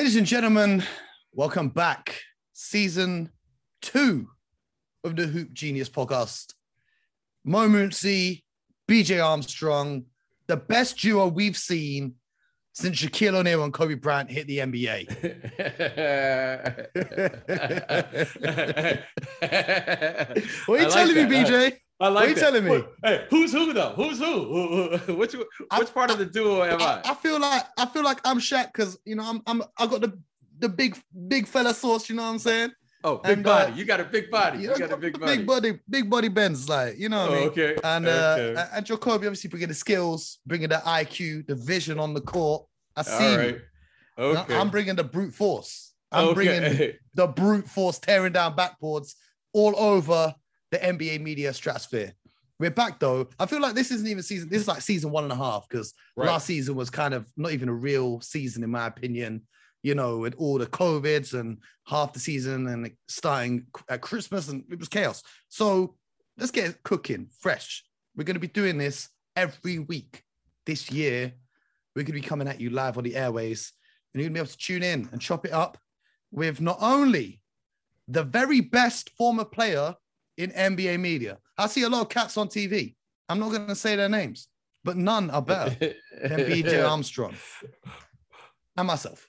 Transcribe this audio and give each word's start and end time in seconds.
Ladies 0.00 0.16
and 0.16 0.26
gentlemen, 0.26 0.82
welcome 1.34 1.68
back. 1.68 2.22
Season 2.54 3.28
two 3.82 4.28
of 5.04 5.14
the 5.14 5.26
Hoop 5.26 5.52
Genius 5.52 5.90
podcast. 5.90 6.54
Mo 7.44 7.68
Mooncey, 7.68 8.42
BJ 8.88 9.22
Armstrong, 9.22 10.06
the 10.46 10.56
best 10.56 10.96
duo 10.96 11.28
we've 11.28 11.54
seen 11.54 12.14
since 12.72 12.96
Shaquille 12.96 13.34
O'Neal 13.34 13.62
and 13.62 13.74
Kobe 13.74 13.92
Bryant 13.92 14.30
hit 14.30 14.46
the 14.46 14.60
NBA. 14.60 15.10
what 20.66 20.80
are 20.80 20.82
you 20.82 20.88
I 20.88 20.88
like 20.88 20.94
telling 20.94 21.14
that. 21.14 21.28
me, 21.28 21.44
BJ? 21.44 21.76
I 22.00 22.08
like 22.08 22.14
What 22.14 22.24
are 22.24 22.28
you 22.28 22.34
that. 22.34 22.40
telling 22.40 22.64
me? 22.64 22.84
Hey, 23.04 23.26
who's 23.28 23.52
who 23.52 23.72
though? 23.72 23.92
Who's 23.94 24.18
who? 24.18 24.98
Which 25.14 25.34
which 25.34 25.46
I- 25.70 25.84
part 25.84 26.10
of 26.10 26.18
the 26.18 26.24
duo 26.26 26.62
am 26.62 26.80
I, 26.80 26.84
I? 27.04 27.10
I 27.10 27.14
feel 27.14 27.38
like 27.38 27.64
I 27.78 27.86
feel 27.86 28.02
like 28.02 28.20
I'm 28.24 28.38
Shaq 28.38 28.66
because 28.72 28.98
you 29.04 29.16
know 29.16 29.24
I'm 29.24 29.42
I'm 29.46 29.62
I 29.78 29.86
got 29.86 30.00
the 30.00 30.18
the 30.58 30.68
big 30.68 30.98
big 31.28 31.46
fella 31.46 31.74
sauce. 31.74 32.08
You 32.08 32.16
know 32.16 32.22
what 32.22 32.30
I'm 32.30 32.38
saying? 32.38 32.70
Oh, 33.02 33.16
big 33.16 33.38
and, 33.38 33.46
uh, 33.46 33.50
body. 33.66 33.72
You 33.78 33.84
got 33.86 34.00
a 34.00 34.04
big 34.04 34.30
body. 34.30 34.58
Yeah, 34.58 34.64
You 34.68 34.74
I 34.74 34.78
got 34.78 34.92
a 34.92 34.96
big 34.98 35.18
body. 35.18 35.36
big 35.38 35.46
body, 35.46 35.78
big 35.88 36.10
body 36.10 36.28
bends, 36.28 36.68
like 36.68 36.98
you 36.98 37.08
know 37.08 37.22
what 37.22 37.30
I 37.30 37.34
Oh, 37.36 37.40
mean. 37.40 37.48
okay. 37.48 37.76
And 37.82 38.06
uh, 38.06 38.36
okay. 38.38 38.64
and 38.74 38.86
Jacoby 38.86 39.26
obviously 39.26 39.48
bringing 39.48 39.68
the 39.68 39.74
skills, 39.74 40.38
bringing 40.46 40.68
the 40.68 40.76
IQ, 40.86 41.46
the 41.46 41.54
vision 41.54 41.98
on 41.98 42.12
the 42.14 42.20
court. 42.20 42.66
I 42.96 43.02
see 43.02 43.12
All 43.14 43.30
you. 43.32 43.38
right. 43.38 43.58
Okay. 44.18 44.54
I'm 44.56 44.68
bringing 44.70 44.96
the 44.96 45.04
brute 45.04 45.32
force. 45.34 45.92
I'm 46.12 46.28
okay. 46.28 46.34
bringing 46.34 46.92
the 47.14 47.26
brute 47.26 47.68
force, 47.68 47.98
tearing 47.98 48.32
down 48.34 48.54
backboards 48.54 49.14
all 49.54 49.74
over 49.78 50.34
the 50.70 50.78
NBA 50.78 51.20
media 51.20 51.52
stratosphere. 51.52 52.12
We're 52.58 52.70
back 52.70 53.00
though. 53.00 53.28
I 53.38 53.46
feel 53.46 53.60
like 53.60 53.74
this 53.74 53.90
isn't 53.90 54.06
even 54.06 54.22
season. 54.22 54.48
This 54.50 54.62
is 54.62 54.68
like 54.68 54.82
season 54.82 55.10
one 55.10 55.24
and 55.24 55.32
a 55.32 55.36
half 55.36 55.66
because 55.68 55.94
Right. 56.16 56.26
last 56.26 56.46
season 56.46 56.74
was 56.74 56.90
kind 56.90 57.14
of 57.14 57.26
not 57.36 57.52
even 57.52 57.68
a 57.68 57.74
real 57.74 58.20
season 58.20 58.62
in 58.62 58.70
my 58.70 58.86
opinion. 58.86 59.42
You 59.82 59.94
know, 59.94 60.18
with 60.18 60.34
all 60.36 60.58
the 60.58 60.66
covids 60.66 61.32
and 61.32 61.56
half 61.86 62.12
the 62.12 62.20
season 62.20 62.66
and 62.66 62.90
starting 63.08 63.64
at 63.88 64.02
Christmas 64.02 64.48
and 64.48 64.62
it 64.70 64.78
was 64.78 64.90
chaos. 64.90 65.22
So 65.48 65.96
let's 66.36 66.50
get 66.50 66.82
cooking 66.82 67.28
fresh. 67.40 67.82
We're 68.14 68.24
going 68.24 68.34
to 68.34 68.40
be 68.40 68.46
doing 68.46 68.76
this 68.76 69.08
every 69.36 69.78
week 69.78 70.22
this 70.66 70.90
year. 70.90 71.32
We're 71.96 72.02
going 72.02 72.14
to 72.14 72.20
be 72.20 72.28
coming 72.28 72.46
at 72.46 72.60
you 72.60 72.68
live 72.68 72.98
on 72.98 73.04
the 73.04 73.16
airways, 73.16 73.72
and 74.12 74.20
you're 74.20 74.28
going 74.28 74.34
to 74.34 74.40
be 74.40 74.44
able 74.44 74.50
to 74.52 74.58
tune 74.58 74.82
in 74.82 75.08
and 75.12 75.20
chop 75.20 75.46
it 75.46 75.52
up 75.52 75.78
with 76.30 76.60
not 76.60 76.76
only 76.82 77.40
the 78.06 78.22
very 78.22 78.60
best 78.60 79.08
former 79.16 79.46
player 79.46 79.94
in 80.42 80.50
NBA 80.50 80.98
media. 81.00 81.38
I 81.58 81.66
see 81.66 81.82
a 81.82 81.88
lot 81.88 82.02
of 82.02 82.08
cats 82.08 82.36
on 82.36 82.48
TV. 82.48 82.94
I'm 83.28 83.38
not 83.38 83.50
going 83.50 83.66
to 83.66 83.74
say 83.74 83.96
their 83.96 84.08
names, 84.08 84.48
but 84.82 84.96
none 84.96 85.30
are 85.30 85.42
better 85.42 85.70
than 86.22 86.40
BJ 86.40 86.88
Armstrong 86.90 87.34
and 88.76 88.86
myself. 88.86 89.28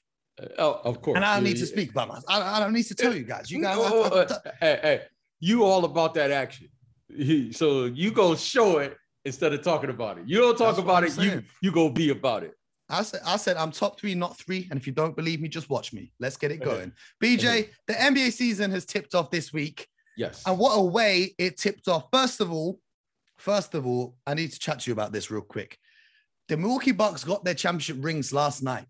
Oh, 0.57 0.81
of 0.83 1.01
course. 1.01 1.17
And 1.17 1.25
I 1.25 1.35
don't 1.35 1.43
need 1.43 1.57
to 1.57 1.65
speak 1.65 1.91
about 1.91 2.07
myself. 2.07 2.25
I, 2.27 2.57
I 2.57 2.59
don't 2.59 2.73
need 2.73 2.83
to 2.85 2.95
tell 2.95 3.15
you 3.15 3.23
guys. 3.23 3.51
You 3.51 3.61
guys, 3.61 3.77
Oh, 3.79 4.03
uh, 4.03 4.39
hey, 4.59 4.79
hey, 4.81 5.01
you 5.39 5.63
all 5.63 5.85
about 5.85 6.13
that 6.15 6.31
action. 6.31 6.69
So 7.51 7.85
you 7.85 8.11
go 8.11 8.35
show 8.35 8.79
it 8.79 8.97
instead 9.25 9.53
of 9.53 9.61
talking 9.61 9.89
about 9.89 10.17
it. 10.17 10.23
You 10.27 10.39
don't 10.39 10.57
talk 10.57 10.75
That's 10.75 10.79
about 10.79 11.03
it. 11.03 11.09
You 11.17 11.29
saying. 11.29 11.45
you 11.61 11.71
go 11.71 11.89
be 11.89 12.09
about 12.09 12.43
it. 12.43 12.53
I 12.89 13.03
said, 13.03 13.21
I 13.25 13.37
said, 13.37 13.57
I'm 13.57 13.71
top 13.71 13.99
three, 13.99 14.15
not 14.15 14.37
three. 14.37 14.67
And 14.69 14.79
if 14.79 14.85
you 14.85 14.93
don't 14.93 15.15
believe 15.15 15.39
me, 15.41 15.47
just 15.47 15.69
watch 15.69 15.93
me. 15.93 16.11
Let's 16.19 16.35
get 16.35 16.51
it 16.51 16.61
going. 16.61 16.91
BJ, 17.23 17.69
the 17.87 17.93
NBA 17.93 18.33
season 18.33 18.69
has 18.71 18.85
tipped 18.85 19.15
off 19.15 19.31
this 19.31 19.53
week. 19.53 19.87
Yes. 20.21 20.43
And 20.45 20.59
what 20.59 20.75
a 20.77 20.81
way 20.83 21.33
it 21.39 21.57
tipped 21.57 21.87
off. 21.87 22.05
First 22.13 22.41
of 22.41 22.51
all, 22.51 22.79
first 23.37 23.73
of 23.73 23.87
all, 23.87 24.15
I 24.27 24.35
need 24.35 24.51
to 24.51 24.59
chat 24.59 24.81
to 24.81 24.91
you 24.91 24.93
about 24.93 25.11
this 25.11 25.31
real 25.31 25.41
quick. 25.41 25.79
The 26.47 26.57
Milwaukee 26.57 26.91
Bucks 26.91 27.23
got 27.23 27.43
their 27.43 27.55
championship 27.55 27.97
rings 28.01 28.31
last 28.31 28.61
night. 28.61 28.85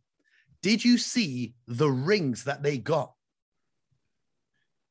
Did 0.61 0.83
you 0.83 0.97
see 0.97 1.53
the 1.67 1.89
rings 1.89 2.43
that 2.43 2.63
they 2.63 2.77
got? 2.77 3.13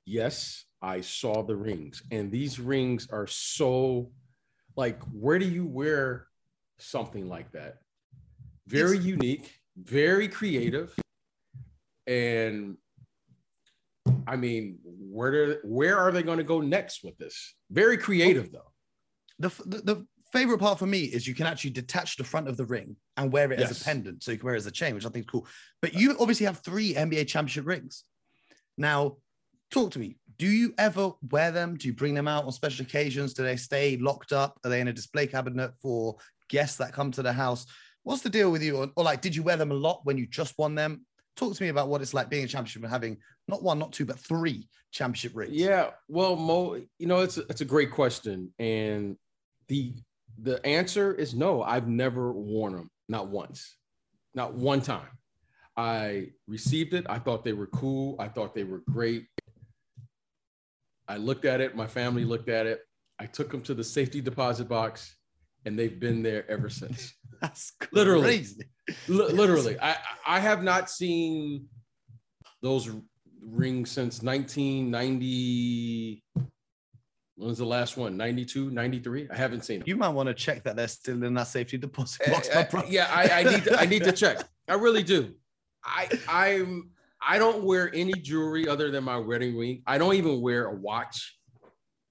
Yes, 0.06 0.64
I 0.81 1.03
saw 1.03 1.42
the 1.42 1.56
rings, 1.56 2.03
and 2.10 2.32
these 2.32 2.59
rings 2.59 3.06
are 3.10 3.26
so 3.26 4.10
like, 4.76 5.03
where 5.12 5.38
do 5.38 5.47
you 5.47 5.66
wear 5.66 6.26
something 6.78 7.28
like 7.28 7.53
that? 7.53 7.81
Very 8.66 8.97
It's- 8.97 9.04
unique, 9.06 9.60
very 9.76 10.26
creative, 10.26 10.98
and 12.06 12.78
I 14.26 14.37
mean, 14.37 14.78
where 14.84 15.31
do, 15.31 15.56
where 15.65 15.98
are 15.98 16.12
they 16.12 16.22
going 16.22 16.38
to 16.38 16.44
go 16.44 16.60
next 16.60 17.03
with 17.03 17.16
this? 17.19 17.54
Very 17.71 17.97
creative, 17.97 18.53
though. 18.53 18.72
The, 19.38 19.48
the, 19.66 19.78
the 19.82 20.06
favorite 20.32 20.59
part 20.59 20.78
for 20.78 20.87
me 20.87 21.04
is 21.04 21.26
you 21.26 21.34
can 21.34 21.47
actually 21.47 21.71
detach 21.71 22.16
the 22.16 22.25
front 22.25 22.49
of 22.49 22.56
the 22.56 22.65
ring 22.65 22.97
and 23.16 23.32
wear 23.32 23.50
it 23.53 23.60
as 23.60 23.81
a 23.81 23.84
pendant. 23.84 24.22
So 24.22 24.32
you 24.32 24.38
can 24.38 24.47
wear 24.47 24.54
it 24.54 24.59
as 24.59 24.66
a 24.66 24.70
chain, 24.70 24.94
which 24.94 25.06
I 25.06 25.09
think 25.09 25.25
is 25.25 25.31
cool. 25.31 25.47
But 25.82 25.94
you 25.94 26.16
obviously 26.20 26.47
have 26.47 26.59
three 26.59 26.94
NBA 26.94 27.26
championship 27.26 27.66
rings. 27.66 28.04
Now, 28.78 29.16
talk 29.70 29.91
to 29.93 29.99
me. 29.99 30.16
Do 30.38 30.47
you 30.47 30.72
ever 30.78 31.12
wear 31.31 31.50
them? 31.50 31.76
Do 31.76 31.88
you 31.88 31.94
bring 31.94 32.15
them 32.15 32.28
out 32.28 32.44
on 32.44 32.53
special 32.53 32.84
occasions? 32.84 33.34
Do 33.34 33.43
they 33.43 33.56
stay 33.56 33.97
locked 33.99 34.32
up? 34.32 34.59
Are 34.65 34.70
they 34.70 34.81
in 34.81 34.88
a 34.88 34.93
display 34.93 35.26
cabinet 35.26 35.72
for 35.82 36.16
guests 36.49 36.78
that 36.78 36.93
come 36.93 37.10
to 37.12 37.22
the 37.22 37.32
house? 37.32 37.66
What's 38.03 38.22
the 38.22 38.31
deal 38.31 38.50
with 38.50 38.62
you? 38.62 38.76
Or, 38.76 38.88
or 38.97 39.04
like, 39.04 39.20
did 39.20 39.37
you 39.37 39.43
wear 39.43 39.56
them 39.56 39.70
a 39.70 39.75
lot 39.75 40.00
when 40.04 40.16
you 40.16 40.26
just 40.26 40.54
won 40.56 40.75
them? 40.75 41.04
Talk 41.37 41.54
to 41.54 41.62
me 41.62 41.69
about 41.69 41.88
what 41.88 42.00
it's 42.00 42.15
like 42.15 42.31
being 42.31 42.44
a 42.44 42.49
championship 42.49 42.82
and 42.82 42.91
having 42.91 43.19
not 43.50 43.62
one, 43.62 43.78
not 43.78 43.93
two, 43.93 44.06
but 44.06 44.19
three 44.19 44.69
championship 44.93 45.33
rings. 45.34 45.53
Yeah, 45.53 45.91
well, 46.09 46.37
Mo, 46.37 46.81
you 46.99 47.06
know, 47.06 47.21
it's 47.21 47.37
a, 47.37 47.43
it's 47.50 47.61
a 47.61 47.66
great 47.66 47.91
question, 47.91 48.53
and 48.59 49.16
the 49.69 49.94
the 50.43 50.65
answer 50.65 51.12
is 51.12 51.34
no. 51.34 51.62
I've 51.62 51.88
never 51.88 52.33
worn 52.33 52.72
them, 52.75 52.91
not 53.09 53.28
once, 53.28 53.77
not 54.34 54.55
one 54.55 54.81
time. 54.81 55.09
I 55.77 56.28
received 56.47 56.94
it. 56.94 57.06
I 57.09 57.19
thought 57.19 57.44
they 57.44 57.53
were 57.53 57.66
cool. 57.66 58.16
I 58.19 58.28
thought 58.28 58.55
they 58.55 58.65
were 58.65 58.83
great. 58.91 59.27
I 61.09 61.17
looked 61.17 61.44
at 61.44 61.61
it. 61.61 61.75
My 61.75 61.87
family 61.87 62.25
looked 62.25 62.49
at 62.49 62.67
it. 62.67 62.81
I 63.19 63.27
took 63.27 63.50
them 63.50 63.62
to 63.62 63.75
the 63.75 63.84
safety 63.84 64.21
deposit 64.21 64.69
box, 64.69 65.15
and 65.65 65.78
they've 65.78 65.99
been 65.99 66.22
there 66.22 66.50
ever 66.50 66.71
since. 66.71 67.12
That's 67.41 67.72
Literally. 67.93 68.25
crazy. 68.25 68.65
Li- 69.09 69.32
literally, 69.32 69.78
I 69.81 69.97
I 70.27 70.41
have 70.41 70.62
not 70.62 70.91
seen 70.91 71.67
those 72.62 72.91
rings 73.44 73.90
since 73.90 74.22
1990. 74.22 76.22
When 77.36 77.48
was 77.48 77.58
the 77.58 77.64
last 77.64 77.96
one? 77.96 78.16
92, 78.16 78.70
93? 78.70 79.28
I 79.30 79.36
haven't 79.36 79.64
seen 79.64 79.80
them. 79.80 79.88
You 79.88 79.96
might 79.96 80.10
want 80.10 80.28
to 80.28 80.34
check 80.34 80.62
that 80.64 80.76
they're 80.76 80.88
still 80.88 81.22
in 81.24 81.34
that 81.34 81.46
safety 81.46 81.78
deposit 81.78 82.30
box. 82.30 82.48
yeah, 82.88 83.08
I, 83.10 83.40
I 83.40 83.42
need 83.44 83.64
to, 83.64 83.80
I 83.80 83.86
need 83.86 84.04
to 84.04 84.12
check. 84.12 84.44
I 84.68 84.74
really 84.74 85.02
do. 85.02 85.34
I 85.84 86.08
I'm 86.28 86.90
I 87.22 87.38
don't 87.38 87.64
wear 87.64 87.90
any 87.94 88.12
jewelry 88.12 88.68
other 88.68 88.90
than 88.90 89.04
my 89.04 89.16
wedding 89.16 89.56
ring. 89.56 89.82
I 89.86 89.98
don't 89.98 90.14
even 90.14 90.40
wear 90.40 90.66
a 90.66 90.74
watch. 90.74 91.38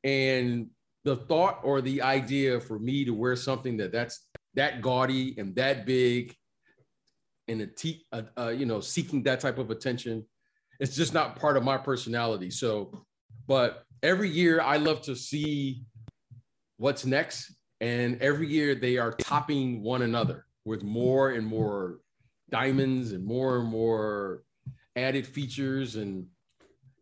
And 0.04 0.68
the 1.04 1.16
thought 1.16 1.60
or 1.64 1.82
the 1.82 2.02
idea 2.02 2.60
for 2.60 2.80
me 2.80 3.06
to 3.06 3.12
wear 3.12 3.36
something 3.36 3.78
that 3.78 3.92
that's 3.92 4.28
that 4.56 4.82
gaudy 4.82 5.36
and 5.38 5.56
that 5.56 5.86
big 5.86 6.36
and 7.48 7.62
a 7.62 7.68
te- 7.68 8.06
uh, 8.12 8.24
uh, 8.38 8.50
you 8.50 8.66
know 8.66 8.80
seeking 8.80 9.24
that 9.24 9.40
type 9.40 9.58
of 9.58 9.72
attention 9.72 10.26
it's 10.80 10.96
just 10.96 11.14
not 11.14 11.36
part 11.36 11.58
of 11.58 11.64
my 11.64 11.78
personality 11.78 12.50
so 12.50 13.04
but 13.48 13.84
every 14.04 14.30
year 14.30 14.62
i 14.62 14.78
love 14.78 15.02
to 15.02 15.16
see 15.16 15.84
what's 16.78 17.06
next 17.06 17.54
and 17.82 18.22
every 18.22 18.48
year 18.48 18.76
they 18.76 18.98
are 18.98 19.12
topping 19.14 19.82
one 19.82 20.02
another 20.02 20.46
with 20.66 20.84
more 20.84 21.32
and 21.32 21.46
more 21.46 22.00
diamonds 22.50 23.12
and 23.12 23.24
more 23.24 23.60
and 23.60 23.68
more 23.68 24.44
added 24.96 25.26
features 25.26 25.96
and 25.96 26.26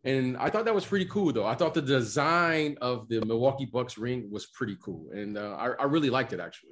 and 0.04 0.36
I 0.36 0.48
thought 0.48 0.64
that 0.64 0.74
was 0.74 0.86
pretty 0.86 1.06
cool 1.06 1.32
though. 1.32 1.44
I 1.44 1.54
thought 1.54 1.74
the 1.74 1.82
design 1.82 2.78
of 2.80 3.08
the 3.08 3.20
Milwaukee 3.26 3.66
Bucks 3.66 3.98
ring 3.98 4.30
was 4.30 4.46
pretty 4.46 4.76
cool, 4.80 5.10
and 5.12 5.36
uh, 5.36 5.56
I, 5.58 5.70
I 5.72 5.84
really 5.84 6.08
liked 6.08 6.32
it 6.32 6.40
actually. 6.40 6.70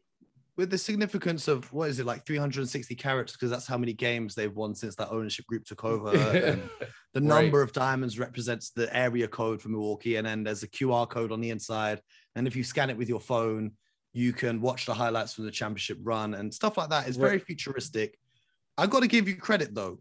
With 0.56 0.70
the 0.70 0.79
significance 0.79 1.49
of 1.49 1.70
what 1.73 1.91
is 1.91 2.00
it 2.00 2.06
like 2.06 2.25
360 2.25 2.94
carats 2.94 3.32
because 3.32 3.50
that's 3.50 3.67
how 3.67 3.76
many 3.76 3.93
games 3.93 4.35
they've 4.35 4.55
won 4.55 4.75
since 4.75 4.94
that 4.97 5.11
ownership 5.11 5.47
group 5.47 5.64
took 5.67 5.85
over. 5.93 6.08
and 6.17 6.62
the 7.12 7.20
Right. 7.20 7.43
number 7.44 7.61
of 7.61 7.73
diamonds 7.73 8.19
represents 8.19 8.70
the 8.70 8.94
area 8.97 9.29
code 9.29 9.61
for 9.61 9.69
Milwaukee, 9.69 10.17
and 10.17 10.26
then 10.26 10.44
there's 10.44 10.62
a 10.62 10.69
QR 10.69 11.08
code 11.08 11.31
on 11.32 11.41
the 11.41 11.50
inside. 11.50 12.00
And 12.35 12.47
if 12.47 12.56
you 12.56 12.64
scan 12.64 12.88
it 12.91 12.97
with 12.97 13.08
your 13.08 13.20
phone, 13.20 13.73
you 14.14 14.32
can 14.32 14.62
watch 14.62 14.87
the 14.87 14.94
highlights 14.94 15.35
from 15.35 15.44
the 15.44 15.50
championship 15.50 15.99
run 16.03 16.32
and 16.35 16.53
stuff 16.53 16.79
like 16.79 16.88
that. 16.88 17.06
It's 17.06 17.19
very 17.19 17.38
futuristic. 17.38 18.19
I've 18.79 18.88
got 18.91 19.00
to 19.00 19.09
give 19.09 19.29
you 19.29 19.37
credit 19.37 19.75
though, 19.75 20.00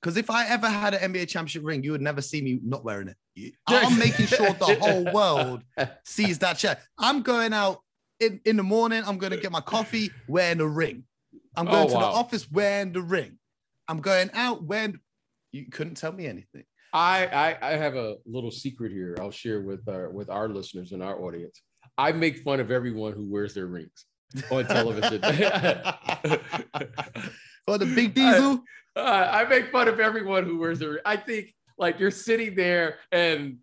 because 0.00 0.16
if 0.16 0.30
I 0.30 0.46
ever 0.48 0.66
had 0.68 0.94
an 0.94 1.12
NBA 1.12 1.28
championship 1.28 1.62
ring, 1.64 1.82
you 1.84 1.92
would 1.92 2.00
never 2.00 2.22
see 2.22 2.40
me 2.40 2.58
not 2.62 2.84
wearing 2.84 3.08
it. 3.36 3.52
I'm 3.66 3.98
making 3.98 4.26
sure 4.26 4.52
the 4.54 4.76
whole 4.80 5.04
world 5.12 5.62
sees 6.06 6.38
that 6.38 6.56
check. 6.56 6.80
I'm 6.98 7.20
going 7.22 7.52
out 7.52 7.80
in, 8.20 8.40
in 8.44 8.56
the 8.56 8.62
morning. 8.62 9.02
I'm 9.06 9.18
going 9.18 9.32
to 9.32 9.38
get 9.38 9.50
my 9.50 9.60
coffee 9.60 10.10
wearing 10.28 10.60
a 10.60 10.66
ring. 10.66 11.04
I'm 11.56 11.66
going 11.66 11.84
Oh, 11.84 11.86
to 11.88 11.92
the 11.92 11.98
office 11.98 12.50
wearing 12.50 12.92
the 12.92 13.02
ring. 13.02 13.38
I'm 13.88 14.00
going 14.00 14.30
out 14.34 14.62
wearing. 14.62 15.00
You 15.52 15.66
couldn't 15.70 15.94
tell 15.96 16.12
me 16.12 16.26
anything. 16.26 16.64
I, 16.92 17.26
I 17.26 17.56
I 17.70 17.76
have 17.76 17.94
a 17.96 18.16
little 18.26 18.50
secret 18.50 18.92
here. 18.92 19.16
I'll 19.20 19.30
share 19.30 19.62
with 19.62 19.88
our 19.88 20.10
with 20.10 20.28
our 20.28 20.48
listeners 20.48 20.92
and 20.92 21.02
our 21.02 21.20
audience. 21.20 21.60
I 21.98 22.12
make 22.12 22.38
fun 22.38 22.60
of 22.60 22.70
everyone 22.70 23.12
who 23.12 23.28
wears 23.30 23.54
their 23.54 23.66
rings 23.66 24.06
on 24.50 24.66
television. 24.66 25.20
oh, 27.68 27.76
the 27.76 27.86
big 27.94 28.14
diesel. 28.20 28.62
Uh, 28.96 29.28
I 29.30 29.44
make 29.44 29.70
fun 29.70 29.88
of 29.88 30.00
everyone 30.00 30.44
who 30.44 30.58
wears 30.58 30.78
the. 30.80 31.00
I 31.04 31.16
think 31.16 31.54
like 31.78 31.98
you're 32.00 32.10
sitting 32.10 32.54
there 32.54 32.98
and 33.12 33.58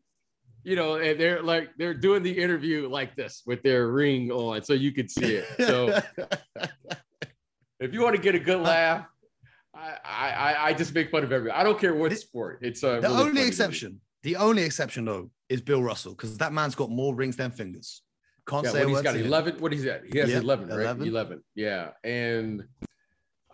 you 0.67 0.75
know, 0.75 0.95
and 0.95 1.17
they're 1.17 1.41
like 1.41 1.69
they're 1.77 1.93
doing 1.93 2.23
the 2.23 2.31
interview 2.43 2.89
like 2.89 3.15
this 3.15 3.41
with 3.45 3.63
their 3.63 3.87
ring 3.87 4.29
on, 4.31 4.61
so 4.61 4.73
you 4.73 4.91
can 4.91 5.07
see 5.07 5.35
it. 5.35 5.45
So 5.65 5.97
if 7.79 7.93
you 7.93 8.01
want 8.01 8.17
to 8.17 8.21
get 8.21 8.35
a 8.35 8.39
good 8.39 8.59
laugh, 8.59 9.05
I 9.73 9.97
I, 10.03 10.65
I 10.67 10.73
just 10.73 10.93
make 10.93 11.09
fun 11.09 11.23
of 11.23 11.31
everyone. 11.31 11.57
I 11.57 11.63
don't 11.63 11.79
care 11.79 11.95
what 11.95 12.11
sport. 12.17 12.59
It's 12.61 12.83
uh, 12.83 12.99
the 12.99 13.07
really 13.07 13.29
only 13.29 13.47
exception. 13.47 14.01
The 14.23 14.35
only 14.35 14.63
exception 14.63 15.05
though 15.05 15.29
is 15.47 15.61
Bill 15.61 15.81
Russell 15.81 16.11
because 16.11 16.37
that 16.39 16.51
man's 16.51 16.75
got 16.75 16.89
more 16.89 17.15
rings 17.15 17.37
than 17.37 17.49
fingers. 17.51 18.01
Can't 18.45 18.65
Yeah, 18.65 18.71
say 18.71 18.87
he's 18.87 19.01
got. 19.01 19.15
11. 19.15 19.59
What 19.59 19.73
is 19.73 19.83
that? 19.85 20.03
He 20.11 20.19
has 20.19 20.29
Yeah, 20.29 20.39
11, 20.39 20.67
right? 20.67 20.79
11. 20.79 21.07
11. 21.07 21.43
Yeah. 21.55 21.91
And 22.03 22.63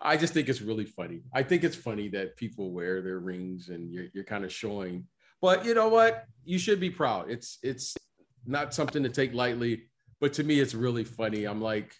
I 0.01 0.17
just 0.17 0.33
think 0.33 0.49
it's 0.49 0.61
really 0.61 0.85
funny. 0.85 1.21
I 1.33 1.43
think 1.43 1.63
it's 1.63 1.75
funny 1.75 2.09
that 2.09 2.37
people 2.37 2.71
wear 2.71 3.01
their 3.01 3.19
rings 3.19 3.69
and 3.69 3.91
you're, 3.91 4.05
you're 4.13 4.23
kind 4.23 4.43
of 4.45 4.51
showing, 4.51 5.05
but 5.43 5.65
you 5.65 5.73
know 5.73 5.89
what? 5.89 6.23
You 6.45 6.57
should 6.57 6.79
be 6.79 6.89
proud. 6.89 7.29
It's, 7.29 7.59
it's 7.61 7.97
not 8.45 8.73
something 8.73 9.03
to 9.03 9.09
take 9.09 9.33
lightly, 9.33 9.83
but 10.21 10.31
to 10.35 10.43
me, 10.43 10.61
it's 10.61 10.73
really 10.73 11.03
funny. 11.03 11.43
I'm 11.43 11.59
like, 11.59 11.93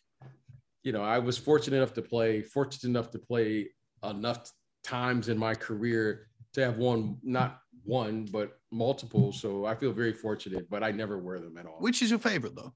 you 0.84 0.94
know, 0.94 1.04
I 1.04 1.20
was 1.20 1.38
fortunate 1.38 1.76
enough 1.76 1.94
to 1.96 2.02
play, 2.02 2.42
fortunate 2.42 2.90
enough 2.90 3.12
to 3.12 3.20
play 3.20 3.68
enough 4.02 4.50
times 4.86 5.28
in 5.28 5.38
my 5.38 5.56
career 5.56 6.28
to 6.54 6.64
have 6.64 6.78
won, 6.78 7.18
not 7.22 7.60
one, 7.84 8.30
but 8.32 8.60
multiple. 8.72 9.34
So 9.34 9.66
I 9.66 9.76
feel 9.76 9.92
very 9.92 10.14
fortunate, 10.14 10.70
but 10.70 10.82
I 10.82 10.92
never 10.92 11.18
wear 11.18 11.40
them 11.40 11.58
at 11.58 11.66
all. 11.66 11.80
Which 11.80 12.02
is 12.02 12.12
your 12.12 12.20
favorite 12.20 12.56
though? 12.56 12.74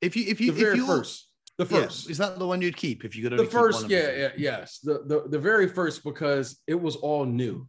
If 0.00 0.16
you 0.16 0.24
if 0.26 0.40
you 0.40 0.50
the 0.50 0.60
very 0.60 0.72
if 0.72 0.76
you 0.78 0.86
first. 0.86 1.28
The 1.58 1.64
yeah, 1.64 1.82
first. 1.82 2.10
is 2.10 2.18
that 2.18 2.38
the 2.40 2.46
one 2.46 2.60
you'd 2.60 2.76
keep 2.76 3.04
if 3.04 3.16
you 3.16 3.22
could 3.28 3.38
the 3.38 3.44
first, 3.46 3.88
yeah, 3.88 4.10
yeah, 4.14 4.28
yes. 4.36 4.80
The, 4.82 5.04
the 5.06 5.28
the 5.28 5.38
very 5.38 5.68
first 5.68 6.04
because 6.04 6.60
it 6.66 6.74
was 6.74 6.96
all 6.96 7.24
new. 7.24 7.66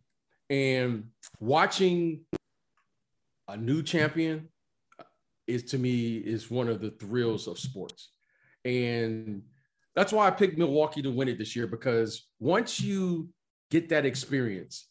And 0.50 1.10
watching 1.40 2.22
a 3.48 3.58
new 3.58 3.84
champion 3.84 4.50
is 5.46 5.64
to 5.64 5.78
me 5.78 6.18
is 6.18 6.52
one 6.52 6.68
of 6.68 6.82
the 6.82 6.92
thrills 6.92 7.48
of 7.48 7.60
sports. 7.60 8.10
And 8.66 9.44
that's 9.96 10.12
why 10.12 10.28
I 10.28 10.32
picked 10.32 10.58
Milwaukee 10.58 11.02
to 11.02 11.12
win 11.12 11.28
it 11.28 11.38
this 11.38 11.56
year 11.56 11.68
because 11.68 12.28
once 12.40 12.82
you 12.82 13.30
get 13.72 13.90
that 13.90 14.06
experience, 14.06 14.88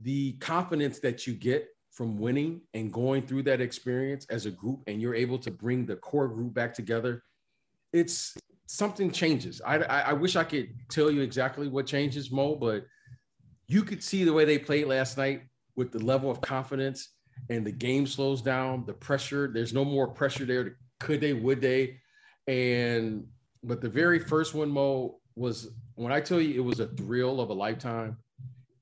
the 0.00 0.32
confidence 0.34 0.98
that 1.00 1.26
you 1.26 1.34
get 1.34 1.68
from 1.90 2.18
winning 2.18 2.62
and 2.72 2.92
going 2.92 3.26
through 3.26 3.42
that 3.42 3.60
experience 3.60 4.26
as 4.30 4.46
a 4.46 4.50
group, 4.50 4.80
and 4.86 5.02
you're 5.02 5.14
able 5.14 5.38
to 5.38 5.50
bring 5.50 5.84
the 5.84 5.96
core 5.96 6.28
group 6.28 6.54
back 6.54 6.72
together, 6.72 7.22
it's 7.92 8.36
something 8.66 9.10
changes. 9.10 9.60
I, 9.66 9.78
I, 9.78 10.00
I 10.00 10.12
wish 10.12 10.36
I 10.36 10.44
could 10.44 10.70
tell 10.88 11.10
you 11.10 11.20
exactly 11.20 11.68
what 11.68 11.86
changes, 11.86 12.30
Mo, 12.30 12.54
but 12.54 12.86
you 13.72 13.82
could 13.82 14.02
see 14.02 14.24
the 14.24 14.32
way 14.32 14.44
they 14.44 14.58
played 14.58 14.86
last 14.86 15.16
night 15.16 15.42
with 15.76 15.92
the 15.92 15.98
level 15.98 16.30
of 16.30 16.40
confidence 16.40 17.10
and 17.48 17.66
the 17.66 17.72
game 17.72 18.06
slows 18.06 18.42
down, 18.42 18.84
the 18.86 18.92
pressure, 18.92 19.50
there's 19.52 19.72
no 19.72 19.84
more 19.84 20.08
pressure 20.08 20.44
there. 20.44 20.76
Could 20.98 21.20
they, 21.20 21.32
would 21.32 21.60
they? 21.60 21.98
And 22.46 23.26
but 23.62 23.80
the 23.80 23.88
very 23.88 24.18
first 24.18 24.54
one, 24.54 24.70
Mo, 24.70 25.20
was 25.36 25.68
when 25.94 26.12
I 26.12 26.20
tell 26.20 26.40
you 26.40 26.54
it 26.60 26.64
was 26.64 26.80
a 26.80 26.86
thrill 26.86 27.40
of 27.40 27.50
a 27.50 27.54
lifetime, 27.54 28.16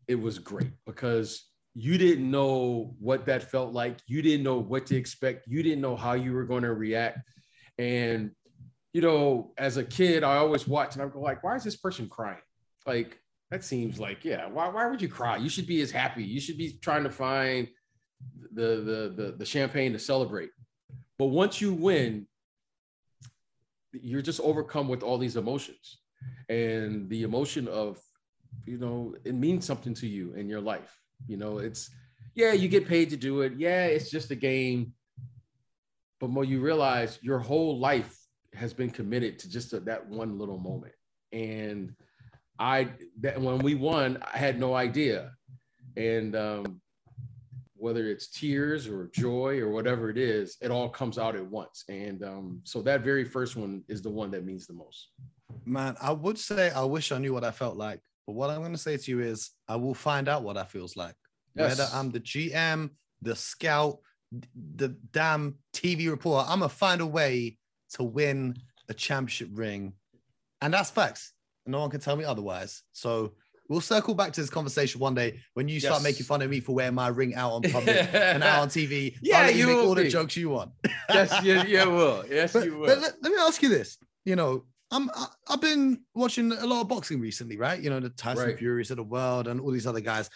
it 0.07 0.15
was 0.15 0.39
great 0.39 0.71
because 0.87 1.45
you 1.75 1.99
didn't 1.99 2.29
know 2.29 2.95
what 2.99 3.27
that 3.27 3.43
felt 3.43 3.73
like. 3.73 3.99
You 4.07 4.23
didn't 4.23 4.43
know 4.43 4.59
what 4.59 4.87
to 4.87 4.97
expect. 4.97 5.47
You 5.47 5.63
didn't 5.63 5.81
know 5.81 5.97
how 5.97 6.15
you 6.15 6.33
were 6.33 6.45
going 6.45 6.63
to 6.63 6.73
react. 6.73 7.19
And, 7.77 8.33
you 8.93 9.03
know, 9.03 9.53
as 9.59 9.77
a 9.77 9.85
kid, 9.85 10.25
I 10.25 10.39
always 10.39 10.67
watch 10.67 10.95
and 10.95 11.03
I 11.03 11.07
go 11.09 11.21
like, 11.21 11.45
why 11.45 11.55
is 11.55 11.63
this 11.63 11.77
person 11.77 12.09
crying? 12.09 12.41
Like, 12.87 13.19
that 13.51 13.65
seems 13.65 13.99
like, 13.99 14.25
yeah, 14.25 14.47
why, 14.47 14.69
why 14.69 14.87
would 14.87 15.01
you 15.01 15.09
cry? 15.09 15.37
You 15.37 15.49
should 15.49 15.67
be 15.67 15.81
as 15.81 15.91
happy. 15.91 16.23
You 16.23 16.41
should 16.41 16.59
be 16.59 16.79
trying 16.83 17.05
to 17.05 17.11
find 17.11 17.69
the, 18.53 19.13
the, 19.17 19.23
the, 19.23 19.35
the 19.39 19.47
champagne 19.47 19.93
to 19.93 19.99
celebrate. 19.99 20.51
But 21.19 21.27
once 21.27 21.61
you 21.61 21.73
win, 21.73 22.27
you're 23.93 24.23
just 24.23 24.41
overcome 24.41 24.89
with 24.89 25.03
all 25.03 25.19
these 25.19 25.37
emotions 25.37 25.99
and 26.49 27.09
the 27.09 27.23
emotion 27.23 27.69
of 27.69 27.99
you 28.67 28.79
know 28.79 29.15
it 29.25 29.35
means 29.35 29.65
something 29.65 29.95
to 29.95 30.07
you 30.07 30.35
in 30.35 30.49
your 30.49 30.61
life 30.61 30.99
you 31.27 31.37
know 31.37 31.59
it's 31.59 31.91
yeah 32.35 32.53
you 32.53 32.69
get 32.69 32.89
paid 32.89 33.11
to 33.11 33.17
do 33.17 33.43
it 33.43 33.53
yeah 33.57 33.85
it's 33.85 34.11
just 34.11 34.31
a 34.31 34.35
game 34.35 34.93
but 36.21 36.31
more 36.31 36.45
you 36.45 36.61
realize 36.61 37.19
your 37.23 37.39
whole 37.39 37.79
life 37.79 38.17
has 38.55 38.73
been 38.73 38.91
committed 38.91 39.39
to 39.39 39.49
just 39.49 39.71
that 39.85 40.07
one 40.09 40.39
little 40.39 40.59
moment 40.59 40.95
and 41.33 41.95
i 42.59 42.89
that 43.21 43.41
when 43.41 43.59
we 43.59 43.75
won 43.75 44.19
i 44.33 44.37
had 44.37 44.59
no 44.59 44.75
idea 44.75 45.31
and 45.97 46.37
um 46.37 46.81
whether 47.79 48.09
it's 48.09 48.27
tears 48.27 48.87
or 48.89 49.09
joy 49.15 49.61
or 49.61 49.71
whatever 49.71 50.11
it 50.11 50.19
is, 50.19 50.57
it 50.61 50.71
all 50.71 50.89
comes 50.89 51.17
out 51.17 51.37
at 51.37 51.47
once. 51.47 51.85
And 51.89 52.23
um, 52.25 52.61
so 52.65 52.83
that 52.83 53.03
very 53.03 53.25
first 53.25 53.57
one 53.57 53.85
is 53.89 54.03
the 54.03 54.11
one 54.11 54.31
that 54.33 54.45
means 54.45 54.67
the 54.67 54.75
most. 54.75 55.11
Man, 55.65 55.97
I 56.03 56.11
would 56.11 56.39
say 56.39 56.71
I 56.71 56.83
wish 56.85 57.13
I 57.13 57.19
knew 57.19 57.33
what 57.33 57.45
I 57.45 57.53
felt 57.53 57.77
like, 57.77 58.01
but 58.27 58.33
what 58.33 58.51
I'm 58.51 58.61
going 58.61 58.73
to 58.73 58.79
say 58.79 58.97
to 58.97 59.11
you 59.11 59.21
is 59.21 59.51
I 59.69 59.77
will 59.77 59.95
find 59.95 60.29
out 60.29 60.43
what 60.43 60.57
that 60.57 60.71
feels 60.71 60.97
like. 60.97 61.15
Yes. 61.55 61.79
Whether 61.79 61.91
I'm 61.95 62.11
the 62.11 62.21
GM, 62.21 62.91
the 63.23 63.37
scout, 63.37 63.99
the 64.77 64.89
damn 65.13 65.57
TV 65.73 66.11
reporter, 66.11 66.47
I'm 66.49 66.59
going 66.59 66.71
to 66.71 66.77
find 66.77 67.01
a 67.01 67.07
way 67.07 67.59
to 67.95 68.03
win 68.03 68.57
a 68.89 68.95
championship 68.95 69.51
ring. 69.53 69.93
And 70.61 70.75
that's 70.75 70.91
facts. 70.91 71.33
No 71.69 71.81
one 71.81 71.91
can 71.91 72.01
tell 72.01 72.17
me 72.17 72.25
otherwise. 72.25 72.83
So 72.93 73.35
we'll 73.69 73.81
circle 73.81 74.15
back 74.15 74.33
to 74.33 74.41
this 74.41 74.51
conversation 74.51 75.01
one 75.01 75.15
day 75.15 75.39
when 75.55 75.69
you 75.69 75.79
start 75.81 76.03
making 76.03 76.25
fun 76.25 76.43
of 76.43 76.51
me 76.51 76.61
for 76.61 76.75
wearing 76.75 76.95
my 76.95 77.09
ring 77.09 77.35
out 77.35 77.53
on 77.53 77.63
public 77.63 77.97
and 78.15 78.43
out 78.43 78.63
on 78.63 78.69
TV. 78.69 79.15
Yeah, 79.23 79.49
you, 79.49 79.67
make 79.67 79.77
will 79.77 79.89
all 79.89 79.95
the 79.95 80.09
jokes 80.09 80.37
you 80.37 80.51
want. 80.51 80.73
yes, 81.11 81.43
you, 81.45 81.61
you 81.63 81.91
will. 81.91 82.25
Yes, 82.29 82.53
But, 82.53 82.65
you 82.65 82.79
will. 82.79 82.87
but 82.87 82.99
let, 83.01 83.13
let 83.23 83.33
me 83.33 83.39
ask 83.41 83.63
you 83.63 83.69
this. 83.69 83.99
You 84.25 84.37
know, 84.37 84.65
I'm 84.91 85.11
I, 85.11 85.27
I've 85.49 85.61
been 85.61 86.01
watching 86.15 86.51
a 86.53 86.67
lot 86.67 86.81
of 86.81 86.89
boxing 86.89 87.21
recently, 87.21 87.59
right? 87.59 87.81
You 87.81 87.91
know, 87.91 88.01
the 88.01 88.11
Tyson 88.11 88.47
Right. 88.47 88.59
Furies 88.59 88.91
of 88.91 88.97
the 88.97 89.03
world 89.03 89.47
and 89.47 89.61
all 89.61 89.71
these 89.71 89.87
other 89.87 90.01
guys. 90.01 90.31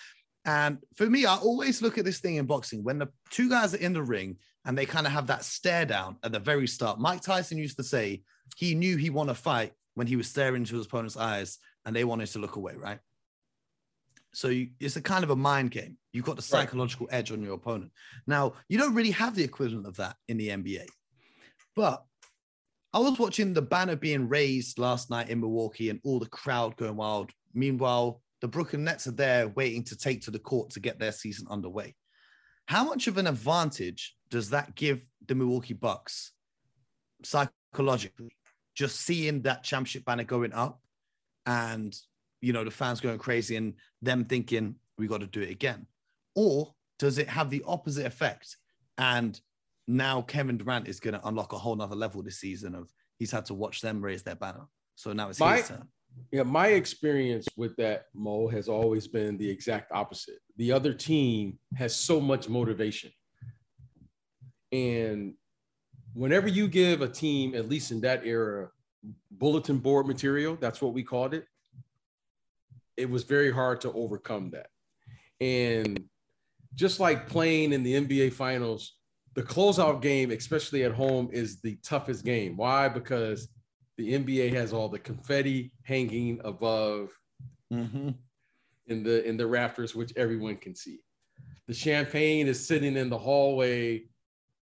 And 0.45 0.79
for 0.97 1.09
me, 1.09 1.25
I 1.25 1.37
always 1.37 1.83
look 1.83 1.99
at 1.99 2.05
this 2.05 2.19
thing 2.19 2.37
in 2.37 2.47
boxing 2.47 2.83
when 2.83 2.99
the 2.99 3.09
two 3.31 3.49
guys 3.49 3.75
are 3.75 3.79
in 3.79 3.93
the 3.93 4.03
ring 4.03 4.37
and 4.65 4.77
they 4.77 4.87
kind 4.87 5.07
of 5.07 5.13
have 5.13 5.29
that 5.29 5.45
stare 5.45 5.87
down 5.87 6.17
at 6.23 6.33
the 6.33 6.39
very 6.39 6.67
start. 6.67 6.99
Mike 6.99 7.21
Tyson 7.21 7.59
used 7.59 7.77
to 7.77 7.85
say 7.85 8.23
he 8.57 8.75
knew 8.75 8.97
he 8.97 9.09
won 9.09 9.29
a 9.29 9.35
fight 9.35 9.73
when 9.95 10.07
he 10.07 10.17
was 10.17 10.29
staring 10.29 10.63
into 10.63 10.77
his 10.77 10.87
opponent's 10.87 11.17
eyes 11.17 11.59
and 11.85 11.95
they 11.95 12.05
wanted 12.05 12.27
to 12.29 12.39
look 12.39 12.57
away, 12.57 12.75
right? 12.75 12.99
So 14.33 14.49
you, 14.49 14.71
it's 14.81 14.97
a 14.97 15.03
kind 15.03 15.25
of 15.25 15.31
a 15.31 15.37
mind 15.37 15.71
game. 15.71 15.99
You've 16.13 16.25
got 16.25 16.37
the 16.37 16.41
Right. 16.55 16.63
psychological 16.63 17.09
edge 17.11 17.31
on 17.33 17.43
your 17.43 17.55
opponent. 17.55 17.93
Now, 18.27 18.55
you 18.69 18.79
don't 18.79 18.95
really 18.95 19.11
have 19.11 19.35
the 19.35 19.45
equivalent 19.45 19.87
of 19.87 19.97
that 19.97 20.17
in 20.29 20.39
the 20.39 20.49
NBA. 20.49 20.87
But 21.77 22.03
I 22.95 22.99
was 22.99 23.19
watching 23.19 23.53
the 23.53 23.63
banner 23.63 23.97
being 23.97 24.29
raised 24.29 24.79
last 24.79 25.11
night 25.11 25.29
in 25.31 25.41
Milwaukee 25.41 25.91
and 25.91 26.01
all 26.05 26.19
the 26.19 26.27
crowd 26.27 26.77
going 26.77 26.97
wild. 26.97 27.31
Meanwhile, 27.55 28.23
the 28.41 28.49
Brooklyn 28.49 28.85
Nets 28.85 29.07
are 29.07 29.13
there 29.13 29.49
waiting 29.49 29.85
to 29.85 29.97
take 29.97 30.23
to 30.23 30.31
the 30.31 30.39
court 30.39 30.71
to 30.71 30.81
get 30.81 30.99
their 30.99 31.13
season 31.13 31.47
underway. 31.51 31.95
How 32.67 32.85
much 32.85 33.07
of 33.07 33.19
an 33.19 33.27
advantage 33.27 34.15
does 34.31 34.51
that 34.51 34.75
give 34.75 35.03
the 35.27 35.35
Milwaukee 35.35 35.75
Bucks 35.75 36.33
psychologically? 37.23 38.33
Just 38.75 39.01
seeing 39.01 39.43
that 39.43 39.63
championship 39.65 40.05
banner 40.05 40.25
going 40.25 40.53
up 40.53 40.81
and 41.47 41.95
you 42.41 42.53
know 42.53 42.65
the 42.65 42.71
fans 42.71 43.01
going 43.01 43.19
crazy 43.19 43.57
and 43.57 43.75
them 44.01 44.25
thinking 44.25 44.77
we 44.99 45.07
got 45.07 45.21
to 45.21 45.27
do 45.27 45.41
it 45.41 45.51
again. 45.51 45.87
Or 46.35 46.75
does 46.99 47.19
it 47.19 47.29
have 47.29 47.51
the 47.51 47.63
opposite 47.67 48.07
effect? 48.07 48.57
And 48.99 49.39
now 49.87 50.23
Kevin 50.23 50.57
Durant 50.59 50.89
is 50.89 51.01
going 51.01 51.15
to 51.15 51.27
unlock 51.27 51.53
a 51.53 51.59
whole 51.59 51.77
nother 51.77 51.97
level 51.97 52.23
this 52.23 52.39
season 52.39 52.75
of 52.75 52.91
he's 53.19 53.31
had 53.31 53.45
to 53.47 53.55
watch 53.55 53.81
them 53.81 54.01
raise 54.01 54.23
their 54.23 54.37
banner. 54.37 54.67
So 54.95 55.13
now 55.13 55.29
it's 55.29 55.41
My- 55.41 55.57
his 55.59 55.69
turn. 55.69 55.89
yeah, 56.31 56.43
my 56.45 56.69
experience 56.69 57.47
with 57.57 57.75
that, 57.77 58.07
Mo, 58.15 58.49
has 58.49 58.69
always 58.69 59.07
been 59.09 59.37
the 59.39 59.49
exact 59.49 59.91
opposite. 59.93 60.39
The 60.57 60.73
other 60.73 60.95
team 60.95 61.59
has 61.77 61.95
so 61.97 62.21
much 62.21 62.49
motivation. 62.49 63.11
And 64.71 65.35
whenever 66.15 66.49
you 66.49 66.69
give 66.69 67.01
a 67.03 67.09
team, 67.09 67.55
at 67.55 67.69
least 67.69 67.91
in 67.91 68.01
that 68.03 68.27
era, 68.27 68.71
bulletin 69.31 69.79
board 69.79 70.07
material, 70.07 70.57
that's 70.61 70.81
what 70.81 70.95
we 70.95 71.03
called 71.03 71.35
it, 71.35 71.47
it 72.97 73.09
was 73.09 73.25
very 73.25 73.51
hard 73.51 73.81
to 73.81 73.93
overcome 73.93 74.51
that. 74.51 74.69
And 75.41 76.05
just 76.75 77.01
like 77.01 77.29
playing 77.29 77.73
in 77.73 77.83
the 77.83 77.95
NBA 77.95 78.33
finals, 78.33 78.97
the 79.35 79.43
closeout 79.43 80.03
game, 80.03 80.31
especially 80.31 80.85
at 80.85 80.93
home, 80.93 81.31
is 81.33 81.61
the 81.61 81.77
toughest 81.83 82.25
game. 82.25 82.57
Why? 82.57 82.89
Because 82.89 83.49
the 83.97 84.13
NBA 84.13 84.55
has 84.55 84.73
all 84.73 84.89
the 84.89 84.99
confetti 84.99 85.73
hanging 85.85 86.41
above 86.45 87.11
Mhm. 87.73 88.15
in 88.87 89.03
the 89.03 89.25
in 89.27 89.37
the 89.37 89.47
rafters, 89.47 89.95
which 89.95 90.13
everyone 90.17 90.57
can 90.57 90.75
see. 90.75 91.01
The 91.67 91.75
champagne 91.75 92.47
is 92.47 92.67
sitting 92.67 92.97
in 92.97 93.09
the 93.09 93.19
hallway 93.19 94.05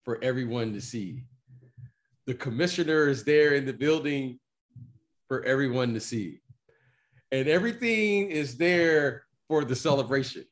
for 0.03 0.23
everyone 0.23 0.73
to 0.73 0.81
see. 0.81 1.25
The 2.31 2.37
commissioner 2.37 3.09
is 3.09 3.25
there 3.25 3.55
in 3.55 3.65
the 3.65 3.73
building 3.73 4.39
for 5.27 5.43
everyone 5.43 5.93
to 5.95 5.99
see. 5.99 6.39
and 7.29 7.49
everything 7.49 8.31
is 8.31 8.55
there 8.55 9.25
for 9.49 9.65
the 9.65 9.75
celebration. 9.75 10.45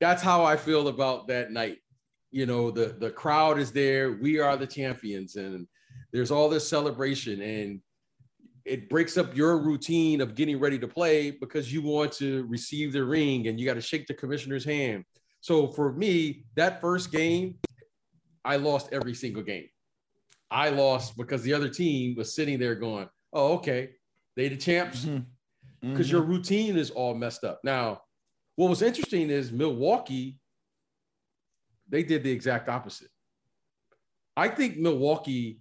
That's 0.00 0.20
how 0.22 0.44
I 0.44 0.58
feel 0.58 0.88
about 0.88 1.28
that 1.28 1.50
night. 1.50 1.78
You 2.30 2.44
know, 2.44 2.70
the 2.70 2.88
the 2.98 3.10
crowd 3.10 3.58
is 3.58 3.72
there. 3.72 4.12
We 4.12 4.38
are 4.38 4.58
the 4.58 4.66
champions, 4.66 5.36
and 5.36 5.66
there's 6.12 6.30
all 6.30 6.50
this 6.50 6.68
celebration, 6.68 7.40
and 7.40 7.80
it 8.66 8.90
breaks 8.90 9.16
up 9.16 9.34
your 9.34 9.62
routine 9.62 10.20
of 10.20 10.34
getting 10.34 10.60
ready 10.60 10.78
to 10.80 10.88
play 10.88 11.30
because 11.30 11.72
you 11.72 11.80
want 11.80 12.12
to 12.20 12.44
receive 12.48 12.92
the 12.92 13.02
ring 13.02 13.48
and 13.48 13.58
you 13.58 13.64
got 13.64 13.80
to 13.80 13.80
shake 13.80 14.06
the 14.06 14.20
commissioner's 14.22 14.66
hand. 14.66 15.06
So 15.40 15.68
for 15.68 15.90
me, 15.90 16.44
that 16.56 16.82
first 16.82 17.10
game, 17.10 17.54
I 18.44 18.56
lost 18.56 18.90
every 18.92 19.14
single 19.14 19.42
game. 19.42 19.68
I 20.52 20.68
lost 20.68 21.16
because 21.16 21.42
the 21.42 21.54
other 21.54 21.68
team 21.68 22.14
was 22.16 22.34
sitting 22.34 22.58
there 22.58 22.74
going, 22.74 23.08
"Oh, 23.32 23.54
okay, 23.54 23.90
they 24.36 24.48
the 24.48 24.56
champs," 24.56 25.04
because 25.04 25.18
mm-hmm. 25.20 25.88
mm-hmm. 25.88 26.02
your 26.02 26.22
routine 26.22 26.76
is 26.76 26.90
all 26.90 27.14
messed 27.14 27.44
up. 27.44 27.60
Now, 27.64 28.02
what 28.56 28.68
was 28.68 28.82
interesting 28.82 29.30
is 29.30 29.50
Milwaukee. 29.50 30.38
They 31.88 32.02
did 32.02 32.22
the 32.22 32.30
exact 32.30 32.68
opposite. 32.68 33.08
I 34.36 34.48
think 34.48 34.78
Milwaukee, 34.78 35.60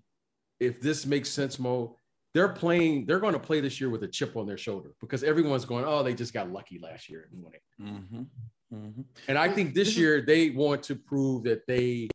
if 0.60 0.82
this 0.82 1.06
makes 1.06 1.30
sense, 1.30 1.60
Mo, 1.60 1.98
they're 2.34 2.50
playing, 2.50 3.06
they're 3.06 3.20
going 3.20 3.34
to 3.34 3.40
play 3.40 3.60
this 3.60 3.82
year 3.82 3.90
with 3.90 4.04
a 4.04 4.08
chip 4.08 4.38
on 4.38 4.48
their 4.48 4.58
shoulder 4.58 4.92
because 5.02 5.24
everyone's 5.24 5.66
going, 5.66 5.84
oh, 5.86 6.04
they 6.04 6.14
just 6.14 6.34
got 6.34 6.50
lucky 6.52 6.80
last 6.80 7.10
year 7.10 7.28
and 7.32 7.44
winning. 7.44 7.60
Mm-hmm. 7.82 8.76
Mm-hmm. 8.76 9.02
And 9.28 9.38
I 9.38 9.50
think 9.50 9.74
this 9.74 9.98
year 9.98 10.22
they 10.22 10.52
want 10.52 10.84
to 10.84 10.96
prove 10.96 11.44
that 11.44 11.68
they 11.68 12.08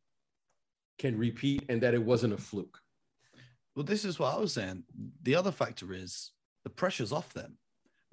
can 0.97 1.17
repeat 1.17 1.63
and 1.69 1.81
that 1.81 1.93
it 1.93 2.03
wasn't 2.03 2.33
a 2.33 2.37
fluke. 2.37 2.79
Well, 3.75 3.85
this 3.85 4.05
is 4.05 4.17
what 4.17 4.33
I 4.33 4.39
was 4.39 4.53
saying. 4.53 4.83
The 5.21 5.35
other 5.35 5.51
factor 5.51 5.93
is 5.93 6.31
the 6.63 6.69
pressure's 6.69 7.11
off 7.11 7.33
them 7.33 7.57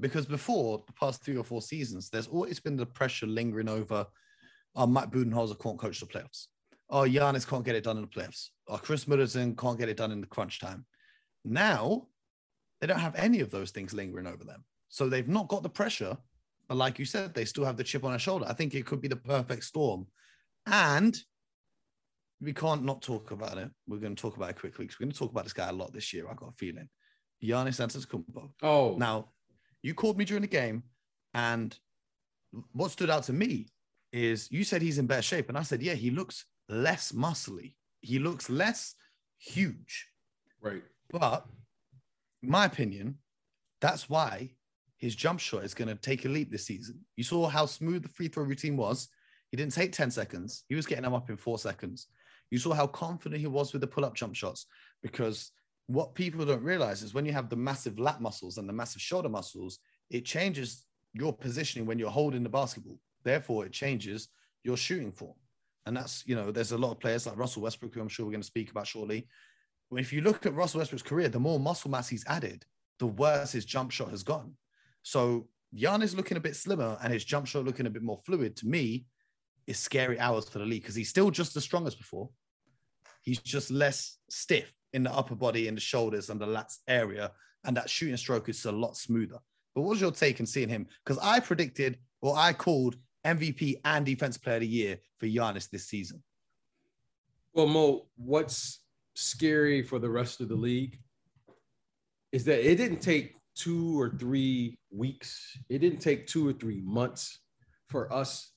because 0.00 0.26
before 0.26 0.82
the 0.86 0.92
past 0.92 1.22
three 1.22 1.36
or 1.36 1.44
four 1.44 1.62
seasons, 1.62 2.10
there's 2.10 2.26
always 2.26 2.60
been 2.60 2.76
the 2.76 2.86
pressure 2.86 3.26
lingering 3.26 3.68
over. 3.68 4.06
Oh, 4.76 4.86
Matt 4.86 5.10
Budenholzer 5.10 5.60
can't 5.60 5.78
coach 5.78 6.00
the 6.00 6.06
playoffs. 6.06 6.48
Oh, 6.90 7.02
Giannis 7.02 7.48
can't 7.48 7.64
get 7.64 7.76
it 7.76 7.84
done 7.84 7.96
in 7.96 8.02
the 8.02 8.08
playoffs. 8.08 8.50
Oh, 8.68 8.76
Khris 8.76 9.08
Middleton 9.08 9.56
can't 9.56 9.78
get 9.78 9.88
it 9.88 9.96
done 9.96 10.12
in 10.12 10.20
the 10.20 10.26
crunch 10.26 10.60
time. 10.60 10.84
Now, 11.44 12.08
they 12.80 12.86
don't 12.86 12.98
have 12.98 13.14
any 13.14 13.40
of 13.40 13.50
those 13.50 13.70
things 13.70 13.94
lingering 13.94 14.26
over 14.26 14.44
them. 14.44 14.64
So 14.88 15.08
they've 15.08 15.28
not 15.28 15.48
got 15.48 15.62
the 15.62 15.70
pressure, 15.70 16.16
but 16.68 16.76
like 16.76 16.98
you 16.98 17.04
said, 17.04 17.34
they 17.34 17.44
still 17.44 17.64
have 17.64 17.76
the 17.76 17.84
chip 17.84 18.04
on 18.04 18.10
their 18.10 18.18
shoulder. 18.18 18.46
I 18.48 18.52
think 18.52 18.74
it 18.74 18.86
could 18.86 19.00
be 19.00 19.08
the 19.08 19.16
perfect 19.16 19.64
storm. 19.64 20.06
And 20.66 21.16
we 22.44 22.52
can't 22.52 22.84
not 22.84 23.02
talk 23.02 23.30
about 23.30 23.58
it. 23.58 23.70
We're 23.86 23.98
going 23.98 24.14
to 24.14 24.20
talk 24.20 24.36
about 24.36 24.50
it 24.50 24.60
quickly 24.60 24.84
because 24.84 25.00
we're 25.00 25.06
going 25.06 25.12
to 25.12 25.18
talk 25.18 25.30
about 25.30 25.44
this 25.44 25.52
guy 25.52 25.68
a 25.68 25.72
lot 25.72 25.92
this 25.92 26.12
year. 26.12 26.26
I 26.28 26.34
got 26.34 26.50
a 26.50 26.52
feeling. 26.52 26.88
Giannis 27.42 27.80
Antetokounmpo. 27.80 28.50
Oh, 28.62 28.96
now 28.98 29.30
you 29.82 29.94
called 29.94 30.18
me 30.18 30.24
during 30.24 30.42
the 30.42 30.48
game, 30.48 30.84
and 31.34 31.76
what 32.72 32.90
stood 32.90 33.10
out 33.10 33.24
to 33.24 33.32
me 33.32 33.66
is 34.12 34.50
you 34.50 34.64
said 34.64 34.80
he's 34.80 34.98
in 34.98 35.06
better 35.06 35.22
shape, 35.22 35.48
and 35.48 35.58
I 35.58 35.62
said, 35.62 35.82
yeah, 35.82 35.94
he 35.94 36.10
looks 36.10 36.44
less 36.68 37.12
muscly. 37.12 37.74
He 38.00 38.18
looks 38.18 38.48
less 38.48 38.94
huge. 39.38 40.06
Right. 40.60 40.82
But 41.10 41.46
my 42.42 42.64
opinion, 42.64 43.18
that's 43.80 44.08
why 44.08 44.50
his 44.98 45.16
jump 45.16 45.40
shot 45.40 45.64
is 45.64 45.74
going 45.74 45.88
to 45.88 45.96
take 45.96 46.24
a 46.24 46.28
leap 46.28 46.50
this 46.50 46.66
season. 46.66 47.00
You 47.16 47.24
saw 47.24 47.48
how 47.48 47.66
smooth 47.66 48.02
the 48.02 48.08
free 48.08 48.28
throw 48.28 48.44
routine 48.44 48.76
was. 48.76 49.08
He 49.50 49.56
didn't 49.56 49.74
take 49.74 49.92
10 49.92 50.10
seconds. 50.10 50.64
He 50.68 50.74
was 50.74 50.86
getting 50.86 51.04
them 51.04 51.14
up 51.14 51.28
in 51.28 51.36
four 51.36 51.58
seconds. 51.58 52.06
You 52.50 52.58
saw 52.58 52.74
how 52.74 52.86
confident 52.86 53.40
he 53.40 53.46
was 53.46 53.72
with 53.72 53.80
the 53.80 53.86
pull 53.86 54.04
up 54.04 54.14
jump 54.14 54.34
shots 54.34 54.66
because 55.02 55.50
what 55.86 56.14
people 56.14 56.44
don't 56.44 56.62
realize 56.62 57.02
is 57.02 57.14
when 57.14 57.26
you 57.26 57.32
have 57.32 57.48
the 57.48 57.56
massive 57.56 57.98
lat 57.98 58.20
muscles 58.20 58.58
and 58.58 58.68
the 58.68 58.72
massive 58.72 59.02
shoulder 59.02 59.28
muscles, 59.28 59.78
it 60.10 60.24
changes 60.24 60.84
your 61.12 61.32
positioning 61.32 61.86
when 61.86 61.98
you're 61.98 62.10
holding 62.10 62.42
the 62.42 62.48
basketball. 62.48 62.98
Therefore, 63.22 63.66
it 63.66 63.72
changes 63.72 64.28
your 64.62 64.76
shooting 64.76 65.12
form. 65.12 65.34
And 65.86 65.96
that's, 65.96 66.22
you 66.26 66.34
know, 66.34 66.50
there's 66.50 66.72
a 66.72 66.78
lot 66.78 66.92
of 66.92 67.00
players 67.00 67.26
like 67.26 67.36
Russell 67.36 67.62
Westbrook, 67.62 67.94
who 67.94 68.00
I'm 68.00 68.08
sure 68.08 68.24
we're 68.24 68.32
going 68.32 68.40
to 68.40 68.46
speak 68.46 68.70
about 68.70 68.86
shortly, 68.86 69.26
if 69.92 70.12
you 70.12 70.22
look 70.22 70.46
at 70.46 70.54
Russell 70.54 70.78
Westbrook's 70.78 71.02
career, 71.02 71.28
the 71.28 71.40
more 71.40 71.60
muscle 71.60 71.90
mass 71.90 72.08
he's 72.08 72.24
added, 72.26 72.64
the 72.98 73.06
worse 73.06 73.52
his 73.52 73.64
jump 73.64 73.90
shot 73.90 74.10
has 74.10 74.22
gone. 74.22 74.54
So 75.02 75.48
Giannis 75.76 76.16
looking 76.16 76.36
a 76.36 76.40
bit 76.40 76.56
slimmer 76.56 76.96
and 77.02 77.12
his 77.12 77.24
jump 77.24 77.46
shot 77.46 77.64
looking 77.64 77.86
a 77.86 77.90
bit 77.90 78.02
more 78.02 78.18
fluid 78.24 78.56
to 78.56 78.66
me 78.66 79.04
is 79.66 79.78
scary 79.78 80.18
hours 80.18 80.48
for 80.48 80.58
the 80.58 80.64
league 80.64 80.82
because 80.82 80.94
he's 80.94 81.08
still 81.08 81.30
just 81.30 81.56
as 81.56 81.64
strong 81.64 81.86
as 81.86 81.94
before. 81.94 82.28
He's 83.22 83.40
just 83.40 83.70
less 83.70 84.18
stiff 84.28 84.72
in 84.92 85.02
the 85.02 85.12
upper 85.12 85.34
body, 85.34 85.68
in 85.68 85.74
the 85.74 85.80
shoulders, 85.80 86.30
and 86.30 86.40
the 86.40 86.46
lats 86.46 86.78
area, 86.86 87.32
and 87.64 87.76
that 87.76 87.88
shooting 87.90 88.16
stroke 88.16 88.48
is 88.48 88.64
a 88.64 88.72
lot 88.72 88.96
smoother. 88.96 89.38
But 89.74 89.82
what's 89.82 90.00
your 90.00 90.12
take 90.12 90.40
in 90.40 90.46
seeing 90.46 90.68
him? 90.68 90.86
Because 91.04 91.18
I 91.22 91.40
predicted 91.40 91.98
or 92.20 92.36
I 92.36 92.52
called 92.52 92.96
MVP 93.24 93.80
and 93.84 94.06
Defense 94.06 94.38
Player 94.38 94.56
of 94.56 94.60
the 94.60 94.68
Year 94.68 94.98
for 95.18 95.26
Giannis 95.26 95.68
this 95.70 95.86
season. 95.86 96.22
Well, 97.54 97.66
Mo, 97.66 98.06
what's 98.16 98.80
scary 99.14 99.82
for 99.82 99.98
the 99.98 100.10
rest 100.10 100.40
of 100.40 100.48
the 100.48 100.56
league 100.56 100.98
is 102.32 102.44
that 102.44 102.68
it 102.68 102.76
didn't 102.76 103.00
take 103.00 103.34
two 103.54 104.00
or 104.00 104.10
three 104.10 104.78
weeks, 104.90 105.56
it 105.68 105.78
didn't 105.78 106.00
take 106.00 106.26
two 106.26 106.48
or 106.48 106.52
three 106.52 106.80
months 106.80 107.38
for 107.88 108.12
us 108.12 108.50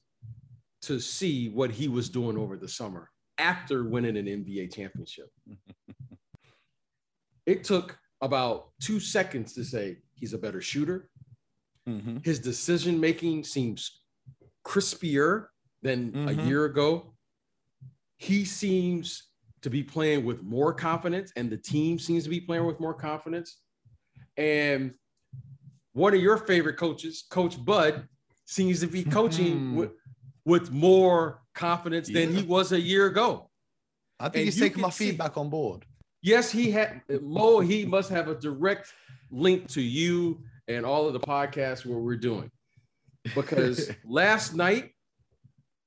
to 0.88 1.00
see 1.00 1.50
what 1.50 1.70
he 1.70 1.90
was 1.90 2.10
doing 2.10 2.38
over 2.38 2.56
the 2.56 2.68
summer 2.68 3.10
after 3.38 3.84
winning 3.84 4.16
an 4.16 4.26
NBA 4.26 4.74
championship. 4.74 5.30
it 7.46 7.66
took 7.66 7.98
about 8.22 8.70
two 8.82 9.00
seconds 9.00 9.54
to 9.54 9.64
say 9.64 9.98
he's 10.16 10.34
a 10.34 10.38
better 10.38 10.62
shooter. 10.62 11.10
Mm-hmm. 11.88 12.18
His 12.24 12.40
decision 12.40 13.00
making 13.00 13.44
seems 13.44 14.00
crispier 14.66 15.48
than 15.82 16.12
mm-hmm. 16.12 16.28
a 16.30 16.44
year 16.44 16.66
ago. 16.66 17.14
He 18.18 18.46
seems 18.46 19.24
to 19.62 19.70
be 19.70 19.84
playing 19.84 20.26
with 20.26 20.42
more 20.44 20.74
confidence, 20.74 21.34
and 21.36 21.50
the 21.50 21.58
team 21.58 22.00
seems 22.00 22.24
to 22.24 22.30
be 22.30 22.40
playing 22.40 22.66
with 22.66 22.80
more 22.80 22.94
confidence. 22.94 23.58
And 24.38 24.94
one 25.92 26.14
of 26.14 26.22
your 26.22 26.38
favorite 26.38 26.78
coaches, 26.78 27.26
Coach 27.30 27.64
Bud, 27.64 28.08
seems 28.46 28.80
to 28.80 28.88
be 28.88 29.04
coaching 29.04 29.56
mm-hmm. 29.56 29.76
with, 29.76 29.92
with 30.48 30.72
more 30.72 31.42
confidence 31.54 32.10
yeah. 32.10 32.22
than 32.22 32.34
he 32.34 32.42
was 32.42 32.72
a 32.72 32.80
year 32.80 33.08
ago. 33.08 33.50
I 34.18 34.30
think 34.30 34.36
and 34.36 34.46
he's 34.46 34.58
taking 34.58 34.82
my 34.82 34.90
see, 34.90 35.10
feedback 35.10 35.38
on 35.38 35.50
board. 35.50 35.86
Yes, 36.22 36.50
he 36.50 36.72
had 36.72 37.02
Mo. 37.22 37.60
He 37.60 37.86
must 37.86 38.10
have 38.10 38.30
a 38.30 38.36
direct 38.36 38.94
link 39.30 39.68
to 39.72 39.82
you 39.82 40.42
and 40.70 40.86
all 40.86 41.06
of 41.06 41.12
the 41.12 41.20
podcasts 41.20 41.86
where 41.86 42.00
we're 42.00 42.16
doing, 42.16 42.50
because 43.36 43.92
last 44.06 44.56
night, 44.56 44.92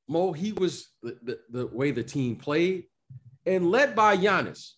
Mo, 0.09 0.33
he 0.33 0.53
was 0.53 0.91
the, 1.03 1.19
the, 1.23 1.39
the 1.49 1.67
way 1.69 1.91
the 1.91 2.03
team 2.03 2.37
played 2.37 2.85
and 3.47 3.71
led 3.71 3.97
by 3.97 4.15
Giannis. 4.15 4.73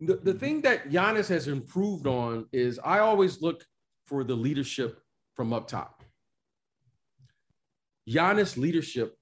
The, 0.00 0.16
the 0.16 0.34
thing 0.34 0.62
that 0.62 0.90
Giannis 0.90 1.28
has 1.28 1.46
improved 1.46 2.08
on 2.08 2.46
is 2.52 2.80
I 2.84 2.98
always 2.98 3.40
look 3.40 3.64
for 4.08 4.24
the 4.24 4.34
leadership 4.34 5.00
from 5.36 5.52
up 5.52 5.68
top. 5.68 6.01
Giannis' 8.08 8.56
leadership 8.56 9.16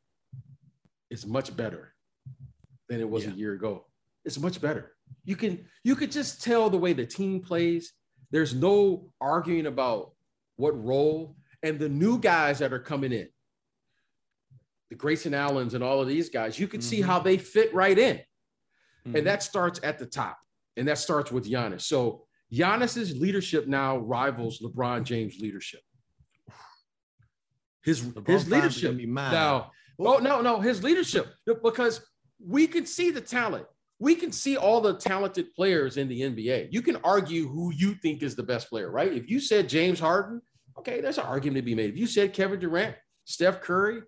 is 1.10 1.26
much 1.26 1.54
better 1.56 1.94
than 2.88 3.00
it 3.00 3.08
was 3.08 3.24
yeah. 3.24 3.32
a 3.32 3.34
year 3.34 3.52
ago. 3.52 3.86
It's 4.24 4.38
much 4.38 4.60
better. 4.60 4.92
You 5.24 5.36
can 5.36 5.66
you 5.84 5.96
could 5.96 6.12
just 6.12 6.42
tell 6.42 6.70
the 6.70 6.78
way 6.78 6.92
the 6.92 7.06
team 7.06 7.40
plays. 7.40 7.92
There's 8.30 8.54
no 8.54 9.10
arguing 9.20 9.66
about 9.66 10.12
what 10.56 10.82
role 10.82 11.36
and 11.62 11.78
the 11.78 11.88
new 11.88 12.18
guys 12.18 12.58
that 12.60 12.72
are 12.72 12.78
coming 12.78 13.12
in. 13.12 13.28
The 14.90 14.96
Grayson 14.96 15.34
Allens 15.34 15.74
and 15.74 15.84
all 15.84 16.00
of 16.00 16.08
these 16.08 16.30
guys, 16.30 16.58
you 16.58 16.68
can 16.68 16.80
mm-hmm. 16.80 16.88
see 16.88 17.00
how 17.00 17.18
they 17.18 17.38
fit 17.38 17.72
right 17.74 17.98
in. 17.98 18.16
Mm-hmm. 19.06 19.16
And 19.16 19.26
that 19.26 19.42
starts 19.42 19.80
at 19.82 19.98
the 19.98 20.06
top. 20.06 20.38
And 20.76 20.86
that 20.88 20.98
starts 20.98 21.30
with 21.30 21.48
Giannis. 21.48 21.82
So 21.82 22.24
Giannis's 22.52 23.16
leadership 23.16 23.66
now 23.68 23.98
rivals 23.98 24.60
LeBron 24.60 25.04
James' 25.04 25.38
leadership. 25.40 25.80
His, 27.82 28.04
his 28.26 28.48
leadership 28.50 28.96
now. 28.96 29.70
Oh 29.98 30.18
no, 30.18 30.40
no, 30.40 30.60
his 30.60 30.82
leadership 30.82 31.26
because 31.62 32.00
we 32.44 32.66
can 32.66 32.86
see 32.86 33.10
the 33.10 33.20
talent. 33.20 33.66
We 33.98 34.14
can 34.14 34.32
see 34.32 34.56
all 34.56 34.80
the 34.80 34.96
talented 34.96 35.52
players 35.54 35.98
in 35.98 36.08
the 36.08 36.22
NBA. 36.22 36.68
You 36.70 36.80
can 36.80 36.96
argue 37.04 37.48
who 37.48 37.70
you 37.74 37.94
think 37.94 38.22
is 38.22 38.34
the 38.34 38.42
best 38.42 38.70
player, 38.70 38.90
right? 38.90 39.12
If 39.12 39.28
you 39.28 39.40
said 39.40 39.68
James 39.68 40.00
Harden, 40.00 40.40
okay, 40.78 41.02
there's 41.02 41.18
an 41.18 41.26
argument 41.26 41.58
to 41.58 41.62
be 41.62 41.74
made. 41.74 41.90
If 41.90 41.98
you 41.98 42.06
said 42.06 42.32
Kevin 42.32 42.60
Durant, 42.60 42.96
Steph 43.26 43.60
Curry, 43.60 44.00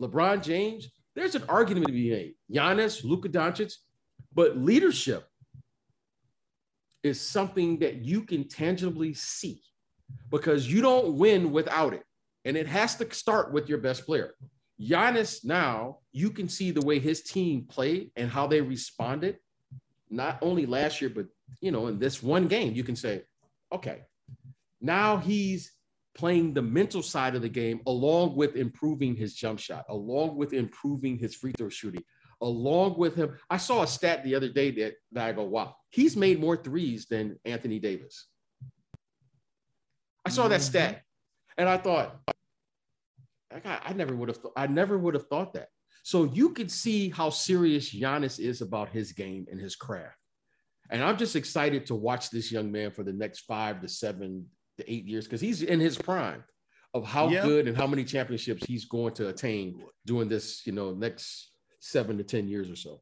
LeBron 0.00 0.42
James, 0.42 0.88
there's 1.16 1.34
an 1.34 1.42
argument 1.48 1.86
to 1.86 1.92
be 1.92 2.10
made. 2.10 2.34
Giannis, 2.52 3.02
Luka 3.02 3.28
Doncic, 3.28 3.72
but 4.32 4.56
leadership 4.56 5.26
is 7.02 7.20
something 7.20 7.78
that 7.80 7.96
you 7.96 8.22
can 8.22 8.48
tangibly 8.48 9.12
see 9.12 9.60
because 10.30 10.68
you 10.68 10.80
don't 10.80 11.14
win 11.14 11.50
without 11.50 11.92
it. 11.92 12.04
And 12.44 12.56
it 12.56 12.66
has 12.66 12.96
to 12.96 13.14
start 13.14 13.52
with 13.52 13.68
your 13.68 13.78
best 13.78 14.04
player. 14.04 14.34
Giannis, 14.80 15.44
now 15.44 15.98
you 16.12 16.30
can 16.30 16.48
see 16.48 16.70
the 16.72 16.80
way 16.80 16.98
his 16.98 17.22
team 17.22 17.66
played 17.68 18.10
and 18.16 18.30
how 18.30 18.46
they 18.46 18.60
responded, 18.60 19.38
not 20.10 20.38
only 20.42 20.66
last 20.66 21.00
year, 21.00 21.10
but 21.10 21.26
you 21.60 21.70
know, 21.70 21.86
in 21.86 21.98
this 21.98 22.22
one 22.22 22.48
game, 22.48 22.74
you 22.74 22.82
can 22.82 22.96
say, 22.96 23.22
okay, 23.72 24.02
Now 24.80 25.16
he's 25.16 25.72
playing 26.14 26.52
the 26.52 26.62
mental 26.62 27.02
side 27.02 27.34
of 27.34 27.42
the 27.42 27.48
game 27.48 27.80
along 27.86 28.36
with 28.36 28.56
improving 28.56 29.14
his 29.14 29.34
jump 29.34 29.58
shot, 29.58 29.84
along 29.88 30.36
with 30.36 30.52
improving 30.52 31.16
his 31.16 31.34
free 31.34 31.52
throw 31.56 31.68
shooting, 31.68 32.02
along 32.40 32.98
with 32.98 33.14
him. 33.14 33.38
I 33.48 33.56
saw 33.56 33.82
a 33.82 33.86
stat 33.86 34.24
the 34.24 34.34
other 34.34 34.48
day 34.48 34.70
that, 34.72 34.94
that 35.12 35.28
I 35.28 35.32
go, 35.32 35.44
wow, 35.44 35.76
he's 35.90 36.16
made 36.16 36.40
more 36.40 36.56
threes 36.56 37.06
than 37.06 37.38
Anthony 37.44 37.78
Davis. 37.78 38.26
I 40.24 40.30
saw 40.30 40.48
that 40.48 40.60
mm-hmm. 40.60 40.70
stat 40.70 41.02
and 41.58 41.68
I 41.68 41.76
thought, 41.76 42.16
I, 43.64 43.80
I 43.84 43.92
never 43.92 44.14
would 44.14 44.28
have 44.28 44.42
th- 44.42 44.52
I 44.56 44.66
never 44.66 44.98
would 44.98 45.14
have 45.14 45.26
thought 45.28 45.52
that. 45.54 45.68
So 46.02 46.24
you 46.24 46.50
could 46.50 46.70
see 46.70 47.10
how 47.10 47.30
serious 47.30 47.94
Giannis 47.94 48.40
is 48.40 48.60
about 48.60 48.88
his 48.88 49.12
game 49.12 49.46
and 49.50 49.60
his 49.60 49.76
craft. 49.76 50.16
And 50.90 51.02
I'm 51.02 51.16
just 51.16 51.36
excited 51.36 51.86
to 51.86 51.94
watch 51.94 52.30
this 52.30 52.50
young 52.50 52.70
man 52.72 52.90
for 52.90 53.02
the 53.02 53.12
next 53.12 53.40
five 53.40 53.80
to 53.80 53.88
seven 53.88 54.46
to 54.78 54.92
eight 54.92 55.06
years 55.06 55.24
because 55.24 55.40
he's 55.40 55.62
in 55.62 55.80
his 55.80 55.96
prime 55.96 56.42
of 56.94 57.06
how 57.06 57.28
yep. 57.28 57.44
good 57.44 57.68
and 57.68 57.76
how 57.76 57.86
many 57.86 58.04
championships 58.04 58.64
he's 58.66 58.84
going 58.84 59.14
to 59.14 59.28
attain 59.28 59.82
during 60.04 60.28
this, 60.28 60.66
you 60.66 60.72
know, 60.72 60.92
next 60.92 61.52
seven 61.80 62.18
to 62.18 62.24
10 62.24 62.48
years 62.48 62.70
or 62.70 62.76
so. 62.76 63.00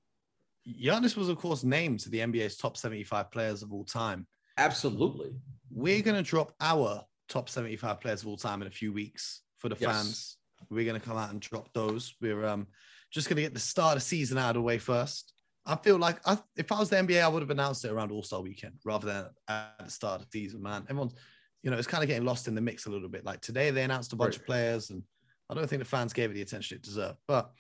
Giannis 0.69 1.17
was, 1.17 1.29
of 1.29 1.39
course, 1.39 1.65
named 1.65 2.01
to 2.01 2.11
the 2.11 2.19
NBA's 2.19 2.57
top 2.57 2.77
75 2.77 3.31
players 3.33 3.63
of 3.63 3.73
all 3.73 3.85
time. 3.85 4.27
Absolutely. 4.57 5.33
We're 5.71 6.03
going 6.03 6.23
to 6.23 6.23
drop 6.23 6.53
our 6.61 7.03
top 7.31 7.49
75 7.49 8.01
players 8.01 8.23
of 8.23 8.29
all 8.29 8.37
time 8.37 8.61
in 8.61 8.69
a 8.69 8.73
few 8.73 8.93
weeks 8.93 9.41
for 9.57 9.71
the 9.71 9.77
yes. 9.79 9.91
fans. 9.91 10.37
We're 10.69 10.85
going 10.85 11.01
to 11.01 11.07
come 11.07 11.17
out 11.17 11.31
and 11.31 11.41
drop 11.41 11.73
those. 11.73 12.15
We're 12.21 12.45
um, 12.45 12.67
just 13.11 13.29
going 13.29 13.37
to 13.37 13.43
get 13.43 13.55
the 13.55 13.61
start 13.61 13.97
of 13.97 14.03
season 14.03 14.37
out 14.37 14.51
of 14.51 14.55
the 14.57 14.63
way 14.63 14.77
first. 14.77 15.33
I 15.65 15.77
feel 15.77 15.97
like 15.97 16.19
I, 16.27 16.39
if 16.57 16.71
I 16.73 16.79
was 16.79 16.91
the 16.91 16.97
NBA, 16.97 17.23
I 17.23 17.29
would 17.29 17.43
have 17.43 17.51
announced 17.51 17.85
it 17.85 17.93
around 17.93 18.11
All 18.11 18.23
Star 18.23 18.43
Weekend 18.43 18.75
rather 18.85 19.07
than 19.07 19.27
at 19.49 19.85
the 19.85 19.91
start 19.91 20.21
of 20.21 20.31
the 20.31 20.39
season. 20.39 20.63
Man, 20.63 20.83
everyone's, 20.89 21.15
you 21.63 21.71
know, 21.71 21.79
it's 21.79 21.87
kind 21.87 22.03
of 22.03 22.09
getting 22.09 22.27
lost 22.27 22.49
in 22.49 22.55
the 22.55 22.61
mix 22.61 22.87
a 22.87 22.91
little 22.91 23.09
bit. 23.09 23.25
Like 23.25 23.41
today, 23.41 23.71
they 23.71 23.85
announced 23.85 24.13
a 24.13 24.17
bunch 24.17 24.35
right. 24.35 24.41
of 24.41 24.47
players, 24.47 24.91
and 24.91 25.03
I 25.49 25.55
don't 25.55 25.69
think 25.69 25.81
the 25.81 25.89
fans 25.89 26.13
gave 26.13 26.31
it 26.31 26.35
the 26.35 26.43
attention 26.43 26.77
it 26.77 26.83
deserved. 26.83 27.19
But 27.29 27.51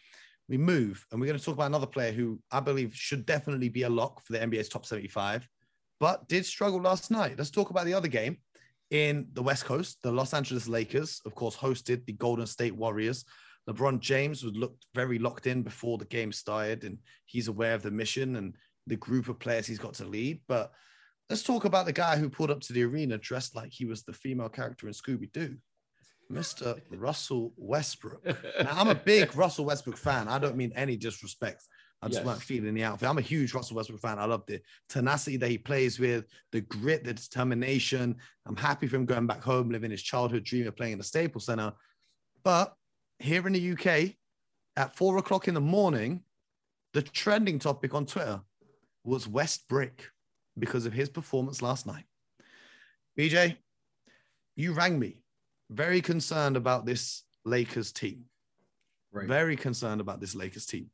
we 0.48 0.58
move, 0.58 1.06
and 1.12 1.20
we're 1.20 1.26
going 1.26 1.38
to 1.38 1.44
talk 1.44 1.54
about 1.54 1.66
another 1.66 1.86
player 1.86 2.12
who 2.12 2.40
I 2.50 2.60
believe 2.60 2.94
should 2.94 3.24
definitely 3.26 3.68
be 3.68 3.82
a 3.82 3.90
lock 3.90 4.22
for 4.22 4.32
the 4.32 4.40
NBA's 4.40 4.68
top 4.68 4.86
75, 4.86 5.46
but 6.00 6.26
did 6.26 6.44
struggle 6.44 6.80
last 6.80 7.10
night. 7.10 7.36
Let's 7.38 7.50
talk 7.50 7.70
about 7.70 7.84
the 7.84 7.94
other 7.94 8.08
game 8.08 8.38
in 8.90 9.28
the 9.32 9.42
West 9.42 9.64
Coast. 9.64 9.98
The 10.02 10.12
Los 10.12 10.34
Angeles 10.34 10.68
Lakers, 10.68 11.20
of 11.24 11.34
course, 11.34 11.56
hosted 11.56 12.04
the 12.04 12.12
Golden 12.12 12.46
State 12.46 12.74
Warriors. 12.74 13.24
LeBron 13.68 14.00
James 14.00 14.42
was 14.42 14.54
looked 14.54 14.86
very 14.94 15.18
locked 15.18 15.46
in 15.46 15.62
before 15.62 15.98
the 15.98 16.04
game 16.06 16.32
started, 16.32 16.84
and 16.84 16.98
he's 17.26 17.48
aware 17.48 17.74
of 17.74 17.82
the 17.82 17.90
mission 17.90 18.36
and 18.36 18.54
the 18.86 18.96
group 18.96 19.28
of 19.28 19.38
players 19.38 19.66
he's 19.66 19.78
got 19.78 19.94
to 19.94 20.04
lead. 20.04 20.40
But 20.48 20.72
let's 21.28 21.42
talk 21.42 21.64
about 21.64 21.86
the 21.86 21.92
guy 21.92 22.16
who 22.16 22.28
pulled 22.28 22.50
up 22.50 22.60
to 22.62 22.72
the 22.72 22.84
arena 22.84 23.18
dressed 23.18 23.54
like 23.54 23.70
he 23.70 23.84
was 23.84 24.02
the 24.02 24.12
female 24.12 24.48
character 24.48 24.88
in 24.88 24.94
Scooby 24.94 25.30
Doo. 25.32 25.56
Mr. 26.32 26.80
Russell 26.90 27.52
Westbrook. 27.56 28.24
Now, 28.24 28.72
I'm 28.72 28.88
a 28.88 28.94
big 28.94 29.36
Russell 29.36 29.64
Westbrook 29.64 29.96
fan. 29.96 30.28
I 30.28 30.38
don't 30.38 30.56
mean 30.56 30.72
any 30.74 30.96
disrespect. 30.96 31.64
I 32.02 32.06
just 32.06 32.20
yes. 32.20 32.26
weren't 32.26 32.42
feeling 32.42 32.74
the 32.74 32.84
outfit. 32.84 33.08
I'm 33.08 33.18
a 33.18 33.22
huge 33.22 33.52
Russell 33.52 33.76
Westbrook 33.76 34.00
fan. 34.00 34.18
I 34.18 34.24
love 34.24 34.44
the 34.46 34.60
tenacity 34.88 35.36
that 35.36 35.50
he 35.50 35.58
plays 35.58 35.98
with, 35.98 36.24
the 36.50 36.62
grit, 36.62 37.04
the 37.04 37.12
determination. 37.12 38.16
I'm 38.46 38.56
happy 38.56 38.86
for 38.86 38.96
him 38.96 39.04
going 39.04 39.26
back 39.26 39.42
home, 39.42 39.70
living 39.70 39.90
his 39.90 40.02
childhood 40.02 40.44
dream 40.44 40.66
of 40.66 40.76
playing 40.76 40.92
in 40.92 40.98
the 40.98 41.04
Staples 41.04 41.46
Center. 41.46 41.72
But 42.42 42.74
here 43.18 43.46
in 43.46 43.52
the 43.52 43.72
UK, 43.72 44.14
at 44.76 44.96
four 44.96 45.18
o'clock 45.18 45.46
in 45.46 45.54
the 45.54 45.60
morning, 45.60 46.22
the 46.94 47.02
trending 47.02 47.58
topic 47.58 47.92
on 47.92 48.06
Twitter 48.06 48.40
was 49.04 49.26
Westbrick 49.26 50.00
because 50.58 50.86
of 50.86 50.94
his 50.94 51.10
performance 51.10 51.60
last 51.60 51.86
night. 51.86 52.04
BJ, 53.18 53.56
you 54.56 54.72
rang 54.72 54.98
me 54.98 55.22
very 55.70 56.00
concerned 56.00 56.56
about 56.56 56.86
this 56.86 57.24
Lakers 57.44 57.92
team. 57.92 58.24
Right. 59.12 59.28
Very 59.28 59.56
concerned 59.56 60.00
about 60.00 60.20
this 60.20 60.34
Lakers 60.34 60.66
team. 60.66 60.90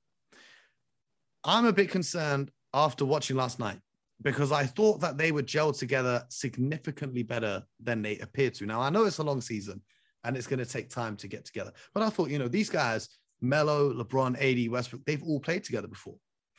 I'm 1.47 1.65
a 1.65 1.73
bit 1.73 1.91
concerned 1.91 2.51
after 2.75 3.05
watching 3.05 3.37
last 3.37 3.61
night 3.61 3.79
because 4.21 4.51
I 4.51 4.65
thought 4.65 5.01
that 5.01 5.17
they 5.17 5.31
would 5.31 5.47
gel 5.47 5.73
together 5.73 6.25
significantly 6.29 7.23
better 7.23 7.63
than 7.81 8.03
they 8.03 8.19
appear 8.19 8.51
to. 8.51 8.67
Now, 8.67 8.81
I 8.81 8.91
know 8.91 9.05
it's 9.05 9.19
a 9.19 9.23
long 9.23 9.41
season 9.41 9.81
and 10.25 10.37
it's 10.37 10.49
going 10.49 10.59
to 10.59 10.67
take 10.67 10.91
time 10.91 11.17
to 11.19 11.29
get 11.29 11.45
together, 11.45 11.73
but 11.95 12.03
I 12.03 12.11
thought, 12.11 12.31
you 12.31 12.41
know, 12.41 12.49
these 12.49 12.69
guys, 12.69 13.09
Melo, 13.41 13.93
LeBron, 13.93 14.35
AD, 14.41 14.73
Westbrook, 14.73 15.05
they've 15.05 15.23
all 15.23 15.39
played 15.39 15.63
together 15.63 15.87
before. 15.87 16.17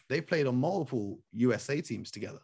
They've 0.08 0.26
played 0.26 0.48
on 0.48 0.56
multiple 0.56 1.20
USA 1.34 1.82
teams 1.82 2.10
together, 2.10 2.40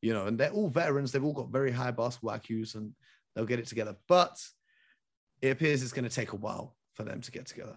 you 0.00 0.12
know, 0.12 0.26
and 0.26 0.38
they're 0.38 0.52
all 0.52 0.68
veterans. 0.68 1.10
They've 1.10 1.24
all 1.24 1.32
got 1.32 1.50
very 1.50 1.72
high 1.72 1.90
basketball 1.90 2.38
IQs 2.38 2.76
and 2.76 2.92
they'll 3.34 3.46
get 3.46 3.58
it 3.58 3.66
together. 3.66 3.96
But 4.06 4.40
it 5.42 5.48
appears 5.48 5.82
it's 5.82 5.92
going 5.92 6.08
to 6.08 6.14
take 6.14 6.32
a 6.32 6.36
while 6.36 6.76
for 6.94 7.02
them 7.02 7.20
to 7.20 7.32
get 7.32 7.46
together. 7.46 7.74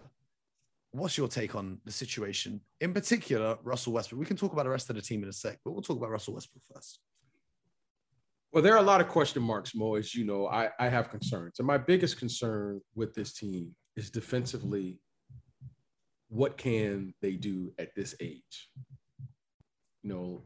What's 0.94 1.18
your 1.18 1.26
take 1.26 1.56
on 1.56 1.80
the 1.84 1.90
situation, 1.90 2.60
in 2.80 2.94
particular, 2.94 3.58
Russell 3.64 3.92
Westbrook? 3.92 4.20
We 4.20 4.26
can 4.26 4.36
talk 4.36 4.52
about 4.52 4.62
the 4.62 4.70
rest 4.70 4.88
of 4.90 4.94
the 4.94 5.02
team 5.02 5.24
in 5.24 5.28
a 5.28 5.32
sec, 5.32 5.58
but 5.64 5.72
we'll 5.72 5.82
talk 5.82 5.96
about 5.96 6.10
Russell 6.10 6.34
Westbrook 6.34 6.62
first. 6.72 7.00
Well, 8.52 8.62
there 8.62 8.74
are 8.74 8.78
a 8.78 8.82
lot 8.82 9.00
of 9.00 9.08
question 9.08 9.42
marks, 9.42 9.74
Mo. 9.74 9.96
As 9.96 10.14
you 10.14 10.24
know, 10.24 10.46
I, 10.46 10.70
I 10.78 10.88
have 10.88 11.10
concerns. 11.10 11.58
And 11.58 11.66
my 11.66 11.78
biggest 11.78 12.20
concern 12.20 12.80
with 12.94 13.12
this 13.12 13.32
team 13.32 13.74
is 13.96 14.08
defensively 14.08 15.00
what 16.28 16.56
can 16.56 17.12
they 17.20 17.32
do 17.32 17.72
at 17.80 17.92
this 17.96 18.14
age? 18.20 18.70
You 20.04 20.10
know, 20.10 20.44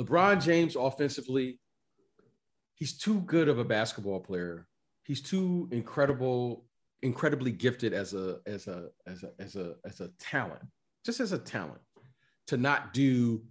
LeBron 0.00 0.40
James 0.40 0.76
offensively, 0.76 1.58
he's 2.76 2.96
too 2.96 3.22
good 3.22 3.48
of 3.48 3.58
a 3.58 3.64
basketball 3.64 4.20
player 4.20 4.68
he's 5.08 5.22
too 5.22 5.68
incredible, 5.72 6.66
incredibly 7.02 7.52
gifted 7.52 7.92
as 7.92 8.14
a 8.14 8.38
as 8.46 8.66
a 8.66 8.88
as 9.06 9.24
a 9.24 9.30
as 9.38 9.56
a 9.56 9.74
as 9.84 10.00
a 10.00 10.08
talent, 10.18 10.62
just 11.04 11.20
as 11.20 11.32
a 11.32 11.38
talent, 11.38 11.80
to 12.48 12.56
not 12.56 12.92
do 12.92 13.42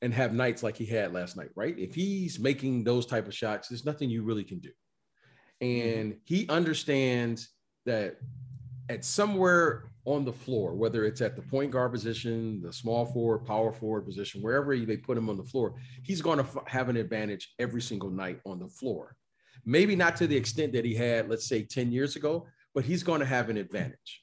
and 0.00 0.14
have 0.14 0.32
nights 0.32 0.62
like 0.62 0.76
he 0.76 0.86
had 0.86 1.12
last 1.12 1.36
night, 1.36 1.50
right? 1.56 1.76
If 1.78 1.94
he's 1.94 2.38
making 2.38 2.84
those 2.84 3.04
type 3.06 3.26
of 3.26 3.34
shots, 3.34 3.68
there's 3.68 3.84
nothing 3.84 4.10
you 4.10 4.22
really 4.22 4.44
can 4.44 4.60
do. 4.60 4.70
And 5.60 6.12
mm-hmm. 6.12 6.18
he 6.24 6.48
understands 6.48 7.48
that 7.84 8.16
at 8.88 9.04
somewhere 9.04 9.90
on 10.04 10.24
the 10.24 10.32
floor, 10.32 10.74
whether 10.74 11.04
it's 11.04 11.20
at 11.20 11.36
the 11.36 11.42
point 11.42 11.70
guard 11.70 11.92
position, 11.92 12.62
the 12.62 12.72
small 12.72 13.04
forward, 13.06 13.44
power 13.44 13.72
forward 13.72 14.06
position, 14.06 14.40
wherever 14.40 14.76
they 14.76 14.96
put 14.96 15.18
him 15.18 15.28
on 15.28 15.36
the 15.36 15.44
floor, 15.44 15.74
he's 16.02 16.22
going 16.22 16.38
to 16.38 16.44
f- 16.44 16.66
have 16.66 16.88
an 16.88 16.96
advantage 16.96 17.54
every 17.58 17.82
single 17.82 18.10
night 18.10 18.40
on 18.46 18.58
the 18.58 18.68
floor. 18.68 19.16
Maybe 19.66 19.96
not 19.96 20.16
to 20.16 20.26
the 20.26 20.36
extent 20.36 20.72
that 20.72 20.84
he 20.84 20.94
had, 20.94 21.28
let's 21.28 21.46
say, 21.46 21.62
10 21.62 21.92
years 21.92 22.16
ago, 22.16 22.46
but 22.74 22.84
he's 22.84 23.02
going 23.02 23.20
to 23.20 23.26
have 23.26 23.48
an 23.48 23.56
advantage 23.56 24.22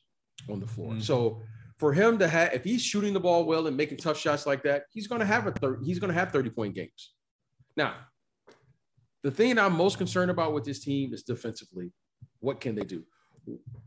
on 0.49 0.59
the 0.59 0.67
floor. 0.67 0.91
Mm-hmm. 0.91 1.01
So 1.01 1.41
for 1.77 1.93
him 1.93 2.17
to 2.19 2.27
have, 2.27 2.53
if 2.53 2.63
he's 2.63 2.81
shooting 2.81 3.13
the 3.13 3.19
ball 3.19 3.45
well 3.45 3.67
and 3.67 3.75
making 3.75 3.97
tough 3.97 4.17
shots 4.17 4.45
like 4.45 4.63
that, 4.63 4.83
he's 4.91 5.07
going 5.07 5.19
to 5.19 5.25
have 5.25 5.47
a 5.47 5.51
third, 5.51 5.81
he's 5.83 5.99
going 5.99 6.13
to 6.13 6.19
have 6.19 6.31
30 6.31 6.49
point 6.51 6.75
games. 6.75 7.13
Now, 7.75 7.95
the 9.23 9.31
thing 9.31 9.57
I'm 9.57 9.75
most 9.75 9.97
concerned 9.97 10.31
about 10.31 10.53
with 10.53 10.63
this 10.63 10.79
team 10.79 11.13
is 11.13 11.23
defensively. 11.23 11.91
What 12.39 12.61
can 12.61 12.75
they 12.75 12.83
do? 12.83 13.03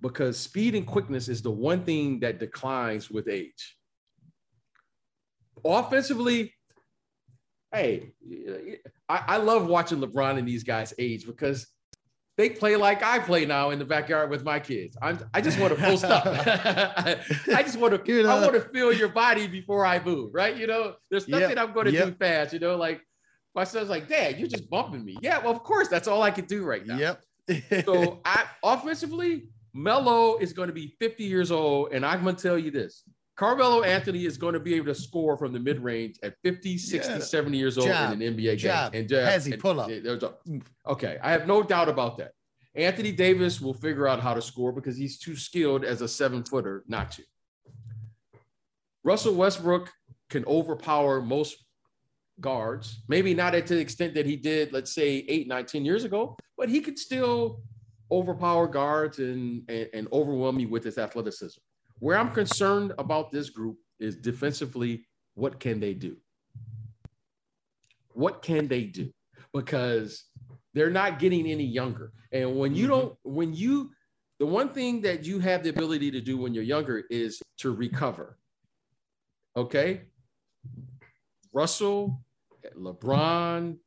Because 0.00 0.38
speed 0.38 0.74
and 0.74 0.86
quickness 0.86 1.28
is 1.28 1.42
the 1.42 1.50
one 1.50 1.84
thing 1.84 2.20
that 2.20 2.38
declines 2.38 3.10
with 3.10 3.28
age. 3.28 3.76
Offensively, 5.64 6.52
hey, 7.72 8.12
I, 9.08 9.24
I 9.26 9.36
love 9.38 9.66
watching 9.66 10.00
LeBron 10.00 10.38
and 10.38 10.46
these 10.46 10.64
guys 10.64 10.94
age 10.98 11.26
because 11.26 11.66
they 12.38 12.48
play 12.48 12.76
like 12.76 13.02
I 13.02 13.18
play 13.18 13.44
now 13.44 13.70
in 13.70 13.80
the 13.80 13.84
backyard 13.84 14.30
with 14.30 14.44
my 14.44 14.60
kids. 14.60 14.96
I'm, 15.02 15.18
I 15.34 15.40
just 15.40 15.58
want 15.58 15.76
to 15.76 15.82
post 15.82 16.04
up. 16.04 16.22
I 16.24 17.62
just 17.64 17.76
want 17.76 18.06
to, 18.06 18.12
you 18.12 18.22
know, 18.22 18.30
I 18.30 18.40
want 18.40 18.54
to 18.54 18.60
feel 18.60 18.92
your 18.92 19.08
body 19.08 19.48
before 19.48 19.84
I 19.84 20.02
move, 20.02 20.32
right? 20.32 20.56
You 20.56 20.68
know, 20.68 20.94
there's 21.10 21.26
nothing 21.26 21.56
yep, 21.56 21.58
I'm 21.58 21.74
going 21.74 21.86
to 21.86 21.92
yep. 21.92 22.06
do 22.06 22.14
fast. 22.14 22.52
You 22.52 22.60
know, 22.60 22.76
like 22.76 23.00
my 23.56 23.64
son's 23.64 23.88
like, 23.88 24.06
Dad, 24.06 24.38
you're 24.38 24.46
just 24.46 24.70
bumping 24.70 25.04
me. 25.04 25.18
Yeah, 25.20 25.38
well, 25.38 25.50
of 25.50 25.64
course, 25.64 25.88
that's 25.88 26.06
all 26.06 26.22
I 26.22 26.30
can 26.30 26.44
do 26.44 26.64
right 26.64 26.86
now. 26.86 26.96
Yep. 26.96 27.24
so 27.84 28.20
I 28.24 28.44
offensively, 28.62 29.48
Melo 29.74 30.38
is 30.38 30.52
going 30.52 30.68
to 30.68 30.72
be 30.72 30.94
50 31.00 31.24
years 31.24 31.50
old, 31.50 31.92
and 31.92 32.06
I'm 32.06 32.22
going 32.22 32.36
to 32.36 32.42
tell 32.42 32.56
you 32.56 32.70
this: 32.70 33.02
Carmelo 33.38 33.84
Anthony 33.84 34.26
is 34.26 34.36
going 34.36 34.54
to 34.54 34.60
be 34.60 34.74
able 34.74 34.86
to 34.86 34.94
score 34.96 35.36
from 35.36 35.52
the 35.52 35.60
mid 35.60 35.78
range 35.78 36.16
at 36.24 36.34
50, 36.42 36.76
60, 36.76 37.12
yeah. 37.12 37.18
70 37.20 37.56
years 37.56 37.78
old 37.78 37.86
jab, 37.86 38.12
in 38.12 38.20
an 38.20 38.36
NBA 38.36 38.58
jab, 38.58 38.92
game. 38.92 39.02
And 39.02 39.12
uh, 39.12 39.16
jab, 39.16 39.40
Hezzy, 39.40 39.52
and, 39.52 39.62
pull 39.62 39.80
up. 39.80 39.90
okay, 40.88 41.18
I 41.22 41.30
have 41.30 41.46
no 41.46 41.62
doubt 41.62 41.88
about 41.88 42.18
that. 42.18 42.32
Anthony 42.74 43.12
Davis 43.12 43.60
will 43.60 43.74
figure 43.74 44.08
out 44.08 44.18
how 44.18 44.34
to 44.34 44.42
score 44.42 44.72
because 44.72 44.96
he's 44.96 45.20
too 45.20 45.36
skilled 45.36 45.84
as 45.84 46.02
a 46.02 46.08
seven 46.08 46.42
footer 46.42 46.82
not 46.88 47.12
to. 47.12 47.22
Russell 49.04 49.34
Westbrook 49.36 49.88
can 50.30 50.44
overpower 50.46 51.20
most 51.20 51.64
guards, 52.40 53.02
maybe 53.06 53.34
not 53.34 53.52
to 53.52 53.62
the 53.62 53.78
extent 53.78 54.14
that 54.14 54.26
he 54.26 54.34
did, 54.34 54.72
let's 54.72 54.92
say, 54.92 55.24
eight, 55.28 55.46
nine, 55.46 55.64
10 55.64 55.84
years 55.84 56.02
ago, 56.02 56.36
but 56.56 56.68
he 56.68 56.80
could 56.80 56.98
still 56.98 57.62
overpower 58.10 58.66
guards 58.66 59.20
and, 59.20 59.62
and, 59.68 59.88
and 59.94 60.08
overwhelm 60.12 60.58
you 60.58 60.68
with 60.68 60.82
his 60.82 60.98
athleticism. 60.98 61.60
Where 62.00 62.16
I'm 62.16 62.30
concerned 62.32 62.92
about 62.98 63.32
this 63.32 63.50
group 63.50 63.76
is 63.98 64.16
defensively, 64.16 65.06
what 65.34 65.58
can 65.60 65.80
they 65.80 65.94
do? 65.94 66.16
What 68.12 68.42
can 68.42 68.68
they 68.68 68.84
do? 68.84 69.12
Because 69.52 70.24
They're 70.74 70.90
not 70.90 71.18
getting 71.18 71.46
any 71.50 71.64
younger. 71.64 72.12
And 72.30 72.56
when 72.56 72.74
you 72.74 72.86
Mhm. 72.86 72.88
don't, 72.90 73.18
when 73.24 73.54
you, 73.54 73.90
the 74.38 74.46
one 74.46 74.68
thing 74.68 75.00
that 75.00 75.24
you 75.24 75.40
have 75.40 75.64
the 75.64 75.70
ability 75.70 76.10
to 76.12 76.20
do 76.20 76.36
when 76.36 76.54
you're 76.54 76.62
younger 76.62 76.98
is 77.10 77.42
to 77.56 77.72
recover. 77.74 78.38
Okay. 79.56 80.02
Russell, 81.52 82.22
LeBron, 82.76 83.78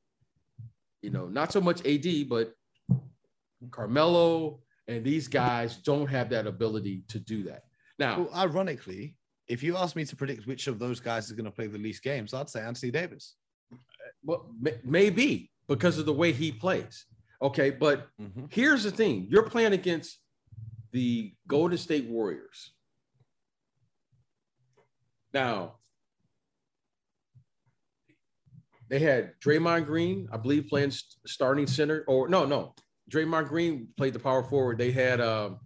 you 1.01 1.11
know, 1.11 1.29
not 1.29 1.53
so 1.53 1.61
much 1.61 1.85
AD, 1.85 2.23
but 2.27 2.55
Carmelo 3.69 4.61
and 4.87 5.05
these 5.05 5.27
guys 5.29 5.77
don't 5.77 6.07
have 6.07 6.29
that 6.31 6.47
ability 6.47 7.03
to 7.09 7.19
do 7.19 7.43
that. 7.43 7.65
Now, 8.01 8.21
Well, 8.21 8.31
ironically, 8.33 9.15
if 9.47 9.61
you 9.61 9.77
ask 9.77 9.95
me 9.95 10.05
to 10.05 10.15
predict 10.15 10.47
which 10.47 10.65
of 10.65 10.79
those 10.79 10.99
guys 10.99 11.27
is 11.27 11.33
going 11.33 11.45
to 11.45 11.51
play 11.51 11.67
the 11.67 11.77
least 11.77 12.01
games, 12.01 12.33
I'd 12.33 12.49
say 12.49 12.61
Anthony 12.61 12.91
Davis. 12.91 13.35
well, 14.23 14.49
may- 14.59 14.79
maybe 14.83 15.51
because 15.67 15.99
of 15.99 16.07
the 16.07 16.13
way 16.13 16.31
he 16.31 16.51
plays. 16.51 17.05
Okay, 17.43 17.69
but 17.69 18.07
Mm-hmm. 18.19 18.45
here's 18.49 18.83
the 18.83 18.89
thing 18.91 19.27
you're 19.29 19.47
playing 19.49 19.73
against 19.73 20.17
the 20.91 21.31
Golden 21.47 21.77
State 21.77 22.07
Warriors. 22.07 22.71
Now, 25.31 25.75
they 28.89 28.97
had 28.99 29.33
Draymond 29.45 29.85
Green, 29.85 30.27
I 30.31 30.37
believe, 30.37 30.67
playing 30.67 30.89
st- 30.91 31.17
starting 31.27 31.67
center, 31.67 32.03
or 32.07 32.27
no, 32.29 32.45
no, 32.45 32.73
Draymond 33.11 33.47
Green 33.47 33.89
played 33.95 34.13
the 34.13 34.19
power 34.19 34.41
forward. 34.43 34.79
They 34.79 34.91
had 34.91 35.21
um, 35.21 35.59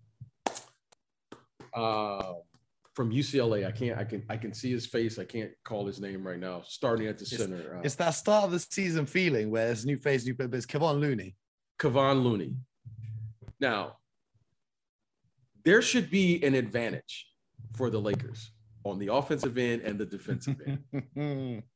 uh, 1.75 2.33
from 2.93 3.11
UCLA. 3.11 3.67
I 3.67 3.71
can't, 3.71 3.97
I 3.97 4.03
can, 4.03 4.23
I 4.29 4.37
can 4.37 4.53
see 4.53 4.71
his 4.71 4.85
face. 4.85 5.19
I 5.19 5.25
can't 5.25 5.51
call 5.63 5.85
his 5.85 5.99
name 5.99 6.25
right 6.25 6.39
now. 6.39 6.61
Starting 6.65 7.07
at 7.07 7.17
the 7.17 7.23
It's- 7.25 7.39
center, 7.39 7.77
uh, 7.77 7.81
It's 7.83 7.95
that 7.95 8.11
start 8.11 8.45
of 8.45 8.51
the 8.51 8.59
season 8.59 9.05
feeling 9.05 9.51
where 9.51 9.71
it's 9.71 9.85
new 9.85 9.97
face, 9.97 10.25
new 10.25 10.33
but 10.33 10.53
it's 10.53 10.65
Kevon 10.65 10.99
Looney. 10.99 11.35
Kevon 11.79 12.23
Looney. 12.23 12.55
Now, 13.59 13.97
there 15.63 15.81
should 15.81 16.09
be 16.09 16.41
an 16.43 16.55
advantage 16.55 17.27
for 17.75 17.89
the 17.89 17.99
Lakers 17.99 18.51
on 18.83 18.99
the 18.99 19.11
offensive 19.13 19.57
end 19.57 19.81
and 19.81 19.99
the 19.99 20.05
defensive 20.05 20.57
end. 20.65 21.63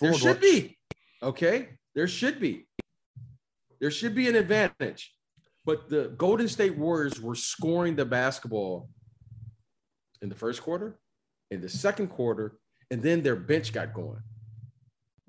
There 0.00 0.14
should 0.14 0.40
be. 0.40 0.78
Okay. 1.22 1.68
There 1.94 2.08
should 2.08 2.40
be. 2.40 2.66
There 3.80 3.90
should 3.90 4.14
be 4.14 4.26
an 4.28 4.34
advantage. 4.36 5.14
But 5.64 5.88
the 5.88 6.08
Golden 6.16 6.48
State 6.48 6.76
Warriors 6.76 7.20
were 7.20 7.34
scoring 7.34 7.94
the 7.96 8.04
basketball 8.04 8.90
in 10.20 10.28
the 10.28 10.34
first 10.34 10.62
quarter, 10.62 10.98
in 11.50 11.60
the 11.60 11.68
second 11.68 12.08
quarter, 12.08 12.58
and 12.90 13.02
then 13.02 13.22
their 13.22 13.36
bench 13.36 13.72
got 13.72 13.94
going. 13.94 14.22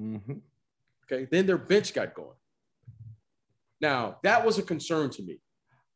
Mhm. 0.02 0.42
Okay. 1.06 1.26
Then 1.26 1.46
their 1.46 1.58
bench 1.58 1.94
got 1.94 2.14
going. 2.14 2.38
Now, 3.80 4.20
that 4.24 4.46
was 4.46 4.58
a 4.58 4.64
concern 4.64 5.10
to 5.12 5.22
me. 5.22 5.42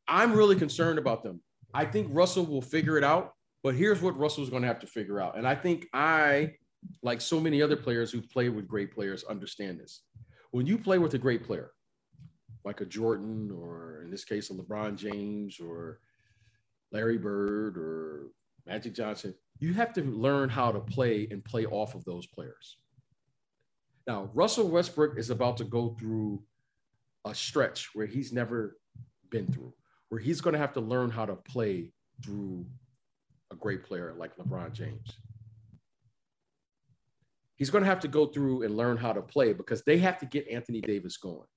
I'm 0.08 0.34
really 0.34 0.56
concerned 0.56 1.00
about 1.00 1.24
them. 1.24 1.42
I 1.74 1.86
think 1.86 2.08
Russell 2.12 2.46
will 2.46 2.62
figure 2.62 2.98
it 2.98 3.04
out, 3.04 3.34
but 3.64 3.76
here's 3.76 4.02
what 4.02 4.18
Russell's 4.18 4.50
going 4.50 4.62
to 4.62 4.68
have 4.68 4.80
to 4.80 4.88
figure 4.88 5.20
out. 5.20 5.38
And 5.38 5.48
I 5.48 5.56
think 5.56 5.88
I, 5.94 6.56
like 7.02 7.22
so 7.22 7.40
many 7.40 7.62
other 7.62 7.76
players 7.76 8.12
who 8.12 8.22
play 8.22 8.50
with 8.50 8.68
great 8.68 8.94
players, 8.94 9.24
understand 9.24 9.80
this. 9.80 10.04
When 10.52 10.66
you 10.66 10.78
play 10.78 10.98
with 10.98 11.14
a 11.14 11.18
great 11.18 11.44
player, 11.44 11.72
like 12.68 12.82
a 12.82 12.86
Jordan, 12.86 13.50
or 13.50 14.02
in 14.04 14.12
this 14.12 14.26
case, 14.26 14.50
a 14.50 14.54
LeBron 14.54 14.98
James, 14.98 15.60
or 15.60 16.00
Larry 16.92 17.18
Bird, 17.18 17.78
or 17.78 18.28
Magic 18.66 18.94
Johnson, 18.94 19.34
you 19.60 19.74
have 19.74 19.94
to 19.94 20.04
learn 20.04 20.50
how 20.50 20.72
to 20.72 20.82
play 20.82 21.28
and 21.32 21.44
play 21.44 21.66
off 21.66 21.96
of 21.96 22.04
those 22.04 22.28
players. 22.28 22.78
Now, 24.06 24.30
Russell 24.34 24.68
Westbrook 24.68 25.18
is 25.18 25.30
about 25.30 25.58
to 25.58 25.64
go 25.64 25.96
through 25.98 26.44
a 27.26 27.34
stretch 27.34 27.90
where 27.94 28.06
he's 28.06 28.34
never 28.34 28.78
been 29.32 29.48
through, 29.48 29.74
where 30.10 30.20
he's 30.20 30.42
going 30.42 30.54
to 30.54 30.60
have 30.60 30.74
to 30.74 30.82
learn 30.82 31.10
how 31.10 31.26
to 31.26 31.36
play 31.36 31.94
through 32.24 32.66
a 33.52 33.56
great 33.56 33.84
player 33.84 34.14
like 34.18 34.36
LeBron 34.36 34.74
James. 34.74 35.18
He's 37.56 37.70
going 37.70 37.84
to 37.84 37.90
have 37.90 38.02
to 38.02 38.08
go 38.08 38.28
through 38.28 38.64
and 38.64 38.76
learn 38.76 38.98
how 38.98 39.14
to 39.14 39.22
play 39.22 39.54
because 39.54 39.84
they 39.84 39.98
have 40.00 40.20
to 40.20 40.26
get 40.26 40.48
Anthony 40.50 40.82
Davis 40.82 41.16
going. 41.18 41.48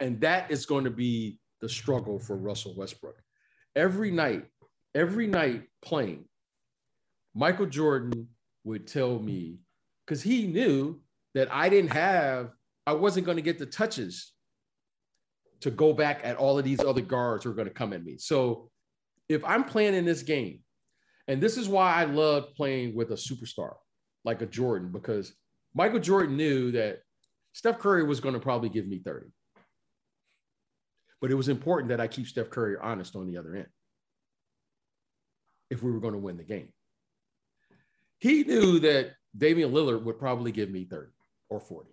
And 0.00 0.20
that 0.20 0.50
is 0.50 0.66
going 0.66 0.84
to 0.84 0.90
be 0.90 1.38
the 1.60 1.68
struggle 1.68 2.18
for 2.18 2.36
Russell 2.36 2.74
Westbrook. 2.76 3.16
Every 3.76 4.10
night, 4.10 4.44
every 4.94 5.26
night 5.26 5.64
playing, 5.82 6.24
Michael 7.34 7.66
Jordan 7.66 8.28
would 8.64 8.86
tell 8.86 9.18
me, 9.18 9.58
because 10.06 10.22
he 10.22 10.46
knew 10.46 11.00
that 11.34 11.52
I 11.52 11.68
didn't 11.68 11.92
have, 11.92 12.50
I 12.86 12.92
wasn't 12.92 13.26
going 13.26 13.36
to 13.36 13.42
get 13.42 13.58
the 13.58 13.66
touches 13.66 14.32
to 15.60 15.70
go 15.70 15.92
back 15.92 16.20
at 16.22 16.36
all 16.36 16.58
of 16.58 16.64
these 16.64 16.80
other 16.80 17.00
guards 17.00 17.44
who 17.44 17.50
are 17.50 17.54
going 17.54 17.68
to 17.68 17.74
come 17.74 17.92
at 17.92 18.04
me. 18.04 18.18
So 18.18 18.70
if 19.28 19.44
I'm 19.44 19.64
playing 19.64 19.94
in 19.94 20.04
this 20.04 20.22
game, 20.22 20.60
and 21.26 21.40
this 21.40 21.56
is 21.56 21.68
why 21.68 21.94
I 21.94 22.04
love 22.04 22.54
playing 22.54 22.94
with 22.94 23.10
a 23.10 23.14
superstar 23.14 23.74
like 24.24 24.42
a 24.42 24.46
Jordan, 24.46 24.92
because 24.92 25.34
Michael 25.74 26.00
Jordan 26.00 26.36
knew 26.36 26.70
that 26.72 27.00
Steph 27.52 27.78
Curry 27.78 28.04
was 28.04 28.20
going 28.20 28.34
to 28.34 28.40
probably 28.40 28.68
give 28.68 28.86
me 28.86 29.00
30. 29.04 29.26
But 31.24 31.30
it 31.30 31.36
was 31.36 31.48
important 31.48 31.88
that 31.88 32.02
I 32.02 32.06
keep 32.06 32.26
Steph 32.26 32.50
Curry 32.50 32.76
honest 32.78 33.16
on 33.16 33.26
the 33.26 33.38
other 33.38 33.54
end 33.54 33.68
if 35.70 35.82
we 35.82 35.90
were 35.90 35.98
going 35.98 36.12
to 36.12 36.18
win 36.18 36.36
the 36.36 36.44
game. 36.44 36.68
He 38.18 38.44
knew 38.44 38.78
that 38.80 39.12
Damian 39.34 39.72
Lillard 39.72 40.02
would 40.02 40.18
probably 40.18 40.52
give 40.52 40.68
me 40.68 40.84
30 40.84 41.12
or 41.48 41.60
40, 41.60 41.88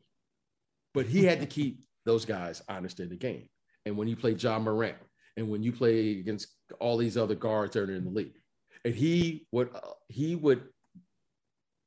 but 0.94 1.06
he 1.06 1.24
had 1.24 1.40
to 1.40 1.46
keep 1.60 1.80
those 2.04 2.26
guys 2.26 2.62
honest 2.68 3.00
in 3.00 3.08
the 3.08 3.16
game. 3.16 3.48
And 3.86 3.96
when 3.96 4.10
you 4.10 4.18
play 4.18 4.34
Ja 4.34 4.60
Morant 4.60 4.98
and 5.38 5.48
when 5.48 5.64
you 5.64 5.72
play 5.72 6.20
against 6.20 6.48
all 6.82 6.98
these 6.98 7.16
other 7.16 7.36
guards 7.36 7.76
that 7.76 7.90
are 7.90 7.96
in 7.96 8.04
the 8.04 8.12
league, 8.12 8.36
and 8.84 8.94
he 8.94 9.48
would 9.54 9.74
uh, 9.74 9.80
he 10.10 10.36
would 10.36 10.64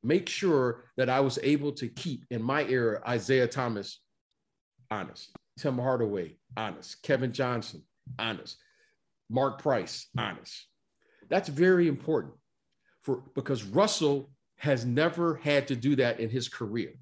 make 0.02 0.30
sure 0.30 0.86
that 0.96 1.10
I 1.10 1.20
was 1.20 1.38
able 1.42 1.72
to 1.72 1.88
keep 1.88 2.24
in 2.30 2.40
my 2.40 2.64
era 2.64 3.02
Isiah 3.14 3.48
Thomas 3.48 4.00
honest, 4.90 5.36
Tim 5.58 5.76
Hardaway 5.76 6.38
honest, 6.56 7.02
Kevin 7.02 7.32
Johnson 7.32 7.82
honest, 8.18 8.56
Mark 9.30 9.60
Price 9.60 10.08
honest. 10.16 10.66
That's 11.28 11.48
very 11.48 11.88
important 11.88 12.34
for 13.02 13.22
because 13.34 13.64
Russell 13.64 14.30
has 14.56 14.84
never 14.84 15.36
had 15.36 15.68
to 15.68 15.76
do 15.76 15.96
that 15.96 16.20
in 16.20 16.30
his 16.30 16.48
career. 16.48 16.92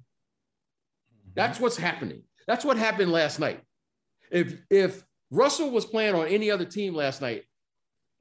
That's 1.35 1.59
what's 1.59 1.77
happening. 1.77 2.23
That's 2.47 2.65
what 2.65 2.77
happened 2.77 3.11
last 3.11 3.39
night. 3.39 3.61
If 4.31 4.61
if 4.69 5.03
Russell 5.31 5.71
was 5.71 5.85
playing 5.85 6.15
on 6.15 6.27
any 6.27 6.51
other 6.51 6.65
team 6.65 6.93
last 6.93 7.21
night, 7.21 7.43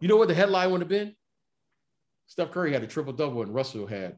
you 0.00 0.08
know 0.08 0.16
what 0.16 0.28
the 0.28 0.34
headline 0.34 0.70
would 0.70 0.80
have 0.80 0.88
been? 0.88 1.14
Steph 2.26 2.50
Curry 2.50 2.72
had 2.72 2.82
a 2.82 2.86
triple 2.86 3.12
double 3.12 3.42
and 3.42 3.54
Russell 3.54 3.86
had 3.86 4.16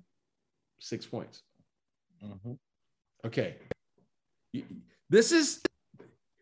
six 0.79 1.07
points. 1.07 1.43
Mhm. 2.23 2.59
Okay. 3.25 3.57
This 5.11 5.33
is 5.33 5.63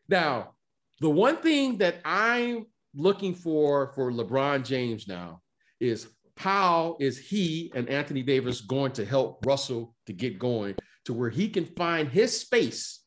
now 0.08 0.54
the 1.02 1.10
one 1.10 1.38
thing 1.38 1.78
that 1.78 1.96
I'm 2.04 2.66
looking 2.94 3.34
for 3.34 3.92
for 3.94 4.12
LeBron 4.12 4.64
James 4.64 5.08
now 5.08 5.40
is 5.80 6.06
how 6.36 6.96
is 7.00 7.18
he 7.18 7.72
and 7.74 7.88
Anthony 7.88 8.22
Davis 8.22 8.60
going 8.60 8.92
to 8.92 9.04
help 9.04 9.44
Russell 9.44 9.96
to 10.06 10.12
get 10.12 10.38
going 10.38 10.76
to 11.06 11.12
where 11.12 11.28
he 11.28 11.48
can 11.48 11.66
find 11.66 12.08
his 12.08 12.40
space 12.40 13.00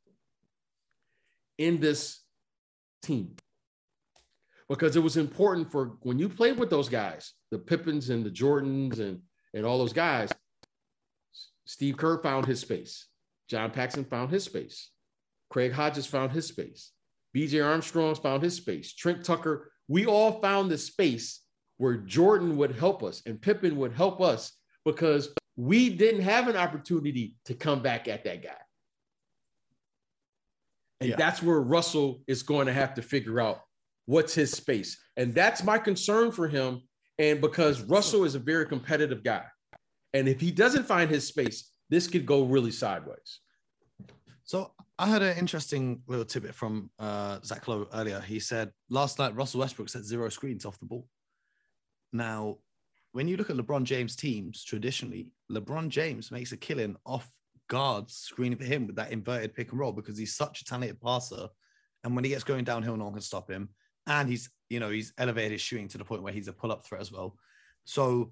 in 1.58 1.80
this 1.80 2.20
team? 3.02 3.36
Because 4.68 4.98
it 4.98 5.04
was 5.04 5.16
important 5.16 5.72
for 5.72 5.96
when 6.02 6.20
you 6.20 6.28
played 6.28 6.60
with 6.60 6.70
those 6.70 6.90
guys, 6.90 7.32
the 7.50 7.60
Pippins 7.60 8.10
and 8.10 8.26
the 8.26 8.30
Jordans 8.30 9.00
and, 9.00 9.22
and 9.54 9.66
all 9.66 9.78
those 9.78 9.94
guys, 9.94 10.30
Steve 11.64 11.96
Kerr 11.96 12.22
found 12.22 12.46
his 12.46 12.60
space. 12.60 13.08
John 13.50 13.72
Paxson 13.72 14.04
found 14.04 14.32
his 14.32 14.44
space. 14.44 14.90
Craig 15.50 15.72
Hodges 15.72 16.08
found 16.08 16.34
his 16.34 16.48
space. 16.48 16.92
BJ 17.36 17.66
Armstrong 17.66 18.16
found 18.16 18.42
his 18.42 18.56
space. 18.56 18.94
Trent 18.94 19.26
Tucker, 19.26 19.72
we 19.88 20.06
all 20.06 20.40
found 20.42 20.72
the 20.72 20.78
space 20.78 21.42
where 21.78 21.98
Jordan 21.98 22.56
would 22.58 22.72
help 22.74 23.04
us 23.04 23.22
and 23.26 23.42
Pippen 23.42 23.76
would 23.76 23.94
help 23.94 24.22
us 24.22 24.54
because 24.86 25.30
we 25.58 25.90
didn't 25.90 26.22
have 26.22 26.48
an 26.48 26.56
opportunity 26.56 27.36
to 27.46 27.54
come 27.54 27.82
back 27.82 28.08
at 28.08 28.24
that 28.24 28.42
guy. 28.42 28.56
And 31.02 31.10
Yeah. 31.10 31.16
that's 31.18 31.44
where 31.44 31.60
Russell 31.60 32.24
is 32.28 32.44
going 32.44 32.68
to 32.68 32.74
have 32.74 32.94
to 32.94 33.02
figure 33.02 33.42
out 33.42 33.62
what's 34.06 34.34
his 34.34 34.52
space. 34.52 34.98
And 35.18 35.34
that's 35.34 35.64
my 35.64 35.78
concern 35.78 36.32
for 36.32 36.48
him. 36.48 36.82
And 37.20 37.42
because 37.42 37.82
Russell 37.82 38.24
is 38.24 38.36
a 38.36 38.40
very 38.40 38.66
competitive 38.66 39.24
guy. 39.24 39.46
And 40.14 40.30
if 40.30 40.40
he 40.40 40.52
doesn't 40.52 40.86
find 40.86 41.10
his 41.10 41.28
space, 41.28 41.70
this 41.90 42.08
could 42.08 42.26
go 42.26 42.44
really 42.44 42.72
sideways. 42.72 43.40
So 44.46 44.75
I 44.98 45.10
heard 45.10 45.22
an 45.22 45.38
interesting 45.38 46.02
little 46.08 46.24
tidbit 46.24 46.56
from 46.56 46.90
uh, 47.00 47.40
Zach 47.44 47.68
Lowe 47.68 47.88
earlier. 47.94 48.22
He 48.22 48.40
said 48.40 48.72
last 48.90 49.20
night 49.20 49.36
Russell 49.36 49.60
Westbrook 49.60 49.90
set 49.90 50.04
zero 50.04 50.30
screens 50.30 50.66
off 50.66 50.80
the 50.80 50.86
ball. 50.86 51.08
Now, 52.14 52.60
when 53.12 53.28
you 53.28 53.36
look 53.36 53.50
at 53.50 53.58
LeBron 53.58 53.84
James 53.84 54.16
teams, 54.16 54.64
traditionally, 54.64 55.28
LeBron 55.52 55.90
James 55.90 56.32
makes 56.32 56.54
a 56.54 56.58
killing 56.58 56.96
off 57.06 57.30
guards 57.68 58.16
screening 58.16 58.58
for 58.58 58.64
him 58.64 58.88
with 58.88 58.96
that 58.96 59.12
inverted 59.12 59.54
pick 59.54 59.72
and 59.72 59.80
roll 59.80 59.92
because 59.92 60.18
he's 60.18 60.36
such 60.36 60.62
a 60.62 60.66
talented 60.66 61.02
passer 61.02 61.48
And 62.04 62.16
when 62.16 62.24
he 62.24 62.30
gets 62.30 62.44
going 62.44 62.64
downhill, 62.64 62.96
no 62.96 63.06
one 63.06 63.14
can 63.14 63.22
stop 63.22 63.50
him. 63.50 63.70
And 64.08 64.30
he's, 64.30 64.50
you 64.70 64.80
know, 64.80 64.92
he's 64.92 65.12
elevated 65.18 65.54
his 65.54 65.62
shooting 65.62 65.88
to 65.90 65.98
the 65.98 66.06
point 66.06 66.24
where 66.24 66.34
he's 66.34 66.48
a 66.48 66.54
pull-up 66.54 66.86
threat 66.86 67.02
as 67.02 67.12
well. 67.12 67.36
So 67.84 68.32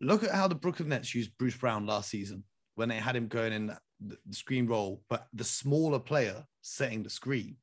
look 0.00 0.24
at 0.24 0.30
how 0.30 0.48
the 0.48 0.54
Brooklyn 0.54 0.88
Nets 0.88 1.14
used 1.14 1.36
Bruce 1.38 1.56
Brown 1.56 1.86
last 1.86 2.10
season 2.10 2.42
when 2.74 2.88
they 2.88 2.96
had 2.96 3.14
him 3.14 3.28
going 3.28 3.52
in 3.52 3.76
the 4.08 4.34
screen 4.34 4.66
role, 4.66 5.02
but 5.08 5.28
the 5.32 5.44
smaller 5.44 5.98
player 5.98 6.44
setting 6.62 7.02
the 7.02 7.10
screen, 7.10 7.56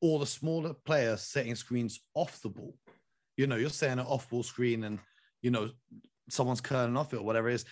or 0.00 0.18
the 0.18 0.26
smaller 0.26 0.74
player 0.74 1.16
setting 1.16 1.54
screens 1.54 2.00
off 2.14 2.40
the 2.42 2.48
ball. 2.48 2.76
You 3.36 3.46
know, 3.46 3.56
you're 3.56 3.70
setting 3.70 3.98
an 3.98 4.06
off-ball 4.06 4.42
screen, 4.42 4.84
and 4.84 4.98
you 5.42 5.50
know 5.50 5.70
someone's 6.28 6.60
curling 6.60 6.96
off 6.96 7.12
it 7.12 7.18
or 7.18 7.22
whatever 7.22 7.48
it 7.48 7.54
is. 7.54 7.64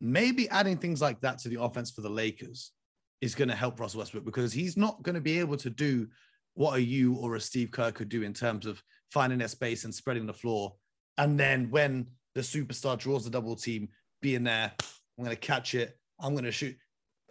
Maybe 0.00 0.48
adding 0.50 0.76
things 0.76 1.00
like 1.00 1.20
that 1.22 1.38
to 1.40 1.48
the 1.48 1.60
offense 1.60 1.90
for 1.90 2.02
the 2.02 2.10
Lakers 2.10 2.72
is 3.20 3.34
going 3.34 3.48
to 3.48 3.54
help 3.54 3.80
Russell 3.80 4.00
Westbrook 4.00 4.24
because 4.24 4.52
he's 4.52 4.76
not 4.76 5.02
going 5.02 5.14
to 5.14 5.20
be 5.20 5.38
able 5.38 5.56
to 5.56 5.70
do 5.70 6.06
what 6.54 6.76
a 6.76 6.82
you 6.82 7.14
or 7.14 7.34
a 7.36 7.40
Steve 7.40 7.70
Kerr 7.70 7.92
could 7.92 8.08
do 8.08 8.22
in 8.22 8.34
terms 8.34 8.66
of 8.66 8.82
finding 9.10 9.38
their 9.38 9.48
space 9.48 9.84
and 9.84 9.94
spreading 9.94 10.26
the 10.26 10.34
floor. 10.34 10.74
And 11.18 11.38
then 11.40 11.70
when 11.70 12.08
the 12.34 12.42
superstar 12.42 12.98
draws 12.98 13.24
the 13.24 13.30
double 13.30 13.56
team, 13.56 13.88
being 14.20 14.44
there, 14.44 14.72
I'm 15.18 15.24
going 15.24 15.36
to 15.36 15.40
catch 15.40 15.74
it, 15.74 15.98
I'm 16.20 16.32
going 16.32 16.44
to 16.44 16.52
shoot. 16.52 16.76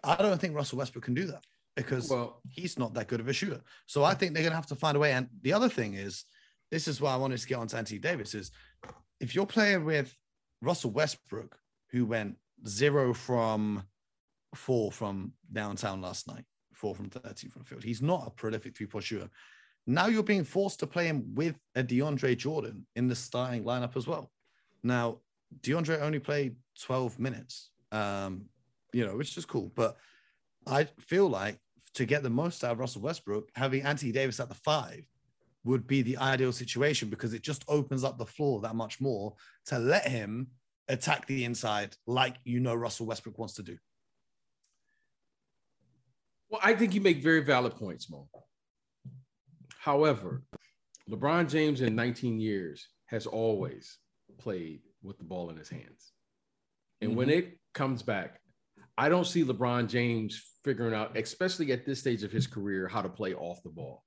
I 0.06 0.16
don't 0.18 0.40
think 0.40 0.56
Russell 0.56 0.78
Westbrook 0.78 1.04
can 1.04 1.14
do 1.14 1.26
that 1.26 1.44
because 1.76 2.10
well, 2.10 2.42
he's 2.50 2.80
not 2.80 2.94
that 2.94 3.08
good 3.08 3.20
of 3.20 3.28
a 3.28 3.34
shooter. 3.34 3.62
So 3.86 4.04
I 4.04 4.14
think 4.14 4.34
they're 4.34 4.44
going 4.44 4.52
to 4.52 4.58
have 4.58 4.68
to 4.68 4.76
find 4.76 4.96
a 4.96 5.00
way. 5.00 5.12
And 5.14 5.28
the 5.42 5.54
other 5.54 5.70
thing 5.70 5.96
is, 5.96 6.26
this 6.72 6.88
is 6.88 7.02
why 7.02 7.14
I 7.14 7.18
wanted 7.18 7.40
to 7.40 7.48
get 7.48 7.58
on 7.58 7.68
to 7.68 7.78
Anthony 7.78 8.00
Davis 8.00 8.34
is 8.34 8.52
if 9.20 9.36
you're 9.36 9.46
playing 9.46 9.86
with 9.86 10.16
Russell 10.62 10.92
Westbrook, 10.92 11.58
who 11.92 12.06
went 12.06 12.38
zero 12.68 13.14
from 13.14 13.84
four 14.54 14.92
from 14.92 15.34
downtown 15.52 16.02
last 16.02 16.28
night, 16.28 16.46
four 16.74 16.96
from 16.96 17.10
30 17.10 17.50
from 17.50 17.64
field. 17.64 17.84
He's 17.84 18.02
not 18.02 18.28
a 18.28 18.30
prolific 18.30 18.76
three 18.76 18.88
point 18.88 19.06
shooter. 19.06 19.30
Now 19.88 20.08
you're 20.08 20.24
being 20.24 20.44
forced 20.44 20.80
to 20.80 20.88
play 20.88 21.06
him 21.08 21.36
with 21.36 21.58
a 21.76 21.84
DeAndre 21.84 22.38
Jordan 22.38 22.88
in 22.96 23.08
the 23.08 23.16
starting 23.16 23.64
lineup 23.64 23.96
as 23.96 24.08
well. 24.08 24.32
Now, 24.84 25.20
DeAndre 25.62 26.02
only 26.02 26.20
played 26.20 26.56
12 26.82 27.20
minutes, 27.20 27.70
um, 27.92 28.46
you 28.96 29.06
know, 29.06 29.18
which 29.18 29.36
is 29.36 29.46
cool. 29.46 29.74
But 29.76 29.98
I 30.66 30.86
feel 31.00 31.28
like 31.28 31.60
to 31.96 32.06
get 32.06 32.24
the 32.24 32.30
most 32.30 32.64
out 32.64 32.72
of 32.72 32.80
Russell 32.80 33.02
Westbrook, 33.02 33.50
having 33.54 33.82
Anthony 33.82 34.14
Davis 34.14 34.40
at 34.40 34.48
the 34.48 34.56
five 34.56 35.06
would 35.66 35.86
be 35.86 36.02
the 36.02 36.18
ideal 36.18 36.54
situation 36.54 37.10
because 37.10 37.34
it 37.34 37.42
just 37.42 37.66
opens 37.68 38.06
up 38.06 38.18
the 38.18 38.26
floor 38.26 38.62
that 38.62 38.76
much 38.76 39.02
more 39.02 39.34
to 39.66 39.78
let 39.80 40.08
him 40.08 40.48
attack 40.88 41.26
the 41.28 41.44
inside 41.44 41.98
like 42.08 42.36
you 42.46 42.60
know 42.62 42.74
Russell 42.74 43.06
Westbrook 43.06 43.38
wants 43.38 43.56
to 43.56 43.64
do. 43.64 43.78
Well, 46.50 46.62
I 46.64 46.74
think 46.74 46.94
you 46.94 47.02
make 47.02 47.22
very 47.22 47.44
valid 47.44 47.76
points, 47.76 48.10
Mo. 48.10 48.30
However, 49.78 50.44
LeBron 51.10 51.50
James 51.50 51.82
in 51.82 51.96
19 51.96 52.40
years 52.40 52.88
has 53.08 53.26
always 53.26 53.98
played 54.38 54.84
with 55.04 55.18
the 55.18 55.26
ball 55.26 55.50
in 55.50 55.58
his 55.58 55.70
hands. 55.70 56.14
And 57.02 57.10
mm-hmm. 57.10 57.18
when 57.18 57.30
it 57.30 57.60
comes 57.74 58.02
back, 58.02 58.40
I 58.98 59.10
don't 59.10 59.26
see 59.26 59.44
LeBron 59.44 59.88
James 59.88 60.42
figuring 60.64 60.94
out, 60.94 61.18
especially 61.18 61.72
at 61.72 61.86
this 61.86 62.00
stage 62.00 62.24
of 62.24 62.32
his 62.32 62.48
career, 62.48 62.88
how 62.88 63.02
to 63.02 63.10
play 63.10 63.34
off 63.34 63.62
the 63.64 63.70
ball. 63.70 64.04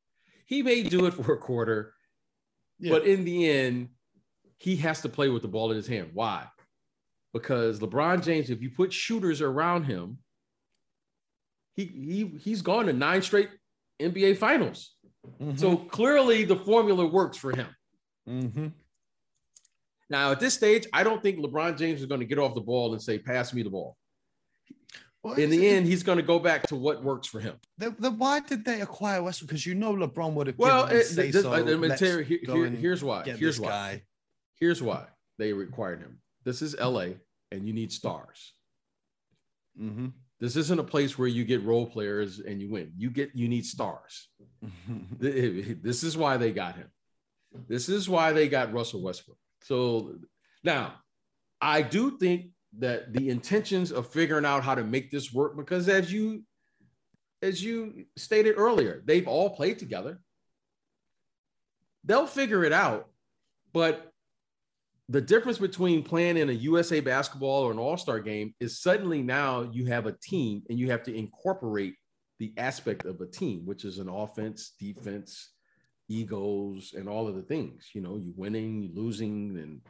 He 0.46 0.62
may 0.62 0.82
do 0.82 1.06
it 1.06 1.14
for 1.14 1.34
a 1.34 1.38
quarter, 1.38 1.94
yeah. 2.78 2.90
but 2.90 3.06
in 3.06 3.24
the 3.24 3.48
end, 3.48 3.90
he 4.56 4.76
has 4.76 5.02
to 5.02 5.08
play 5.08 5.28
with 5.28 5.42
the 5.42 5.48
ball 5.48 5.70
in 5.70 5.76
his 5.76 5.86
hand. 5.86 6.10
Why? 6.14 6.46
Because 7.32 7.80
LeBron 7.80 8.24
James, 8.24 8.50
if 8.50 8.62
you 8.62 8.70
put 8.70 8.92
shooters 8.92 9.42
around 9.42 9.84
him, 9.84 10.18
he 11.76 11.84
he 11.84 12.38
he's 12.38 12.62
gone 12.62 12.86
to 12.86 12.92
nine 12.92 13.22
straight 13.22 13.50
NBA 14.00 14.38
finals. 14.38 14.94
Mm-hmm. 15.40 15.56
So 15.56 15.76
clearly 15.76 16.44
the 16.44 16.56
formula 16.56 17.06
works 17.06 17.36
for 17.36 17.54
him. 17.54 17.68
Mm-hmm. 18.28 18.68
Now 20.10 20.32
at 20.32 20.40
this 20.40 20.54
stage, 20.54 20.86
I 20.92 21.04
don't 21.04 21.22
think 21.22 21.38
LeBron 21.38 21.76
James 21.76 22.00
is 22.00 22.06
going 22.06 22.20
to 22.20 22.26
get 22.26 22.38
off 22.38 22.54
the 22.54 22.60
ball 22.62 22.94
and 22.94 23.02
say, 23.02 23.18
"Pass 23.18 23.52
me 23.52 23.62
the 23.62 23.70
ball." 23.70 23.96
In 25.36 25.50
the 25.50 25.68
end, 25.68 25.86
he's 25.86 26.02
going 26.02 26.18
to 26.18 26.24
go 26.24 26.38
back 26.38 26.66
to 26.68 26.76
what 26.76 27.02
works 27.02 27.26
for 27.26 27.40
him. 27.40 27.56
Then, 27.76 27.92
why 28.18 28.40
did 28.40 28.64
they 28.64 28.80
acquire 28.80 29.22
Westbrook? 29.22 29.48
Because 29.48 29.66
you 29.66 29.74
know 29.74 29.94
LeBron 29.94 30.32
would 30.34 30.46
have. 30.46 30.58
Well, 30.58 30.86
it, 30.86 31.04
say 31.04 31.30
this, 31.30 31.42
so. 31.42 31.52
Uh, 31.52 31.96
here, 31.96 32.22
here, 32.22 32.66
here's 32.70 33.02
why. 33.02 33.24
Here's 33.24 33.60
why. 33.60 33.68
Guy. 33.68 34.02
Here's 34.60 34.82
why 34.82 35.06
they 35.38 35.52
required 35.52 36.00
him. 36.00 36.20
This 36.44 36.62
is 36.62 36.76
LA, 36.78 37.08
and 37.52 37.66
you 37.66 37.72
need 37.72 37.92
stars. 37.92 38.54
Mm-hmm. 39.80 40.08
This 40.40 40.56
isn't 40.56 40.78
a 40.78 40.84
place 40.84 41.18
where 41.18 41.28
you 41.28 41.44
get 41.44 41.62
role 41.64 41.86
players 41.86 42.38
and 42.38 42.60
you 42.60 42.70
win. 42.70 42.92
You 42.96 43.10
get 43.10 43.30
you 43.34 43.48
need 43.48 43.66
stars. 43.66 44.28
this 45.18 46.02
is 46.02 46.16
why 46.16 46.36
they 46.36 46.52
got 46.52 46.76
him. 46.76 46.88
This 47.68 47.88
is 47.88 48.08
why 48.08 48.32
they 48.32 48.48
got 48.48 48.72
Russell 48.72 49.02
Westbrook. 49.02 49.38
So 49.62 50.16
now, 50.62 50.94
I 51.60 51.82
do 51.82 52.18
think 52.18 52.50
that 52.76 53.12
the 53.12 53.30
intentions 53.30 53.90
of 53.90 54.08
figuring 54.08 54.44
out 54.44 54.62
how 54.62 54.74
to 54.74 54.84
make 54.84 55.10
this 55.10 55.32
work 55.32 55.56
because 55.56 55.88
as 55.88 56.12
you 56.12 56.42
as 57.40 57.62
you 57.62 58.04
stated 58.16 58.54
earlier 58.56 59.02
they've 59.04 59.28
all 59.28 59.50
played 59.50 59.78
together. 59.78 60.20
They'll 62.04 62.26
figure 62.26 62.64
it 62.64 62.72
out 62.72 63.08
but 63.72 64.12
the 65.10 65.20
difference 65.20 65.58
between 65.58 66.02
playing 66.02 66.36
in 66.36 66.50
a 66.50 66.52
USA 66.52 67.00
basketball 67.00 67.62
or 67.62 67.72
an 67.72 67.78
all-star 67.78 68.20
game 68.20 68.54
is 68.60 68.80
suddenly 68.80 69.22
now 69.22 69.62
you 69.72 69.86
have 69.86 70.06
a 70.06 70.12
team 70.12 70.62
and 70.68 70.78
you 70.78 70.90
have 70.90 71.02
to 71.04 71.14
incorporate 71.14 71.94
the 72.38 72.52
aspect 72.56 73.04
of 73.04 73.20
a 73.20 73.26
team 73.26 73.64
which 73.64 73.84
is 73.84 73.98
an 73.98 74.08
offense 74.08 74.74
defense 74.78 75.50
egos 76.08 76.94
and 76.96 77.08
all 77.08 77.28
of 77.28 77.34
the 77.34 77.42
things 77.42 77.90
you 77.94 78.00
know 78.00 78.16
you 78.16 78.32
winning 78.36 78.82
you 78.82 78.90
losing 78.94 79.58
and 79.58 79.80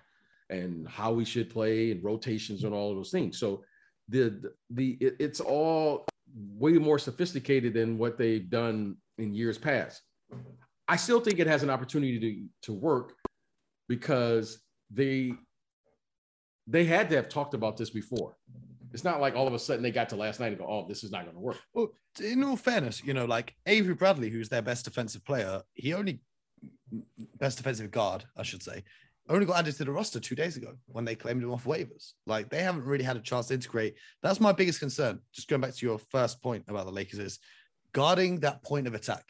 and 0.51 0.89
how 0.89 1.13
we 1.13 1.25
should 1.25 1.51
play 1.51 1.91
and 1.91 2.03
rotations 2.03 2.65
and 2.65 2.75
all 2.75 2.91
of 2.91 2.97
those 2.97 3.11
things. 3.11 3.39
So 3.39 3.65
the 4.09 4.53
the 4.71 4.97
it, 5.01 5.17
it's 5.19 5.41
all 5.41 6.07
way 6.37 6.73
more 6.73 6.99
sophisticated 6.99 7.75
than 7.75 7.99
what 7.99 8.19
they've 8.19 8.49
done 8.49 8.97
in 9.19 9.35
years 9.35 9.59
past. 9.59 10.03
I 10.87 10.97
still 10.97 11.21
think 11.21 11.39
it 11.39 11.47
has 11.47 11.63
an 11.63 11.71
opportunity 11.71 12.19
to 12.19 12.73
to 12.73 12.73
work 12.73 13.15
because 13.89 14.59
they 14.91 15.33
they 16.67 16.85
had 16.85 17.09
to 17.11 17.17
have 17.17 17.29
talked 17.29 17.55
about 17.55 17.77
this 17.77 17.91
before. 17.91 18.37
It's 18.95 19.05
not 19.05 19.21
like 19.21 19.35
all 19.35 19.47
of 19.47 19.53
a 19.53 19.59
sudden 19.59 19.83
they 19.83 19.91
got 19.91 20.09
to 20.11 20.17
last 20.17 20.41
night 20.41 20.49
and 20.49 20.59
go, 20.59 20.67
"Oh, 20.67 20.87
this 20.89 21.05
is 21.05 21.11
not 21.11 21.25
going 21.25 21.35
to 21.35 21.41
work." 21.41 21.59
Well, 21.75 21.91
in 22.23 22.43
all 22.43 22.57
fairness, 22.57 23.03
you 23.05 23.13
know, 23.13 23.27
like 23.27 23.55
Avery 23.67 23.95
Bradley, 23.95 24.31
who's 24.31 24.49
their 24.49 24.63
best 24.63 24.87
defensive 24.87 25.25
player, 25.25 25.63
he 25.75 25.93
only 25.93 26.23
best 27.37 27.59
defensive 27.59 27.91
guard, 27.91 28.25
I 28.37 28.43
should 28.43 28.63
say 28.63 28.83
only 29.29 29.47
got 29.47 29.59
added 29.59 29.77
to 29.77 29.85
the 29.85 29.93
roster 29.93 30.21
two 30.21 30.35
days 30.35 30.57
ago 30.57 30.75
when 30.87 31.05
they 31.05 31.15
claimed 31.15 31.43
him 31.43 31.53
off 31.53 31.65
waivers. 31.65 32.13
Like 32.27 32.49
they 32.49 32.63
haven't 32.63 32.85
really 32.85 33.05
had 33.05 33.17
a 33.17 33.21
chance 33.21 33.49
to 33.49 33.55
integrate. 33.55 33.97
That's 34.23 34.41
my 34.41 34.53
biggest 34.53 34.81
concern. 34.81 35.21
Just 35.33 35.49
going 35.49 35.61
back 35.61 35.75
to 35.75 35.87
your 35.87 35.99
first 35.99 36.43
point 36.43 36.65
about 36.69 36.87
the 36.87 36.93
Lakers 36.93 37.19
is 37.19 37.39
guarding 37.93 38.41
that 38.41 38.63
point 38.63 38.87
of 38.87 38.95
attack. 38.95 39.25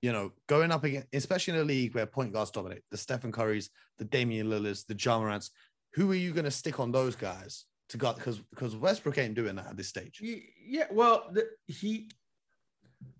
You 0.00 0.12
know, 0.12 0.32
going 0.48 0.72
up 0.72 0.82
against, 0.82 1.08
especially 1.12 1.54
in 1.54 1.60
a 1.60 1.64
league 1.64 1.94
where 1.94 2.06
point 2.06 2.32
guards 2.32 2.50
dominate, 2.50 2.82
the 2.90 2.96
Stephen 2.96 3.30
Currys, 3.30 3.68
the 3.98 4.04
Damian 4.04 4.50
Lillards, 4.50 4.84
the 4.84 4.96
Ja 4.98 5.18
Morants. 5.18 5.50
Who 5.94 6.10
are 6.10 6.16
you 6.16 6.32
going 6.32 6.44
to 6.44 6.50
stick 6.50 6.80
on 6.80 6.90
those 6.90 7.14
guys 7.14 7.66
to 7.90 7.98
guard? 7.98 8.16
Because 8.16 8.38
because 8.38 8.74
Westbrook 8.74 9.18
ain't 9.18 9.34
doing 9.34 9.54
that 9.56 9.68
at 9.68 9.76
this 9.76 9.88
stage. 9.88 10.20
Yeah, 10.20 10.86
well, 10.90 11.28
the, 11.32 11.46
he 11.68 12.08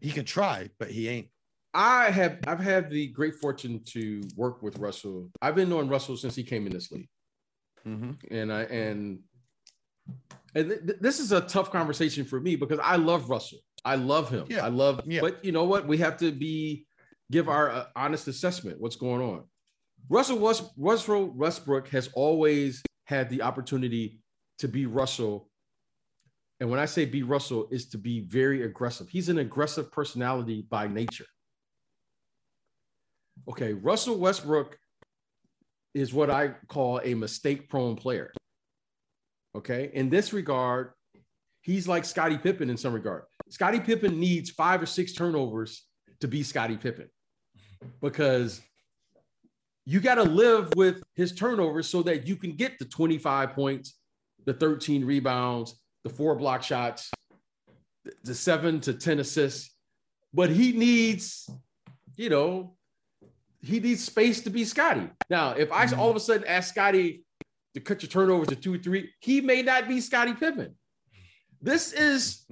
he 0.01 0.11
can 0.11 0.25
try, 0.25 0.71
but 0.79 0.91
he 0.91 1.09
ain't. 1.09 1.29
I 1.75 2.11
have 2.11 2.39
I've 2.47 2.61
had 2.61 2.91
the 2.91 3.09
great 3.09 3.35
fortune 3.37 3.81
to 3.87 4.23
work 4.37 4.63
with 4.63 4.79
Russell. 4.79 5.31
I've 5.41 5.55
been 5.55 5.69
knowing 5.69 5.89
Russell 5.89 6.17
since 6.17 6.35
he 6.35 6.43
came 6.43 6.67
in 6.67 6.73
this 6.73 6.91
league, 6.91 7.09
mm-hmm. 7.87 8.13
and 8.31 8.53
I 8.53 8.63
and 8.65 9.21
and 10.55 10.69
th- 10.69 10.99
this 11.01 11.19
is 11.19 11.33
a 11.33 11.41
tough 11.41 11.71
conversation 11.73 12.25
for 12.25 12.41
me 12.41 12.57
because 12.57 12.79
I 12.83 12.97
love 12.97 13.31
Russell. 13.31 13.61
I 13.85 13.97
love 13.97 14.29
him. 14.29 14.47
Yeah. 14.49 14.65
I 14.65 14.69
love. 14.69 15.01
Yeah. 15.07 15.21
But 15.21 15.45
you 15.45 15.53
know 15.53 15.65
what? 15.65 15.87
We 15.87 15.99
have 15.99 16.19
to 16.19 16.31
be 16.31 16.87
give 17.31 17.49
our 17.49 17.71
uh, 17.71 17.85
honest 17.97 18.29
assessment. 18.29 18.81
What's 18.81 18.97
going 18.97 19.23
on? 19.23 19.45
Russell 20.09 20.39
West, 20.39 20.71
Russell 20.77 21.31
Westbrook 21.31 21.89
has 21.89 22.11
always 22.15 22.83
had 23.05 23.31
the 23.31 23.43
opportunity 23.43 24.21
to 24.59 24.69
be 24.69 24.87
Russell. 24.87 25.49
And 26.61 26.71
when 26.71 26.79
I 26.79 26.85
say 26.85 27.07
be 27.07 27.23
Russell, 27.23 27.67
is 27.71 27.89
to 27.89 27.99
be 27.99 28.21
very 28.21 28.63
aggressive. 28.63 29.09
He's 29.09 29.29
an 29.29 29.39
aggressive 29.39 29.91
personality 29.91 30.67
by 30.69 30.87
nature. 30.87 31.27
Okay, 33.49 33.73
Russell 33.73 34.18
Westbrook 34.18 34.77
is 35.95 36.14
what 36.14 36.31
I 36.31 36.55
call 36.68 37.01
a 37.05 37.14
mistake 37.14 37.68
prone 37.68 37.97
player. 37.97 38.33
Okay, 39.55 39.90
in 39.92 40.09
this 40.09 40.33
regard, 40.33 40.92
he's 41.61 41.87
like 41.87 42.05
Scottie 42.05 42.38
Pippen 42.38 42.71
in 42.71 42.77
some 42.77 42.95
regard. 42.95 43.25
Scottie 43.51 43.81
Pippen 43.81 44.18
needs 44.18 44.51
five 44.51 44.81
or 44.81 44.87
six 44.87 45.12
turnovers 45.12 45.85
to 46.21 46.29
be 46.29 46.42
Scottie 46.42 46.79
Pippen 46.79 47.09
because 48.01 48.61
you 49.85 50.01
got 50.01 50.14
to 50.14 50.23
live 50.23 50.73
with 50.77 51.03
his 51.14 51.33
turnovers 51.33 51.88
so 51.88 52.03
that 52.05 52.27
you 52.27 52.37
can 52.37 52.53
get 52.53 52.79
the 52.79 52.85
25 52.85 53.53
points, 53.53 53.99
the 54.47 54.55
13 54.55 55.05
rebounds, 55.05 55.75
the 56.05 56.11
four 56.11 56.37
block 56.37 56.62
shots, 56.62 57.11
the 58.25 58.35
seven 58.35 58.81
to 58.81 58.95
10 58.95 59.18
assists 59.18 59.73
but 60.33 60.51
he 60.51 60.73
needs, 60.73 61.49
you 62.16 62.31
know, 62.31 62.75
he 63.62 63.79
needs 63.81 64.05
space 64.05 64.40
to 64.42 64.51
be 64.51 64.64
Scottie. 64.64 65.09
Now, 65.31 65.53
if 65.53 65.70
I 65.72 65.87
mm-hmm. 65.87 66.01
all 66.01 66.11
of 66.11 66.16
a 66.16 66.20
sudden 66.20 66.46
ask 66.46 66.75
Scottie 66.75 67.25
to 67.75 67.81
cut 67.81 68.03
your 68.03 68.11
turnovers 68.11 68.48
to 68.48 68.57
two, 68.57 68.79
three, 68.79 69.11
he 69.20 69.40
may 69.40 69.62
not 69.62 69.88
be 69.88 70.01
Scottie 70.01 70.35
Pippen. 70.35 70.75
This 71.61 71.92
is 71.92 72.44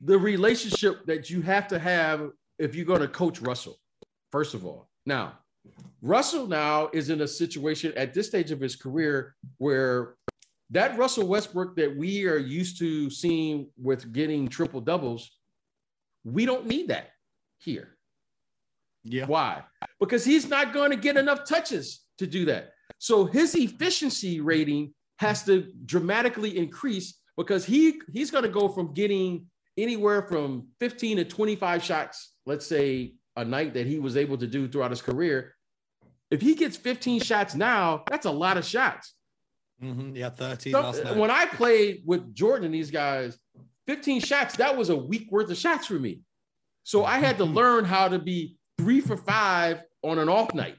the 0.00 0.18
relationship 0.18 1.06
that 1.06 1.30
you 1.30 1.40
have 1.42 1.66
to 1.68 1.78
have 1.78 2.30
if 2.58 2.74
you're 2.74 2.84
going 2.84 3.00
to 3.00 3.08
coach 3.08 3.40
Russell, 3.40 3.78
first 4.30 4.54
of 4.54 4.66
all. 4.66 4.88
Now, 5.06 5.38
Russell 6.02 6.46
now 6.46 6.90
is 6.92 7.10
in 7.10 7.22
a 7.22 7.28
situation 7.28 7.92
at 7.96 8.12
this 8.14 8.26
stage 8.28 8.50
of 8.50 8.60
his 8.60 8.76
career 8.76 9.34
where 9.56 10.14
that 10.70 10.98
Russell 10.98 11.26
Westbrook 11.26 11.76
that 11.76 11.96
we 11.96 12.26
are 12.26 12.36
used 12.36 12.78
to 12.78 13.08
seeing 13.10 13.68
with 13.80 14.12
getting 14.12 14.48
triple 14.48 14.82
doubles, 14.82 15.38
we 16.24 16.44
don't 16.44 16.66
need 16.66 16.88
that 16.88 17.10
here. 17.58 17.97
Yeah. 19.08 19.26
Why? 19.26 19.62
Because 20.00 20.24
he's 20.24 20.48
not 20.48 20.72
going 20.72 20.90
to 20.90 20.96
get 20.96 21.16
enough 21.16 21.44
touches 21.44 22.02
to 22.18 22.26
do 22.26 22.44
that. 22.46 22.72
So 22.98 23.24
his 23.24 23.54
efficiency 23.54 24.40
rating 24.40 24.94
has 25.18 25.44
to 25.44 25.70
dramatically 25.84 26.56
increase 26.56 27.18
because 27.36 27.64
he 27.64 28.00
he's 28.12 28.30
going 28.30 28.44
to 28.44 28.50
go 28.50 28.68
from 28.68 28.92
getting 28.94 29.46
anywhere 29.76 30.22
from 30.22 30.66
15 30.80 31.18
to 31.18 31.24
25 31.24 31.82
shots, 31.82 32.32
let's 32.46 32.66
say 32.66 33.14
a 33.36 33.44
night 33.44 33.74
that 33.74 33.86
he 33.86 33.98
was 34.00 34.16
able 34.16 34.36
to 34.38 34.46
do 34.46 34.66
throughout 34.68 34.90
his 34.90 35.00
career. 35.02 35.54
If 36.30 36.40
he 36.40 36.54
gets 36.54 36.76
15 36.76 37.20
shots 37.20 37.54
now, 37.54 38.02
that's 38.10 38.26
a 38.26 38.30
lot 38.30 38.56
of 38.56 38.64
shots. 38.64 39.14
Mm-hmm. 39.82 40.16
Yeah, 40.16 40.30
13 40.30 40.72
So, 40.72 40.80
last 40.80 41.04
night. 41.04 41.16
when 41.16 41.30
I 41.30 41.46
played 41.46 42.02
with 42.04 42.34
Jordan 42.34 42.66
and 42.66 42.74
these 42.74 42.90
guys, 42.90 43.38
15 43.86 44.20
shots, 44.20 44.56
that 44.56 44.76
was 44.76 44.90
a 44.90 44.96
week 44.96 45.28
worth 45.30 45.50
of 45.50 45.56
shots 45.56 45.86
for 45.86 45.94
me. 45.94 46.20
So 46.82 47.04
I 47.04 47.18
had 47.18 47.38
to 47.38 47.44
learn 47.60 47.84
how 47.84 48.08
to 48.08 48.18
be 48.18 48.56
three 48.78 49.00
for 49.00 49.16
five 49.16 49.82
on 50.02 50.18
an 50.18 50.28
off 50.28 50.54
night. 50.54 50.76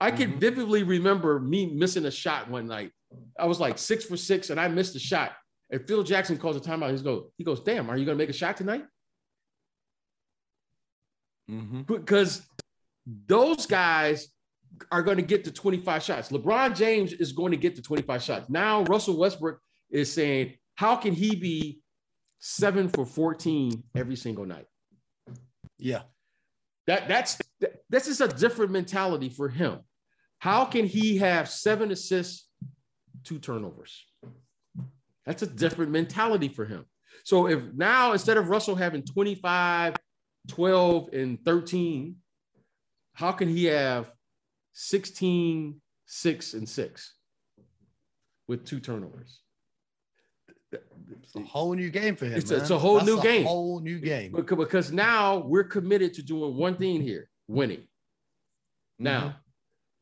I 0.00 0.10
can 0.10 0.32
Mhm. 0.34 0.40
vividly 0.40 0.82
remember 0.82 1.38
me 1.40 1.66
missing 1.66 2.04
a 2.06 2.10
shot 2.10 2.48
one 2.50 2.66
night. 2.66 2.92
I 3.38 3.46
was 3.46 3.60
like 3.60 3.78
six 3.78 4.04
for 4.04 4.16
six 4.16 4.50
and 4.50 4.58
I 4.60 4.68
missed 4.68 4.96
a 4.96 4.98
shot. 4.98 5.32
And 5.70 5.86
Phil 5.86 6.02
Jackson 6.02 6.38
calls 6.38 6.56
a 6.56 6.60
timeout. 6.60 6.96
He 6.96 7.02
goes, 7.02 7.30
he 7.38 7.44
goes, 7.44 7.60
damn, 7.60 7.88
are 7.90 7.96
you 7.96 8.04
gonna 8.04 8.16
make 8.18 8.28
a 8.30 8.34
shot 8.34 8.56
tonight? 8.56 8.84
Mhm. 11.50 11.84
because 11.84 12.46
those 13.26 13.66
guys 13.66 14.28
are 14.92 15.02
going 15.02 15.16
to 15.16 15.22
get 15.22 15.42
to 15.44 15.50
25 15.50 16.00
shots. 16.00 16.28
LeBron 16.28 16.76
James 16.76 17.12
is 17.12 17.32
going 17.32 17.50
to 17.50 17.56
get 17.56 17.74
to 17.74 17.82
25 17.82 18.22
shots. 18.22 18.48
Now 18.48 18.84
Russell 18.84 19.18
Westbrook 19.18 19.60
is 19.90 20.12
saying, 20.12 20.56
how 20.76 20.94
can 20.94 21.12
he 21.12 21.34
be 21.34 21.82
seven 22.38 22.88
for 22.88 23.04
14 23.04 23.82
every 23.96 24.14
single 24.14 24.46
night? 24.46 24.66
Yeah. 25.80 26.02
That 26.86 27.08
that's 27.08 27.38
that- 27.60 27.82
this 27.88 28.06
is 28.06 28.20
a 28.20 28.28
different 28.28 28.70
mentality 28.72 29.28
for 29.28 29.48
him. 29.48 29.80
How 30.38 30.64
can 30.64 30.86
he 30.86 31.18
have 31.18 31.48
seven 31.48 31.90
assists, 31.90 32.48
two 33.24 33.38
turnovers? 33.38 34.06
That's 35.26 35.42
a 35.42 35.46
different 35.46 35.92
mentality 35.92 36.48
for 36.48 36.64
him. 36.64 36.86
So 37.24 37.46
if 37.48 37.62
now 37.74 38.12
instead 38.12 38.38
of 38.38 38.48
Russell 38.48 38.74
having 38.74 39.02
25, 39.02 39.96
12, 40.48 41.08
and 41.12 41.44
13, 41.44 42.16
how 43.12 43.32
can 43.32 43.48
he 43.48 43.64
have 43.66 44.10
16, 44.72 45.80
6, 46.06 46.54
and 46.54 46.68
6 46.68 47.14
with 48.48 48.64
two 48.64 48.80
turnovers? 48.80 49.40
It's 50.72 51.34
a 51.34 51.40
whole 51.40 51.74
new 51.74 51.90
game 51.90 52.16
for 52.16 52.26
him. 52.26 52.34
It's 52.34 52.50
a- 52.50 52.56
it's 52.56 52.70
a 52.70 52.78
whole 52.78 52.94
That's 52.96 53.06
new 53.06 53.18
a 53.18 53.22
game. 53.22 53.44
whole 53.44 53.80
new 53.80 53.98
game. 53.98 54.32
Because, 54.32 54.92
now 54.92 55.38
we're 55.38 55.64
committed 55.64 56.14
to 56.14 56.22
doing 56.22 56.56
one 56.56 56.76
thing 56.76 57.00
here, 57.02 57.28
winning. 57.48 57.86
Now, 58.98 59.36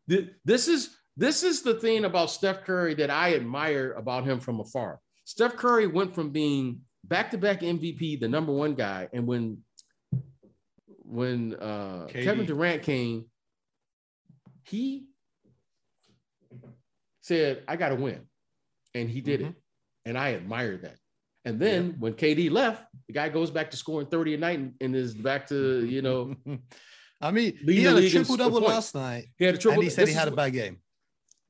th- 0.09 0.31
this 0.45 0.69
is 0.69 0.97
this 1.17 1.43
is 1.43 1.63
the 1.63 1.75
thing 1.75 2.05
about 2.05 2.31
Steph 2.31 2.65
Curry 2.65 2.95
that 2.95 3.11
I 3.11 3.35
admire 3.35 3.93
about 3.93 4.25
him 4.25 4.39
from 4.41 4.61
afar. 4.61 5.01
Steph 5.25 5.57
Curry 5.57 5.87
went 5.89 6.15
from 6.15 6.31
being 6.31 6.83
back-to-back 7.05 7.61
MVP, 7.61 8.21
the 8.21 8.29
number 8.29 8.53
one 8.53 8.75
guy, 8.75 9.09
and 9.13 9.27
when 9.27 9.63
when 11.03 11.55
uh, 11.55 12.07
Kevin 12.09 12.45
Durant 12.47 12.83
came, 12.83 13.25
he 14.65 15.07
said, 17.21 17.63
"I 17.67 17.77
got 17.77 17.91
to 17.91 17.95
win," 17.97 18.21
and 18.95 19.09
he 19.11 19.21
did 19.21 19.41
it, 19.43 19.55
and 20.09 20.17
I 20.17 20.33
admire 20.33 20.79
that. 20.79 20.97
And 21.45 21.61
then 21.61 21.97
when 21.99 22.15
KD 22.15 22.51
left, 22.51 22.85
the 23.07 23.13
guy 23.13 23.29
goes 23.29 23.51
back 23.51 23.71
to 23.71 23.77
scoring 23.77 24.07
30 24.07 24.35
a 24.35 24.39
night 24.39 24.59
and, 24.59 24.75
and 24.81 24.97
is 24.97 25.15
back 25.15 25.47
to, 25.49 25.85
you 25.87 26.03
know, 26.03 26.35
I 27.21 27.31
mean, 27.31 27.59
he 27.65 27.83
had 27.83 27.97
a 27.97 28.09
triple 28.09 28.37
double 28.37 28.61
last 28.61 28.95
night, 28.95 29.27
he 29.39 29.45
had 29.45 29.57
a 29.57 29.59
triple. 29.59 29.73
Double. 29.73 29.83
And 29.83 29.85
he 29.85 29.91
said 29.91 30.07
this 30.07 30.15
he 30.15 30.19
had 30.19 30.29
a 30.29 30.37
bad 30.37 30.53
game. 30.53 30.79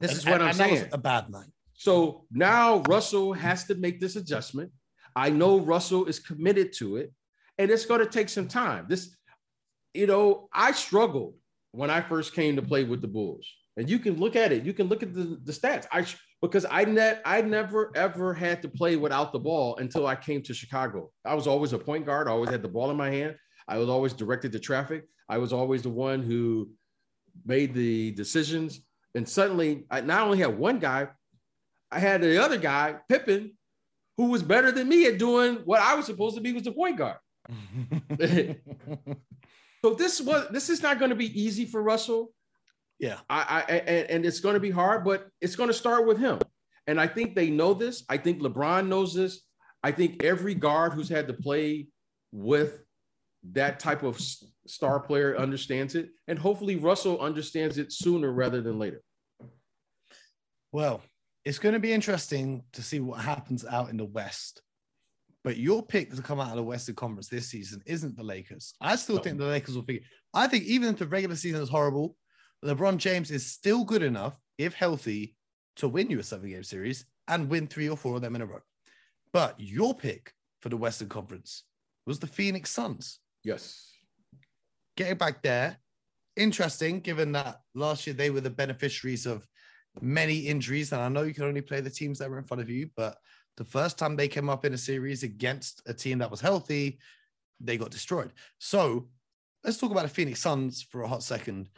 This 0.01 0.13
is 0.13 0.27
what 0.27 0.43
I'm 0.43 0.55
saying. 0.55 0.73
was 0.73 0.85
a 0.93 0.99
bad 0.99 1.31
night. 1.31 1.49
So 1.75 2.25
now 2.33 2.83
Russell 2.89 3.33
has 3.33 3.65
to 3.65 3.75
make 3.75 4.01
this 4.01 4.17
adjustment. 4.17 4.73
I 5.15 5.31
know 5.31 5.61
Russell 5.61 6.07
is 6.07 6.19
committed 6.19 6.73
to 6.75 6.97
it, 6.97 7.13
and 7.59 7.71
it's 7.71 7.87
going 7.87 8.01
to 8.01 8.07
take 8.07 8.29
some 8.29 8.49
time. 8.49 8.87
This, 8.89 9.17
you 9.95 10.07
know, 10.07 10.49
I 10.53 10.73
struggled 10.73 11.35
when 11.73 11.91
I 11.91 12.01
first 12.01 12.35
came 12.35 12.57
to 12.57 12.63
play 12.63 12.85
with 12.85 13.03
the 13.03 13.09
Bulls, 13.09 13.47
and 13.77 13.91
you 13.91 13.99
can 13.99 14.17
look 14.19 14.37
at 14.37 14.53
it. 14.53 14.65
You 14.65 14.73
can 14.73 14.89
look 14.89 15.03
at 15.03 15.13
the, 15.13 15.39
the 15.45 15.53
stats. 15.53 15.87
I 15.93 16.07
because 16.41 16.67
I 16.71 16.85
net 16.85 17.23
I 17.25 17.41
never 17.43 17.93
ever 17.95 18.35
had 18.35 18.63
to 18.63 18.69
play 18.69 18.97
without 18.97 19.33
the 19.33 19.39
ball 19.39 19.77
until 19.77 20.07
I 20.07 20.17
came 20.17 20.43
to 20.43 20.55
Chicago. 20.55 21.11
I 21.25 21.35
was 21.35 21.47
always 21.47 21.73
a 21.73 21.79
point 21.79 22.07
guard. 22.07 22.29
I 22.29 22.33
always 22.33 22.51
had 22.51 22.63
the 22.63 22.69
ball 22.69 22.91
in 22.91 22.97
my 22.97 23.11
hand. 23.11 23.37
I 23.67 23.79
was 23.79 23.89
always 23.89 24.13
directed 24.13 24.53
to 24.53 24.59
traffic. 24.59 25.05
I 25.29 25.39
was 25.39 25.53
always 25.53 25.83
the 25.83 25.91
one 25.91 26.23
who 26.23 26.71
made 27.45 27.75
the 27.75 28.13
decisions. 28.13 28.81
And 29.15 29.29
suddenly, 29.29 29.85
I 29.91 30.01
not 30.01 30.23
only 30.23 30.39
had 30.39 30.57
one 30.57 30.79
guy, 30.79 31.09
I 31.91 31.99
had 31.99 32.23
the 32.23 32.43
other 32.43 32.59
guy, 32.59 32.97
Pippen, 33.09 33.57
who 34.17 34.27
was 34.27 34.43
better 34.43 34.73
than 34.73 34.89
me 34.89 35.07
at 35.07 35.19
doing 35.19 35.57
what 35.65 35.81
I 35.81 35.95
was 35.95 36.07
supposed 36.07 36.37
to 36.37 36.41
be 36.41 36.53
was 36.53 36.65
the 36.65 36.73
point 36.73 36.99
guard. 36.99 37.19
So 39.85 39.95
this 39.95 40.21
was 40.21 40.49
this 40.51 40.71
is 40.71 40.83
not 40.83 40.99
going 40.99 41.11
to 41.11 41.17
be 41.17 41.41
easy 41.41 41.65
for 41.65 41.83
Russell. 41.83 42.33
Yeah. 42.99 43.19
I, 43.29 43.65
I 43.69 43.73
and, 43.73 44.11
and 44.11 44.27
it's 44.27 44.41
going 44.41 44.55
to 44.55 44.61
be 44.61 44.71
hard, 44.71 45.05
but 45.05 45.29
it's 45.41 45.57
going 45.57 45.69
to 45.69 45.75
start 45.75 46.07
with 46.07 46.19
him. 46.19 46.39
And 46.87 47.01
I 47.01 47.07
think 47.07 47.35
they 47.35 47.51
know 47.51 47.75
this. 47.75 48.05
I 48.09 48.17
think 48.17 48.41
LeBron 48.41 48.89
knows 48.89 49.15
this. 49.15 49.43
I 49.83 49.93
think 49.93 50.25
every 50.25 50.55
guard 50.55 50.93
who's 50.93 51.09
had 51.09 51.29
to 51.29 51.35
play 51.35 51.89
with 52.33 52.81
that 53.53 53.79
type 53.79 54.03
of 54.03 54.21
star 54.67 55.01
player 55.01 55.37
understands 55.39 55.95
it, 55.95 56.11
and 56.27 56.39
hopefully 56.39 56.77
Russell 56.77 57.21
understands 57.21 57.79
it 57.79 57.93
sooner 57.93 58.33
rather 58.33 58.61
than 58.61 58.79
later. 58.79 59.03
Well, 60.73 61.03
it's 61.45 61.59
going 61.59 61.75
to 61.75 61.79
be 61.79 61.93
interesting 61.93 62.63
to 62.73 62.83
see 62.83 63.01
what 63.01 63.21
happens 63.21 63.65
out 63.65 63.91
in 63.91 63.97
the 63.97 64.05
West. 64.05 64.63
But 65.45 65.57
your 65.57 65.83
pick 65.83 66.13
to 66.13 66.21
come 66.21 66.41
out 66.41 66.51
of 66.51 66.57
the 66.57 66.63
Western 66.63 66.97
Conference 66.97 67.29
this 67.29 67.49
season 67.49 67.81
isn't 67.87 68.17
the 68.17 68.25
Lakers. 68.25 68.75
I 68.81 68.97
still 68.97 69.17
No. 69.17 69.23
think 69.23 69.39
the 69.39 69.47
Lakers 69.47 69.77
will 69.77 69.85
figure. 69.85 70.03
I 70.35 70.47
think 70.49 70.65
even 70.65 70.91
if 70.91 70.99
the 70.99 71.07
regular 71.07 71.37
season 71.37 71.63
is 71.63 71.71
horrible, 71.71 72.17
LeBron 72.65 72.97
James 72.99 73.31
is 73.31 73.47
still 73.47 73.85
good 73.85 74.03
enough, 74.03 74.41
if 74.57 74.75
healthy, 74.75 75.37
to 75.77 75.89
win 75.89 76.11
you 76.11 76.19
a 76.19 76.23
seven 76.23 76.51
game 76.51 76.65
series 76.65 77.05
and 77.29 77.49
win 77.49 77.67
three 77.67 77.89
or 77.89 77.97
four 77.97 78.17
of 78.17 78.23
them 78.23 78.35
in 78.35 78.43
a 78.43 78.47
row. 78.47 78.61
But 79.33 79.55
your 79.59 79.95
pick 79.95 80.33
for 80.61 80.69
the 80.69 80.77
Western 80.77 81.09
Conference 81.09 81.65
was 82.07 82.19
the 82.19 82.27
Phoenix 82.27 82.71
Suns. 82.71 83.21
Yes. 83.45 83.93
Getting 84.97 85.19
back 85.19 85.43
there, 85.43 85.77
interesting 86.37 87.01
given 87.01 87.33
that 87.33 87.61
last 87.75 88.07
year 88.07 88.15
they 88.15 88.31
were 88.31 88.41
the 88.41 88.51
beneficiaries 88.51 89.27
of 89.27 89.47
many 90.01 90.39
injuries. 90.39 90.93
And 90.93 91.01
I 91.01 91.09
know 91.09 91.23
you 91.23 91.35
can 91.35 91.45
only 91.45 91.61
play 91.61 91.81
the 91.81 91.91
teams 91.91 92.19
that 92.19 92.31
were 92.31 92.39
in 92.39 92.45
front 92.45 92.63
of 92.63 92.71
you, 92.71 92.91
but 92.97 93.17
the 93.57 93.65
first 93.65 93.99
time 93.99 94.17
they 94.17 94.29
came 94.29 94.49
up 94.49 94.65
in 94.65 94.75
a 94.75 94.79
series 94.79 95.23
against 95.23 95.83
a 95.87 95.95
team 95.95 96.19
that 96.19 96.31
was 96.31 96.41
healthy, 96.41 96.99
they 97.61 97.77
got 97.77 97.91
destroyed. 97.91 98.33
So 98.59 99.09
let's 99.65 99.79
talk 99.79 99.91
about 99.91 100.05
the 100.05 100.09
Phoenix 100.09 100.41
Suns 100.41 100.83
for 100.83 101.03
a 101.03 101.09
hot 101.09 101.23
second. 101.23 101.69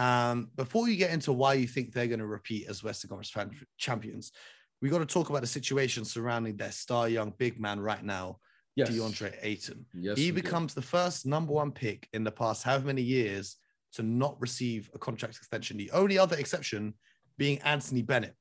Um, 0.00 0.48
before 0.56 0.88
you 0.88 0.96
get 0.96 1.10
into 1.10 1.32
why 1.32 1.54
you 1.54 1.66
think 1.66 1.92
they're 1.92 2.06
going 2.06 2.20
to 2.20 2.26
repeat 2.26 2.68
as 2.68 2.82
Western 2.82 3.08
Conference 3.10 3.30
fan- 3.30 3.66
champions, 3.76 4.32
we 4.80 4.88
got 4.88 5.00
to 5.00 5.06
talk 5.06 5.28
about 5.28 5.42
the 5.42 5.46
situation 5.46 6.04
surrounding 6.04 6.56
their 6.56 6.72
star 6.72 7.08
young 7.08 7.34
big 7.36 7.60
man 7.60 7.78
right 7.80 8.02
now, 8.02 8.38
Yes. 8.76 8.88
DeAndre 8.90 9.34
Ayton. 9.42 9.84
Yes. 9.92 10.16
he 10.16 10.30
we 10.32 10.36
do. 10.36 10.42
becomes 10.42 10.72
the 10.72 10.80
first 10.80 11.26
number 11.26 11.52
one 11.52 11.70
pick 11.70 12.08
in 12.14 12.24
the 12.24 12.30
past 12.30 12.62
however 12.62 12.86
many 12.86 13.02
years 13.02 13.56
to 13.92 14.02
not 14.02 14.40
receive 14.40 14.88
a 14.94 14.98
contract 14.98 15.36
extension. 15.36 15.76
The 15.76 15.90
only 15.90 16.16
other 16.18 16.36
exception 16.38 16.94
being 17.36 17.58
Anthony 17.58 18.00
Bennett. 18.02 18.34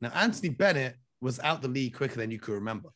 Now, 0.00 0.10
Anthony 0.14 0.50
Bennett 0.50 0.96
was 1.20 1.40
out 1.40 1.60
the 1.62 1.68
league 1.68 1.94
quicker 1.96 2.16
than 2.16 2.30
you 2.30 2.38
could 2.38 2.54
remember. 2.54 2.90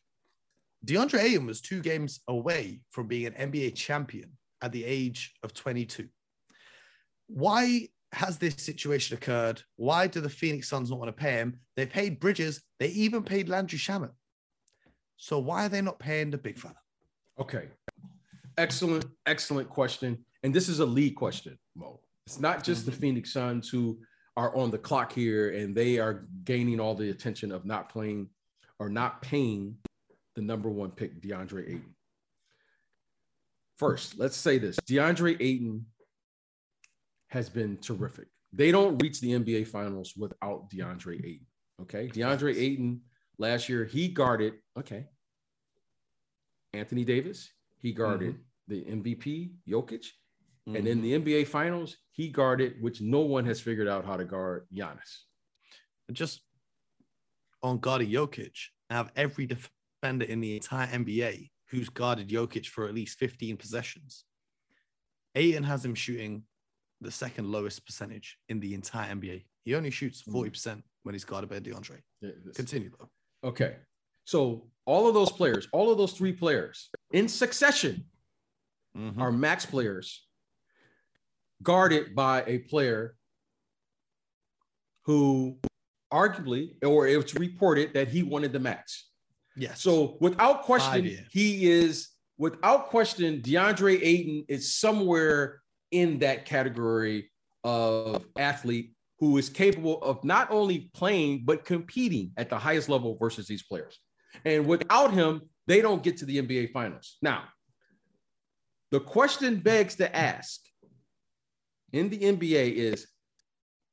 DeAndre 0.85 1.21
Ayton 1.21 1.45
was 1.47 1.59
two 1.59 1.81
games 1.81 2.21
away 2.27 2.79
from 2.91 3.07
being 3.07 3.25
an 3.25 3.51
NBA 3.51 3.75
champion 3.75 4.29
at 4.61 4.71
the 4.71 4.85
age 4.85 5.33
of 5.43 5.53
22. 5.53 6.07
Why 7.27 7.89
has 8.15 8.37
this 8.37 8.55
situation 8.57 9.17
occurred? 9.17 9.61
Why 9.75 10.07
do 10.07 10.21
the 10.21 10.29
Phoenix 10.29 10.69
Suns 10.69 10.89
not 10.89 10.99
want 10.99 11.09
to 11.09 11.21
pay 11.21 11.33
him? 11.33 11.59
They 11.75 11.85
paid 11.85 12.19
Bridges. 12.21 12.61
They 12.79 12.87
even 12.87 13.23
paid 13.23 13.49
Landry 13.49 13.77
Shamet. 13.77 14.11
So 15.17 15.37
why 15.37 15.65
are 15.65 15.69
they 15.69 15.81
not 15.81 15.99
paying 15.99 16.31
the 16.31 16.37
big 16.37 16.57
fella? 16.57 16.75
Okay. 17.39 17.67
excellent, 18.57 19.05
excellent 19.25 19.69
question. 19.69 20.17
And 20.43 20.53
this 20.53 20.69
is 20.69 20.79
a 20.79 20.85
lead 20.85 21.15
question, 21.15 21.57
Mo. 21.75 21.99
It's 22.25 22.39
not 22.39 22.63
just 22.63 22.83
mm-hmm. 22.83 22.91
the 22.91 22.97
Phoenix 22.97 23.33
Suns 23.33 23.67
who 23.67 23.99
are 24.37 24.55
on 24.55 24.71
the 24.71 24.77
clock 24.77 25.11
here 25.11 25.51
and 25.51 25.75
they 25.75 25.99
are 25.99 26.25
gaining 26.45 26.79
all 26.79 26.95
the 26.95 27.09
attention 27.09 27.51
of 27.51 27.65
not 27.65 27.89
playing 27.89 28.29
or 28.79 28.87
not 28.87 29.21
paying 29.21 29.75
the 30.35 30.41
number 30.41 30.69
one 30.69 30.91
pick, 30.91 31.21
DeAndre 31.21 31.67
Ayton. 31.67 31.95
First, 33.77 34.17
let's 34.17 34.37
say 34.37 34.57
this 34.57 34.77
DeAndre 34.87 35.35
Ayton 35.41 35.85
has 37.35 37.49
been 37.49 37.75
terrific. 37.77 38.27
They 38.53 38.71
don't 38.71 38.97
reach 39.01 39.19
the 39.19 39.31
NBA 39.33 39.67
finals 39.67 40.13
without 40.15 40.69
DeAndre 40.71 41.19
Ayton. 41.19 41.45
Okay. 41.81 42.07
DeAndre 42.07 42.55
Ayton 42.55 43.01
last 43.37 43.67
year, 43.67 43.83
he 43.83 44.07
guarded, 44.07 44.53
okay, 44.79 45.07
Anthony 46.73 47.03
Davis, 47.03 47.51
he 47.77 47.91
guarded 47.91 48.35
mm-hmm. 48.69 49.01
the 49.03 49.13
MVP, 49.13 49.51
Jokic. 49.67 50.05
Mm-hmm. 50.67 50.75
And 50.77 50.87
in 50.87 51.01
the 51.01 51.19
NBA 51.19 51.47
finals, 51.47 51.97
he 52.11 52.29
guarded, 52.29 52.81
which 52.81 53.01
no 53.01 53.19
one 53.19 53.45
has 53.45 53.59
figured 53.59 53.89
out 53.89 54.05
how 54.05 54.15
to 54.15 54.23
guard 54.23 54.65
Giannis. 54.73 55.25
Just 56.13 56.39
on 57.61 57.79
guarding 57.79 58.09
Jokic, 58.09 58.55
I 58.89 58.93
have 58.93 59.11
every 59.17 59.45
defender 59.45 60.25
in 60.25 60.39
the 60.39 60.55
entire 60.55 60.87
NBA 60.87 61.49
who's 61.69 61.89
guarded 61.89 62.29
Jokic 62.29 62.67
for 62.67 62.87
at 62.87 62.95
least 62.95 63.19
15 63.19 63.57
possessions. 63.57 64.23
Ayton 65.35 65.63
has 65.63 65.83
him 65.83 65.95
shooting 65.95 66.43
the 67.01 67.11
second 67.11 67.51
lowest 67.51 67.85
percentage 67.85 68.37
in 68.49 68.59
the 68.59 68.73
entire 68.73 69.13
NBA. 69.13 69.43
He 69.63 69.75
only 69.75 69.91
shoots 69.91 70.23
40% 70.23 70.47
mm. 70.51 70.83
when 71.03 71.13
he's 71.15 71.25
guarded 71.25 71.49
by 71.49 71.59
DeAndre. 71.59 71.99
Yeah, 72.21 72.31
Continue 72.55 72.91
though. 72.97 73.49
Okay. 73.49 73.75
So 74.25 74.67
all 74.85 75.07
of 75.07 75.13
those 75.13 75.31
players, 75.31 75.67
all 75.71 75.91
of 75.91 75.97
those 75.97 76.13
three 76.13 76.33
players 76.33 76.89
in 77.11 77.27
succession 77.27 78.05
mm-hmm. 78.97 79.21
are 79.21 79.31
max 79.31 79.65
players 79.65 80.25
guarded 81.61 82.15
by 82.15 82.43
a 82.47 82.59
player 82.59 83.15
who 85.03 85.57
arguably, 86.11 86.83
or 86.83 87.07
it's 87.07 87.35
reported 87.35 87.93
that 87.93 88.07
he 88.07 88.23
wanted 88.23 88.53
the 88.53 88.59
max. 88.59 89.09
Yes. 89.55 89.81
So 89.81 90.17
without 90.19 90.63
question, 90.63 91.25
he 91.31 91.69
is 91.69 92.09
without 92.37 92.89
question, 92.89 93.41
DeAndre 93.41 93.99
Ayton 94.01 94.45
is 94.47 94.75
somewhere 94.75 95.61
in 95.91 96.19
that 96.19 96.45
category 96.45 97.31
of 97.63 98.25
athlete 98.37 98.93
who 99.19 99.37
is 99.37 99.49
capable 99.49 100.01
of 100.01 100.23
not 100.23 100.51
only 100.51 100.89
playing 100.93 101.43
but 101.45 101.65
competing 101.65 102.31
at 102.37 102.49
the 102.49 102.57
highest 102.57 102.89
level 102.89 103.17
versus 103.19 103.47
these 103.47 103.63
players. 103.63 103.99
And 104.43 104.65
without 104.65 105.13
him, 105.13 105.41
they 105.67 105.81
don't 105.81 106.03
get 106.03 106.17
to 106.17 106.25
the 106.25 106.41
NBA 106.41 106.71
finals. 106.71 107.17
Now, 107.21 107.45
the 108.91 108.99
question 108.99 109.57
begs 109.57 109.95
to 109.95 110.15
ask 110.15 110.61
in 111.91 112.09
the 112.09 112.19
NBA 112.19 112.73
is 112.73 113.07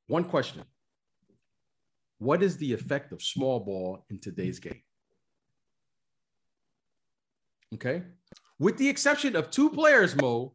one 0.06 0.24
question 0.24 0.62
What 2.18 2.42
is 2.42 2.56
the 2.56 2.72
effect 2.72 3.12
of 3.12 3.22
small 3.22 3.60
ball 3.60 4.04
in 4.10 4.18
today's 4.18 4.58
game? 4.58 4.82
Okay. 7.74 8.02
With 8.58 8.76
the 8.76 8.88
exception 8.88 9.34
of 9.34 9.50
two 9.50 9.70
players, 9.70 10.14
Mo, 10.14 10.52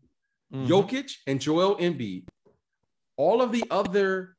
mm-hmm. 0.53 0.71
Jokic 0.71 1.13
and 1.25 1.41
Joel 1.41 1.75
Embiid, 1.77 2.27
all 3.17 3.41
of 3.41 3.51
the 3.51 3.63
other 3.71 4.35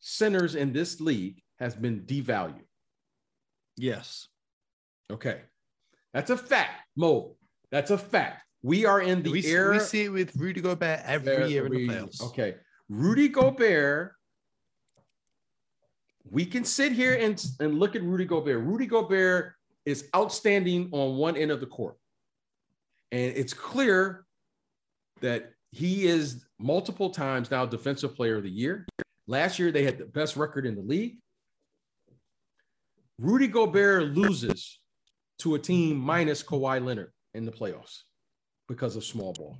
centers 0.00 0.54
in 0.54 0.72
this 0.72 1.00
league 1.00 1.40
has 1.58 1.74
been 1.74 2.00
devalued. 2.00 2.60
Yes. 3.76 4.28
Okay. 5.10 5.42
That's 6.12 6.30
a 6.30 6.36
fact, 6.36 6.82
Mo. 6.96 7.36
That's 7.70 7.90
a 7.90 7.98
fact. 7.98 8.42
We 8.62 8.84
are 8.84 9.00
in 9.00 9.22
the 9.22 9.30
we, 9.30 9.44
era. 9.46 9.74
We 9.74 9.80
see 9.80 10.04
it 10.04 10.08
with 10.12 10.34
Rudy 10.36 10.60
Gobert 10.60 11.00
every 11.04 11.50
year 11.50 11.66
in 11.66 11.72
the 11.72 11.88
playoffs. 11.88 12.22
Okay. 12.22 12.56
Rudy 12.88 13.28
Gobert. 13.28 14.12
We 16.28 16.44
can 16.44 16.64
sit 16.64 16.92
here 16.92 17.14
and, 17.14 17.44
and 17.60 17.78
look 17.78 17.94
at 17.94 18.02
Rudy 18.02 18.24
Gobert. 18.24 18.64
Rudy 18.64 18.86
Gobert 18.86 19.54
is 19.84 20.08
outstanding 20.14 20.88
on 20.90 21.16
one 21.16 21.36
end 21.36 21.52
of 21.52 21.60
the 21.60 21.66
court. 21.66 21.96
And 23.12 23.36
it's 23.36 23.54
clear 23.54 24.25
that 25.20 25.52
he 25.72 26.06
is 26.06 26.44
multiple 26.58 27.10
times 27.10 27.50
now 27.50 27.66
defensive 27.66 28.14
player 28.14 28.36
of 28.36 28.42
the 28.42 28.50
year. 28.50 28.86
Last 29.26 29.58
year, 29.58 29.72
they 29.72 29.84
had 29.84 29.98
the 29.98 30.06
best 30.06 30.36
record 30.36 30.66
in 30.66 30.74
the 30.74 30.82
league. 30.82 31.18
Rudy 33.18 33.48
Gobert 33.48 34.14
loses 34.14 34.78
to 35.40 35.54
a 35.54 35.58
team 35.58 35.96
minus 35.96 36.42
Kawhi 36.42 36.84
Leonard 36.84 37.12
in 37.34 37.44
the 37.44 37.52
playoffs 37.52 38.02
because 38.68 38.96
of 38.96 39.04
small 39.04 39.32
ball. 39.32 39.58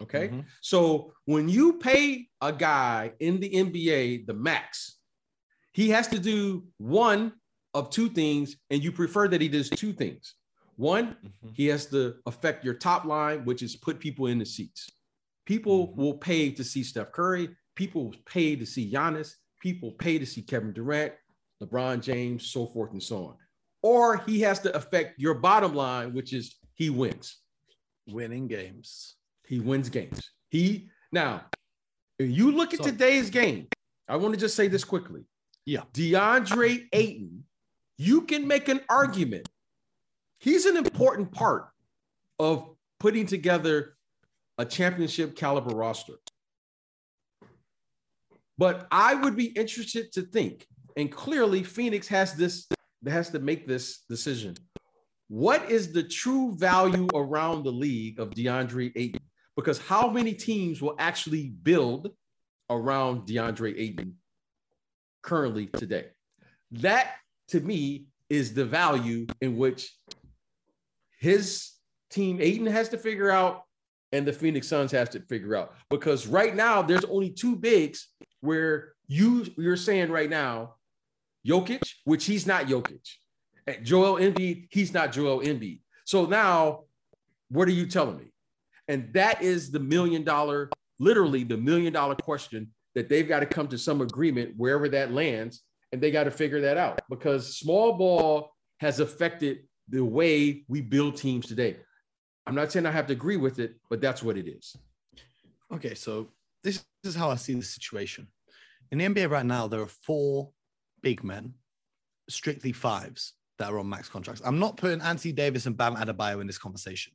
Okay. 0.00 0.28
Mm-hmm. 0.28 0.40
So 0.60 1.12
when 1.24 1.48
you 1.48 1.74
pay 1.74 2.28
a 2.40 2.52
guy 2.52 3.12
in 3.20 3.40
the 3.40 3.50
NBA 3.50 4.26
the 4.26 4.34
max, 4.34 4.98
he 5.72 5.90
has 5.90 6.08
to 6.08 6.18
do 6.18 6.64
one 6.78 7.32
of 7.74 7.90
two 7.90 8.08
things, 8.08 8.56
and 8.70 8.82
you 8.82 8.90
prefer 8.90 9.28
that 9.28 9.40
he 9.40 9.48
does 9.48 9.70
two 9.70 9.92
things. 9.92 10.34
One, 10.78 11.16
mm-hmm. 11.24 11.48
he 11.54 11.66
has 11.66 11.86
to 11.86 12.14
affect 12.24 12.64
your 12.64 12.74
top 12.74 13.04
line, 13.04 13.44
which 13.44 13.64
is 13.64 13.74
put 13.74 13.98
people 13.98 14.28
in 14.28 14.38
the 14.38 14.46
seats. 14.46 14.88
People 15.44 15.88
mm-hmm. 15.88 16.00
will 16.00 16.14
pay 16.14 16.50
to 16.52 16.62
see 16.62 16.84
Steph 16.84 17.10
Curry. 17.10 17.50
People 17.74 18.14
pay 18.26 18.54
to 18.54 18.64
see 18.64 18.90
Giannis. 18.90 19.34
People 19.60 19.90
pay 19.90 20.20
to 20.20 20.24
see 20.24 20.40
Kevin 20.40 20.72
Durant, 20.72 21.12
LeBron 21.60 22.00
James, 22.00 22.46
so 22.46 22.66
forth 22.66 22.92
and 22.92 23.02
so 23.02 23.26
on. 23.26 23.34
Or 23.82 24.18
he 24.18 24.40
has 24.42 24.60
to 24.60 24.76
affect 24.76 25.18
your 25.18 25.34
bottom 25.34 25.74
line, 25.74 26.14
which 26.14 26.32
is 26.32 26.56
he 26.74 26.90
wins. 26.90 27.38
Winning 28.06 28.46
games. 28.46 29.16
He 29.48 29.58
wins 29.58 29.88
games. 29.88 30.30
He 30.48 30.90
now, 31.10 31.46
if 32.20 32.30
you 32.30 32.52
look 32.52 32.72
at 32.72 32.78
so, 32.78 32.84
today's 32.84 33.30
game, 33.30 33.66
I 34.06 34.14
want 34.14 34.32
to 34.34 34.40
just 34.40 34.54
say 34.54 34.68
this 34.68 34.84
quickly. 34.84 35.22
Yeah. 35.66 35.82
DeAndre 35.92 36.86
Ayton, 36.92 37.42
you 37.96 38.20
can 38.22 38.46
make 38.46 38.68
an 38.68 38.80
argument 38.88 39.48
he's 40.38 40.66
an 40.66 40.76
important 40.76 41.32
part 41.32 41.68
of 42.38 42.68
putting 43.00 43.26
together 43.26 43.96
a 44.58 44.64
championship 44.64 45.36
caliber 45.36 45.74
roster. 45.74 46.14
But 48.56 48.88
I 48.90 49.14
would 49.14 49.36
be 49.36 49.46
interested 49.46 50.10
to 50.12 50.22
think, 50.22 50.66
and 50.96 51.10
clearly 51.12 51.62
Phoenix 51.62 52.08
has 52.08 52.34
this, 52.34 52.66
has 53.06 53.30
to 53.30 53.38
make 53.38 53.68
this 53.68 54.00
decision. 54.08 54.56
What 55.28 55.70
is 55.70 55.92
the 55.92 56.02
true 56.02 56.56
value 56.56 57.06
around 57.14 57.62
the 57.62 57.70
league 57.70 58.18
of 58.18 58.30
DeAndre 58.30 58.92
Ayton? 58.96 59.20
Because 59.54 59.78
how 59.78 60.10
many 60.10 60.32
teams 60.32 60.80
will 60.80 60.96
actually 60.98 61.48
build 61.48 62.10
around 62.70 63.28
DeAndre 63.28 63.78
Ayton 63.78 64.14
currently 65.22 65.66
today? 65.66 66.06
That 66.72 67.14
to 67.48 67.60
me 67.60 68.06
is 68.28 68.54
the 68.54 68.64
value 68.64 69.26
in 69.40 69.56
which 69.56 69.92
his 71.18 71.72
team 72.10 72.40
Ayton 72.40 72.66
has 72.66 72.88
to 72.90 72.98
figure 72.98 73.30
out 73.30 73.62
and 74.12 74.26
the 74.26 74.32
Phoenix 74.32 74.66
Suns 74.66 74.90
has 74.92 75.10
to 75.10 75.20
figure 75.20 75.54
out 75.54 75.74
because 75.90 76.26
right 76.26 76.54
now 76.54 76.80
there's 76.80 77.04
only 77.04 77.30
two 77.30 77.56
bigs 77.56 78.08
where 78.40 78.92
you 79.06 79.46
you're 79.56 79.76
saying 79.76 80.10
right 80.10 80.30
now 80.30 80.74
Jokic, 81.46 81.82
which 82.04 82.24
he's 82.24 82.46
not 82.46 82.66
Jokic. 82.66 83.06
Joel 83.82 84.16
Embiid, 84.16 84.68
he's 84.70 84.94
not 84.94 85.12
Joel 85.12 85.40
Embiid. 85.40 85.80
So 86.04 86.24
now 86.24 86.84
what 87.50 87.68
are 87.68 87.72
you 87.72 87.86
telling 87.86 88.16
me? 88.16 88.32
And 88.88 89.12
that 89.12 89.42
is 89.42 89.70
the 89.70 89.80
million 89.80 90.24
dollar, 90.24 90.70
literally 90.98 91.44
the 91.44 91.56
million 91.56 91.92
dollar 91.92 92.14
question 92.14 92.70
that 92.94 93.08
they've 93.08 93.28
got 93.28 93.40
to 93.40 93.46
come 93.46 93.68
to 93.68 93.78
some 93.78 94.00
agreement 94.00 94.54
wherever 94.56 94.88
that 94.88 95.12
lands 95.12 95.62
and 95.92 96.00
they 96.00 96.10
got 96.10 96.24
to 96.24 96.30
figure 96.30 96.60
that 96.62 96.76
out 96.76 97.00
because 97.08 97.56
small 97.56 97.94
ball 97.94 98.50
has 98.80 99.00
affected 99.00 99.67
the 99.88 100.04
way 100.04 100.64
we 100.68 100.80
build 100.80 101.16
teams 101.16 101.46
today. 101.46 101.76
I'm 102.46 102.54
not 102.54 102.72
saying 102.72 102.86
I 102.86 102.90
have 102.90 103.06
to 103.08 103.12
agree 103.12 103.36
with 103.36 103.58
it, 103.58 103.74
but 103.90 104.00
that's 104.00 104.22
what 104.22 104.36
it 104.36 104.48
is. 104.48 104.76
Okay, 105.72 105.94
so 105.94 106.28
this 106.64 106.84
is 107.04 107.14
how 107.14 107.30
I 107.30 107.36
see 107.36 107.54
the 107.54 107.62
situation. 107.62 108.28
In 108.90 108.98
the 108.98 109.04
NBA 109.04 109.30
right 109.30 109.44
now, 109.44 109.68
there 109.68 109.80
are 109.80 109.86
four 109.86 110.50
big 111.02 111.22
men, 111.22 111.54
strictly 112.28 112.72
fives, 112.72 113.34
that 113.58 113.70
are 113.70 113.78
on 113.78 113.88
max 113.88 114.08
contracts. 114.08 114.40
I'm 114.44 114.58
not 114.58 114.76
putting 114.76 115.00
Anthony 115.00 115.32
Davis 115.32 115.66
and 115.66 115.76
Bam 115.76 115.96
Adebayo 115.96 116.40
in 116.40 116.46
this 116.46 116.58
conversation 116.58 117.12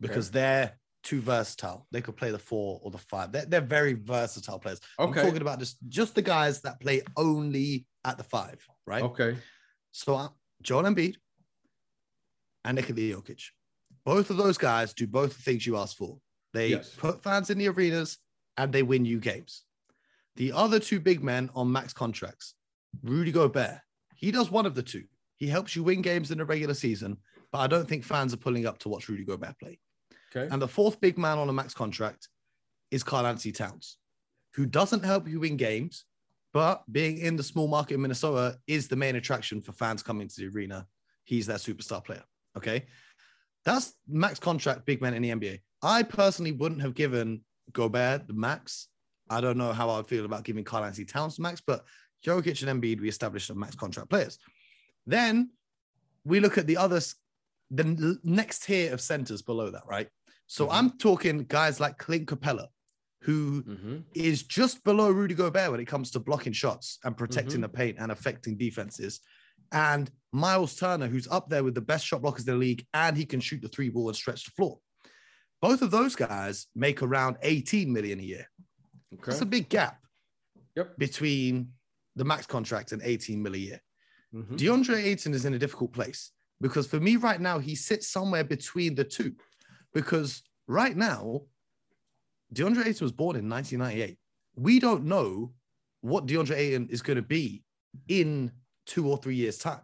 because 0.00 0.28
okay. 0.28 0.38
they're 0.38 0.78
too 1.02 1.20
versatile. 1.20 1.86
They 1.90 2.02
could 2.02 2.16
play 2.16 2.30
the 2.30 2.38
four 2.38 2.80
or 2.82 2.90
the 2.90 2.98
five. 2.98 3.32
They're, 3.32 3.46
they're 3.46 3.60
very 3.60 3.94
versatile 3.94 4.58
players. 4.58 4.80
Okay. 4.98 5.20
I'm 5.20 5.26
talking 5.26 5.42
about 5.42 5.58
just, 5.58 5.78
just 5.88 6.14
the 6.14 6.22
guys 6.22 6.60
that 6.62 6.80
play 6.80 7.02
only 7.16 7.86
at 8.04 8.18
the 8.18 8.24
five, 8.24 8.64
right? 8.86 9.02
Okay. 9.02 9.36
So 9.92 10.14
uh, 10.14 10.28
Joel 10.62 10.84
Embiid, 10.84 11.16
and 12.64 12.76
Nikola 12.76 12.98
Jokic. 12.98 13.42
Both 14.04 14.30
of 14.30 14.36
those 14.36 14.58
guys 14.58 14.94
do 14.94 15.06
both 15.06 15.36
the 15.36 15.42
things 15.42 15.66
you 15.66 15.76
asked 15.76 15.96
for. 15.96 16.18
They 16.52 16.68
yes. 16.68 16.94
put 16.96 17.22
fans 17.22 17.50
in 17.50 17.58
the 17.58 17.68
arenas 17.68 18.18
and 18.56 18.72
they 18.72 18.82
win 18.82 19.04
you 19.04 19.20
games. 19.20 19.64
The 20.36 20.52
other 20.52 20.78
two 20.78 21.00
big 21.00 21.22
men 21.22 21.50
on 21.54 21.70
max 21.70 21.92
contracts, 21.92 22.54
Rudy 23.02 23.32
Gobert, 23.32 23.78
he 24.16 24.30
does 24.30 24.50
one 24.50 24.66
of 24.66 24.74
the 24.74 24.82
two. 24.82 25.04
He 25.36 25.46
helps 25.46 25.74
you 25.74 25.82
win 25.82 26.02
games 26.02 26.30
in 26.30 26.38
the 26.38 26.44
regular 26.44 26.74
season, 26.74 27.18
but 27.52 27.58
I 27.58 27.66
don't 27.66 27.88
think 27.88 28.04
fans 28.04 28.34
are 28.34 28.38
pulling 28.38 28.66
up 28.66 28.78
to 28.80 28.88
watch 28.88 29.08
Rudy 29.08 29.24
Gobert 29.24 29.58
play. 29.58 29.78
Okay. 30.34 30.52
And 30.52 30.60
the 30.60 30.68
fourth 30.68 31.00
big 31.00 31.18
man 31.18 31.38
on 31.38 31.48
a 31.48 31.52
max 31.52 31.74
contract 31.74 32.28
is 32.90 33.02
Karl-Anthony 33.02 33.52
Towns, 33.52 33.96
who 34.54 34.66
doesn't 34.66 35.04
help 35.04 35.28
you 35.28 35.40
win 35.40 35.56
games, 35.56 36.04
but 36.52 36.82
being 36.90 37.18
in 37.18 37.36
the 37.36 37.42
small 37.42 37.68
market 37.68 37.94
in 37.94 38.02
Minnesota 38.02 38.58
is 38.66 38.88
the 38.88 38.96
main 38.96 39.16
attraction 39.16 39.60
for 39.60 39.72
fans 39.72 40.02
coming 40.02 40.28
to 40.28 40.40
the 40.40 40.48
arena. 40.48 40.86
He's 41.24 41.46
their 41.46 41.58
superstar 41.58 42.04
player. 42.04 42.24
Okay. 42.56 42.86
That's 43.64 43.94
max 44.08 44.38
contract 44.38 44.86
big 44.86 45.02
man 45.02 45.14
in 45.14 45.22
the 45.22 45.30
NBA. 45.30 45.60
I 45.82 46.02
personally 46.02 46.52
wouldn't 46.52 46.80
have 46.82 46.94
given 46.94 47.42
Gobert 47.72 48.26
the 48.26 48.32
max. 48.34 48.88
I 49.28 49.40
don't 49.40 49.58
know 49.58 49.72
how 49.72 49.90
I 49.90 49.98
would 49.98 50.06
feel 50.06 50.24
about 50.24 50.44
giving 50.44 50.64
Karl-Anthony 50.64 51.04
Towns 51.04 51.36
the 51.36 51.42
max, 51.42 51.60
but 51.64 51.84
Jokic 52.26 52.66
and 52.66 52.82
Embiid, 52.82 53.00
we 53.00 53.08
established 53.08 53.48
as 53.50 53.56
max 53.56 53.76
contract 53.76 54.10
players. 54.10 54.38
Then 55.06 55.50
we 56.24 56.40
look 56.40 56.58
at 56.58 56.66
the 56.66 56.76
others, 56.76 57.14
the 57.70 58.18
next 58.24 58.64
tier 58.64 58.92
of 58.92 59.00
centers 59.00 59.42
below 59.42 59.70
that, 59.70 59.86
right? 59.86 60.08
So 60.46 60.66
Mhm. 60.66 60.72
I'm 60.72 60.90
talking 60.98 61.44
guys 61.44 61.80
like 61.80 61.96
Clint 61.98 62.28
Capela, 62.28 62.66
who 63.22 63.62
Mhm. 63.62 64.04
is 64.14 64.42
just 64.42 64.82
below 64.84 65.10
Rudy 65.10 65.34
Gobert 65.34 65.70
when 65.70 65.80
it 65.80 65.86
comes 65.86 66.10
to 66.12 66.20
blocking 66.20 66.52
shots 66.52 66.98
and 67.04 67.16
protecting 67.16 67.58
Mhm. 67.58 67.62
the 67.62 67.68
paint 67.68 67.98
and 67.98 68.10
affecting 68.10 68.56
defenses. 68.56 69.20
And 69.72 70.10
Miles 70.32 70.76
Turner, 70.76 71.06
who's 71.06 71.28
up 71.28 71.48
there 71.48 71.64
with 71.64 71.74
the 71.74 71.80
best 71.80 72.06
shot 72.06 72.22
blockers 72.22 72.40
in 72.40 72.46
the 72.46 72.54
league, 72.54 72.86
and 72.94 73.16
he 73.16 73.24
can 73.24 73.40
shoot 73.40 73.62
the 73.62 73.68
three 73.68 73.88
ball 73.88 74.08
and 74.08 74.16
stretch 74.16 74.44
the 74.44 74.50
floor. 74.52 74.78
Both 75.60 75.82
of 75.82 75.90
those 75.90 76.16
guys 76.16 76.66
make 76.74 77.02
around 77.02 77.36
18 77.42 77.92
million 77.92 78.18
a 78.20 78.22
year. 78.22 78.46
Okay. 79.14 79.22
That's 79.26 79.40
a 79.42 79.46
big 79.46 79.68
gap 79.68 79.98
Yep. 80.76 80.98
between 80.98 81.72
the 82.16 82.24
max 82.24 82.46
contract 82.46 82.92
and 82.92 83.02
18 83.02 83.42
million 83.42 83.62
a 83.62 83.66
year. 83.66 83.80
Mhm. 84.34 84.56
DeAndre 84.56 85.04
Ayton 85.04 85.34
is 85.34 85.44
in 85.44 85.54
a 85.54 85.58
difficult 85.58 85.92
place 85.92 86.30
because 86.60 86.86
for 86.86 87.00
me 87.00 87.16
right 87.16 87.40
now, 87.40 87.58
he 87.58 87.74
sits 87.74 88.08
somewhere 88.08 88.44
between 88.44 88.94
the 88.94 89.04
two. 89.04 89.34
Because 89.92 90.42
right 90.68 90.96
now, 90.96 91.42
DeAndre 92.54 92.86
Ayton 92.86 93.04
was 93.04 93.12
born 93.12 93.36
in 93.36 93.48
1998. 93.48 94.18
We 94.54 94.78
don't 94.78 95.04
know 95.04 95.54
what 96.00 96.26
DeAndre 96.26 96.56
Ayton 96.56 96.88
is 96.88 97.02
going 97.02 97.16
to 97.16 97.22
be 97.22 97.64
in 98.08 98.52
two 98.86 99.08
or 99.08 99.16
three 99.16 99.36
years' 99.36 99.58
time. 99.58 99.80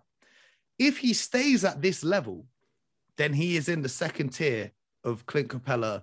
If 0.78 0.98
he 0.98 1.14
stays 1.14 1.64
at 1.64 1.80
this 1.80 2.04
level, 2.04 2.46
then 3.16 3.32
he 3.32 3.56
is 3.56 3.68
in 3.68 3.82
the 3.82 3.88
second 3.88 4.30
tier 4.30 4.72
of 5.04 5.24
Clint 5.26 5.48
Capela 5.48 6.02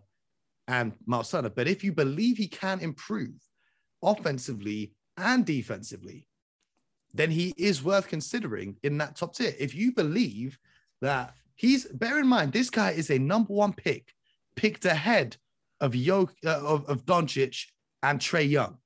and 0.67 0.93
Miles. 1.05 1.31
But 1.31 1.67
if 1.67 1.83
you 1.83 1.91
believe 1.91 2.37
he 2.37 2.47
can 2.47 2.79
improve 2.79 3.35
offensively 4.01 4.93
and 5.17 5.45
defensively, 5.45 6.27
then 7.13 7.29
he 7.29 7.53
is 7.57 7.83
worth 7.83 8.07
considering 8.07 8.77
in 8.81 8.97
that 8.97 9.15
top 9.15 9.35
tier. 9.35 9.53
If 9.59 9.75
you 9.75 9.91
believe 9.91 10.57
that 11.01 11.35
he's, 11.55 11.85
bear 11.85 12.19
in 12.19 12.27
mind, 12.27 12.51
this 12.53 12.69
guy 12.69 12.91
is 12.91 13.11
a 13.11 13.19
number 13.19 13.53
one 13.53 13.73
pick, 13.73 14.11
picked 14.55 14.85
ahead 14.85 15.37
of 15.79 15.95
Yo, 15.95 16.29
uh, 16.45 16.61
of, 16.65 16.89
of 16.89 17.05
Doncic 17.05 17.65
and 18.01 18.19
Trae 18.19 18.49
Young. 18.49 18.77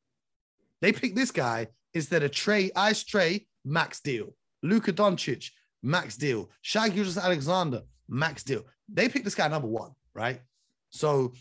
They 0.82 0.92
picked 0.92 1.16
this 1.16 1.32
guy 1.32 1.68
instead 1.94 2.24
of 2.24 2.32
Trae, 2.32 2.72
Ice 2.76 3.04
Trae, 3.04 3.46
max 3.68 4.00
deal. 4.00 4.34
Luka 4.64 4.94
Doncic, 4.94 5.52
max 5.84 6.16
deal. 6.18 6.50
Shai 6.62 6.90
Gilgeous 6.90 7.18
Alexander, 7.18 7.82
max 8.08 8.44
deal. 8.44 8.64
They 8.92 9.10
picked 9.10 9.26
this 9.26 9.36
guy 9.36 9.48
number 9.48 9.68
one, 9.68 9.92
right? 10.14 10.42
So 10.90 11.34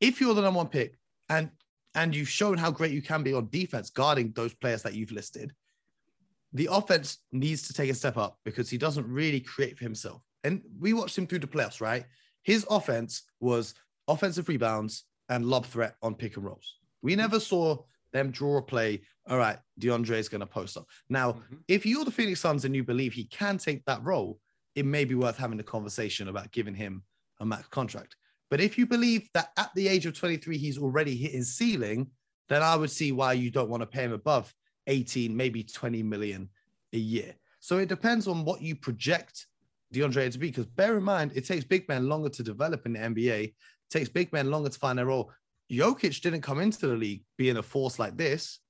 if 0.00 0.20
you're 0.20 0.34
the 0.34 0.42
number 0.42 0.58
one 0.58 0.68
pick 0.68 0.98
and 1.28 1.50
and 1.94 2.14
you've 2.14 2.28
shown 2.28 2.56
how 2.58 2.70
great 2.70 2.92
you 2.92 3.02
can 3.02 3.22
be 3.22 3.34
on 3.34 3.48
defense 3.50 3.90
guarding 3.90 4.32
those 4.32 4.54
players 4.54 4.82
that 4.82 4.94
you've 4.94 5.10
listed, 5.10 5.52
the 6.52 6.68
offense 6.70 7.18
needs 7.32 7.66
to 7.66 7.72
take 7.72 7.90
a 7.90 7.94
step 7.94 8.16
up 8.16 8.38
because 8.44 8.70
he 8.70 8.78
doesn't 8.78 9.06
really 9.06 9.40
create 9.40 9.76
for 9.76 9.84
himself. 9.84 10.22
And 10.44 10.62
we 10.78 10.92
watched 10.92 11.18
him 11.18 11.26
through 11.26 11.40
the 11.40 11.46
playoffs, 11.46 11.80
right? 11.80 12.04
His 12.42 12.64
offense 12.70 13.22
was 13.40 13.74
offensive 14.06 14.48
rebounds 14.48 15.04
and 15.28 15.44
lob 15.46 15.66
threat 15.66 15.96
on 16.02 16.14
pick 16.14 16.36
and 16.36 16.44
rolls. 16.44 16.76
We 17.02 17.16
never 17.16 17.40
saw 17.40 17.78
them 18.12 18.30
draw 18.30 18.58
a 18.58 18.62
play. 18.62 19.02
All 19.28 19.38
right, 19.38 19.58
DeAndre 19.80 20.18
is 20.18 20.28
going 20.28 20.40
to 20.40 20.46
post 20.46 20.76
up. 20.76 20.86
Now, 21.08 21.32
Mhm. 21.32 21.62
if 21.68 21.84
you're 21.84 22.04
the 22.04 22.10
Phoenix 22.10 22.40
Suns 22.40 22.64
and 22.64 22.74
you 22.74 22.84
believe 22.84 23.12
he 23.12 23.24
can 23.24 23.58
take 23.58 23.84
that 23.84 24.02
role, 24.02 24.40
it 24.74 24.86
may 24.86 25.04
be 25.04 25.14
worth 25.14 25.36
having 25.36 25.60
a 25.60 25.64
conversation 25.64 26.28
about 26.28 26.52
giving 26.52 26.74
him 26.74 27.04
a 27.40 27.46
max 27.46 27.68
contract. 27.68 28.16
But 28.50 28.60
if 28.60 28.78
you 28.78 28.86
believe 28.86 29.28
that 29.34 29.52
at 29.56 29.74
the 29.74 29.88
age 29.88 30.06
of 30.06 30.14
23, 30.14 30.56
he's 30.56 30.78
already 30.78 31.16
hit 31.16 31.32
his 31.32 31.54
ceiling, 31.54 32.10
then 32.48 32.62
I 32.62 32.76
would 32.76 32.90
see 32.90 33.12
why 33.12 33.34
you 33.34 33.50
don't 33.50 33.68
want 33.68 33.82
to 33.82 33.86
pay 33.86 34.04
him 34.04 34.12
above 34.12 34.54
18, 34.86 35.36
maybe 35.36 35.62
20 35.62 36.02
million 36.02 36.48
a 36.92 36.98
year. 36.98 37.34
So 37.60 37.78
it 37.78 37.88
depends 37.88 38.26
on 38.26 38.44
what 38.44 38.62
you 38.62 38.74
project 38.76 39.46
DeAndre 39.92 40.32
to 40.32 40.38
be. 40.38 40.48
Because 40.48 40.66
bear 40.66 40.96
in 40.96 41.02
mind, 41.02 41.32
it 41.34 41.44
takes 41.44 41.64
big 41.64 41.86
men 41.88 42.08
longer 42.08 42.30
to 42.30 42.42
develop 42.42 42.86
in 42.86 42.94
the 42.94 43.00
NBA, 43.00 43.44
it 43.44 43.54
takes 43.90 44.08
big 44.08 44.32
men 44.32 44.50
longer 44.50 44.70
to 44.70 44.78
find 44.78 44.98
their 44.98 45.06
role. 45.06 45.30
Jokic 45.70 46.20
didn't 46.20 46.42
come 46.42 46.60
into 46.60 46.86
the 46.86 46.96
league 46.96 47.24
being 47.36 47.56
a 47.56 47.62
force 47.62 47.98
like 47.98 48.16
this. 48.16 48.60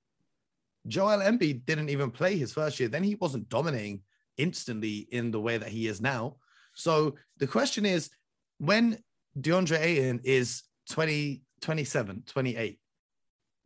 Joel 0.86 1.18
Embiid 1.18 1.64
didn't 1.64 1.90
even 1.90 2.11
play 2.11 2.36
his 2.36 2.53
first 2.53 2.80
year. 2.80 2.88
Then 2.88 3.05
he 3.05 3.14
wasn't 3.14 3.49
dominating 3.49 4.03
instantly 4.36 5.07
in 5.11 5.30
the 5.30 5.40
way 5.40 5.59
that 5.59 5.68
he 5.68 5.86
is 5.86 6.01
now. 6.01 6.36
So 6.74 7.16
the 7.38 7.46
question 7.46 7.84
is 7.84 8.11
when 8.59 8.99
DeAndre 9.38 9.80
Ayton 9.80 10.20
is 10.24 10.62
20, 10.90 11.42
27, 11.61 12.22
28, 12.26 12.80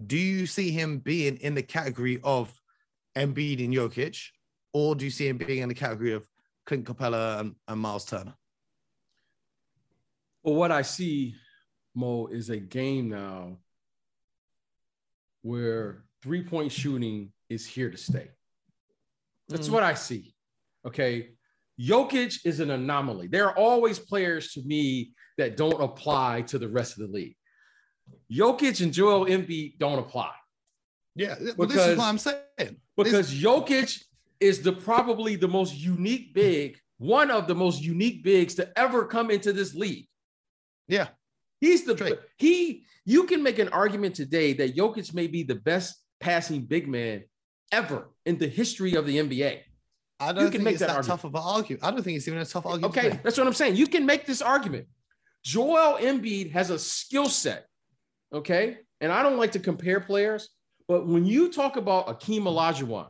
do 0.07 0.17
you 0.17 0.47
see 0.47 0.71
him 0.71 0.99
being 0.99 1.37
in 1.37 1.55
the 1.55 1.63
category 1.63 2.21
of 2.25 2.53
Embiid 3.17 3.65
and 3.65 3.75
Jokic, 3.75 4.19
or 4.73 4.95
do 4.95 5.05
you 5.05 5.11
see 5.11 5.29
him 5.29 5.39
being 5.39 5.63
in 5.63 5.69
the 5.69 5.75
category 5.75 6.13
of 6.13 6.27
Clint 6.67 6.87
Capela 6.87 7.41
and, 7.41 7.55
and 7.69 7.81
Miles 7.81 8.05
Turner? 8.05 8.35
Well, 10.43 10.55
what 10.55 10.73
I 10.73 10.83
see, 10.83 11.35
Mo, 11.95 12.27
is 12.29 12.51
a 12.51 12.57
game 12.57 13.09
now 13.11 13.59
where 15.43 16.05
three 16.23 16.43
point 16.43 16.73
shooting 16.73 17.33
is 17.49 17.67
here 17.67 17.91
to 17.91 17.97
stay. 17.97 18.31
That's 19.49 19.69
Mm. 19.69 19.73
what 19.73 19.83
I 19.83 19.95
see. 19.95 20.35
Okay. 20.87 21.35
Jokic 21.81 22.45
is 22.45 22.61
an 22.61 22.71
anomaly. 22.71 23.27
There 23.29 23.47
are 23.49 23.57
always 23.59 23.99
players 23.99 24.53
to 24.53 24.63
me 24.63 25.15
that 25.39 25.57
don't 25.57 25.81
apply 25.83 26.43
to 26.43 26.59
the 26.59 26.69
rest 26.69 26.93
of 26.93 27.07
the 27.07 27.13
league. 27.13 27.37
Jokic 28.31 28.83
and 28.83 28.93
Joel 28.93 29.27
Embiid 29.27 29.79
don't 29.79 29.99
apply 29.99 30.33
Yeah, 31.15 31.37
well, 31.57 31.69
this 31.69 31.79
is 31.87 31.99
what 31.99 32.05
I'm 32.05 32.19
saying. 32.19 32.81
because 32.97 33.33
Jokic 33.35 34.03
is 34.41 34.63
the 34.63 34.73
probably 34.73 35.37
the 35.37 35.49
most 35.49 35.75
unique 35.77 36.35
big, 36.35 36.79
one 36.99 37.31
of 37.31 37.47
the 37.47 37.55
most 37.55 37.81
unique 37.83 38.23
bigs 38.23 38.55
to 38.57 38.79
ever 38.79 39.07
come 39.07 39.31
into 39.31 39.53
this 39.53 39.75
league. 39.75 40.09
Yeah, 40.89 41.09
He's 41.63 41.85
the 41.85 41.95
Straight. 41.95 42.19
he. 42.37 42.85
You 43.05 43.25
can 43.25 43.43
make 43.43 43.59
an 43.59 43.69
argument 43.69 44.15
today 44.17 44.53
that 44.55 44.77
Jokic 44.77 45.15
may 45.15 45.29
be 45.29 45.45
the 45.45 45.55
best 45.55 45.97
passing 46.21 46.63
big 46.63 46.87
man 46.89 47.23
ever 47.71 48.11
in 48.27 48.37
the 48.37 48.49
history 48.49 48.95
of 48.95 49.07
the 49.07 49.17
NBA. 49.19 49.61
I 50.21 50.33
don't 50.33 50.45
can 50.45 50.51
think 50.53 50.65
make 50.65 50.73
it's 50.75 50.81
that 50.81 50.89
that, 50.89 51.05
tough 51.05 51.25
of 51.25 51.35
an 51.35 51.41
argument. 51.43 51.85
I 51.85 51.91
don't 51.91 52.03
think 52.03 52.17
it's 52.17 52.29
even 52.29 52.41
a 52.41 52.45
tough 52.45 52.67
argument. 52.67 52.97
Okay, 52.97 53.11
make. 53.11 53.23
that's 53.23 53.39
what 53.39 53.47
I'm 53.47 53.53
saying. 53.55 53.77
You 53.77 53.87
can 53.87 54.05
make 54.05 54.27
this 54.27 54.43
argument. 54.43 54.87
Joel 55.45 55.99
Embiid 55.99 56.51
has 56.51 56.71
a 56.71 56.79
skill 56.79 57.29
set. 57.29 57.67
Okay, 58.33 58.79
and 59.01 59.13
I 59.13 59.23
don't 59.23 59.37
like 59.37 59.53
to 59.53 59.61
compare 59.61 60.01
players, 60.01 60.49
but 60.89 61.07
when 61.07 61.25
you 61.25 61.53
talk 61.53 61.77
about 61.77 62.09
Akeem 62.09 62.43
Olajuwon, 62.43 63.07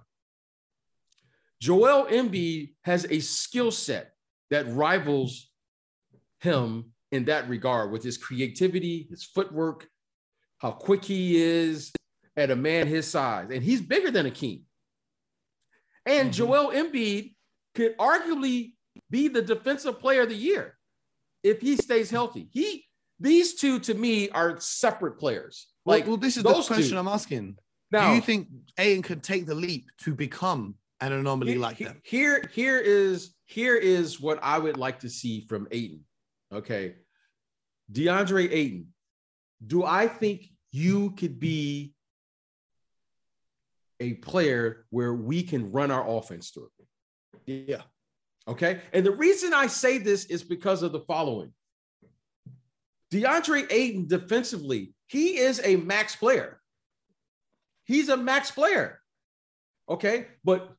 Joel 1.61 2.07
Embiid 2.07 2.75
has 2.83 3.07
a 3.09 3.21
skill 3.21 3.71
set 3.71 4.13
that 4.51 4.69
rivals 4.69 5.51
him 6.41 6.92
in 7.13 7.27
that 7.27 7.49
regard 7.49 7.93
with 7.93 8.03
his 8.03 8.17
creativity, 8.19 9.07
his 9.11 9.23
footwork, 9.23 9.87
how 10.59 10.73
quick 10.73 11.05
he 11.05 11.41
is 11.41 11.93
at 12.37 12.51
a 12.51 12.57
man 12.57 12.87
his 12.87 13.07
size, 13.07 13.49
and 13.53 13.63
he's 13.63 13.83
bigger 13.83 14.11
than 14.11 14.27
Akeem. 14.27 14.63
And 16.07 16.31
Mhm. 16.31 16.33
Joel 16.33 16.73
Embiid 16.73 17.35
could 17.75 17.97
arguably 17.99 18.75
be 19.11 19.29
the 19.29 19.43
defensive 19.43 20.01
player 20.01 20.23
of 20.23 20.31
the 20.31 20.35
year 20.35 20.79
if 21.45 21.61
he 21.61 21.77
stays 21.77 22.11
healthy. 22.11 22.49
He 22.51 22.89
these 23.21 23.55
two 23.55 23.79
to 23.81 23.95
me 23.95 24.31
are 24.31 24.59
separate 24.59 25.17
players. 25.19 25.69
Like 25.85 26.07
well, 26.07 26.17
this 26.17 26.37
is 26.37 26.43
the 26.43 26.53
question 26.53 26.91
two. 26.91 26.99
I'm 26.99 27.07
asking. 27.07 27.57
now, 27.93 28.09
Do 28.11 28.17
you 28.17 28.21
think 28.23 28.49
Ayton 28.79 29.03
could 29.03 29.23
take 29.23 29.47
the 29.47 29.55
leap 29.55 29.87
to 29.99 30.15
become 30.15 30.75
an 31.01 31.13
anomaly 31.13 31.57
like 31.57 31.79
them? 31.79 32.01
Here, 32.05 32.43
here 32.53 32.79
is 32.79 33.35
here 33.45 33.77
is 33.77 34.19
what 34.21 34.43
I 34.43 34.59
would 34.59 34.77
like 34.77 35.01
to 35.01 35.11
see 35.11 35.47
from 35.47 35.69
Ayton. 35.71 36.05
Okay, 36.53 36.97
DeAndre 37.91 38.51
Ayton, 38.53 38.93
Do 39.65 39.85
I 39.85 40.09
think 40.09 40.49
you 40.71 41.11
could 41.13 41.39
be 41.39 41.95
a 44.01 44.15
player 44.15 44.85
where 44.91 45.15
we 45.15 45.43
can 45.43 45.71
run 45.73 45.91
our 45.91 46.09
offense 46.09 46.51
through? 46.51 46.71
Yeah. 47.47 47.83
Okay. 48.49 48.81
And 48.93 49.07
the 49.07 49.13
reason 49.13 49.55
I 49.55 49.67
say 49.67 49.99
this 49.99 50.25
is 50.27 50.43
because 50.43 50.83
of 50.83 50.93
the 50.93 51.01
following 51.01 51.53
DeAndre 53.13 53.71
Ayton 53.71 54.07
defensively, 54.07 54.95
he 55.07 55.39
is 55.39 55.61
a 55.63 55.77
max 55.77 56.17
player. 56.17 56.61
He's 57.85 58.09
a 58.09 58.17
max 58.17 58.51
player. 58.51 59.01
Okay. 59.89 60.27
But 60.45 60.75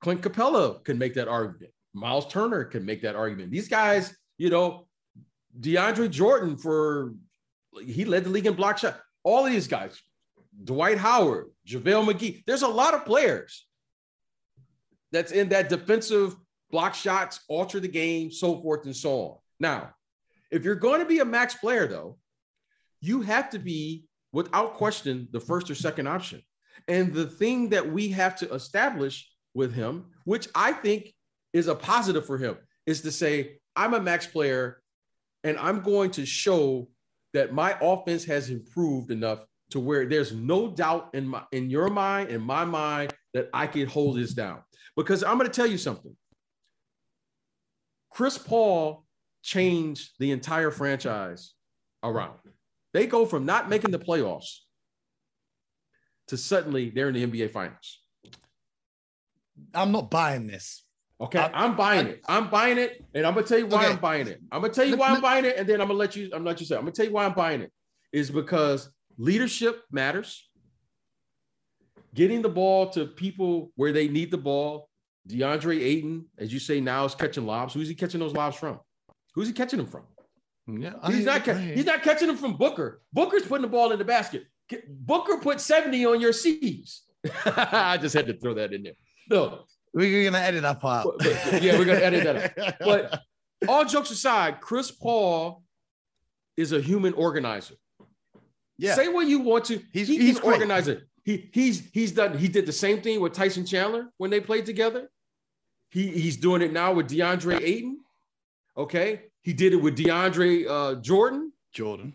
Clint 0.00 0.20
Capela 0.20 0.84
can 0.84 0.98
make 0.98 1.14
that 1.14 1.28
argument. 1.28 1.72
Miles 1.94 2.26
Turner 2.26 2.64
can 2.64 2.84
make 2.84 3.02
that 3.02 3.16
argument. 3.16 3.50
These 3.50 3.68
guys, 3.68 4.14
you 4.36 4.50
know, 4.50 4.86
DeAndre 5.60 6.10
Jordan 6.10 6.56
for 6.56 7.14
he 7.84 8.04
led 8.04 8.24
the 8.24 8.30
league 8.30 8.46
in 8.46 8.54
block 8.54 8.78
shot. 8.78 9.00
All 9.22 9.46
of 9.46 9.52
these 9.52 9.68
guys, 9.68 10.00
Dwight 10.64 10.98
Howard, 10.98 11.50
JaVale 11.66 12.12
McGee. 12.12 12.42
There's 12.46 12.62
a 12.62 12.68
lot 12.68 12.94
of 12.94 13.04
players 13.04 13.66
that's 15.12 15.32
in 15.32 15.50
that 15.50 15.68
defensive 15.68 16.36
block 16.70 16.94
shots, 16.94 17.40
alter 17.48 17.80
the 17.80 17.88
game, 17.88 18.30
so 18.30 18.60
forth 18.60 18.84
and 18.84 18.96
so 18.96 19.20
on. 19.20 19.36
Now, 19.60 19.94
if 20.50 20.64
you're 20.64 20.74
going 20.74 21.00
to 21.00 21.06
be 21.06 21.20
a 21.20 21.24
max 21.24 21.54
player, 21.54 21.86
though, 21.86 22.18
you 23.00 23.22
have 23.22 23.50
to 23.50 23.58
be, 23.58 24.06
without 24.32 24.74
question, 24.74 25.28
the 25.30 25.40
first 25.40 25.70
or 25.70 25.74
second 25.74 26.06
option. 26.08 26.42
And 26.86 27.12
the 27.12 27.26
thing 27.26 27.70
that 27.70 27.90
we 27.90 28.08
have 28.08 28.36
to 28.36 28.52
establish 28.52 29.28
with 29.54 29.74
him, 29.74 30.06
which 30.24 30.48
I 30.54 30.72
think 30.72 31.12
is 31.52 31.68
a 31.68 31.74
positive 31.74 32.26
for 32.26 32.38
him, 32.38 32.56
is 32.86 33.02
to 33.02 33.12
say, 33.12 33.58
I'm 33.76 33.94
a 33.94 34.00
max 34.00 34.26
player 34.26 34.82
and 35.44 35.56
I'm 35.58 35.80
going 35.80 36.10
to 36.12 36.26
show 36.26 36.88
that 37.34 37.52
my 37.52 37.76
offense 37.80 38.24
has 38.24 38.50
improved 38.50 39.10
enough 39.10 39.40
to 39.70 39.80
where 39.80 40.06
there's 40.06 40.32
no 40.32 40.68
doubt 40.68 41.10
in 41.12 41.28
my 41.28 41.42
in 41.52 41.68
your 41.70 41.88
mind 41.90 42.30
in 42.30 42.40
my 42.40 42.64
mind 42.64 43.12
that 43.34 43.48
I 43.52 43.66
can 43.66 43.86
hold 43.86 44.16
this 44.16 44.32
down. 44.32 44.62
Because 44.96 45.22
I'm 45.22 45.38
going 45.38 45.48
to 45.48 45.54
tell 45.54 45.66
you 45.66 45.78
something. 45.78 46.16
Chris 48.10 48.38
Paul 48.38 49.04
changed 49.42 50.10
the 50.18 50.32
entire 50.32 50.70
franchise 50.70 51.54
around. 52.02 52.38
They 52.92 53.06
go 53.06 53.26
from 53.26 53.46
not 53.46 53.68
making 53.68 53.90
the 53.90 53.98
playoffs 53.98 54.58
to 56.28 56.36
suddenly 56.36 56.90
they're 56.90 57.08
in 57.08 57.14
the 57.14 57.26
NBA 57.26 57.52
finals. 57.52 58.00
I'm 59.74 59.92
not 59.92 60.10
buying 60.10 60.46
this. 60.46 60.84
Okay, 61.20 61.38
I, 61.38 61.64
am 61.64 61.74
buying 61.74 62.06
I, 62.06 62.10
it. 62.10 62.20
I'm 62.28 62.48
buying 62.48 62.78
it, 62.78 63.04
and 63.12 63.26
I'm 63.26 63.34
gonna 63.34 63.46
tell 63.46 63.58
you 63.58 63.66
why 63.66 63.84
okay. 63.84 63.92
I'm 63.92 63.98
buying 63.98 64.28
it. 64.28 64.40
I'm 64.52 64.60
gonna 64.60 64.72
tell 64.72 64.84
you 64.84 64.96
why 64.96 65.08
I'm 65.08 65.20
buying 65.20 65.44
it, 65.44 65.56
and 65.56 65.68
then 65.68 65.80
I'm 65.80 65.88
gonna 65.88 65.98
let 65.98 66.14
you. 66.14 66.26
I'm 66.26 66.30
gonna 66.30 66.44
let 66.44 66.60
you 66.60 66.66
say. 66.66 66.76
I'm 66.76 66.82
gonna 66.82 66.92
tell 66.92 67.06
you 67.06 67.12
why 67.12 67.24
I'm 67.24 67.34
buying 67.34 67.60
it. 67.60 67.72
Is 68.12 68.30
because 68.30 68.88
leadership 69.16 69.82
matters. 69.90 70.48
Getting 72.14 72.40
the 72.40 72.48
ball 72.48 72.88
to 72.90 73.06
people 73.06 73.72
where 73.74 73.92
they 73.92 74.08
need 74.08 74.30
the 74.30 74.38
ball. 74.38 74.88
DeAndre 75.28 75.80
Ayton, 75.82 76.24
as 76.38 76.52
you 76.52 76.58
say 76.58 76.80
now, 76.80 77.04
is 77.04 77.14
catching 77.14 77.44
lobs. 77.44 77.74
Who's 77.74 77.88
he 77.88 77.94
catching 77.94 78.20
those 78.20 78.32
lobs 78.32 78.56
from? 78.56 78.80
Who's 79.34 79.48
he 79.48 79.52
catching 79.52 79.78
them 79.78 79.86
from? 79.86 80.04
Yeah, 80.68 80.94
he's 81.06 81.26
I, 81.26 81.38
not. 81.38 81.48
I, 81.48 81.60
he's 81.60 81.84
not 81.84 82.02
catching 82.02 82.28
them 82.28 82.36
from 82.36 82.54
Booker. 82.54 83.02
Booker's 83.12 83.42
putting 83.42 83.62
the 83.62 83.68
ball 83.68 83.90
in 83.92 83.98
the 83.98 84.04
basket. 84.04 84.44
Booker 84.88 85.38
put 85.38 85.60
70 85.60 86.06
on 86.06 86.20
your 86.20 86.32
C's. 86.32 87.02
I 87.44 87.98
just 88.00 88.14
had 88.14 88.26
to 88.26 88.38
throw 88.38 88.54
that 88.54 88.72
in 88.72 88.84
there. 88.84 88.92
No, 89.30 89.64
we're 89.98 90.30
gonna 90.30 90.44
edit 90.44 90.62
that 90.62 90.80
part. 90.80 91.06
But, 91.18 91.18
but, 91.50 91.62
yeah, 91.62 91.78
we're 91.78 91.84
gonna 91.84 91.98
edit 91.98 92.24
that 92.24 92.58
out. 92.58 92.74
But 92.78 93.22
all 93.68 93.84
jokes 93.84 94.10
aside, 94.10 94.60
Chris 94.60 94.90
Paul 94.90 95.62
is 96.56 96.72
a 96.72 96.80
human 96.80 97.12
organizer. 97.14 97.74
Yeah. 98.78 98.94
Say 98.94 99.08
what 99.08 99.26
you 99.26 99.40
want 99.40 99.64
to. 99.66 99.82
He's, 99.92 100.06
he, 100.06 100.18
he's 100.18 100.38
organizer. 100.38 101.08
He 101.24 101.50
he's 101.52 101.90
he's 101.92 102.12
done. 102.12 102.38
He 102.38 102.48
did 102.48 102.64
the 102.64 102.72
same 102.72 103.02
thing 103.02 103.20
with 103.20 103.32
Tyson 103.32 103.66
Chandler 103.66 104.08
when 104.18 104.30
they 104.30 104.40
played 104.40 104.64
together. 104.64 105.10
He 105.90 106.08
he's 106.08 106.36
doing 106.36 106.62
it 106.62 106.72
now 106.72 106.92
with 106.92 107.08
DeAndre 107.08 107.60
Ayton. 107.60 107.98
Okay, 108.76 109.22
he 109.42 109.52
did 109.52 109.72
it 109.72 109.76
with 109.76 109.98
DeAndre 109.98 110.66
uh, 110.68 111.00
Jordan. 111.00 111.52
Jordan. 111.72 112.14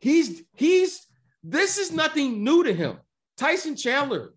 He's 0.00 0.42
he's 0.54 1.06
this 1.42 1.78
is 1.78 1.92
nothing 1.92 2.42
new 2.42 2.64
to 2.64 2.72
him. 2.72 2.98
Tyson 3.36 3.76
Chandler. 3.76 4.34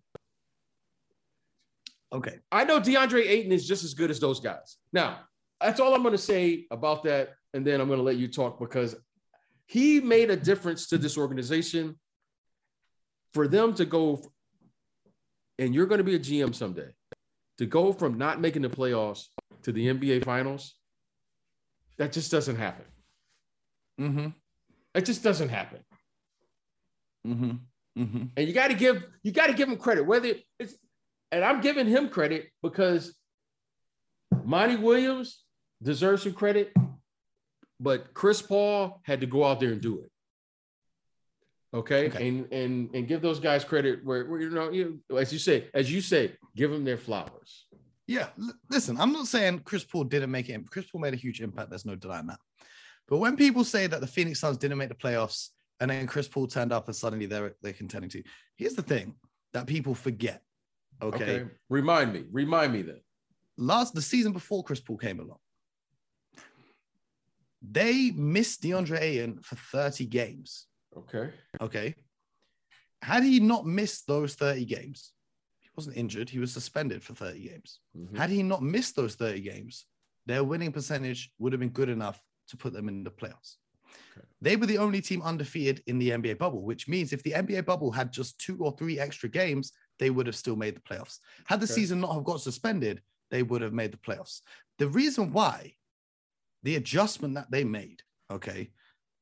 Okay. 2.13 2.39
I 2.51 2.63
know 2.63 2.79
DeAndre 2.79 3.27
Ayton 3.27 3.51
is 3.51 3.67
just 3.67 3.83
as 3.83 3.93
good 3.93 4.11
as 4.11 4.19
those 4.19 4.39
guys. 4.39 4.77
Now, 4.91 5.21
that's 5.59 5.79
all 5.79 5.95
I'm 5.95 6.03
going 6.03 6.13
to 6.13 6.17
say 6.17 6.67
about 6.69 7.03
that. 7.03 7.35
And 7.53 7.65
then 7.65 7.81
I'm 7.81 7.87
going 7.87 7.99
to 7.99 8.03
let 8.03 8.17
you 8.17 8.27
talk 8.27 8.59
because 8.59 8.95
he 9.65 9.99
made 9.99 10.29
a 10.29 10.35
difference 10.35 10.87
to 10.87 10.97
this 10.97 11.17
organization. 11.17 11.97
For 13.33 13.47
them 13.47 13.73
to 13.75 13.85
go, 13.85 14.21
and 15.57 15.73
you're 15.73 15.87
going 15.87 15.97
to 15.97 16.03
be 16.03 16.13
a 16.13 16.19
GM 16.19 16.53
someday, 16.53 16.93
to 17.57 17.65
go 17.65 17.91
from 17.91 18.19
not 18.19 18.39
making 18.39 18.61
the 18.61 18.69
playoffs 18.69 19.25
to 19.63 19.71
the 19.71 19.87
NBA 19.87 20.23
finals, 20.23 20.75
that 21.97 22.11
just 22.11 22.29
doesn't 22.29 22.57
happen. 22.57 22.85
Mm-hmm. 23.99 24.27
It 24.93 25.05
just 25.05 25.23
doesn't 25.23 25.49
happen. 25.49 25.79
Mm-hmm. 27.25 28.01
Mm-hmm. 28.03 28.23
And 28.37 28.47
you 28.47 28.53
got 28.53 28.67
to 28.67 28.75
give 28.75 29.03
you 29.23 29.31
got 29.31 29.47
to 29.47 29.53
give 29.53 29.69
him 29.69 29.77
credit. 29.77 30.05
Whether 30.05 30.35
it's 30.59 30.75
and 31.33 31.43
I'm 31.43 31.61
giving 31.61 31.87
him 31.87 32.09
credit 32.09 32.49
because 32.61 33.15
Monty 34.45 34.75
Williams 34.75 35.43
deserves 35.81 36.23
some 36.23 36.33
credit, 36.33 36.71
but 37.79 38.13
Chris 38.13 38.41
Paul 38.41 39.01
had 39.03 39.21
to 39.21 39.25
go 39.27 39.43
out 39.43 39.59
there 39.59 39.71
and 39.71 39.81
do 39.81 40.01
it. 40.01 40.09
Okay, 41.75 42.07
okay. 42.07 42.27
and 42.27 42.53
and 42.53 42.93
and 42.93 43.07
give 43.07 43.23
those 43.23 43.39
guys 43.39 43.63
credit 43.63 44.05
where, 44.05 44.25
where 44.25 44.39
you 44.39 44.51
know 44.51 44.69
you 44.69 44.99
as 45.17 45.33
you 45.33 45.39
say 45.39 45.69
as 45.73 45.91
you 45.91 46.01
say 46.01 46.33
give 46.55 46.69
them 46.69 46.83
their 46.83 46.99
flowers. 46.99 47.65
Yeah, 48.05 48.27
L- 48.39 48.53
listen, 48.69 48.99
I'm 48.99 49.11
not 49.11 49.25
saying 49.25 49.61
Chris 49.65 49.83
Paul 49.83 50.03
didn't 50.03 50.29
make 50.29 50.49
it. 50.49 50.69
Chris 50.69 50.85
Paul 50.85 51.01
made 51.01 51.13
a 51.13 51.17
huge 51.17 51.41
impact. 51.41 51.71
There's 51.71 51.85
no 51.85 51.95
denying 51.95 52.27
that. 52.27 52.39
But 53.07 53.17
when 53.17 53.35
people 53.35 53.63
say 53.63 53.87
that 53.87 54.01
the 54.01 54.07
Phoenix 54.07 54.39
Suns 54.39 54.57
didn't 54.57 54.77
make 54.77 54.89
the 54.89 54.95
playoffs 54.95 55.49
and 55.79 55.89
then 55.89 56.05
Chris 56.05 56.27
Paul 56.27 56.45
turned 56.45 56.71
up 56.71 56.87
and 56.87 56.95
suddenly 56.95 57.25
they're 57.25 57.55
they're 57.63 57.73
contending 57.73 58.11
to. 58.11 58.23
Here's 58.55 58.75
the 58.75 58.83
thing 58.83 59.15
that 59.53 59.65
people 59.65 59.95
forget. 59.95 60.43
Okay. 61.03 61.23
okay. 61.23 61.45
Remind 61.69 62.13
me. 62.13 62.23
Remind 62.31 62.73
me 62.73 62.81
that. 62.83 63.01
Last 63.57 63.93
the 63.93 64.01
season 64.01 64.31
before 64.31 64.63
Chris 64.63 64.79
Paul 64.79 64.97
came 64.97 65.19
along, 65.19 65.37
they 67.61 68.11
missed 68.11 68.63
DeAndre 68.63 69.01
Ayton 69.01 69.39
for 69.41 69.55
30 69.55 70.05
games. 70.05 70.67
Okay. 70.97 71.29
Okay. 71.61 71.95
Had 73.01 73.23
he 73.23 73.39
not 73.39 73.65
missed 73.65 74.07
those 74.07 74.35
30 74.35 74.65
games, 74.65 75.11
he 75.59 75.69
wasn't 75.75 75.97
injured, 75.97 76.29
he 76.29 76.39
was 76.39 76.51
suspended 76.51 77.03
for 77.03 77.13
30 77.13 77.47
games. 77.47 77.79
Mm-hmm. 77.97 78.15
Had 78.15 78.29
he 78.29 78.43
not 78.43 78.63
missed 78.63 78.95
those 78.95 79.15
30 79.15 79.41
games, 79.41 79.85
their 80.25 80.43
winning 80.43 80.71
percentage 80.71 81.31
would 81.37 81.53
have 81.53 81.59
been 81.59 81.69
good 81.69 81.89
enough 81.89 82.21
to 82.49 82.57
put 82.57 82.73
them 82.73 82.87
in 82.87 83.03
the 83.03 83.11
playoffs. 83.11 83.55
Okay. 84.15 84.25
They 84.41 84.55
were 84.55 84.65
the 84.65 84.77
only 84.77 85.01
team 85.01 85.21
undefeated 85.21 85.83
in 85.87 85.99
the 85.99 86.11
NBA 86.11 86.37
bubble, 86.37 86.61
which 86.61 86.87
means 86.87 87.13
if 87.13 87.23
the 87.23 87.31
NBA 87.31 87.65
bubble 87.65 87.91
had 87.91 88.11
just 88.11 88.39
two 88.39 88.57
or 88.59 88.71
three 88.77 88.99
extra 88.99 89.29
games, 89.29 89.71
they 89.99 90.09
would 90.09 90.27
have 90.27 90.35
still 90.35 90.55
made 90.55 90.75
the 90.75 90.81
playoffs. 90.81 91.19
Had 91.45 91.59
the 91.59 91.67
season 91.67 92.01
not 92.01 92.13
have 92.13 92.23
got 92.23 92.41
suspended, 92.41 93.01
they 93.31 93.43
would 93.43 93.61
have 93.61 93.73
made 93.73 93.91
the 93.91 93.97
playoffs. 93.97 94.41
The 94.79 94.87
reason 94.87 95.31
why 95.31 95.73
the 96.63 96.75
adjustment 96.75 97.35
that 97.35 97.51
they 97.51 97.63
made, 97.63 98.01
okay, 98.31 98.71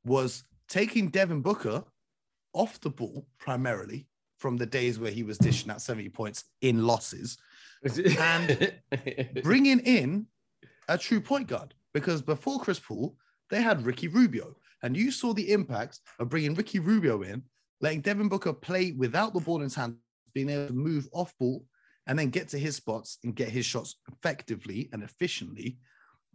was 0.06 0.44
taking 0.70 1.10
Devin 1.10 1.42
Booker 1.42 1.84
off 2.54 2.80
the 2.80 2.90
ball 2.90 3.28
primarily 3.40 4.08
from 4.38 4.58
the 4.58 4.66
days 4.66 5.00
where 5.00 5.12
he 5.12 5.24
was 5.24 5.38
dishing 5.38 5.70
out 5.70 5.82
70 5.82 6.10
points 6.10 6.46
in 6.62 6.86
losses 6.86 7.38
and 8.20 8.74
bringing 9.44 9.80
in 9.80 10.26
a 10.88 10.98
true 10.98 11.22
point 11.22 11.48
guard 11.48 11.74
because 11.94 12.22
before 12.22 12.60
Chris 12.60 12.80
Paul, 12.80 13.16
they 13.50 13.62
had 13.62 13.86
Ricky 13.86 14.08
Rubio. 14.08 14.56
And 14.84 14.98
you 14.98 15.12
saw 15.12 15.34
the 15.34 15.52
impact 15.52 16.00
of 16.20 16.30
bringing 16.30 16.56
Ricky 16.56 16.80
Rubio 16.80 17.22
in, 17.22 17.44
letting 17.82 18.02
Devin 18.02 18.30
Booker 18.30 18.54
play 18.54 18.94
without 18.94 19.34
the 19.34 19.40
ball 19.40 19.58
in 19.58 19.64
his 19.64 19.76
hand, 19.76 19.98
being 20.34 20.50
able 20.50 20.68
to 20.68 20.74
move 20.74 21.08
off 21.12 21.34
ball 21.40 21.64
and 22.08 22.18
then 22.18 22.30
get 22.30 22.50
to 22.50 22.58
his 22.58 22.76
spots 22.76 23.18
and 23.24 23.36
get 23.36 23.50
his 23.50 23.66
shots 23.66 23.96
effectively 24.12 24.90
and 24.92 25.04
efficiently. 25.04 25.78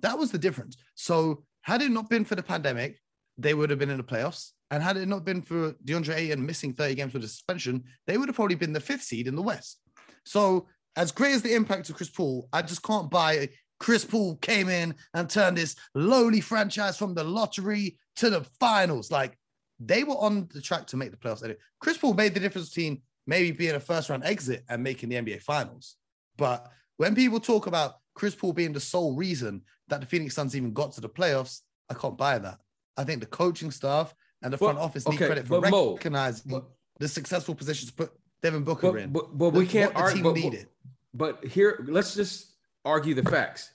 That 0.01 0.19
was 0.19 0.31
the 0.31 0.39
difference. 0.39 0.77
So, 0.95 1.45
had 1.63 1.83
it 1.83 1.91
not 1.91 2.09
been 2.09 2.25
for 2.25 2.37
the 2.37 2.43
pandemic, 2.43 3.01
they 3.39 3.55
would 3.55 3.71
have 3.71 3.79
been 3.79 3.91
in 3.91 3.97
the 3.97 4.05
playoffs. 4.05 4.53
And 4.71 4.83
had 4.83 4.97
it 4.97 5.07
not 5.09 5.25
been 5.25 5.43
for 5.43 5.73
DeAndre 5.85 6.17
Ayton 6.17 6.45
missing 6.45 6.73
30 6.73 6.95
games 6.95 7.13
with 7.13 7.25
a 7.25 7.29
suspension, 7.29 7.85
they 8.07 8.19
would 8.19 8.29
have 8.29 8.37
probably 8.37 8.57
been 8.57 8.73
the 8.73 8.81
fifth 8.81 9.03
seed 9.03 9.27
in 9.27 9.37
the 9.37 9.43
West. 9.43 9.81
So, 10.25 10.69
as 10.97 11.13
great 11.13 11.35
as 11.35 11.43
the 11.43 11.55
impact 11.55 11.91
of 11.91 11.97
Chris 11.97 12.09
Paul, 12.09 12.49
I 12.53 12.63
just 12.63 12.83
can't 12.83 13.11
buy 13.11 13.49
Chris 13.79 14.05
Paul 14.05 14.37
came 14.37 14.69
in 14.69 14.95
and 15.15 15.29
turned 15.29 15.59
this 15.59 15.77
lowly 15.95 16.41
franchise 16.41 16.97
from 16.97 17.15
the 17.15 17.25
lottery 17.25 17.99
to 18.17 18.31
the 18.31 18.45
finals. 18.59 19.11
Like 19.11 19.37
they 19.79 20.05
were 20.05 20.17
on 20.17 20.49
the 20.53 20.61
track 20.61 20.87
to 20.89 20.97
make 20.97 21.11
the 21.11 21.17
playoffs. 21.17 21.55
Chris 21.81 21.99
Paul 21.99 22.15
made 22.15 22.35
the 22.35 22.41
difference 22.41 22.71
between 22.71 23.03
maybe 23.27 23.51
being 23.51 23.75
a 23.75 23.81
first 23.81 24.09
round 24.09 24.25
exit 24.25 24.65
and 24.69 24.83
making 24.83 25.09
the 25.09 25.17
NBA 25.17 25.43
finals. 25.43 25.97
But 26.37 26.71
when 26.97 27.15
people 27.15 27.41
talk 27.41 27.67
about 27.67 27.97
Chris 28.15 28.35
Paul 28.35 28.53
being 28.53 28.73
the 28.73 28.81
sole 28.81 29.15
reason 29.15 29.63
that 29.89 30.01
the 30.01 30.07
Phoenix 30.07 30.35
Suns 30.35 30.57
even 30.57 30.73
got 30.73 30.93
to 30.93 31.01
the 31.01 31.09
playoffs, 31.09 31.61
I 31.89 31.95
can't 31.95 32.17
buy 32.17 32.39
that. 32.39 32.59
I 32.97 33.05
think 33.05 33.21
the 33.21 33.27
coaching 33.27 33.71
staff 33.71 34.15
and 34.43 34.53
the 34.53 34.59
front 34.59 34.79
office 34.79 35.07
need 35.09 35.19
credit 35.19 35.47
for 35.47 35.61
recognizing 35.61 36.53
Mo, 36.53 36.67
the 36.99 37.09
successful 37.09 37.55
positions 37.55 37.91
put 37.91 38.13
Devin 38.43 38.65
Booker 38.65 38.93
but, 38.93 39.01
in. 39.01 39.13
But, 39.13 39.37
but 39.37 39.53
we 39.53 39.67
can't 39.67 39.95
argue. 39.95 40.23
But, 40.23 41.41
but 41.43 41.45
here, 41.45 41.85
let's 41.89 42.15
just 42.15 42.53
argue 42.85 43.15
the 43.15 43.23
facts. 43.23 43.71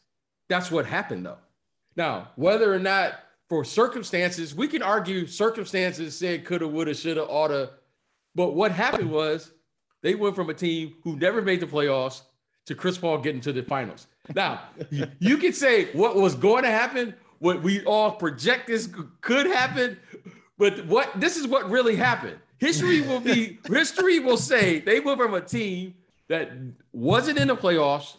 That's 0.50 0.72
what 0.72 0.86
happened, 0.86 1.26
though. 1.26 1.38
Now, 1.96 2.32
whether 2.36 2.74
or 2.74 2.80
not 2.80 3.20
for 3.50 3.64
circumstances, 3.64 4.56
we 4.56 4.68
can 4.68 4.82
argue 4.82 5.28
circumstances 5.28 6.18
said 6.18 6.46
coulda, 6.46 6.68
woulda, 6.68 6.94
shoulda, 6.94 7.24
oughta. 7.24 7.72
But 8.36 8.54
what 8.54 8.72
happened 8.72 9.12
was 9.12 9.52
they 10.02 10.16
went 10.16 10.36
from 10.36 10.50
a 10.50 10.54
team 10.54 10.96
who 11.04 11.18
never 11.18 11.42
made 11.42 11.60
the 11.60 11.68
playoffs 11.68 12.22
to 12.66 12.76
Chris 12.76 12.98
Paul 12.98 13.18
getting 13.20 13.42
to 13.42 13.54
the 13.54 13.64
finals. 13.64 14.08
Now, 14.36 14.62
you, 15.20 15.38
can 15.38 15.54
say 15.54 15.92
what 15.94 16.16
was 16.16 16.36
going 16.36 16.64
to 16.64 16.70
happen, 16.70 17.14
what 17.40 17.62
we 17.62 17.84
all 17.86 18.12
project 18.12 18.68
this 18.68 18.90
could 19.22 19.48
happen, 19.48 19.98
but 20.58 20.86
what 20.86 21.10
this 21.20 21.38
is 21.38 21.48
what 21.48 21.70
really 21.70 21.96
happened. 21.96 22.38
History 22.60 23.02
will 23.02 23.20
be 23.20 23.60
history 23.68 24.20
will 24.20 24.38
say 24.38 24.80
they 24.80 25.00
went 25.00 25.20
from 25.20 25.34
a 25.34 25.42
team 25.42 25.96
that 26.30 26.52
wasn't 26.94 27.40
in 27.40 27.48
the 27.48 27.56
playoffs 27.56 28.16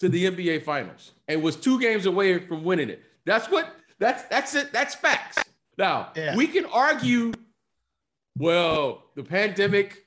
to 0.00 0.08
the 0.10 0.26
NBA 0.26 0.62
finals 0.62 1.12
and 1.26 1.42
was 1.42 1.56
two 1.56 1.80
games 1.80 2.04
away 2.04 2.38
from 2.46 2.62
winning 2.62 2.90
it. 2.90 3.02
That's 3.24 3.50
what 3.50 3.74
that's 3.98 4.24
that's 4.24 4.54
it. 4.54 4.72
That's 4.72 4.94
facts. 4.94 5.38
Now 5.78 6.12
Yeah. 6.14 6.36
we 6.36 6.46
can 6.46 6.66
argue, 6.66 7.32
well, 8.38 9.04
the 9.14 9.22
pandemic, 9.22 10.06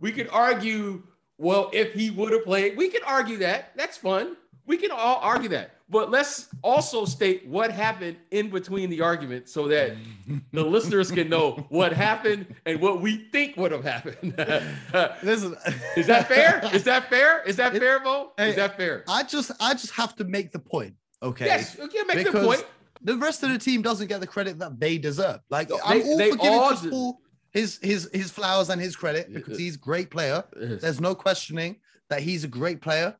we 0.00 0.12
could 0.12 0.28
argue, 0.30 1.02
well, 1.38 1.70
if 1.72 1.92
he 1.92 2.10
would 2.10 2.32
have 2.32 2.44
played, 2.44 2.76
we 2.76 2.88
could 2.88 3.02
argue 3.06 3.38
that. 3.38 3.72
That's 3.76 3.96
fun. 3.96 4.36
We 4.66 4.76
can 4.76 4.90
all 4.90 5.16
argue 5.22 5.48
that. 5.50 5.74
But 5.90 6.10
let's 6.10 6.48
also 6.62 7.06
state 7.06 7.46
what 7.46 7.70
happened 7.72 8.18
in 8.30 8.50
between 8.50 8.90
the 8.90 9.00
argument 9.00 9.48
so 9.48 9.66
that 9.68 9.96
the 10.52 10.62
listeners 10.62 11.10
can 11.10 11.30
know 11.30 11.64
what 11.70 11.94
happened 11.94 12.54
and 12.66 12.78
what 12.78 13.00
we 13.00 13.28
think 13.32 13.56
would 13.56 13.72
have 13.72 13.84
happened. 13.84 14.34
Listen, 15.22 15.56
Is 15.96 16.06
that 16.06 16.28
fair? 16.28 16.60
Is 16.74 16.84
that 16.84 17.08
fair? 17.08 17.42
Is 17.44 17.56
that 17.56 17.74
It- 17.74 17.80
fair, 17.80 18.00
Mo? 18.00 18.32
Hey, 18.36 18.50
Is 18.50 18.56
that 18.56 18.76
fair? 18.76 19.04
I 19.08 19.22
just 19.22 19.50
I 19.58 19.72
just 19.72 19.92
have 19.92 20.14
to 20.16 20.24
make 20.24 20.52
the 20.52 20.58
point. 20.58 20.94
Okay. 21.22 21.46
Yes, 21.46 21.78
okay, 21.80 21.98
make 22.06 22.30
the 22.30 22.44
point. 22.44 22.64
the 23.02 23.16
rest 23.16 23.42
of 23.42 23.50
the 23.50 23.58
team 23.58 23.80
doesn't 23.80 24.06
get 24.08 24.20
the 24.20 24.26
credit 24.26 24.58
that 24.58 24.78
they 24.78 24.98
deserve. 24.98 25.40
Like 25.48 25.70
No, 25.70 25.78
I'm 25.84 26.02
all 26.02 26.18
they 26.18 26.30
for 26.32 26.36
giving 26.36 26.58
all 26.58 26.68
Chris 26.68 26.86
Paul 26.90 27.20
his 27.52 27.78
his 27.82 28.08
his 28.12 28.30
flowers 28.30 28.68
and 28.68 28.80
his 28.80 28.96
credit 28.96 29.32
because 29.32 29.58
he's 29.58 29.76
a 29.76 29.78
great 29.78 30.10
player. 30.10 30.44
There's 30.54 31.00
no 31.00 31.14
questioning 31.14 31.76
that 32.10 32.20
he's 32.22 32.44
a 32.44 32.48
great 32.48 32.80
player, 32.80 33.16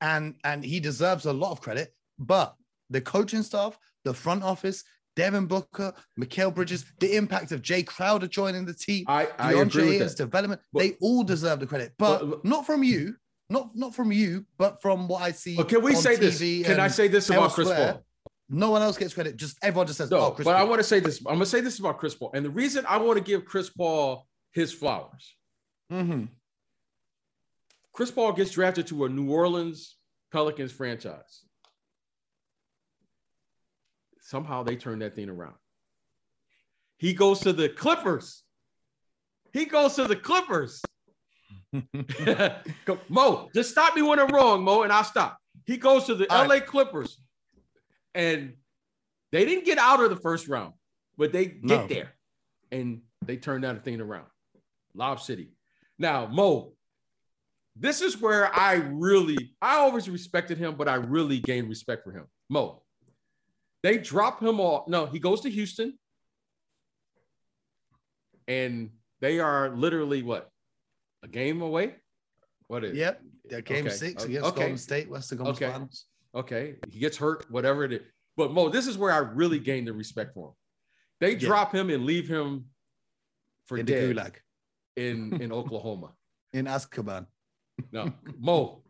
and 0.00 0.34
and 0.44 0.64
he 0.64 0.80
deserves 0.80 1.26
a 1.26 1.32
lot 1.32 1.52
of 1.52 1.60
credit. 1.60 1.94
But 2.18 2.54
the 2.90 3.00
coaching 3.00 3.42
staff, 3.42 3.78
the 4.04 4.14
front 4.14 4.42
office, 4.42 4.84
Devin 5.16 5.46
Booker, 5.46 5.92
Mikal 6.18 6.54
Bridges, 6.54 6.84
the 7.00 7.16
impact 7.16 7.52
of 7.52 7.62
Jae 7.62 7.86
Crowder 7.86 8.26
joining 8.26 8.64
the 8.64 8.74
team, 8.74 9.04
I, 9.08 9.28
I 9.38 9.54
DeAndre 9.54 9.94
Ayton's 9.94 10.14
development, 10.14 10.60
But- 10.72 10.80
they 10.80 10.96
all 11.00 11.24
deserve 11.24 11.60
the 11.60 11.66
credit, 11.66 11.92
but, 11.98 12.28
But- 12.28 12.44
not 12.44 12.66
from 12.66 12.82
you, 12.82 13.16
not 13.50 13.74
not 13.74 13.94
from 13.94 14.12
you, 14.12 14.46
but 14.58 14.80
from 14.80 15.08
what 15.08 15.22
I 15.22 15.32
see. 15.32 15.56
But 15.56 15.68
can 15.68 15.82
we 15.82 15.94
on 15.94 16.02
say 16.02 16.16
this? 16.16 16.38
Can 16.38 16.80
I 16.80 16.88
say 16.88 17.08
this 17.08 17.28
about 17.28 17.52
Chris. 17.52 17.68
Paul? 17.68 18.04
No 18.54 18.70
one 18.70 18.82
else 18.82 18.98
gets 18.98 19.14
credit. 19.14 19.36
Just 19.38 19.56
everyone 19.62 19.86
just 19.86 19.96
says, 19.96 20.10
No, 20.10 20.18
"Oh, 20.18 20.30
Chris 20.32 20.44
but 20.44 20.54
I 20.56 20.62
want 20.64 20.78
to 20.78 20.84
say 20.84 21.00
this. 21.00 21.18
I'm 21.20 21.34
gonna 21.34 21.46
say 21.46 21.62
this 21.62 21.78
about 21.78 21.98
Chris 21.98 22.14
Paul, 22.14 22.32
and 22.34 22.44
the 22.44 22.50
reason 22.50 22.84
I 22.86 22.98
want 22.98 23.16
to 23.16 23.24
give 23.24 23.46
Chris 23.46 23.70
Paul 23.70 24.28
his 24.52 24.72
flowers. 24.74 25.34
Mhm. 25.90 26.28
Chris 27.94 28.10
Paul 28.10 28.32
gets 28.34 28.50
drafted 28.50 28.86
to 28.88 29.06
a 29.06 29.08
New 29.08 29.30
Orleans 29.32 29.96
Pelicans 30.30 30.70
franchise. 30.70 31.44
Somehow 34.20 34.62
they 34.62 34.76
turn 34.76 34.98
that 34.98 35.14
thing 35.14 35.30
around. 35.30 35.54
He 36.98 37.14
goes 37.14 37.40
to 37.40 37.52
the 37.54 37.70
Clippers. 37.70 38.42
He 39.52 39.64
goes 39.64 39.94
to 39.96 40.04
the 40.06 40.16
Clippers. 40.16 40.82
Mo, 43.08 43.48
just 43.54 43.70
stop 43.70 43.96
me 43.96 44.02
when 44.02 44.18
I'm 44.18 44.28
wrong, 44.28 44.62
Mo, 44.62 44.82
and 44.82 44.92
I'll 44.92 45.04
stop. 45.04 45.38
He 45.64 45.78
goes 45.78 46.04
to 46.04 46.14
the 46.14 46.30
All 46.30 46.46
LA 46.46 46.60
Clippers, 46.60 47.21
and 48.14 48.54
they 49.30 49.44
didn't 49.44 49.64
get 49.64 49.78
out 49.78 50.00
of 50.02 50.10
the 50.10 50.16
first 50.16 50.48
round, 50.48 50.74
but 51.16 51.32
they 51.32 51.46
get 51.46 51.64
No. 51.64 51.86
there, 51.86 52.12
and 52.70 53.02
they 53.24 53.36
turn 53.36 53.62
that 53.62 53.84
thing 53.84 54.00
around. 54.00 54.26
Lob 54.94 55.20
City. 55.20 55.52
Now, 55.98 56.26
Mo, 56.26 56.74
this 57.76 58.02
is 58.02 58.18
where 58.20 58.54
I 58.54 58.74
really, 58.74 59.54
I 59.62 59.76
always 59.76 60.08
respected 60.10 60.58
him, 60.58 60.76
but 60.76 60.88
I 60.88 60.96
really 60.96 61.38
gained 61.38 61.68
respect 61.68 62.04
for 62.04 62.12
him. 62.12 62.26
Mo, 62.50 62.82
they 63.82 63.98
drop 63.98 64.42
him 64.42 64.60
off. 64.60 64.88
No, 64.88 65.06
he 65.06 65.18
goes 65.18 65.40
to 65.42 65.50
Houston, 65.50 65.98
and 68.48 68.90
they 69.20 69.38
are 69.40 69.70
literally 69.74 70.22
what 70.22 70.50
a 71.22 71.28
game 71.28 71.62
away. 71.62 71.94
What 72.66 72.84
is? 72.84 72.96
Yep. 72.96 73.22
Yeah, 73.50 73.60
game 73.60 73.86
Okay. 73.86 73.94
six 73.94 74.22
O- 74.22 74.26
against 74.26 74.48
okay. 74.50 74.60
Golden 74.60 74.78
State, 74.78 75.08
Western 75.10 75.38
Conference 75.38 75.58
Okay. 75.62 75.72
Finals. 75.72 76.06
Okay, 76.34 76.76
he 76.90 76.98
gets 76.98 77.16
hurt, 77.16 77.50
whatever 77.50 77.84
it 77.84 77.92
is. 77.92 78.00
But 78.36 78.52
Mo, 78.52 78.68
this 78.70 78.86
is 78.86 78.96
where 78.96 79.12
I 79.12 79.18
really 79.18 79.58
mm-hmm. 79.58 79.64
gained 79.64 79.88
the 79.88 79.92
respect 79.92 80.34
for 80.34 80.48
him. 80.48 80.54
They 81.20 81.32
Yeah. 81.32 81.48
drop 81.48 81.74
him 81.74 81.90
and 81.90 82.04
leave 82.04 82.26
him 82.28 82.66
for 83.66 83.78
In 83.78 83.86
dead 83.86 84.16
gulag. 84.16 84.36
in 84.96 85.16
in 85.42 85.52
Oklahoma. 85.52 86.12
In 86.52 86.66
Azkaban. 86.66 87.26
No, 87.90 88.12
Mo, 88.38 88.82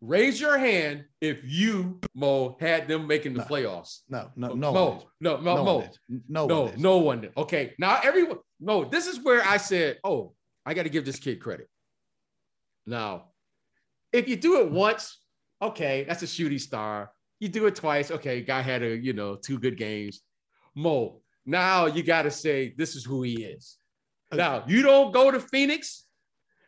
raise 0.00 0.40
your 0.40 0.56
hand 0.58 1.04
if 1.20 1.38
you 1.44 2.00
Mo 2.14 2.56
had 2.60 2.88
them 2.88 3.06
making 3.06 3.34
the 3.34 3.40
No. 3.40 3.44
playoffs. 3.46 4.02
No, 4.08 4.30
no, 4.36 4.54
no. 4.54 4.72
Mo, 4.72 5.02
no, 5.20 5.36
no, 5.36 5.40
No, 5.40 5.64
Mo, 5.64 5.76
one 5.78 5.90
no, 6.28 6.46
no, 6.46 6.62
one 6.62 6.80
no 6.80 6.96
one 6.98 7.20
did. 7.22 7.32
Okay, 7.36 7.74
now 7.78 8.00
everyone, 8.02 8.38
no, 8.60 8.84
this 8.84 9.06
is 9.06 9.20
where 9.20 9.42
I 9.44 9.56
said, 9.56 9.98
oh, 10.04 10.34
I 10.66 10.74
got 10.74 10.84
to 10.84 10.90
give 10.90 11.04
this 11.04 11.18
kid 11.18 11.40
credit. 11.40 11.68
Now, 12.86 13.30
if 14.12 14.28
you 14.28 14.36
do 14.36 14.60
it 14.60 14.70
once, 14.70 15.18
okay, 15.60 16.04
that's 16.06 16.22
a 16.22 16.26
shooting 16.26 16.58
star. 16.58 17.10
You 17.40 17.48
do 17.48 17.66
it 17.66 17.76
twice, 17.76 18.10
okay, 18.10 18.40
guy 18.42 18.60
had 18.62 18.82
a 18.82 18.96
you 18.96 19.12
know 19.12 19.36
two 19.36 19.58
good 19.58 19.76
games. 19.76 20.22
Mo, 20.74 21.20
now 21.46 21.86
you 21.86 22.02
got 22.02 22.22
to 22.22 22.30
say 22.30 22.74
this 22.76 22.94
is 22.96 23.04
who 23.04 23.22
he 23.22 23.42
is. 23.42 23.76
Now 24.32 24.64
you 24.66 24.82
don't 24.82 25.12
go 25.12 25.30
to 25.30 25.40
Phoenix, 25.40 26.04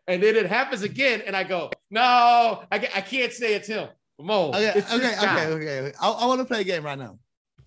and 0.06 0.22
then 0.22 0.36
it 0.36 0.46
happens 0.46 0.82
again, 0.82 1.22
and 1.26 1.36
I 1.36 1.44
go, 1.44 1.70
no, 1.90 2.00
I, 2.00 2.76
I 2.94 3.00
can't 3.00 3.32
say 3.32 3.54
it's 3.54 3.68
him. 3.68 3.88
Mo, 4.18 4.50
Okay, 4.52 4.72
okay, 4.80 5.14
okay, 5.18 5.46
okay. 5.80 5.92
I, 6.00 6.10
I 6.10 6.26
want 6.26 6.40
to 6.40 6.44
play 6.44 6.60
a 6.60 6.64
game 6.64 6.84
right 6.84 6.98
now. 6.98 7.18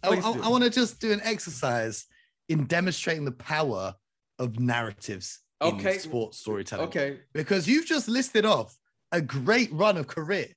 I, 0.03 0.07
Please 0.07 0.23
do. 0.23 0.49
want 0.49 0.63
to 0.63 0.69
just 0.69 0.99
do 0.99 1.11
an 1.11 1.21
exercise 1.23 2.05
in 2.49 2.65
demonstrating 2.65 3.25
the 3.25 3.31
power 3.31 3.95
of 4.39 4.59
narratives 4.59 5.39
in 5.61 5.75
Okay. 5.75 5.97
sports 5.97 6.39
storytelling. 6.39 6.87
Okay, 6.87 7.19
because 7.33 7.67
you've 7.67 7.85
just 7.85 8.07
listed 8.07 8.45
off 8.45 8.75
a 9.11 9.21
great 9.21 9.71
run 9.71 9.97
of 9.97 10.07
career. 10.07 10.47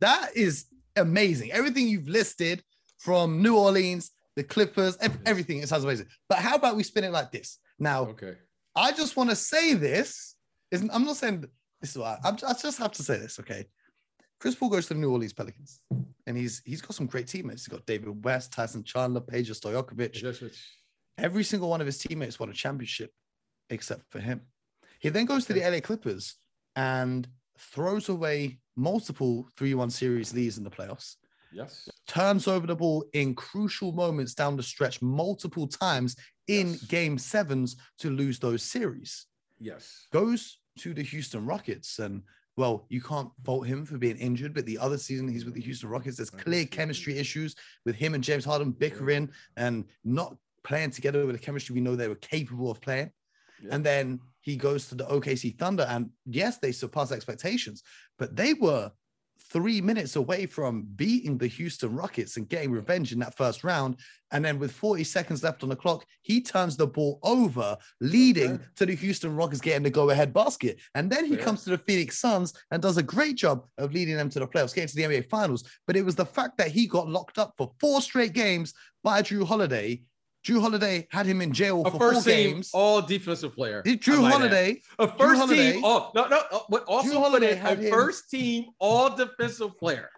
That 0.00 0.30
is 0.34 0.66
amazing. 0.96 1.52
Everything 1.52 1.88
you've 1.88 2.08
listed 2.08 2.62
from 2.98 3.42
New 3.42 3.56
Orleans, 3.56 4.10
the 4.36 4.44
Clippers, 4.44 4.96
ev- 5.00 5.12
mm-hmm. 5.12 5.22
everything, 5.26 5.58
it 5.58 5.68
sounds 5.68 5.84
amazing. 5.84 6.06
But 6.28 6.38
how 6.38 6.56
about 6.56 6.76
we 6.76 6.82
spin 6.82 7.04
it 7.04 7.12
like 7.12 7.32
this? 7.32 7.58
Now, 7.78 8.02
okay. 8.06 8.34
I 8.74 8.92
just 8.92 9.16
want 9.16 9.30
to 9.30 9.36
say 9.36 9.74
this. 9.74 10.34
Isn't 10.70 10.90
I'm 10.92 11.04
not 11.04 11.16
saying 11.16 11.44
this 11.80 11.90
is 11.90 11.98
what 11.98 12.18
I, 12.24 12.28
I'm, 12.28 12.34
I 12.46 12.54
just 12.54 12.78
have 12.78 12.92
to 12.92 13.02
say 13.02 13.18
this, 13.18 13.38
okay? 13.40 13.66
Chris 14.40 14.54
Paul 14.54 14.68
goes 14.68 14.86
to 14.88 14.94
the 14.94 15.00
New 15.00 15.10
Orleans 15.10 15.32
Pelicans, 15.32 15.80
and 16.26 16.36
he's 16.36 16.60
he's 16.64 16.80
got 16.80 16.94
some 16.94 17.06
great 17.06 17.28
teammates. 17.28 17.64
He's 17.64 17.72
got 17.72 17.86
David 17.86 18.24
West, 18.24 18.52
Tyson 18.52 18.82
Chandler, 18.82 19.20
Peja 19.20 19.58
Stojakovic. 19.58 20.20
That's 20.20 20.40
what- 20.40 20.52
Every 21.16 21.44
single 21.44 21.70
one 21.70 21.80
of 21.80 21.86
his 21.86 21.98
teammates 21.98 22.40
won 22.40 22.50
a 22.50 22.52
championship 22.52 23.12
except 23.70 24.02
for 24.10 24.18
him. 24.18 24.40
He 24.98 25.10
then 25.10 25.26
goes 25.26 25.44
to 25.46 25.52
the 25.52 25.60
LA 25.60 25.80
Clippers 25.80 26.34
and 26.74 27.28
throws 27.58 28.08
away 28.08 28.58
multiple 28.76 29.48
3 29.56 29.74
1 29.74 29.90
series 29.90 30.32
leads 30.34 30.58
in 30.58 30.64
the 30.64 30.70
playoffs, 30.70 31.16
Yes. 31.52 31.88
turns 32.08 32.48
over 32.48 32.66
the 32.66 32.74
ball 32.76 33.04
in 33.12 33.34
crucial 33.34 33.92
moments 33.92 34.34
down 34.34 34.56
the 34.56 34.62
stretch 34.62 35.00
multiple 35.02 35.66
times 35.68 36.16
in 36.48 36.70
Yes. 36.70 36.82
game 36.84 37.18
sevens 37.18 37.76
to 37.98 38.10
lose 38.10 38.38
those 38.38 38.62
series. 38.62 39.26
Yes. 39.60 40.06
Goes 40.12 40.58
to 40.80 40.92
the 40.92 41.02
Houston 41.02 41.46
Rockets 41.46 41.98
and 41.98 42.22
well, 42.56 42.86
you 42.88 43.00
can't 43.00 43.30
fault 43.44 43.66
him 43.66 43.84
for 43.84 43.98
being 43.98 44.16
injured, 44.16 44.54
but 44.54 44.64
the 44.64 44.78
other 44.78 44.96
season 44.96 45.26
he's 45.26 45.44
with 45.44 45.54
the 45.54 45.60
Houston 45.60 45.88
Rockets, 45.88 46.18
there's 46.18 46.30
clear 46.30 46.64
chemistry 46.64 47.18
issues 47.18 47.56
with 47.84 47.96
him 47.96 48.14
and 48.14 48.22
James 48.22 48.44
Harden 48.44 48.70
bickering 48.70 49.28
and 49.56 49.84
not 50.04 50.36
playing 50.62 50.92
together 50.92 51.26
with 51.26 51.34
the 51.34 51.42
chemistry 51.44 51.74
we 51.74 51.80
know 51.80 51.96
they 51.96 52.06
were 52.06 52.14
capable 52.14 52.70
of 52.70 52.80
playing. 52.80 53.10
Yeah. 53.60 53.70
And 53.74 53.84
then 53.84 54.20
he 54.44 54.56
goes 54.56 54.88
to 54.88 54.94
the 54.94 55.06
OKC 55.06 55.58
Thunder, 55.58 55.86
and 55.88 56.10
yes, 56.26 56.58
they 56.58 56.70
surpassed 56.70 57.12
expectations, 57.12 57.82
but 58.18 58.36
they 58.36 58.52
were 58.54 58.92
three 59.50 59.80
minutes 59.80 60.16
away 60.16 60.46
from 60.46 60.82
beating 60.96 61.38
the 61.38 61.46
Houston 61.46 61.94
Rockets 61.94 62.36
and 62.36 62.48
getting 62.48 62.70
revenge 62.72 63.12
in 63.12 63.18
that 63.20 63.36
first 63.36 63.62
round. 63.64 63.96
And 64.32 64.44
then 64.44 64.58
with 64.58 64.72
40 64.72 65.04
seconds 65.04 65.42
left 65.44 65.62
on 65.62 65.68
the 65.68 65.76
clock, 65.76 66.04
he 66.22 66.40
turns 66.40 66.76
the 66.76 66.86
ball 66.86 67.20
over, 67.22 67.76
leading 68.00 68.52
Okay. 68.52 68.64
to 68.76 68.86
the 68.86 68.94
Houston 68.96 69.34
Rockets 69.34 69.60
getting 69.60 69.82
the 69.84 69.90
go-ahead 69.90 70.32
basket. 70.34 70.78
And 70.94 71.10
then 71.10 71.24
he 71.24 71.36
Fair. 71.36 71.44
comes 71.44 71.64
to 71.64 71.70
the 71.70 71.78
Phoenix 71.78 72.18
Suns 72.18 72.52
and 72.70 72.82
does 72.82 72.96
a 72.96 73.02
great 73.02 73.36
job 73.36 73.66
of 73.78 73.92
leading 73.94 74.16
them 74.16 74.28
to 74.30 74.40
the 74.40 74.46
playoffs, 74.46 74.74
getting 74.74 74.88
to 74.88 74.96
the 74.96 75.02
NBA 75.04 75.28
Finals. 75.30 75.64
But 75.86 75.96
it 75.96 76.04
was 76.04 76.16
the 76.16 76.26
fact 76.26 76.58
that 76.58 76.72
he 76.72 76.86
got 76.86 77.08
locked 77.08 77.38
up 77.38 77.54
for 77.56 77.72
four 77.80 78.00
straight 78.02 78.32
games 78.32 78.74
by 79.02 79.22
Jrue 79.22 79.46
Holiday. 79.46 80.02
Jrue 80.44 80.60
Holiday 80.60 81.08
had 81.10 81.24
him 81.26 81.40
in 81.40 81.52
jail 81.52 81.82
A 81.86 81.90
for 81.90 81.98
four 81.98 82.12
first 82.14 82.26
team 82.26 82.54
games. 82.54 82.70
all 82.74 83.00
defensive 83.00 83.54
player. 83.54 83.82
Jrue. 83.82 84.28
Holiday 84.30 84.80
A 84.98 85.08
first 85.08 85.40
Holiday- 85.40 85.72
team 85.72 85.84
all 85.84 86.12
no 86.14 86.26
no 86.28 86.42
uh, 86.52 86.58
but 86.68 86.84
also 86.84 87.08
Jrue 87.10 87.18
Holiday 87.20 87.52
in 87.52 87.58
a 87.58 87.60
had 87.60 87.78
him- 87.78 87.90
first 87.92 88.30
team 88.30 88.66
all 88.78 89.14
defensive 89.16 89.76
player. 89.78 90.10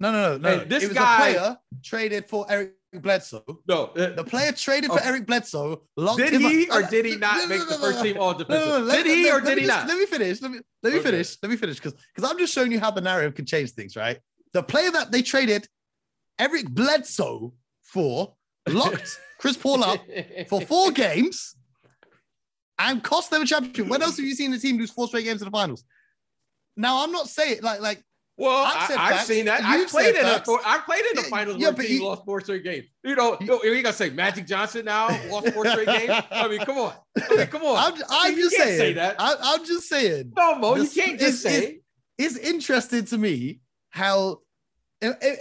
No, 0.00 0.12
no, 0.12 0.32
no, 0.32 0.38
no. 0.38 0.60
And 0.60 0.70
this 0.70 0.92
guy- 0.92 1.28
a 1.28 1.32
player 1.34 1.58
traded 1.82 2.28
for 2.28 2.46
Eric 2.48 2.74
Bledsoe. 2.94 3.44
No. 3.66 3.86
uh, 3.86 4.14
The 4.14 4.22
player 4.24 4.52
traded 4.52 4.90
for. 4.90 5.02
Eric 5.02 5.26
Bledsoe. 5.26 5.82
Locked 5.96 6.18
did 6.18 6.40
he 6.40 6.68
up- 6.68 6.76
or 6.84 6.88
did 6.88 7.04
he 7.06 7.16
not 7.16 7.36
no, 7.38 7.46
make 7.48 7.58
no, 7.60 7.66
the 7.66 7.74
first 7.78 8.02
team 8.02 8.16
all 8.18 8.34
defensive? 8.34 8.88
did 8.92 9.06
he 9.06 9.30
or 9.30 9.40
did 9.40 9.58
he 9.58 9.64
just- 9.66 9.76
not? 9.76 9.88
Let 9.88 9.98
me 9.98 10.06
finish. 10.06 10.40
Let 10.42 10.50
me 10.52 10.60
let 10.84 10.92
me 10.92 10.98
Okay. 11.00 11.10
finish. 11.10 11.36
Let 11.42 11.50
me 11.50 11.56
finish 11.56 11.76
because 11.80 11.94
because 12.14 12.30
I'm 12.30 12.38
just 12.38 12.52
showing 12.52 12.70
you 12.70 12.78
how 12.78 12.92
the 12.92 13.00
narrative 13.00 13.34
can 13.34 13.46
change 13.46 13.70
things, 13.72 13.96
right? 13.96 14.20
The 14.52 14.62
player 14.62 14.90
that 14.92 15.10
they 15.10 15.22
traded, 15.22 15.66
Eric 16.38 16.66
Bledsoe, 16.70 17.54
four, 17.82 18.34
locked 18.68 19.18
Chris 19.38 19.56
Paul 19.56 19.84
up 19.84 20.00
for 20.48 20.60
four 20.62 20.90
games, 21.04 21.56
and 22.78 23.02
cost 23.02 23.30
them 23.30 23.42
a 23.42 23.46
championship. 23.46 23.86
When 23.88 24.02
else 24.02 24.16
have 24.16 24.26
you 24.26 24.34
seen 24.34 24.52
a 24.52 24.58
team 24.58 24.78
lose 24.78 24.90
four 24.90 25.06
straight 25.08 25.24
games 25.24 25.42
in 25.42 25.46
the 25.46 25.50
finals? 25.52 25.84
Now 26.76 27.04
I'm 27.04 27.12
not 27.12 27.28
saying 27.28 27.60
like 27.62 27.80
like 27.80 28.02
Well, 28.36 28.64
I've 28.66 28.90
I, 28.98 29.12
have 29.12 29.26
seen 29.26 29.44
that. 29.44 29.60
I 29.62 29.84
played 29.84 30.16
in 30.16 30.24
a. 30.26 30.42
I 30.66 30.80
played 30.84 31.04
in 31.10 31.16
the 31.16 31.22
finals 31.30 31.58
yeah, 31.58 31.68
where 31.68 31.76
but 31.76 31.88
you- 31.88 32.04
lost 32.04 32.24
four 32.24 32.40
straight 32.40 32.64
games. 32.64 32.86
You 33.04 33.14
know, 33.14 33.36
you, 33.40 33.60
you 33.64 33.82
gonna 33.82 33.92
say 33.94 34.10
Magic 34.10 34.46
Johnson 34.46 34.86
now 34.86 35.06
lost 35.30 35.52
four 35.52 35.66
straight 35.68 35.86
games? 35.86 36.24
I 36.32 36.48
mean, 36.48 36.60
come 36.60 36.78
on. 36.78 36.94
I 37.30 37.36
mean, 37.36 37.46
come 37.46 37.62
on. 37.62 37.76
I'm, 37.94 38.02
I'm 38.10 38.34
just 38.34 38.56
saying 38.56 38.78
say 38.78 38.92
that. 38.94 39.16
I, 39.20 39.36
I'm 39.40 39.64
just 39.64 39.88
saying 39.88 40.32
no, 40.36 40.56
Mo, 40.58 40.74
you 40.76 40.88
can't 40.88 41.20
just 41.20 41.44
it's- 41.46 41.62
say. 41.62 41.80
it's 42.18 42.36
interesting 42.38 43.04
to 43.04 43.18
me 43.18 43.60
how 43.90 44.40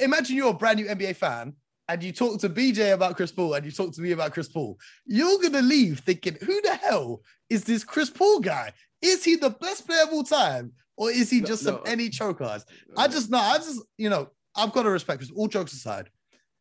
imagine 0.02 0.36
you're 0.36 0.50
a 0.50 0.54
brand 0.54 0.78
new 0.78 0.86
NBA 0.86 1.16
fan 1.16 1.54
and 1.90 2.02
you 2.04 2.12
talk 2.12 2.40
to 2.42 2.50
BJ 2.50 2.94
about 2.94 3.16
Chris 3.18 3.32
Paul 3.32 3.54
and 3.56 3.66
you 3.66 3.72
talk 3.72 3.94
to 3.94 4.02
me 4.02 4.12
about 4.12 4.34
Chris 4.34 4.48
Paul. 4.48 4.78
You're 5.06 5.42
gonna 5.42 5.62
leave 5.62 6.00
thinking, 6.00 6.38
who 6.42 6.62
the 6.62 6.76
hell 6.76 7.22
is 7.50 7.64
this 7.64 7.84
Chris 7.84 8.10
Paul 8.10 8.40
guy? 8.40 8.74
Is 9.02 9.24
he 9.24 9.36
the 9.36 9.50
best 9.50 9.86
player 9.86 10.04
of 10.04 10.14
all 10.14 10.24
time? 10.24 10.72
Or 10.96 11.10
is 11.12 11.30
he 11.30 11.42
No, 11.42 11.48
just 11.48 11.66
no. 11.66 11.72
some 11.72 11.82
any 11.86 12.08
uh, 12.08 12.12
chokers? 12.12 12.66
Uh, 12.96 13.02
I 13.02 13.08
just 13.08 13.30
know, 13.30 13.40
I 13.40 13.58
just, 13.58 13.82
you 13.98 14.10
know, 14.10 14.30
I've 14.56 14.72
got 14.72 14.84
to 14.84 14.90
respect 14.92 15.20
Chris. 15.20 15.32
All 15.36 15.48
jokes 15.48 15.74
aside, 15.74 16.10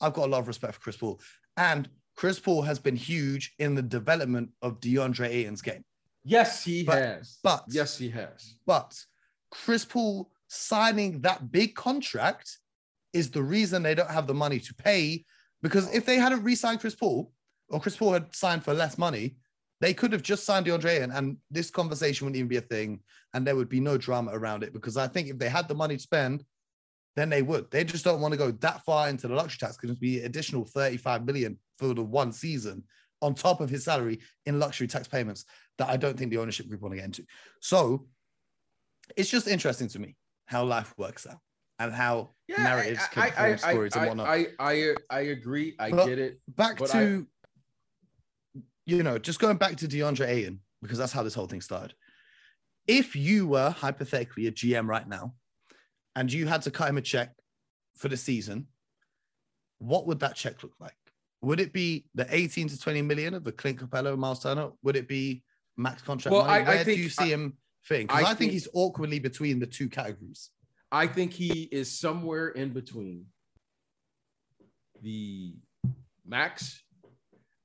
I've 0.00 0.14
got 0.14 0.26
a 0.26 0.30
lot 0.30 0.40
of 0.40 0.48
respect 0.48 0.74
for 0.74 0.80
Chris 0.80 0.96
Paul. 0.96 1.20
And 1.56 1.88
Chris 2.16 2.40
Paul 2.40 2.62
has 2.62 2.78
been 2.78 2.96
huge 2.96 3.54
in 3.58 3.74
the 3.74 3.82
development 3.82 4.50
of 4.62 4.80
DeAndre 4.80 5.28
Ayton's 5.28 5.62
game. 5.62 5.84
yes, 6.24 6.64
he 6.64 6.82
But- 6.82 6.98
has. 6.98 7.38
but- 7.42 7.64
yes, 7.68 7.98
he 7.98 8.08
has. 8.10 8.56
But 8.66 8.98
Chris 9.50 9.84
Paul 9.84 10.30
signing 10.48 11.20
that 11.22 11.52
big 11.52 11.74
contract 11.74 12.58
is 13.12 13.30
the 13.30 13.42
reason 13.42 13.82
they 13.82 13.94
don't 13.94 14.10
have 14.10 14.26
the 14.26 14.34
money 14.34 14.58
to 14.60 14.74
pay. 14.74 15.24
Because 15.62 15.92
if 15.94 16.04
they 16.04 16.16
hadn't 16.16 16.42
re-signed 16.42 16.80
Chris 16.80 16.94
Paul, 16.94 17.32
or 17.68 17.80
Chris 17.80 17.96
Paul 17.96 18.12
had 18.12 18.34
signed 18.34 18.64
for 18.64 18.74
less 18.74 18.98
money, 18.98 19.36
they 19.80 19.94
could 19.94 20.12
have 20.12 20.22
just 20.22 20.44
signed 20.44 20.66
DeAndre 20.66 21.02
and 21.16 21.36
this 21.50 21.70
conversation 21.70 22.24
wouldn't 22.24 22.38
even 22.38 22.48
be 22.48 22.56
a 22.56 22.60
thing, 22.60 23.00
and 23.34 23.46
there 23.46 23.56
would 23.56 23.68
be 23.68 23.80
no 23.80 23.98
drama 23.98 24.30
around 24.32 24.62
it. 24.62 24.72
Because 24.72 24.96
I 24.96 25.08
think 25.08 25.28
if 25.28 25.38
they 25.38 25.48
had 25.48 25.68
the 25.68 25.74
money 25.74 25.96
to 25.96 26.02
spend, 26.02 26.44
then 27.16 27.28
they 27.28 27.42
would. 27.42 27.70
They 27.70 27.84
just 27.84 28.04
don't 28.04 28.20
want 28.20 28.32
to 28.32 28.38
go 28.38 28.52
that 28.52 28.84
far 28.84 29.08
into 29.08 29.28
the 29.28 29.34
luxury 29.34 29.58
tax 29.58 29.76
because 29.76 29.90
it'd 29.90 30.00
be 30.00 30.22
additional 30.22 30.64
35 30.64 31.26
million 31.26 31.58
for 31.78 31.94
the 31.94 32.02
one 32.02 32.32
season 32.32 32.84
on 33.20 33.34
top 33.34 33.60
of 33.60 33.70
his 33.70 33.84
salary 33.84 34.20
in 34.46 34.58
luxury 34.58 34.86
tax 34.86 35.08
payments 35.08 35.44
that 35.78 35.88
I 35.88 35.96
don't 35.96 36.16
think 36.16 36.30
the 36.30 36.38
ownership 36.38 36.68
group 36.68 36.80
want 36.80 36.92
to 36.92 36.96
get 36.96 37.04
into. 37.04 37.24
So 37.60 38.06
it's 39.16 39.30
just 39.30 39.46
interesting 39.46 39.88
to 39.88 39.98
me 39.98 40.16
how 40.46 40.64
life 40.64 40.94
works 40.96 41.26
out 41.26 41.38
and 41.82 41.92
how 41.92 42.30
narratives 42.48 43.06
can 43.10 43.30
form 43.32 43.58
stories 43.58 43.96
and 43.96 44.06
whatnot. 44.08 44.28
I, 44.28 44.46
I, 44.58 44.94
I 45.10 45.20
agree. 45.20 45.74
I 45.78 45.90
But- 45.90 46.06
get 46.06 46.18
it. 46.18 46.40
back 46.48 46.78
to 46.78 47.26
you 48.86 49.02
know 49.02 49.18
just 49.18 49.38
going 49.40 49.56
back 49.56 49.76
to 49.76 49.88
DeAndre 49.88 50.28
Ayton 50.28 50.60
because 50.82 50.98
that's 50.98 51.12
how 51.12 51.22
this 51.22 51.34
whole 51.34 51.46
thing 51.46 51.60
started. 51.60 51.94
If 52.86 53.14
you 53.14 53.46
were 53.46 53.70
hypothetically 53.70 54.46
a 54.48 54.52
GM 54.52 54.88
right 54.88 55.06
now 55.08 55.34
and 56.16 56.32
you 56.32 56.46
had 56.46 56.62
to 56.62 56.70
cut 56.70 56.88
him 56.88 56.98
a 56.98 57.02
check 57.02 57.32
for 57.96 58.08
the 58.08 58.16
season, 58.16 58.66
what 59.78 60.06
would 60.08 60.18
that 60.20 60.34
check 60.34 60.62
look 60.62 60.72
like? 60.80 60.96
Would 61.42 61.60
it 61.60 61.72
be 61.72 62.06
the 62.14 62.26
18 62.28 62.68
to 62.68 62.78
20 62.78 63.02
million 63.02 63.34
of 63.34 63.44
the 63.44 63.52
Clint 63.52 63.78
Capela, 63.78 64.16
Miles 64.18 64.42
Turner? 64.42 64.70
Would 64.82 64.96
it 64.96 65.06
be 65.08 65.42
max 65.76 66.02
contract 66.02 66.32
Well, 66.32 66.44
money? 66.44 66.64
I- 66.64 66.72
I 66.72 66.74
Where 66.76 66.84
think- 66.84 66.96
do 66.98 67.02
you 67.02 67.08
see 67.08 67.24
I- 67.24 67.28
him 67.28 67.56
fitting? 67.82 68.06
Because 68.08 68.20
I 68.20 68.24
I, 68.24 68.26
think, 68.30 68.38
think- 68.38 68.52
he's 68.52 68.68
awkwardly 68.74 69.20
between 69.20 69.60
the 69.60 69.66
two 69.66 69.88
categories. 69.88 70.50
I 70.92 71.06
think 71.06 71.32
he 71.32 71.62
is 71.72 71.90
somewhere 71.98 72.48
in 72.50 72.72
between 72.72 73.24
the 75.00 75.54
max 76.26 76.82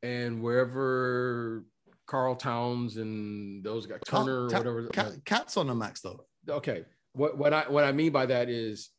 and 0.01 0.41
wherever 0.41 1.65
Karl 2.07 2.36
Towns 2.36 2.97
and 2.97 3.63
those 3.63 3.86
guys, 3.86 3.99
oh, 4.13 4.23
Turner, 4.23 4.45
or 4.45 4.49
Cat- 4.49 4.59
whatever. 4.59 4.88
Cat- 4.88 5.25
Cat's 5.25 5.57
on 5.57 5.67
the 5.67 5.75
max 5.75 6.01
though. 6.01 6.25
okay. 6.49 6.86
What 7.13 7.38
what 7.38 7.51
I 7.53 7.63
what 7.67 7.84
I 7.84 7.91
mean 7.91 8.11
by 8.11 8.28
that 8.28 8.47
is 8.49 8.89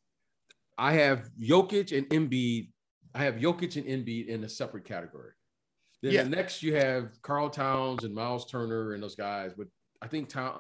I 0.76 0.92
have 0.94 1.30
Jokic 1.40 1.96
and 1.96 2.06
Embiid. 2.10 2.70
I 3.14 3.24
have 3.24 3.36
Jokic 3.36 3.76
and 3.76 3.86
Embiid 3.86 4.26
in 4.28 4.44
a 4.44 4.48
separate 4.48 4.84
category. 4.84 5.32
Then 6.02 6.12
Yeah. 6.12 6.22
the 6.24 6.30
next 6.30 6.62
you 6.62 6.74
have 6.74 7.10
Karl 7.22 7.48
Towns 7.48 8.04
and 8.04 8.14
Miles 8.14 8.46
Turner 8.50 8.92
and 8.94 9.02
those 9.02 9.14
guys. 9.14 9.52
But 9.56 9.68
I 10.02 10.06
think 10.08 10.28
Town 10.28 10.58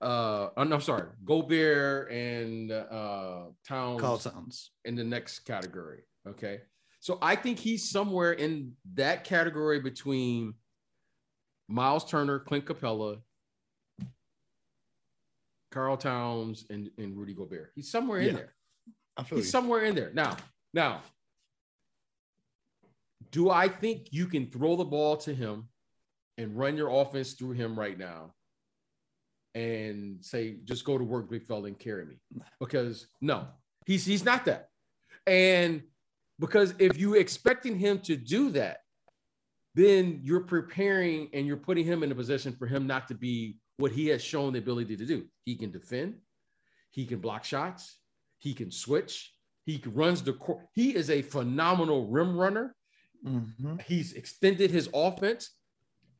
uh 0.00 0.48
I'm 0.56 0.72
I'm 0.72 0.80
sorry, 0.80 1.08
Gobert 1.24 2.10
and 2.12 2.70
uh 2.72 3.44
Towns 3.66 4.00
Karl 4.00 4.18
Towns. 4.18 4.70
in 4.84 4.94
the 4.94 5.04
next 5.04 5.40
category. 5.40 6.02
Okay. 6.28 6.60
So 7.00 7.18
I 7.22 7.36
think 7.36 7.58
he's 7.58 7.88
somewhere 7.88 8.32
in 8.32 8.72
that 8.94 9.24
category 9.24 9.80
between 9.80 10.54
Miles 11.68 12.04
Turner, 12.04 12.38
Clint 12.40 12.64
Capela, 12.64 13.20
Karl 15.70 15.96
Towns, 15.96 16.64
and, 16.70 16.90
and 16.98 17.16
Rudy 17.16 17.34
Gobert. 17.34 17.72
He's 17.74 17.90
somewhere 17.90 18.20
in 18.20 18.26
Yeah. 18.28 18.32
there. 18.32 18.54
I 19.16 19.22
feel 19.22 19.38
He's 19.38 19.46
you. 19.46 19.50
somewhere 19.50 19.82
in 19.82 19.94
there. 19.94 20.10
Now, 20.14 20.36
now, 20.74 21.02
do 23.30 23.50
I 23.50 23.68
think 23.68 24.08
you 24.10 24.26
can 24.26 24.50
throw 24.50 24.76
the 24.76 24.84
ball 24.84 25.16
to 25.18 25.34
him 25.34 25.68
and 26.38 26.56
run 26.56 26.76
your 26.76 26.88
offense 26.90 27.32
through 27.34 27.52
him 27.52 27.78
right 27.78 27.98
now 27.98 28.32
and 29.56 30.22
say, 30.22 30.58
just 30.64 30.84
go 30.84 30.98
to 30.98 31.04
work, 31.04 31.30
big 31.30 31.42
fella, 31.42 31.64
and 31.64 31.78
carry 31.78 32.04
me? 32.04 32.16
Because 32.60 33.06
no, 33.22 33.46
he's 33.86 34.04
he's 34.04 34.24
not 34.24 34.44
that. 34.44 34.68
And 35.26 35.82
because 36.38 36.74
if 36.78 36.98
you 36.98 37.14
expecting 37.14 37.78
him 37.78 37.98
to 38.00 38.16
do 38.16 38.50
that, 38.50 38.82
then 39.74 40.20
you're 40.22 40.44
preparing 40.44 41.30
and 41.32 41.46
you're 41.46 41.56
putting 41.56 41.86
him 41.86 42.02
in 42.02 42.12
a 42.12 42.14
position 42.14 42.52
for 42.52 42.66
him 42.66 42.86
not 42.86 43.08
to 43.08 43.14
be 43.14 43.56
what 43.78 43.92
he 43.92 44.08
has 44.08 44.22
shown 44.22 44.52
the 44.52 44.58
ability 44.58 44.96
to 44.98 45.06
do. 45.06 45.24
He 45.46 45.56
can 45.56 45.70
defend, 45.70 46.16
he 46.90 47.06
can 47.06 47.18
block 47.18 47.42
shots, 47.44 47.98
he 48.38 48.52
can 48.52 48.70
switch, 48.70 49.32
he 49.64 49.82
runs 49.86 50.22
the 50.22 50.34
court. 50.34 50.66
He 50.74 50.94
is 50.94 51.08
a 51.08 51.22
phenomenal 51.22 52.08
rim 52.08 52.36
runner. 52.36 52.74
Mhm. 53.24 53.80
He's 53.82 54.12
extended 54.12 54.70
his 54.70 54.88
offense. 54.92 55.50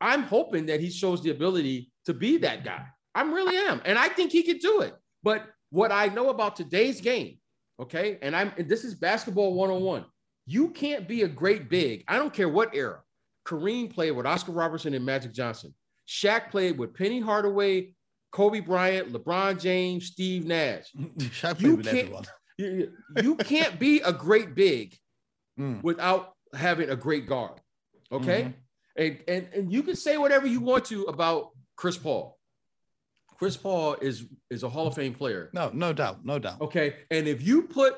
I'm 0.01 0.23
hoping 0.23 0.67
that 0.67 0.81
he 0.81 0.91
shows 0.91 1.23
the 1.23 1.31
ability 1.31 1.93
to 2.07 2.15
be 2.15 2.39
that 2.39 2.65
guy. 2.65 2.87
I 3.17 3.23
really 3.23 3.57
am. 3.57 3.81
And 3.85 3.99
I 3.99 4.09
think 4.09 4.31
he 4.31 4.43
could 4.43 4.61
do 4.61 4.83
it. 4.83 4.95
But 5.23 5.47
what 5.71 5.91
I 5.91 6.07
know 6.07 6.29
about 6.31 6.55
today's 6.57 7.01
game, 7.01 7.39
okay, 7.81 8.19
and 8.23 8.37
I'm 8.37 8.53
and 8.59 8.69
this 8.69 8.85
is 8.85 8.95
basketball 8.95 9.55
101. 9.55 10.05
You 10.47 10.69
can't 10.69 11.09
be 11.09 11.23
a 11.23 11.29
great 11.29 11.69
big. 11.69 12.05
I 12.07 12.17
don't 12.17 12.33
care 12.33 12.49
what 12.49 12.75
era. 12.75 13.01
Kareem 13.47 13.93
played 13.93 14.13
with 14.13 14.27
Oscar 14.27 14.53
Robertson 14.53 14.95
and 14.95 15.05
Magic 15.05 15.33
Johnson. 15.33 15.75
Shaq 16.09 16.51
played 16.51 16.79
with 16.79 16.95
Penny 16.95 17.21
Hardaway, 17.21 17.95
Kobe 18.33 18.61
Bryant, 18.61 19.13
LeBron 19.13 19.61
James, 19.61 20.07
Steve 20.07 20.45
Nash. 20.47 20.85
Shaq 21.19 21.61
You 21.61 21.75
played 21.79 21.85
can't- 21.87 21.99
everyone. 21.99 22.25
You, 22.59 22.91
you 23.23 23.37
can't 23.37 23.79
be 23.79 24.01
a 24.01 24.13
great 24.13 24.55
big 24.55 24.97
Mm. 25.61 25.83
without 25.83 26.33
having 26.55 26.91
a 26.91 26.97
great 26.97 27.27
guard. 27.27 27.61
Okay. 28.13 28.43
Mhm. 28.45 28.55
And, 28.97 29.19
and 29.29 29.49
and 29.55 29.73
you 29.73 29.83
can 29.83 29.97
say 29.97 30.17
whatever 30.19 30.47
you 30.47 30.61
want 30.61 30.85
to 30.87 31.03
about 31.05 31.51
Chris 31.77 31.97
Paul. 31.99 32.36
Chris 33.39 33.57
Paul 33.57 33.95
is 34.01 34.25
is 34.51 34.63
a 34.63 34.69
Hall 34.69 34.87
of 34.87 34.95
Fame 34.95 35.15
player. 35.15 35.51
No, 35.53 35.71
no 35.75 35.93
doubt, 35.93 36.25
no 36.25 36.39
doubt. 36.39 36.61
Okay. 36.61 36.97
And 37.11 37.27
if 37.29 37.43
you 37.43 37.63
put 37.63 37.97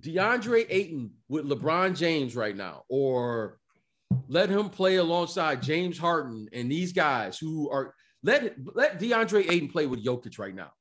DeAndre 0.00 0.66
Ayton 0.68 1.10
with 1.28 1.44
LeBron 1.46 1.96
James 1.96 2.34
right 2.36 2.56
now, 2.56 2.84
or 2.88 3.58
let 4.28 4.48
him 4.48 4.68
play 4.70 4.96
alongside 4.96 5.62
James 5.62 5.98
Harden 5.98 6.48
and 6.52 6.70
these 6.70 6.92
guys 6.92 7.38
who 7.38 7.70
are 7.70 7.94
let 8.22 8.54
let 8.74 8.98
DeAndre 9.00 9.50
Ayton 9.50 9.68
play 9.68 9.86
with 9.86 10.04
Jokic 10.04 10.38
right 10.38 10.54
now. 10.54 10.72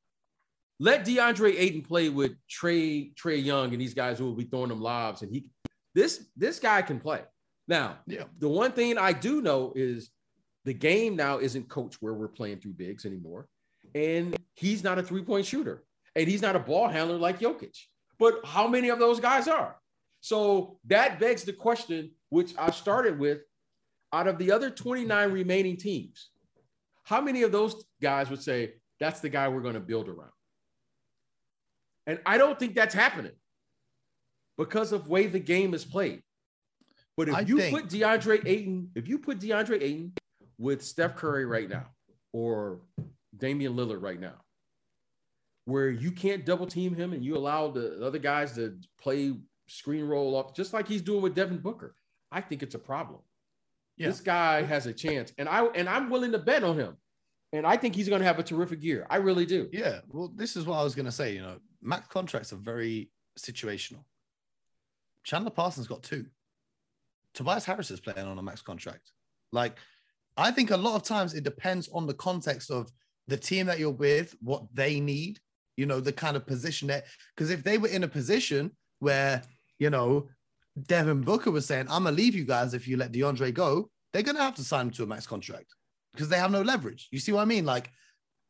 Let 0.79 1.05
DeAndre 1.05 1.55
Ayton 1.57 1.81
play 1.81 2.09
with 2.09 2.33
Trae 2.49 3.13
Trae 3.15 3.43
Young 3.43 3.71
and 3.71 3.81
these 3.81 3.93
guys 3.95 4.17
who 4.19 4.25
will 4.25 4.35
be 4.35 4.45
throwing 4.45 4.69
them 4.69 4.81
lobs, 4.81 5.21
and 5.21 5.31
he 5.31 5.45
this 5.93 6.27
this 6.35 6.59
guy 6.59 6.81
can 6.81 6.99
play. 6.99 7.21
Now, 7.67 7.97
Yeah. 8.07 8.23
the 8.39 8.47
one 8.47 8.71
thing 8.71 8.97
I 8.97 9.11
do 9.13 9.41
know 9.41 9.73
is 9.75 10.09
the 10.63 10.73
game 10.73 11.15
now 11.15 11.39
isn't 11.39 11.67
coached 11.69 11.97
where 12.01 12.13
we're 12.13 12.27
playing 12.27 12.59
through 12.59 12.73
bigs 12.73 13.05
anymore, 13.05 13.47
and 13.95 14.35
he's 14.55 14.83
not 14.83 14.99
a 14.99 15.03
three 15.03 15.23
point 15.23 15.45
shooter, 15.45 15.83
and 16.15 16.27
he's 16.27 16.41
not 16.41 16.55
a 16.55 16.59
ball 16.59 16.87
handler 16.87 17.17
like 17.17 17.39
Jokic. 17.39 17.77
But 18.19 18.45
how 18.45 18.67
many 18.67 18.89
of 18.89 18.99
those 18.99 19.19
guys 19.19 19.47
are? 19.47 19.75
So 20.21 20.79
that 20.85 21.19
begs 21.19 21.43
the 21.43 21.53
question, 21.53 22.11
which 22.29 22.53
I 22.57 22.71
started 22.71 23.19
with 23.19 23.39
out 24.11 24.27
of 24.27 24.37
the 24.37 24.51
other 24.51 24.69
29 24.69 25.31
remaining 25.31 25.77
teams, 25.77 26.29
how 27.03 27.21
many 27.21 27.43
of 27.43 27.51
those 27.51 27.85
guys 28.01 28.29
would 28.29 28.41
say 28.41 28.73
that's 28.99 29.19
the 29.19 29.29
guy 29.29 29.47
we're 29.47 29.61
going 29.61 29.75
to 29.75 29.79
build 29.79 30.09
around? 30.09 30.31
And 32.07 32.19
I 32.25 32.37
don't 32.37 32.57
think 32.57 32.73
that's 32.73 32.95
happening 32.95 33.33
because 34.57 34.91
of 34.91 35.07
way 35.07 35.27
the 35.27 35.39
game 35.39 35.73
is 35.73 35.85
played. 35.85 36.23
But 37.15 37.29
if 37.29 37.35
I 37.35 37.39
you 37.41 37.57
think- 37.57 37.75
put 37.77 37.89
DeAndre 37.89 38.45
Ayton, 38.45 38.91
if 38.95 39.07
you 39.07 39.19
put 39.19 39.39
DeAndre 39.39 39.81
Ayton 39.81 40.13
with 40.57 40.83
Steph 40.83 41.15
Curry 41.15 41.45
right 41.45 41.69
now 41.69 41.87
or 42.31 42.79
Damian 43.37 43.75
Lillard 43.75 44.01
right 44.01 44.19
now, 44.19 44.35
where 45.65 45.89
you 45.89 46.11
can't 46.11 46.45
double 46.45 46.67
team 46.67 46.95
him 46.95 47.13
and 47.13 47.23
you 47.23 47.35
allow 47.37 47.69
the 47.69 48.05
other 48.05 48.19
guys 48.19 48.53
to 48.55 48.77
play 48.99 49.33
screen 49.67 50.05
roll 50.05 50.37
up, 50.37 50.55
just 50.55 50.73
like 50.73 50.87
he's 50.87 51.01
doing 51.01 51.21
with 51.21 51.35
Devin 51.35 51.57
Booker. 51.57 51.95
I 52.31 52.41
think 52.41 52.63
it's 52.63 52.75
a 52.75 52.79
problem. 52.79 53.21
Yeah. 53.97 54.07
This 54.07 54.19
guy 54.19 54.61
has 54.63 54.85
a 54.85 54.93
chance, 54.93 55.33
and 55.37 55.49
I 55.49 55.65
and 55.67 55.89
I'm 55.89 56.09
willing 56.09 56.31
to 56.33 56.39
bet 56.39 56.63
on 56.63 56.77
him. 56.77 56.97
And 57.53 57.65
I 57.65 57.77
think 57.77 57.95
he's 57.95 58.09
going 58.09 58.19
to 58.19 58.27
have 58.27 58.39
a 58.39 58.43
terrific 58.43 58.83
year. 58.83 59.07
I 59.09 59.17
really 59.17 59.45
do. 59.45 59.69
Yeah. 59.71 59.99
Well, 60.09 60.31
this 60.35 60.57
is 60.57 60.65
what 60.65 60.77
I 60.77 60.83
was 60.83 60.95
going 60.95 61.05
to 61.05 61.11
say. 61.11 61.33
You 61.33 61.41
know, 61.41 61.57
max 61.81 62.07
contracts 62.07 62.51
are 62.51 62.57
very 62.57 63.09
situational. 63.39 64.03
Chandler 65.23 65.51
Parsons 65.51 65.87
got 65.87 66.03
two. 66.03 66.25
Tobias 67.33 67.63
Harris 67.63 67.89
is 67.89 68.01
playing 68.01 68.27
on 68.27 68.37
a 68.37 68.43
max 68.43 68.61
contract. 68.61 69.11
Like, 69.51 69.77
I 70.35 70.51
think 70.51 70.71
a 70.71 70.77
lot 70.77 70.95
of 70.95 71.03
times 71.03 71.33
it 71.35 71.43
depends 71.43 71.87
on 71.93 72.05
the 72.05 72.13
context 72.13 72.69
of 72.69 72.91
the 73.27 73.37
team 73.37 73.65
that 73.67 73.79
you're 73.79 73.91
with, 73.91 74.35
what 74.41 74.63
they 74.73 74.99
need, 74.99 75.39
you 75.75 75.85
know, 75.85 75.99
the 75.99 76.13
kind 76.13 76.35
of 76.37 76.45
position 76.47 76.87
that, 76.87 77.05
because 77.35 77.49
if 77.49 77.63
they 77.63 77.77
were 77.77 77.87
in 77.89 78.03
a 78.03 78.07
position 78.07 78.71
where, 78.99 79.41
you 79.79 79.89
know, 79.89 80.27
Devin 80.87 81.21
Booker 81.21 81.51
was 81.51 81.65
saying, 81.65 81.87
I'm 81.89 82.03
going 82.03 82.15
to 82.15 82.21
leave 82.21 82.35
you 82.35 82.45
guys 82.45 82.73
if 82.73 82.87
you 82.87 82.97
let 82.97 83.11
DeAndre 83.11 83.53
go, 83.53 83.89
they're 84.13 84.23
going 84.23 84.35
to 84.37 84.41
have 84.41 84.55
to 84.55 84.63
sign 84.63 84.87
him 84.87 84.91
to 84.91 85.03
a 85.03 85.07
max 85.07 85.27
contract 85.27 85.67
because 86.13 86.29
they 86.29 86.37
have 86.37 86.51
no 86.51 86.61
leverage. 86.61 87.07
You 87.11 87.19
see 87.19 87.31
what 87.31 87.41
I 87.41 87.45
mean? 87.45 87.65
Like, 87.65 87.91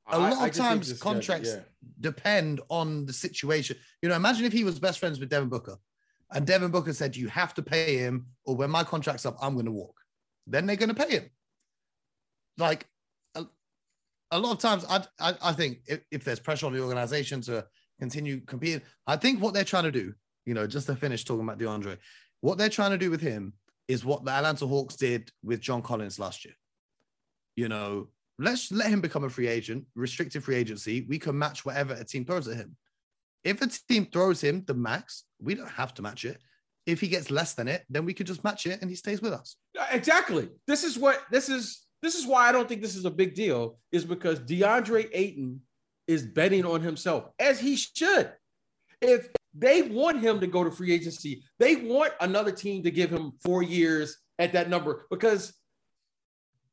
a 0.09 0.17
lot 0.19 0.33
I- 0.33 0.43
I 0.43 0.47
of 0.47 0.53
times 0.53 0.93
guy- 0.93 0.99
contracts 0.99 1.49
yeah. 1.53 1.61
depend 1.99 2.61
on 2.69 3.05
the 3.05 3.13
situation. 3.13 3.77
You 4.01 4.09
know, 4.09 4.15
imagine 4.15 4.45
if 4.45 4.53
he 4.53 4.63
was 4.63 4.79
best 4.79 4.99
friends 4.99 5.19
with 5.19 5.29
Devin 5.29 5.49
Booker 5.49 5.77
and 6.31 6.45
Devin 6.47 6.71
Booker 6.71 6.93
said, 6.93 7.15
You 7.15 7.27
have 7.27 7.53
to 7.55 7.61
pay 7.61 7.97
him, 7.97 8.27
or 8.45 8.55
when 8.55 8.69
my 8.69 8.83
contract's 8.85 9.25
up, 9.25 9.37
I'm 9.41 9.53
going 9.53 9.65
to 9.65 9.71
walk. 9.71 9.95
Then 10.45 10.65
they're 10.65 10.77
going 10.77 10.93
to 10.95 11.05
pay 11.05 11.11
him. 11.11 11.29
Like 12.57 12.87
a, 14.31 14.39
lot 14.39 14.51
of 14.51 14.59
times, 14.59 14.85
I, 14.89 15.03
I, 15.19 15.35
I 15.41 15.53
think 15.53 15.79
if, 15.87 16.01
if 16.11 16.23
there's 16.23 16.39
pressure 16.39 16.65
on 16.65 16.73
the 16.73 16.81
organization 16.81 17.41
to 17.41 17.65
continue 17.99 18.41
competing, 18.41 18.81
I 19.05 19.15
think 19.17 19.41
what 19.41 19.53
they're 19.53 19.63
trying 19.63 19.83
to 19.83 19.91
do, 19.91 20.13
you 20.45 20.53
know, 20.53 20.67
just 20.67 20.87
to 20.87 20.95
finish 20.95 21.25
talking 21.25 21.43
about 21.43 21.59
DeAndre, 21.59 21.97
what 22.41 22.57
they're 22.57 22.69
trying 22.69 22.91
to 22.91 22.97
do 22.97 23.09
with 23.09 23.21
him 23.21 23.53
is 23.87 24.05
what 24.05 24.25
the 24.25 24.31
Atlanta 24.31 24.67
Hawks 24.67 24.95
did 24.95 25.31
with 25.43 25.61
John 25.61 25.81
Collins 25.81 26.19
last 26.19 26.45
year. 26.45 26.53
You 27.55 27.69
know, 27.69 28.09
let's 28.37 28.71
let 28.71 28.89
him 28.89 29.01
become 29.01 29.23
a 29.23 29.29
free 29.29 29.47
agent, 29.47 29.85
restricted 29.95 30.43
free 30.43 30.55
agency. 30.55 31.05
We 31.07 31.19
can 31.19 31.37
match 31.37 31.65
whatever 31.65 31.93
a 31.93 32.03
team 32.03 32.25
throws 32.25 32.47
at 32.47 32.57
him. 32.57 32.75
If 33.43 33.61
a 33.61 33.67
team 33.67 34.07
throws 34.11 34.41
him 34.41 34.63
the 34.67 34.73
max, 34.73 35.23
we 35.39 35.55
don't 35.55 35.69
have 35.69 35.93
to 35.95 36.01
match 36.01 36.25
it. 36.25 36.37
If 36.85 37.01
he 37.01 37.07
gets 37.07 37.31
less 37.31 37.53
than 37.53 37.67
it, 37.67 37.83
then 37.89 38.05
we 38.05 38.13
could 38.13 38.27
just 38.27 38.43
match 38.43 38.65
it 38.65 38.81
and 38.81 38.89
he 38.89 38.95
stays 38.95 39.21
with 39.21 39.33
us. 39.33 39.57
Exactly. 39.91 40.49
This 40.67 40.83
is 40.83 40.97
what 40.97 41.21
this 41.31 41.49
is. 41.49 41.86
This 42.01 42.15
is 42.15 42.27
why 42.27 42.47
I 42.47 42.51
don't 42.51 42.67
think 42.69 42.81
this 42.81 42.95
is 42.95 43.05
a 43.05 43.11
big 43.11 43.33
deal. 43.33 43.79
Is 43.91 44.05
because 44.05 44.39
DeAndre 44.39 45.09
Ayton 45.13 45.61
is 46.07 46.25
betting 46.25 46.65
on 46.65 46.81
himself 46.81 47.29
as 47.39 47.59
he 47.59 47.75
should. 47.75 48.31
If 49.01 49.29
they 49.53 49.81
want 49.83 50.19
him 50.21 50.39
to 50.39 50.47
go 50.47 50.63
to 50.63 50.71
free 50.71 50.93
agency, 50.93 51.43
they 51.59 51.75
want 51.77 52.13
another 52.21 52.51
team 52.51 52.83
to 52.83 52.91
give 52.91 53.09
him 53.09 53.33
four 53.43 53.63
years 53.63 54.17
at 54.39 54.53
that 54.53 54.69
number 54.69 55.05
because 55.09 55.53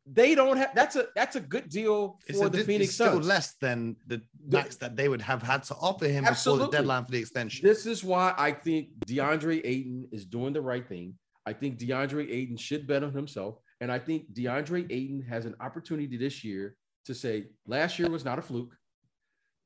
they 0.06 0.34
don't 0.34 0.58
have. 0.58 0.74
That's 0.74 0.96
a 0.96 1.06
that's 1.16 1.36
a 1.36 1.40
good 1.40 1.70
deal 1.70 2.18
for 2.36 2.46
a, 2.46 2.50
the 2.50 2.58
it's 2.58 2.66
Phoenix 2.66 2.94
still 2.94 3.14
Suns. 3.14 3.26
less 3.26 3.54
than 3.60 3.96
the 4.06 4.20
The- 4.48 4.58
max 4.58 4.76
that 4.76 4.96
they 4.96 5.08
would 5.08 5.22
have 5.22 5.42
had 5.42 5.62
to 5.64 5.74
offer 5.76 6.06
him 6.06 6.24
before 6.24 6.58
the 6.58 6.68
deadline 6.68 7.06
for 7.06 7.12
the 7.12 7.18
extension. 7.20 7.66
This 7.66 7.86
is 7.86 8.04
why 8.04 8.34
I 8.36 8.52
think 8.52 8.88
DeAndre 9.06 9.62
Ayton 9.64 10.08
is 10.12 10.26
doing 10.26 10.52
the 10.52 10.60
right 10.60 10.86
thing. 10.86 11.14
I 11.46 11.54
think 11.54 11.78
DeAndre 11.78 12.30
Ayton 12.30 12.58
should 12.58 12.86
bet 12.86 13.02
on 13.02 13.12
himself. 13.14 13.56
And 13.80 13.90
I 13.90 13.98
think 13.98 14.32
DeAndre 14.32 14.86
Ayton 14.90 15.22
has 15.22 15.46
an 15.46 15.54
opportunity 15.60 16.16
this 16.16 16.44
year 16.44 16.76
to 17.06 17.14
say, 17.14 17.48
last 17.66 17.98
year 17.98 18.08
was 18.08 18.24
not 18.24 18.38
a 18.38 18.42
fluke 18.42 18.76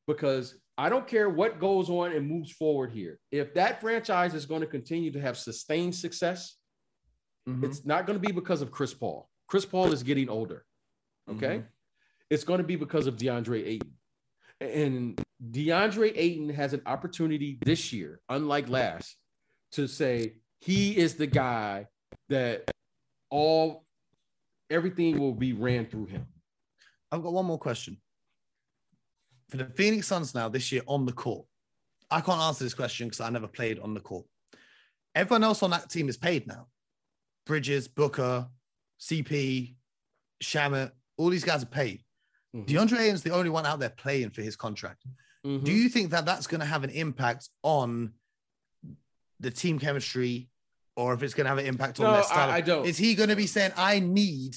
because 0.06 0.56
I 0.76 0.88
don't 0.88 1.06
care 1.06 1.28
what 1.28 1.60
goes 1.60 1.90
on 1.90 2.12
and 2.12 2.26
moves 2.26 2.50
forward 2.52 2.90
here. 2.92 3.18
If 3.30 3.54
that 3.54 3.80
franchise 3.80 4.34
is 4.34 4.46
going 4.46 4.60
to 4.62 4.66
continue 4.66 5.10
to 5.12 5.20
have 5.20 5.36
sustained 5.36 5.94
success, 5.94 6.56
Mhm. 7.48 7.64
it's 7.64 7.84
not 7.84 8.06
going 8.06 8.20
to 8.20 8.26
be 8.26 8.32
because 8.32 8.62
of 8.62 8.70
Chris 8.70 8.94
Paul. 8.94 9.28
Chris 9.46 9.64
Paul 9.64 9.92
is 9.92 10.02
getting 10.02 10.28
older. 10.28 10.64
Okay. 11.28 11.64
It's 12.30 12.44
going 12.44 12.58
to 12.58 12.64
be 12.64 12.76
because 12.76 13.06
of 13.06 13.16
DeAndre 13.16 13.66
Ayton. 13.66 13.94
And 14.60 15.24
DeAndre 15.50 16.12
Ayton 16.16 16.48
has 16.50 16.72
an 16.72 16.82
opportunity 16.86 17.58
this 17.64 17.92
year, 17.92 18.20
unlike 18.28 18.68
last, 18.68 19.16
to 19.72 19.86
say 19.86 20.38
he 20.60 20.96
is 20.96 21.14
the 21.14 21.26
guy 21.26 21.86
that 22.28 22.70
all 23.30 23.84
everything 24.70 25.18
will 25.18 25.34
be 25.34 25.52
ran 25.52 25.86
through 25.86 26.06
him. 26.06 26.26
I've 27.10 27.22
got 27.22 27.32
one 27.32 27.46
more 27.46 27.58
question. 27.58 28.00
For 29.48 29.56
the 29.56 29.64
Phoenix 29.64 30.06
Suns 30.06 30.34
now 30.34 30.48
this 30.48 30.70
year 30.70 30.82
on 30.86 31.06
the 31.06 31.12
court, 31.12 31.46
I 32.10 32.20
can't 32.20 32.40
answer 32.40 32.64
this 32.64 32.74
question 32.74 33.06
because 33.08 33.20
I 33.20 33.30
never 33.30 33.48
played 33.48 33.78
on 33.78 33.94
the 33.94 34.00
court. 34.00 34.26
Everyone 35.14 35.44
else 35.44 35.62
on 35.62 35.70
that 35.70 35.90
team 35.90 36.08
is 36.08 36.16
paid 36.16 36.46
now. 36.46 36.68
Bridges, 37.46 37.88
Booker, 37.88 38.46
CP, 39.00 39.74
Shamet, 40.42 40.92
all 41.16 41.30
these 41.30 41.44
guys 41.44 41.62
are 41.62 41.66
paid. 41.66 42.04
Mhm. 42.54 42.66
DeAndre 42.66 42.98
Ayton's 43.00 43.22
the 43.22 43.30
only 43.32 43.50
one 43.50 43.66
out 43.66 43.78
there 43.80 43.90
playing 43.90 44.30
for 44.30 44.42
his 44.42 44.54
contract. 44.56 45.04
Mhm. 45.44 45.64
Do 45.64 45.72
you 45.72 45.88
think 45.88 46.10
that 46.10 46.26
that's 46.26 46.46
going 46.46 46.60
to 46.60 46.66
have 46.66 46.84
an 46.84 46.90
impact 46.90 47.48
on 47.62 48.14
the 49.40 49.50
team 49.50 49.78
chemistry, 49.78 50.50
or 50.98 51.14
if 51.14 51.22
it's 51.22 51.32
going 51.32 51.44
to 51.44 51.48
have 51.48 51.58
an 51.58 51.66
impact 51.66 52.00
on 52.00 52.06
No, 52.06 52.12
their 52.14 52.22
style? 52.24 52.50
I, 52.50 52.56
I 52.56 52.60
don't. 52.60 52.84
Is 52.84 52.98
he 52.98 53.14
going 53.14 53.28
to 53.28 53.36
be 53.36 53.46
saying, 53.46 53.70
"I 53.76 54.00
need, 54.00 54.56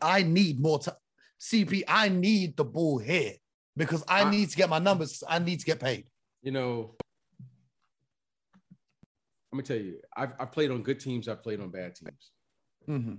I 0.00 0.22
need 0.22 0.60
more 0.60 0.78
time, 0.78 0.94
CP, 1.40 1.82
I 1.88 2.08
need 2.08 2.56
the 2.56 2.64
ball 2.64 2.98
here 2.98 3.32
because 3.76 4.04
I, 4.08 4.22
I- 4.22 4.30
need 4.30 4.50
to 4.50 4.56
get 4.56 4.68
my 4.70 4.78
numbers. 4.78 5.22
I 5.28 5.40
need 5.40 5.58
to 5.60 5.66
get 5.66 5.80
paid." 5.80 6.06
you 6.42 6.52
know, 6.52 6.94
let 9.52 9.56
me 9.56 9.62
tell 9.64 9.76
you, 9.76 9.98
I've, 10.16 10.32
I've 10.38 10.52
played 10.52 10.70
on 10.70 10.82
good 10.84 11.00
teams, 11.00 11.26
I've 11.26 11.42
played 11.42 11.60
on 11.60 11.70
bad 11.70 11.96
teams. 11.96 12.30
Mhm. 12.88 13.18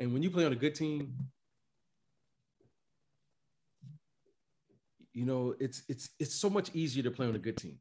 And 0.00 0.12
when 0.12 0.20
you 0.24 0.30
play 0.30 0.44
on 0.44 0.52
a 0.52 0.56
good 0.56 0.74
team, 0.74 1.14
you 5.12 5.24
know, 5.24 5.54
it's 5.60 5.84
it's 5.88 6.10
it's 6.18 6.34
so 6.34 6.50
much 6.50 6.74
easier 6.74 7.04
to 7.04 7.12
play 7.12 7.28
on 7.28 7.36
a 7.36 7.38
good 7.38 7.56
team 7.56 7.78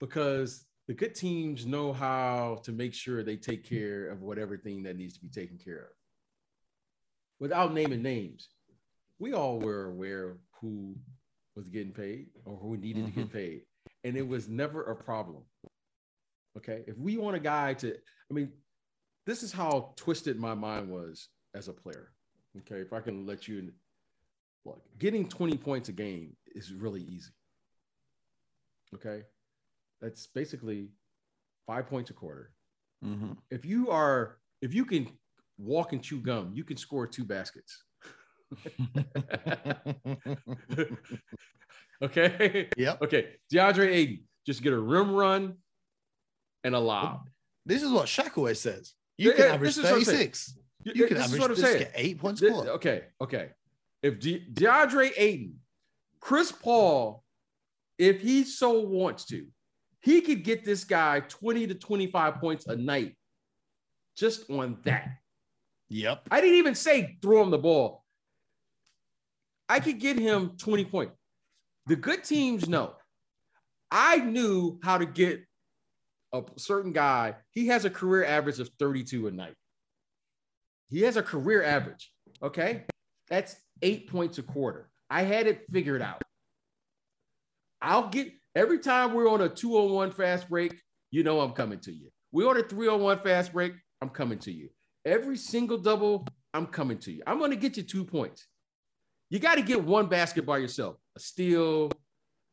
because 0.00 0.66
the 0.92 0.98
good 0.98 1.14
teams 1.14 1.64
know 1.64 1.90
how 1.90 2.60
to 2.64 2.70
make 2.70 2.92
sure 2.92 3.22
they 3.22 3.38
take 3.38 3.66
care 3.66 4.10
of 4.10 4.20
whatever 4.20 4.58
thing 4.58 4.82
that 4.82 4.94
needs 4.94 5.14
to 5.14 5.20
be 5.20 5.28
taken 5.30 5.56
care 5.56 5.78
of. 5.78 5.92
Without 7.40 7.72
naming 7.72 8.02
names, 8.02 8.50
we 9.18 9.32
all 9.32 9.58
were 9.58 9.86
aware 9.86 10.28
of 10.28 10.36
who 10.60 10.94
was 11.56 11.66
getting 11.70 11.94
paid 11.94 12.26
or 12.44 12.58
who 12.58 12.76
needed 12.76 13.06
to 13.06 13.10
get 13.10 13.28
mm-hmm. 13.28 13.38
paid, 13.38 13.62
and 14.04 14.18
it 14.18 14.28
was 14.28 14.50
never 14.50 14.82
a 14.82 14.94
problem. 14.94 15.44
Okay, 16.58 16.84
if 16.86 16.98
we 16.98 17.16
want 17.16 17.36
a 17.36 17.40
guy 17.40 17.72
to, 17.72 17.94
I 18.30 18.34
mean, 18.34 18.52
this 19.24 19.42
is 19.42 19.50
how 19.50 19.94
twisted 19.96 20.38
my 20.38 20.52
mind 20.52 20.90
was 20.90 21.26
as 21.54 21.68
a 21.68 21.72
player. 21.72 22.12
Okay, 22.58 22.82
if 22.82 22.92
I 22.92 23.00
can 23.00 23.24
let 23.24 23.48
you 23.48 23.72
look, 24.66 24.82
getting 24.98 25.26
20 25.26 25.56
points 25.56 25.88
a 25.88 25.92
game 25.92 26.36
is 26.54 26.70
really 26.70 27.00
easy. 27.00 27.32
Okay, 28.94 29.22
that's 30.02 30.26
basically 30.26 30.88
five 31.66 31.86
points 31.86 32.10
a 32.10 32.12
quarter. 32.12 32.52
Mhm. 33.02 33.38
If 33.50 33.64
you 33.64 33.88
are, 33.90 34.38
if 34.60 34.74
you 34.74 34.84
can 34.84 35.08
walk 35.58 35.92
and 35.94 36.02
chew 36.02 36.20
gum, 36.20 36.52
you 36.54 36.64
can 36.64 36.76
score 36.76 37.06
two 37.06 37.24
baskets. 37.24 37.82
okay, 42.02 42.68
Yep. 42.76 43.02
okay. 43.02 43.36
DeAndre 43.52 43.88
Ayton, 43.88 44.24
just 44.46 44.62
get 44.62 44.72
a 44.72 44.78
rim 44.78 45.12
run 45.12 45.56
and 46.64 46.74
a 46.74 46.78
lob. 46.78 47.28
This 47.64 47.82
is 47.82 47.90
what 47.90 48.06
Shaq 48.06 48.36
always 48.36 48.60
says. 48.60 48.94
You 49.18 49.30
Yeah, 49.30 49.36
can 49.36 49.44
yeah, 49.46 49.52
average 49.54 49.68
this 49.76 49.78
is 49.78 49.84
what 49.84 49.92
I'm 49.94 50.04
saying. 50.04 50.18
36. 50.32 50.58
You 50.84 51.06
can 51.06 51.16
average 51.16 51.40
what 51.40 51.50
I'm 51.50 51.56
just 51.56 51.66
saying. 51.66 51.78
get 51.78 51.92
eight 51.94 52.18
points 52.18 52.40
This- 52.40 52.50
scored. 52.50 52.68
okay, 52.68 53.04
okay. 53.20 53.50
If 54.02 54.18
De- 54.18 54.44
DeAndre 54.52 55.12
Ayton, 55.16 55.60
Chris 56.18 56.50
Paul, 56.50 57.24
if 57.98 58.20
he 58.20 58.42
so 58.44 58.80
wants 58.80 59.24
to, 59.26 59.46
he 60.02 60.20
could 60.20 60.42
get 60.42 60.64
this 60.64 60.84
guy 60.84 61.20
20 61.20 61.68
to 61.68 61.74
25 61.74 62.34
points 62.36 62.66
a 62.66 62.76
night 62.76 63.16
just 64.16 64.50
on 64.50 64.78
that. 64.84 65.08
Yep. 65.88 66.28
I 66.30 66.40
didn't 66.40 66.56
even 66.56 66.74
say 66.74 67.18
throw 67.22 67.42
him 67.42 67.50
the 67.50 67.58
ball. 67.58 68.04
I 69.68 69.80
could 69.80 70.00
get 70.00 70.18
him 70.18 70.52
20 70.58 70.84
points. 70.86 71.14
The 71.86 71.96
good 71.96 72.24
teams 72.24 72.68
know. 72.68 72.94
I 73.90 74.16
knew 74.18 74.78
how 74.82 74.98
to 74.98 75.06
get 75.06 75.44
a 76.32 76.42
certain 76.56 76.92
guy. 76.92 77.36
He 77.50 77.68
has 77.68 77.84
a 77.84 77.90
career 77.90 78.24
average 78.24 78.58
of 78.58 78.70
32 78.78 79.28
a 79.28 79.30
night. 79.30 79.54
He 80.88 81.02
has 81.02 81.16
a 81.16 81.22
career 81.22 81.62
average. 81.62 82.10
Okay. 82.42 82.84
That's 83.28 83.56
eight 83.82 84.10
points 84.10 84.38
a 84.38 84.42
quarter. 84.42 84.90
I 85.08 85.22
had 85.22 85.46
it 85.46 85.64
figured 85.70 86.02
out. 86.02 86.22
I'll 87.80 88.08
get 88.08 88.32
every 88.54 88.78
time 88.78 89.14
we're 89.14 89.28
on 89.28 89.40
a 89.40 89.48
201 89.48 90.12
fast 90.12 90.48
break, 90.48 90.80
you 91.10 91.22
know 91.22 91.40
I'm 91.40 91.52
coming 91.52 91.80
to 91.80 91.92
you. 91.92 92.10
We're 92.32 92.48
on 92.48 92.56
a 92.56 92.62
301 92.62 93.20
fast 93.20 93.52
break, 93.52 93.72
I'm 94.00 94.08
coming 94.08 94.38
to 94.40 94.52
you. 94.52 94.68
Every 95.04 95.36
single 95.36 95.78
double, 95.78 96.26
I'm 96.54 96.66
coming 96.66 96.98
to 96.98 97.12
you. 97.12 97.22
I'm 97.26 97.38
going 97.38 97.50
to 97.50 97.56
get 97.56 97.76
you 97.76 97.82
two 97.82 98.04
points. 98.04 98.46
You 99.30 99.38
got 99.38 99.56
to 99.56 99.62
get 99.62 99.82
one 99.82 100.06
basket 100.06 100.44
by 100.44 100.58
yourself 100.58 100.96
a 101.16 101.20
steal, 101.20 101.90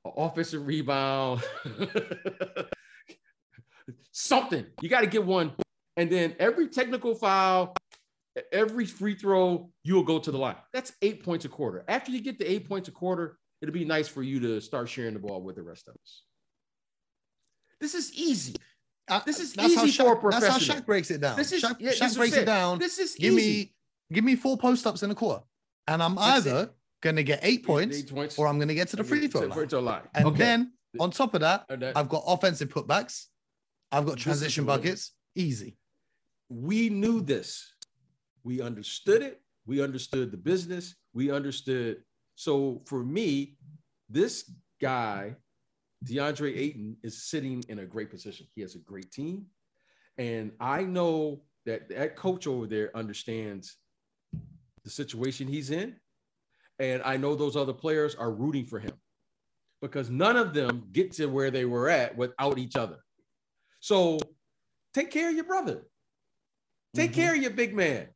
an 0.06 0.12
offensive 0.18 0.66
rebound, 0.66 1.44
something. 4.12 4.66
You 4.82 4.90
got 4.90 5.02
to 5.02 5.08
get 5.08 5.26
one. 5.26 5.54
and 5.98 6.10
then 6.10 6.36
every 6.40 6.68
technical 6.68 7.16
foul, 7.16 7.76
every 8.52 8.86
free 8.86 9.16
throw, 9.16 9.70
you'll 9.84 10.04
go 10.04 10.20
to 10.20 10.32
the 10.32 10.38
line. 10.38 10.56
That's 10.74 10.94
eight 11.02 11.24
points 11.24 11.46
a 11.46 11.50
quarter. 11.50 11.84
After 11.88 12.12
you 12.12 12.22
get 12.22 12.40
the 12.40 12.50
eight 12.50 12.68
points 12.68 12.88
a 12.88 12.92
quarter, 12.92 13.38
it'll 13.62 13.74
be 13.74 13.86
nice 13.86 14.08
for 14.08 14.24
you 14.24 14.40
to 14.42 14.62
start 14.62 14.90
sharing 14.90 15.14
the 15.14 15.20
ball 15.20 15.42
with 15.42 15.56
the 15.56 15.64
rest 15.64 15.88
of 15.88 15.96
us. 16.02 16.24
This 17.80 17.94
is 17.96 18.14
easy. 18.14 18.56
This 19.26 19.40
is 19.40 19.58
easy 19.58 19.92
for 19.92 20.14
a 20.14 20.16
Shaq, 20.16 20.32
That's 20.32 20.46
how 20.46 20.50
professional. 20.54 20.78
Shaq 20.78 20.86
breaks 20.86 21.12
it 21.12 21.22
down. 21.22 21.36
This 21.38 21.52
is 21.52 21.64
Shaq, 21.64 21.78
yeah, 21.80 21.92
Shaq 21.92 22.00
this 22.00 22.12
is 22.12 22.18
breaks 22.18 22.36
it. 22.38 22.42
it 22.44 22.46
down. 22.46 22.78
This 22.80 23.00
is 23.00 23.16
Give 23.16 23.34
easy. 23.34 23.58
me, 23.60 23.74
give 24.14 24.24
me 24.24 24.36
four 24.36 24.58
post 24.58 24.86
ups 24.86 25.02
in 25.04 25.10
a 25.12 25.16
quarter, 25.16 25.44
and 25.88 26.04
I'm 26.04 26.16
That's 26.16 26.46
it. 26.46 26.50
either 26.50 26.70
gonna 27.02 27.24
get 27.24 27.40
eight 27.42 27.66
points 27.66 27.98
Eight 27.98 28.14
points 28.14 28.38
or 28.38 28.48
I'm 28.48 28.60
gonna 28.60 28.76
get 28.76 28.90
to 28.90 28.98
the 28.98 29.04
free 29.04 29.28
throw 29.28 29.42
To 29.42 29.48
free 29.48 29.62
line. 29.62 29.70
throw 29.70 29.80
line. 29.80 30.02
And 30.14 30.26
okay. 30.28 30.38
then 30.38 30.74
on 31.00 31.12
top 31.12 31.34
of 31.34 31.42
that, 31.42 31.66
And 31.70 31.82
that- 31.82 31.98
I've 31.98 32.10
got 32.10 32.24
offensive 32.28 32.70
putbacks. 32.70 33.26
I've 33.92 34.06
got 34.06 34.18
transition 34.18 34.66
buckets. 34.66 35.14
Easy. 35.36 35.78
we 36.50 36.90
knew 36.90 37.22
this. 37.22 37.74
We 38.44 38.62
understood 38.62 39.22
it. 39.22 39.42
We 39.66 39.82
understood 39.84 40.32
the 40.32 40.38
business. 40.38 40.96
We 41.14 41.32
understood. 41.32 42.04
So 42.40 42.82
for 42.86 43.04
me, 43.04 43.58
this 44.08 44.50
guy, 44.80 45.36
DeAndre 46.06 46.56
Ayton, 46.56 46.96
is 47.04 47.26
sitting 47.26 47.66
in 47.68 47.80
a 47.80 47.86
great 47.86 48.10
position. 48.10 48.48
He 48.56 48.62
has 48.62 48.76
a 48.76 48.80
great 48.80 49.12
team. 49.12 49.48
And 50.18 50.54
I 50.58 50.84
know 50.84 51.42
that 51.66 51.90
that 51.90 52.16
coach 52.16 52.48
over 52.48 52.66
there 52.66 52.96
understands 52.96 53.76
the 54.86 54.90
situation 54.90 55.50
he's 55.50 55.70
in. 55.70 55.98
And 56.80 57.02
I 57.04 57.18
know 57.18 57.36
those 57.36 57.58
other 57.58 57.74
players 57.74 58.16
are 58.16 58.32
rooting 58.32 58.64
for 58.64 58.80
him 58.80 58.94
because 59.82 60.10
none 60.10 60.38
of 60.38 60.54
them 60.54 60.88
get 60.94 61.12
to 61.16 61.26
where 61.26 61.52
they 61.52 61.66
were 61.66 61.90
at 61.90 62.16
without 62.16 62.58
each 62.58 62.78
other. 62.78 63.00
So 63.82 64.18
take 64.94 65.12
care 65.12 65.28
of 65.28 65.36
your 65.36 65.44
brother. 65.44 65.84
Take 66.96 67.12
Mhm. 67.12 67.16
care 67.16 67.36
of 67.36 67.42
your 67.42 67.52
big 67.52 67.76
man. 67.76 68.08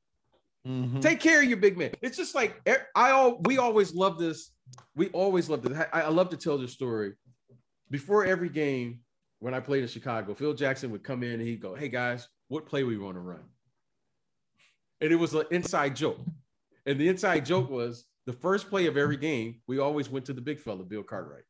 Mhm. 0.65 1.01
Take 1.01 1.19
care 1.19 1.41
of 1.41 1.47
your 1.47 1.57
big 1.57 1.77
man. 1.77 1.91
It's 2.01 2.15
just 2.15 2.35
like 2.35 2.61
I 2.95 3.11
all 3.11 3.39
we 3.41 3.57
always 3.57 3.93
love 3.93 4.17
this. 4.17 4.51
We 4.95 5.09
always 5.09 5.49
love 5.49 5.61
this. 5.61 5.77
I, 5.91 6.01
I 6.03 6.07
love 6.09 6.29
to 6.29 6.37
tell 6.37 6.57
this 6.57 6.71
story. 6.71 7.13
Before 7.89 8.23
every 8.25 8.49
game, 8.49 9.01
when 9.39 9.53
I 9.53 9.59
played 9.59 9.81
in 9.83 9.89
Chicago, 9.89 10.33
Phil 10.33 10.53
Jackson 10.53 10.89
would 10.91 11.03
come 11.03 11.21
in 11.21 11.33
and 11.33 11.41
he'd 11.41 11.59
go, 11.59 11.75
Hey 11.75 11.89
guys, 11.89 12.29
what 12.47 12.65
play 12.65 12.83
we 12.83 12.97
want 12.97 13.15
to 13.15 13.19
run? 13.19 13.43
And 15.01 15.11
it 15.11 15.17
was 15.17 15.33
an 15.33 15.43
inside 15.51 15.95
joke. 15.97 16.21
And 16.85 16.99
the 16.99 17.09
inside 17.09 17.45
joke 17.45 17.69
was 17.69 18.05
the 18.25 18.33
first 18.33 18.69
play 18.69 18.85
of 18.85 18.95
every 18.95 19.17
game, 19.17 19.61
we 19.67 19.79
always 19.79 20.09
went 20.09 20.25
to 20.27 20.33
the 20.33 20.41
big 20.41 20.61
fella, 20.61 20.83
Bill 20.85 21.03
Cartwright. 21.03 21.43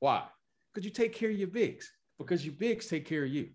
Why? 0.00 0.24
Because 0.72 0.84
you 0.84 0.90
take 0.90 1.14
care 1.14 1.30
of 1.30 1.36
your 1.36 1.48
bigs, 1.48 1.90
because 2.18 2.44
your 2.44 2.54
bigs 2.54 2.86
take 2.88 3.06
care 3.06 3.24
of 3.24 3.30
you. 3.30 3.50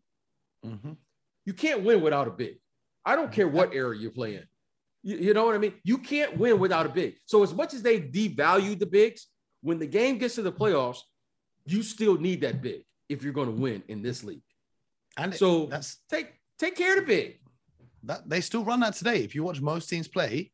Mhm. 0.66 0.98
You 1.46 1.54
can't 1.54 1.84
win 1.84 2.02
without 2.02 2.28
a 2.28 2.32
big. 2.32 2.60
I 3.06 3.16
don't 3.16 3.32
care 3.32 3.48
what 3.48 3.74
era 3.74 3.98
you're 3.98 4.12
playing. 4.12 4.44
You, 5.04 5.18
you 5.18 5.34
know 5.34 5.46
what 5.46 5.56
I 5.56 5.58
mean? 5.58 5.74
You 5.84 5.98
can't 5.98 6.38
win 6.38 6.60
without 6.60 6.86
a 6.86 6.90
big. 6.90 7.16
So 7.26 7.42
as 7.44 7.54
much 7.54 7.74
as 7.74 7.82
they 7.82 8.00
devalue 8.02 8.78
the 8.78 8.86
bigs, 8.86 9.28
when 9.62 9.80
the 9.80 9.88
game 9.88 10.18
gets 10.18 10.36
to 10.36 10.42
the 10.42 10.52
playoffs, 10.52 11.00
you 11.66 11.84
still 11.84 12.18
need 12.18 12.42
that 12.42 12.62
big 12.62 12.84
if 13.08 13.24
you're 13.24 13.34
going 13.34 13.54
to 13.54 13.62
win 13.62 13.84
in 13.88 14.02
this 14.02 14.24
league. 14.24 14.44
And 15.18 15.34
So 15.34 15.66
that's 15.68 15.98
take 16.10 16.34
take 16.58 16.76
care 16.76 16.98
of 16.98 17.06
the 17.06 17.06
big. 17.06 17.40
that 18.04 18.30
they 18.30 18.42
still 18.42 18.64
run 18.64 18.80
that 18.82 18.94
today. 18.96 19.24
If 19.24 19.36
you 19.36 19.44
watch 19.44 19.60
most 19.62 19.90
teams 19.90 20.08
play, 20.08 20.52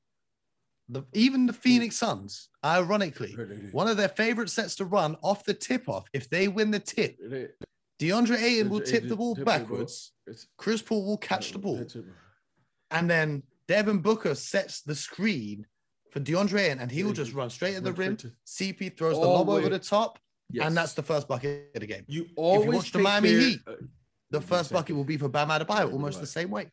the 0.89 1.04
even 1.14 1.46
the 1.46 1.54
Phoenix 1.54 1.96
Suns, 1.98 2.50
ironically, 2.64 3.36
one 3.72 3.88
of 3.88 3.98
their 3.98 4.10
favorite 4.10 4.50
sets 4.50 4.76
to 4.76 4.86
run 4.86 5.18
off 5.24 5.43
the 5.43 5.54
tip 5.54 5.88
off. 5.89 6.06
If 6.14 6.30
they 6.30 6.48
win 6.48 6.72
the 6.72 6.80
tip, 6.80 7.18
DeAndre 8.00 8.41
Ayton 8.41 8.70
will 8.70 8.82
tip 8.82 9.08
the 9.08 9.16
ball 9.16 9.36
Tip 9.36 9.46
the 9.46 9.52
ball. 9.52 9.60
backwards. 9.60 10.12
Chris 10.58 10.82
Paul 10.82 11.06
will 11.06 11.18
catch 11.18 11.52
the 11.52 11.60
ball. 11.60 11.86
And 12.91 13.09
then 13.09 13.43
Devin 13.67 13.99
Booker 13.99 14.36
sets 14.36 14.81
the 14.81 14.95
screen 14.95 15.65
for 16.11 16.19
DeAndre 16.19 16.59
Ayton, 16.61 16.79
and 16.79 16.91
he 16.91 17.03
will 17.03 17.13
just 17.13 17.33
run 17.33 17.49
straight 17.49 17.75
at 17.75 17.83
the 17.83 17.91
rim. 17.93 18.17
CP 18.45 18.97
throws 18.97 19.15
the 19.15 19.21
oh, 19.25 19.33
lob 19.33 19.49
over 19.49 19.69
the 19.69 19.79
top, 19.79 20.19
Yes. 20.51 20.67
and 20.67 20.77
that's 20.77 20.93
the 20.93 21.01
first 21.03 21.27
bucket 21.27 21.71
of 21.73 21.81
the 21.81 21.88
game. 21.88 22.03
you 22.07 22.27
always 22.36 22.75
watch 22.75 22.91
the 22.91 22.99
Miami 22.99 23.29
care- 23.29 23.39
Heat, 23.39 23.59
The 24.29 24.41
first 24.41 24.71
bucket 24.71 24.95
will 24.95 25.03
be 25.03 25.17
for 25.17 25.27
Bam 25.27 25.49
Adebayo, 25.49 25.91
almost 25.91 26.19
the 26.19 26.27
same 26.27 26.51
way. 26.51 26.69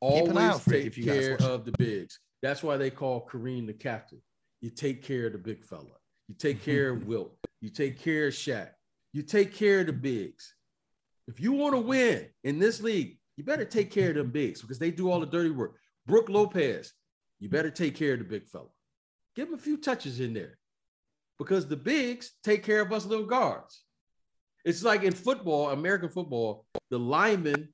always 0.00 0.28
an 0.30 0.38
eye 0.38 0.46
out 0.48 0.60
for 0.62 0.74
it 0.74 0.86
if 0.86 0.98
you 0.98 1.04
guys 1.04 1.20
care 1.20 1.30
watch 1.32 1.42
of 1.42 1.64
the 1.64 1.72
bigs. 1.78 2.18
That's 2.42 2.62
why 2.62 2.76
they 2.76 2.90
call 2.90 3.24
Kareem 3.30 3.66
the 3.68 3.72
captain. 3.72 4.20
You 4.60 4.70
take 4.70 5.02
care 5.02 5.26
of 5.26 5.32
the 5.32 5.38
big 5.38 5.64
fella. 5.64 5.86
You 6.28 6.34
take 6.34 6.62
care 6.62 6.90
of 6.90 7.06
Wilt. 7.06 7.36
You 7.60 7.68
take 7.70 8.00
care 8.00 8.26
of 8.26 8.34
Shaq. 8.34 8.70
You 9.12 9.22
take 9.22 9.54
care 9.54 9.80
of 9.80 9.86
the 9.86 9.92
bigs. 9.92 10.54
If 11.28 11.38
you 11.40 11.52
want 11.52 11.74
to 11.74 11.80
win 11.80 12.26
in 12.42 12.58
this 12.58 12.80
league, 12.80 13.18
you 13.42 13.46
better 13.46 13.64
take 13.64 13.90
care 13.90 14.10
of 14.10 14.14
them 14.14 14.30
bigs 14.30 14.62
because 14.62 14.78
they 14.78 14.92
do 14.92 15.10
all 15.10 15.18
the 15.18 15.26
dirty 15.26 15.50
work. 15.50 15.74
Brook 16.06 16.28
Lopez, 16.28 16.92
you 17.40 17.48
better 17.48 17.70
take 17.70 17.96
care 17.96 18.12
of 18.12 18.20
the 18.20 18.24
big 18.24 18.46
fella. 18.46 18.68
Give 19.34 19.48
him 19.48 19.54
a 19.54 19.58
few 19.58 19.76
touches 19.78 20.20
in 20.20 20.32
there 20.32 20.58
because 21.40 21.66
the 21.66 21.76
bigs 21.76 22.34
take 22.44 22.62
care 22.62 22.80
of 22.80 22.92
us 22.92 23.04
little 23.04 23.26
guards. 23.26 23.82
It's 24.64 24.84
like 24.84 25.02
in 25.02 25.12
football, 25.12 25.70
American 25.70 26.08
football, 26.08 26.66
the 26.88 27.00
linemen 27.00 27.70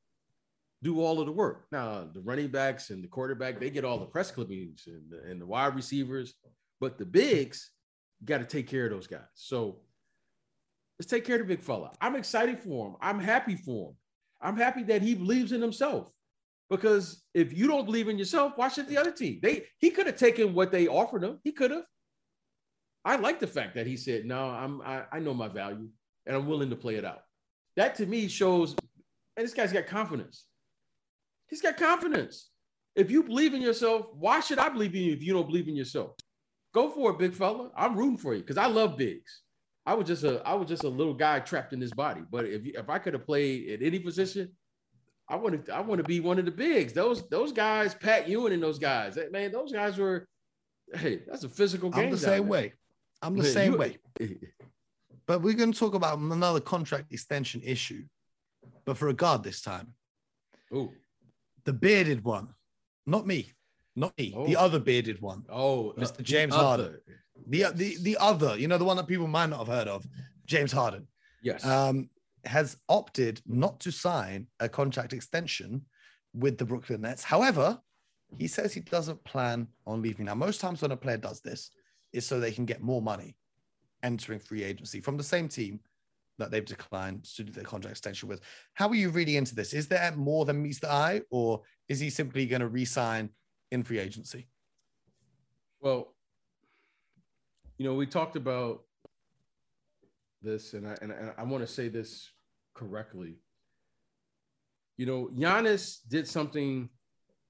do 0.83 1.03
all 1.03 1.21
of 1.21 1.27
the 1.27 1.33
work. 1.33 1.67
Now, 1.71 2.09
the 2.15 2.23
running 2.23 2.49
backs 2.49 2.89
and 2.89 3.05
the 3.05 3.09
quarterback, 3.09 3.61
they 3.61 3.69
get 3.69 3.85
all 3.85 3.99
the 3.99 4.07
press 4.07 4.31
clippings 4.31 4.85
and 4.87 5.03
the, 5.11 5.31
and 5.31 5.39
the 5.39 5.47
wide 5.47 5.75
receivers, 5.75 6.33
but 6.81 6.97
the 6.97 7.05
bigs 7.05 7.73
got 8.25 8.39
to 8.39 8.47
take 8.47 8.69
care 8.69 8.87
of 8.87 8.93
those 8.93 9.07
guys. 9.07 9.21
So 9.35 9.81
let's 10.99 11.11
take 11.11 11.27
care 11.27 11.35
of 11.39 11.47
the 11.47 11.55
big 11.57 11.63
fella. 11.63 11.91
I'm 12.01 12.17
excited 12.17 12.59
for 12.59 12.87
him. 12.87 12.97
I'm 13.03 13.21
happy 13.21 13.57
for 13.57 13.91
him. 13.91 13.97
I'm 14.41 14.57
happy 14.57 14.83
that 14.85 15.03
he 15.03 15.15
believes 15.15 15.53
in 15.53 15.61
himself. 15.61 16.11
Because 16.71 17.23
if 17.35 17.53
you 17.53 17.67
don't 17.67 17.87
believe 17.87 18.09
in 18.09 18.19
yourself, 18.19 18.53
why 18.57 18.69
should 18.69 18.89
the 18.89 18.99
other 18.99 19.13
team? 19.13 19.39
They 19.43 19.65
he 19.79 19.91
could 19.91 20.07
have 20.07 20.17
taken 20.17 20.55
what 20.55 20.71
they 20.71 20.87
offered 20.87 21.25
him. 21.25 21.39
He 21.43 21.53
could 21.53 21.71
have. 21.71 21.85
I 23.05 23.17
like 23.17 23.41
the 23.41 23.47
fact 23.47 23.75
that 23.77 23.87
he 23.87 23.97
said, 23.97 24.27
"No, 24.27 24.51
I'm 24.51 24.83
I, 24.83 25.05
I 25.11 25.19
know 25.19 25.33
my 25.33 25.49
value 25.49 25.89
and 26.27 26.37
I'm 26.37 26.47
willing 26.47 26.71
to 26.71 26.77
play 26.77 26.97
it 26.97 27.05
out." 27.05 27.23
That 27.77 27.95
to 27.97 28.07
me 28.07 28.29
shows, 28.29 28.75
and 29.37 29.45
this 29.47 29.55
guy's 29.55 29.73
got 29.73 29.87
confidence. 29.87 30.45
He's 31.49 31.63
got 31.63 31.79
confidence. 31.79 32.51
If 32.95 33.11
you 33.11 33.23
believe 33.23 33.55
in 33.55 33.63
yourself, 33.63 34.09
why 34.13 34.41
should 34.41 34.59
I 34.59 34.69
believe 34.69 34.95
in 34.95 35.03
you 35.03 35.13
if 35.13 35.23
you 35.23 35.33
don't 35.33 35.47
believe 35.47 35.69
in 35.69 35.77
yourself? 35.77 36.17
Go 36.75 36.91
for 36.91 37.13
it, 37.13 37.19
big 37.19 37.35
fella. 37.35 37.71
I'm 37.77 37.97
rooting 37.97 38.19
for 38.19 38.35
you 38.35 38.41
because 38.41 38.59
I 38.59 38.67
love 38.67 38.99
bigs. 38.99 39.43
I 39.89 39.95
was 39.95 40.07
just 40.07 40.23
a 40.25 40.43
I 40.47 40.53
was 40.55 40.69
just 40.69 40.85
a 40.85 40.89
little 40.89 41.15
guy 41.15 41.41
trapped 41.41 41.73
in 41.73 41.81
this 41.81 41.93
body. 41.93 42.21
But 42.31 42.45
if 42.45 42.67
you, 42.67 42.73
if 42.77 42.89
I 42.91 42.99
could 42.99 43.15
have 43.15 43.25
played 43.25 43.71
at 43.71 43.83
any 43.87 43.99
position, 43.99 44.51
I 45.29 45.37
want 45.37 45.65
to 45.65 45.75
I 45.75 45.81
want 45.81 45.99
to 45.99 46.05
be 46.05 46.21
one 46.21 46.39
of 46.39 46.45
the 46.45 46.51
bigs. 46.51 46.93
Those 46.93 47.27
those 47.31 47.53
guys, 47.53 47.95
Pat 47.95 48.29
Ewing 48.29 48.53
and 48.53 48.63
those 48.63 48.79
guys, 48.79 49.17
eh, 49.17 49.29
man, 49.33 49.51
those 49.51 49.73
guys 49.73 49.97
were. 49.99 50.29
Hey, 50.95 51.21
that's 51.27 51.45
a 51.45 51.49
physical 51.49 51.89
game. 51.91 52.05
I'm 52.07 52.11
the 52.11 52.19
same 52.19 52.49
way. 52.49 52.73
I'm 53.23 53.35
the 53.37 53.43
Man, 53.45 53.53
same 53.53 53.73
you- 53.73 53.79
way. 53.79 53.99
But 55.27 55.43
we're 55.43 55.53
going 55.55 55.73
to 55.73 55.79
talk 55.79 55.93
about 55.95 56.19
another 56.19 56.61
contract 56.61 57.13
extension 57.13 57.61
issue, 57.63 58.05
but 58.87 58.97
for 58.97 59.09
a 59.09 59.13
guard 59.13 59.43
this 59.43 59.61
time. 59.61 59.93
Oh, 60.73 60.93
The 61.65 61.75
bearded 61.75 62.25
one, 62.25 62.49
not 63.07 63.27
me, 63.27 63.53
not 63.95 64.13
me, 64.19 64.31
the 64.47 64.57
Oh. 64.57 64.65
other 64.65 64.79
bearded 64.81 65.21
one, 65.21 65.45
oh, 65.51 65.91
uh, 65.91 66.01
Mr. 66.01 66.17
the 66.17 66.23
James. 66.23 66.55
Harden. 66.55 66.99
The 67.47 67.67
the 67.75 67.97
the 68.03 68.17
other, 68.21 68.59
you 68.59 68.69
know, 68.69 68.79
the 68.79 68.85
one 68.85 68.97
that 68.97 69.07
people 69.07 69.27
might 69.29 69.51
not 69.51 69.59
have 69.59 69.69
heard 69.69 69.89
of, 69.89 70.07
James 70.47 70.73
Harden, 70.73 71.07
Yes. 71.43 71.65
um, 71.65 72.11
has 72.45 72.77
opted 72.89 73.41
not 73.47 73.81
to 73.81 73.93
sign 73.93 74.47
a 74.61 74.69
contract 74.69 75.13
extension 75.13 75.85
with 76.35 76.59
the 76.59 76.65
Brooklyn 76.65 77.03
Nets. 77.03 77.25
However, 77.25 77.81
he 78.39 78.47
says 78.47 78.73
he 78.75 78.81
doesn't 78.81 79.23
plan 79.25 79.69
on 79.87 80.03
leaving. 80.03 80.27
Now, 80.27 80.35
most 80.35 80.61
times 80.61 80.83
when 80.83 80.93
a 80.93 80.97
player 80.97 81.17
does 81.17 81.41
this, 81.41 81.71
is 82.13 82.27
so 82.27 82.41
they 82.41 82.53
can 82.53 82.65
get 82.65 82.83
more 82.83 83.03
money 83.03 83.37
entering 84.03 84.39
free 84.39 84.65
agency 84.65 85.01
from 85.01 85.17
the 85.17 85.23
same 85.23 85.49
team 85.49 85.81
that 86.39 86.51
they've 86.51 86.65
declined 86.65 87.25
to 87.25 87.43
do 87.43 87.53
their 87.53 87.65
contract 87.65 87.93
extension 87.93 88.29
with. 88.29 88.41
How 88.75 88.89
are 88.89 88.95
you 88.95 89.11
reading 89.11 89.35
into 89.35 89.55
this? 89.55 89.73
Is 89.73 89.89
there 89.89 90.13
more 90.17 90.45
than 90.45 90.63
meets 90.63 90.79
the 90.79 90.91
eye, 90.91 91.23
or 91.31 91.63
is 91.89 91.99
he 92.01 92.11
simply 92.11 92.47
going 92.47 92.61
to 92.61 92.69
re-sign 92.69 93.31
in 93.73 93.83
free 93.83 93.99
agency? 93.99 94.49
Well, 95.81 96.15
you 97.79 97.85
know, 97.85 97.95
we 97.95 98.07
talked 98.07 98.37
about 98.37 98.83
this, 100.43 100.75
and 100.75 100.87
I 100.87 100.97
and 101.01 101.13
I, 101.13 101.33
I 101.39 101.43
want 101.45 101.67
to 101.67 101.73
say 101.73 101.89
this 101.89 102.31
correctly. 102.75 103.37
You 104.97 105.07
know, 105.07 105.31
Giannis 105.35 105.99
did 106.09 106.27
something 106.27 106.89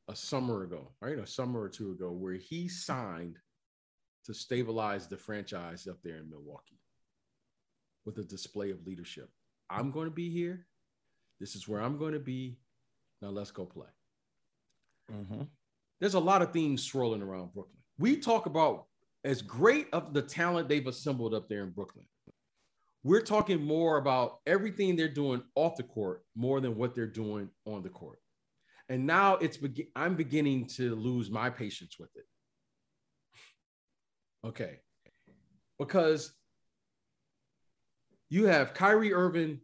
a 0.09 0.15
summer 0.17 0.65
ago, 0.65 0.93
right? 1.01 1.19
A 1.19 1.27
summer 1.27 1.61
or 1.61 1.69
two 1.69 1.93
ago, 1.93 2.11
where 2.11 2.35
he 2.35 2.69
signed 2.69 3.39
to 4.25 4.35
stabilize 4.35 5.07
the 5.07 5.17
franchise 5.17 5.87
up 5.87 5.99
there 6.05 6.17
in 6.17 6.29
Milwaukee 6.29 6.81
with 8.05 8.19
a 8.19 8.25
display 8.25 8.71
of 8.71 8.87
leadership. 8.87 9.31
I'm 9.71 9.91
going 9.91 10.07
to 10.07 10.15
be 10.15 10.31
here. 10.31 10.67
This 11.41 11.55
is 11.55 11.67
where 11.67 11.81
I'm 11.81 11.99
going 11.99 12.13
to 12.13 12.21
be. 12.21 12.59
Now 13.23 13.31
let's 13.31 13.51
go 13.51 13.65
play 13.65 13.89
mm-hmm. 15.13 15.43
there's 16.01 16.15
a 16.15 16.21
lot 16.21 16.43
of 16.43 16.53
themes 16.53 16.83
swirling 16.83 17.23
around 17.23 17.53
Brooklyn. 17.53 17.77
We 17.99 18.17
talk 18.17 18.47
about 18.47 18.87
as 19.25 19.43
great 19.43 19.89
of 19.93 20.15
the 20.15 20.23
talent 20.23 20.69
they've 20.69 20.87
assembled 20.87 21.35
up 21.35 21.49
there 21.49 21.63
in 21.65 21.71
Brooklyn. 21.71 22.05
we're 23.05 23.23
talking 23.23 23.63
more 23.63 23.99
about 23.99 24.41
everything 24.47 24.97
they're 24.97 25.09
doing 25.09 25.43
off 25.55 25.77
the 25.77 25.83
court 25.83 26.25
more 26.35 26.61
than 26.61 26.77
what 26.77 26.95
they're 26.95 27.07
doing 27.07 27.49
on 27.65 27.83
the 27.83 27.89
court. 27.89 28.19
And 28.89 29.07
now 29.07 29.37
it's 29.37 29.57
be- 29.57 29.89
I'm 29.95 30.17
beginning 30.17 30.67
to 30.77 30.95
lose 30.95 31.31
my 31.31 31.49
patience 31.51 31.97
with 31.99 32.11
it. 32.17 32.25
Okay. 34.47 34.81
Because 35.79 36.33
you 38.31 38.47
have 38.47 38.75
Kyrie 38.75 39.15
Irving, 39.15 39.61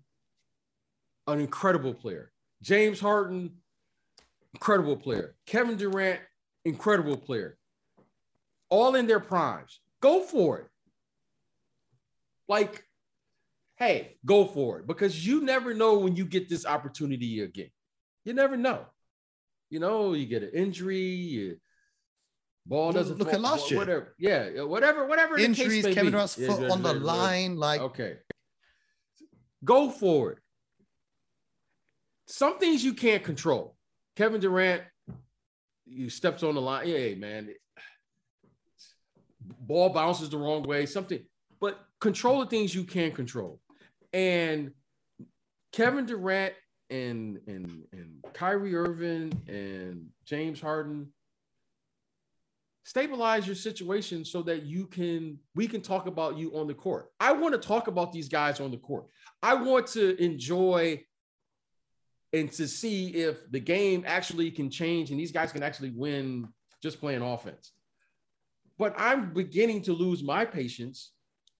an 1.27 1.41
incredible 1.41 1.95
player. 1.95 2.33
James 2.63 3.01
Harden, 3.01 3.51
incredible 4.55 4.97
player. 4.97 5.35
Kevin 5.47 5.77
Durant, 5.77 6.21
incredible 6.65 7.17
player. 7.17 7.59
All 8.75 8.97
in 8.97 9.07
their 9.07 9.21
primes. 9.21 9.79
Go 10.01 10.21
for 10.21 10.59
it. 10.59 10.67
Like, 12.49 12.85
hey, 13.77 14.17
go 14.27 14.45
for 14.47 14.81
it 14.81 14.87
because 14.89 15.25
you 15.25 15.43
never 15.43 15.75
know 15.75 15.99
when 15.99 16.17
you 16.17 16.25
get 16.25 16.49
this 16.49 16.67
opportunity 16.67 17.39
again. 17.39 17.71
You 18.25 18.35
never 18.35 18.57
know. 18.57 18.81
You 19.71 19.79
know, 19.79 20.15
you 20.15 20.27
get 20.27 20.43
an 20.43 20.51
injury, 20.55 20.99
you, 20.99 21.57
ball 22.67 22.91
doesn't 22.91 23.17
look 23.17 23.29
fall, 23.29 23.37
at 23.37 23.43
last 23.43 23.71
year. 23.71 23.79
Whatever, 23.79 24.15
yeah, 24.19 24.63
whatever, 24.65 25.07
whatever. 25.07 25.39
Injuries, 25.39 25.87
Kevin. 25.87 26.11
Durant's 26.11 26.35
foot 26.35 26.63
yeah, 26.63 26.71
on 26.71 26.83
the 26.83 26.95
line. 26.95 27.57
Like, 27.57 27.81
Okay. 27.81 28.17
Go 29.65 29.89
for 29.89 30.33
it. 30.33 30.39
Some 32.27 32.59
things 32.59 32.85
you 32.85 32.95
can't 32.95 33.23
control. 33.23 33.77
Kevin 34.17 34.41
Durant, 34.41 34.83
you 35.87 36.11
steps 36.11 36.43
on 36.43 36.57
the 36.57 36.61
line. 36.61 36.89
Yeah, 36.89 36.99
hey, 36.99 37.15
man. 37.15 37.55
Ball 39.61 39.91
bounces 39.91 40.31
the 40.31 40.39
wrong 40.39 40.63
way, 40.63 40.87
something, 40.87 41.21
but 41.61 41.79
control 42.01 42.41
the 42.41 42.47
things 42.47 42.75
you 42.75 42.85
can 42.85 43.13
control. 43.13 43.61
And 44.13 44.73
Kevin 45.73 46.07
Durant 46.07 46.55
and 46.91 47.41
and 47.47 47.83
and 47.93 48.25
Kyrie 48.33 48.77
Irving 48.77 49.33
and 49.49 50.07
James 50.25 50.61
Harden 50.61 51.13
stabilize 52.85 53.47
your 53.47 53.57
situation 53.57 54.25
so 54.25 54.43
that 54.43 54.65
you 54.65 54.87
can 54.87 55.39
we 55.55 55.67
can 55.67 55.81
talk 55.81 56.07
about 56.07 56.37
you 56.37 56.55
on 56.57 56.67
the 56.67 56.75
court. 56.75 57.07
I 57.19 57.33
want 57.33 57.55
to 57.55 57.67
talk 57.67 57.89
about 57.89 58.13
these 58.13 58.29
guys 58.29 58.61
on 58.61 58.71
the 58.71 58.77
court. 58.77 59.07
I 59.43 59.55
want 59.55 59.87
to 59.89 60.23
enjoy 60.23 61.03
and 62.33 62.51
to 62.53 62.69
see 62.69 63.09
if 63.09 63.51
the 63.51 63.61
game 63.61 64.05
actually 64.07 64.51
can 64.51 64.71
change 64.71 65.11
and 65.11 65.19
these 65.19 65.33
guys 65.33 65.53
can 65.53 65.63
actually 65.63 65.91
win 65.91 66.49
just 66.83 67.01
playing 67.01 67.23
offense. 67.23 67.73
But 68.79 68.95
I'm 68.99 69.33
beginning 69.33 69.83
to 69.83 69.93
lose 69.93 70.23
my 70.23 70.45
patience 70.45 71.13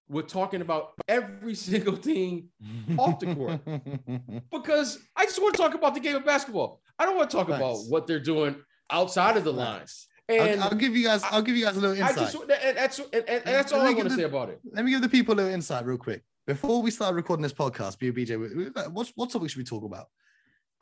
with 0.09 0.27
talking 0.27 0.61
about 0.61 0.91
every 1.07 1.55
single 1.69 1.95
thing 1.95 2.49
off 2.97 3.19
the 3.19 3.33
court. 3.33 3.61
because 4.51 4.99
I 5.15 5.25
just 5.25 5.41
want 5.41 5.55
to 5.55 5.61
talk 5.61 5.73
about 5.73 5.93
the 5.93 5.99
game 5.99 6.15
of 6.15 6.25
basketball. 6.25 6.81
I 6.99 7.05
don't 7.05 7.17
want 7.17 7.29
to 7.29 7.37
talk 7.37 7.47
Thanks. 7.47 7.59
about 7.61 7.77
what 7.89 8.07
they're 8.07 8.19
doing 8.19 8.55
outside 8.89 9.37
of 9.37 9.43
the 9.43 9.53
lines. 9.53 10.07
And 10.27 10.59
I'll, 10.61 10.69
I'll 10.69 10.75
give 10.77 10.95
you 10.95 11.03
guys. 11.03 11.23
I'll 11.25 11.41
give 11.41 11.55
you 11.55 11.65
guys 11.65 11.77
a 11.77 11.79
little 11.79 11.95
I 12.03 12.09
insight. 12.09 12.31
just 12.31 12.35
and 12.35 12.77
that's 12.77 12.99
and, 12.99 13.29
and 13.29 13.43
that's 13.45 13.71
all 13.71 13.81
I 13.81 13.91
want 13.91 14.09
to 14.09 14.15
say 14.15 14.23
about 14.23 14.49
it. 14.49 14.59
Let 14.71 14.83
me 14.83 14.91
give 14.91 15.01
the 15.01 15.09
people 15.09 15.35
a 15.35 15.37
little 15.37 15.51
insight 15.53 15.85
real 15.85 15.97
quick. 15.97 16.23
Before 16.47 16.81
we 16.81 16.89
start 16.91 17.15
recording 17.15 17.43
this 17.43 17.53
podcast, 17.53 17.97
BJ, 17.97 18.39
we- 18.39 18.65
we- 18.65 19.05
what 19.15 19.29
topic 19.31 19.49
should 19.49 19.57
we 19.59 19.63
talk 19.63 19.83
about? 19.83 20.07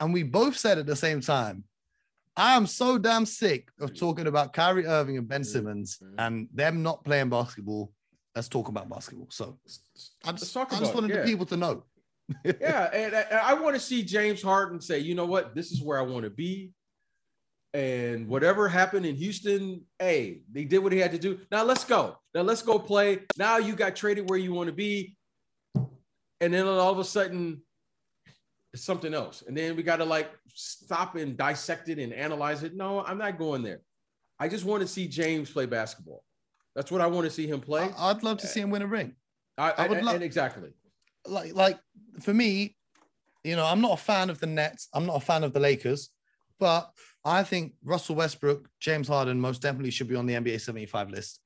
And 0.00 0.12
we 0.12 0.22
both 0.22 0.56
said 0.56 0.78
at 0.78 0.86
the 0.86 0.96
same 0.96 1.20
time, 1.20 1.64
I 2.36 2.56
am 2.56 2.66
so 2.66 2.98
damn 2.98 3.26
sick 3.26 3.68
of 3.80 3.94
talking 3.98 4.26
about 4.26 4.52
Kyrie 4.52 4.86
Irving 4.86 5.18
and 5.18 5.28
Ben 5.28 5.42
Mhm. 5.42 5.46
Simmons 5.46 5.98
Mhm. 6.02 6.14
and 6.18 6.48
them 6.52 6.82
not 6.82 7.04
playing 7.04 7.28
basketball. 7.28 7.92
Let's 8.34 8.48
talk 8.48 8.68
about 8.68 8.88
basketball. 8.88 9.28
So 9.30 9.58
I 10.24 10.30
Let's 10.30 10.40
just, 10.42 10.54
talk 10.54 10.72
I 10.72 10.78
just 10.80 10.92
about 10.92 11.04
it, 11.04 11.10
yeah. 11.10 11.20
the 11.22 11.26
people 11.26 11.46
to 11.46 11.56
know. 11.56 11.84
yeah, 12.44 12.90
and, 12.92 13.14
and 13.14 13.34
I 13.38 13.54
want 13.54 13.76
to 13.76 13.80
see 13.80 14.02
James 14.02 14.42
Harden 14.42 14.80
say, 14.80 14.98
you 14.98 15.14
know 15.14 15.26
what, 15.26 15.54
this 15.54 15.70
is 15.70 15.80
where 15.82 15.98
I 15.98 16.02
want 16.02 16.24
to 16.24 16.30
be. 16.30 16.72
And 17.72 18.28
whatever 18.28 18.68
happened 18.68 19.04
in 19.04 19.14
Houston, 19.16 19.84
hey, 19.98 20.42
they 20.50 20.64
did 20.64 20.78
what 20.78 20.90
they 20.90 20.98
had 20.98 21.12
to 21.12 21.18
do. 21.18 21.40
Now 21.50 21.64
let's 21.64 21.84
go. 21.84 22.16
Now 22.34 22.42
let's 22.42 22.62
go 22.62 22.78
play. 22.78 23.20
Now 23.36 23.58
you 23.58 23.74
got 23.74 23.94
traded 23.96 24.28
where 24.30 24.38
you 24.38 24.52
want 24.52 24.68
to 24.68 24.72
be. 24.72 25.16
And 26.40 26.52
then 26.54 26.66
all 26.66 26.90
of 26.92 26.98
a 26.98 27.04
sudden, 27.04 27.62
it's 28.74 28.84
something 28.84 29.14
else. 29.14 29.44
And 29.46 29.56
then 29.56 29.76
we 29.76 29.84
got 29.84 29.96
to 29.96 30.04
like 30.04 30.32
stop 30.52 31.14
and 31.14 31.36
dissect 31.36 31.88
it 31.88 32.00
and 32.00 32.12
analyze 32.12 32.64
it. 32.64 32.74
No, 32.74 33.04
I'm 33.04 33.18
not 33.18 33.38
going 33.38 33.62
there. 33.62 33.80
I 34.40 34.48
just 34.48 34.64
want 34.64 34.82
to 34.82 34.88
see 34.88 35.06
James 35.06 35.48
play 35.48 35.64
basketball. 35.64 36.24
That's 36.74 36.90
what 36.90 37.00
I 37.00 37.06
want 37.06 37.24
to 37.24 37.30
see 37.30 37.46
him 37.46 37.60
play. 37.60 37.88
I, 37.96 38.12
would 38.12 38.24
love 38.24 38.38
to 38.38 38.48
see 38.48 38.60
him 38.60 38.70
win 38.70 38.82
a 38.82 38.86
ring. 38.88 39.14
I, 39.56 39.70
I 39.78 39.86
would 39.86 40.02
love- 40.02 40.20
exactly. 40.20 40.70
like 41.24 41.54
like 41.54 41.78
for 42.20 42.34
me, 42.34 42.76
you 43.44 43.54
know, 43.54 43.64
I'm 43.64 43.80
not 43.80 43.92
a 43.92 44.02
fan 44.02 44.28
of 44.28 44.40
the 44.40 44.46
Nets. 44.46 44.88
I'm 44.92 45.06
not 45.06 45.16
a 45.16 45.24
fan 45.24 45.44
of 45.44 45.52
the 45.52 45.60
Lakers, 45.60 46.10
but 46.58 46.90
I 47.24 47.44
think 47.44 47.74
Russell 47.84 48.16
Westbrook, 48.16 48.68
James 48.80 49.06
Harden 49.06 49.40
most 49.40 49.62
definitely 49.62 49.92
should 49.92 50.08
be 50.08 50.16
on 50.16 50.26
the 50.26 50.34
NBA 50.34 50.60
75 50.60 51.10
list. 51.10 51.38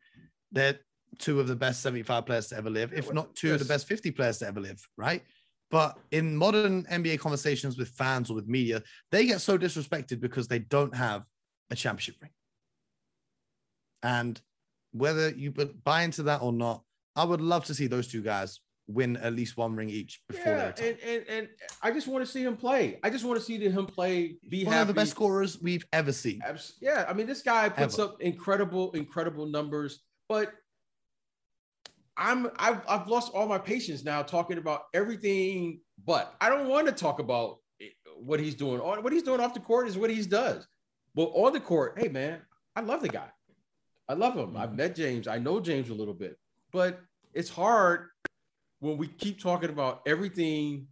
They're 0.51 0.79
two 1.19 1.41
of 1.41 1.47
the 1.47 1.57
best 1.57 1.83
75 1.83 2.25
players 2.25 2.47
to 2.49 2.57
ever 2.57 2.71
live, 2.71 2.95
if 2.95 3.13
not 3.13 3.37
two 3.37 3.53
of 3.53 3.59
the 3.59 3.67
best 3.67 3.87
50 3.87 4.13
players 4.13 4.39
to 4.39 4.47
ever 4.47 4.61
live, 4.61 4.81
right? 4.97 5.23
But 5.71 5.99
in 6.11 6.35
modern 6.37 6.85
NBA 6.85 7.19
conversations 7.19 7.77
with 7.77 7.89
fans 7.91 8.31
or 8.31 8.35
with 8.35 8.49
media, 8.49 8.83
they 9.13 9.27
get 9.27 9.41
so 9.41 9.59
disrespected 9.59 10.21
because 10.21 10.49
they 10.49 10.61
don't 10.61 10.95
have 10.95 11.25
a 11.71 11.75
championship 11.77 12.17
ring. 12.23 12.31
And 14.03 14.41
whether 14.93 15.31
you 15.31 15.51
buy 15.85 16.03
into 16.03 16.23
that 16.25 16.41
or 16.41 16.53
not, 16.53 16.83
I 17.17 17.25
would 17.25 17.41
love 17.41 17.65
to 17.67 17.75
see 17.75 17.87
those 17.87 18.09
two 18.09 18.23
guys 18.23 18.61
win 18.87 19.19
at 19.19 19.35
least 19.35 19.59
one 19.59 19.77
ring 19.77 19.91
each 19.91 20.23
before 20.29 20.53
Yeah, 20.53 20.73
and, 20.81 20.97
and 21.07 21.25
and 21.29 21.49
I 21.83 21.91
just 21.91 22.07
want 22.07 22.25
to 22.25 22.31
see 22.31 22.43
him 22.43 22.57
play. 22.57 22.99
I 23.03 23.11
just 23.11 23.25
want 23.25 23.39
to 23.39 23.45
see 23.45 23.59
him 23.59 23.85
play, 23.87 24.37
be 24.49 24.65
One 24.65 24.73
happy. 24.73 24.83
of 24.83 24.89
the 24.89 24.95
best 24.95 25.11
scorers 25.11 25.61
we've 25.61 25.85
ever 25.93 26.13
seen. 26.13 26.41
Yeah, 26.81 27.05
I 27.07 27.13
mean, 27.13 27.27
this 27.27 27.43
guy 27.43 27.69
puts 27.69 27.99
Ever. 27.99 28.09
up 28.13 28.23
incredible, 28.23 28.93
incredible 28.93 29.45
numbers, 29.47 30.01
but 30.29 30.53
I'm 32.19 32.51
I've, 32.57 32.81
I've 32.89 33.07
lost 33.07 33.33
all 33.33 33.47
my 33.47 33.59
patience 33.59 34.05
now 34.05 34.23
talking 34.23 34.59
about 34.59 34.83
everything. 34.93 35.81
But 36.05 36.35
I 36.41 36.49
don't 36.49 36.69
want 36.69 36.87
to 36.87 36.93
talk 36.93 37.21
about 37.21 37.59
what 38.17 38.41
he's 38.41 38.55
doing. 38.55 38.81
On 38.81 39.03
what 39.03 39.13
he's 39.13 39.23
doing 39.23 39.41
off 39.41 39.55
the 39.55 39.61
court 39.61 39.89
is 39.89 39.97
what 39.97 40.11
he 40.11 40.23
does. 40.23 40.67
But 41.15 41.27
on 41.35 41.53
the 41.53 41.61
court, 41.61 41.95
hey 41.99 42.09
man, 42.09 42.41
I 42.77 42.81
love 42.81 43.03
the 43.03 43.09
guy. 43.09 43.29
I 44.09 44.15
love 44.15 44.35
him. 44.35 44.57
I've 44.57 44.75
met 44.75 44.95
James. 44.95 45.29
I 45.29 45.39
know 45.39 45.61
James 45.61 45.91
a 45.91 45.95
little 45.95 46.15
bit, 46.15 46.37
but 46.73 47.01
it's 47.35 47.51
hard 47.51 48.09
when 48.81 48.97
we 48.97 49.07
keep 49.07 49.41
talking 49.41 49.71
about 49.71 50.03
everything 50.07 50.87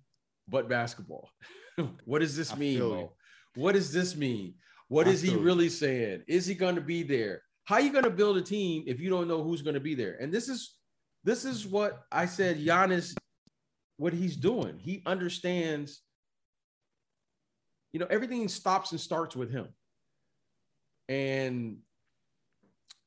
but 0.49 0.69
basketball. 0.69 1.31
what 2.05 2.21
does 2.21 2.37
this 2.37 2.57
mean? 2.57 2.79
feel 2.79 2.91
Mo? 2.91 2.99
you. 2.99 3.63
What 3.63 3.73
does 3.73 3.93
this 3.93 4.17
mean? 4.17 4.55
What 4.89 5.07
I 5.07 5.11
is 5.11 5.23
he 5.23 5.31
feel 5.31 5.39
you. 5.39 5.45
really 5.45 5.69
saying? 5.69 6.23
Is 6.29 6.47
he 6.47 6.55
going 6.55 6.75
to 6.75 6.81
be 6.81 7.03
there? 7.03 7.43
How 7.65 7.77
are 7.77 7.81
you 7.81 7.91
going 7.91 8.05
to 8.05 8.11
build 8.11 8.37
a 8.37 8.43
team 8.43 8.85
if 8.87 9.01
you 9.01 9.11
don't 9.11 9.27
know 9.27 9.43
who's 9.43 9.63
going 9.63 9.75
to 9.75 9.81
be 9.81 9.95
there? 9.95 10.17
And 10.21 10.33
this 10.33 10.49
is 10.49 10.77
this 11.27 11.45
is 11.45 11.67
what 11.67 12.05
I 12.11 12.25
said. 12.25 12.59
Giannis, 12.59 13.15
what 13.99 14.15
he's 14.15 14.37
doing, 14.37 14.79
he 14.79 15.03
understands. 15.05 16.01
You 17.93 18.01
know, 18.01 18.07
everything 18.09 18.49
stops 18.49 18.93
and 18.93 19.01
starts 19.01 19.37
with 19.37 19.51
him. 19.51 19.69
And 21.09 21.79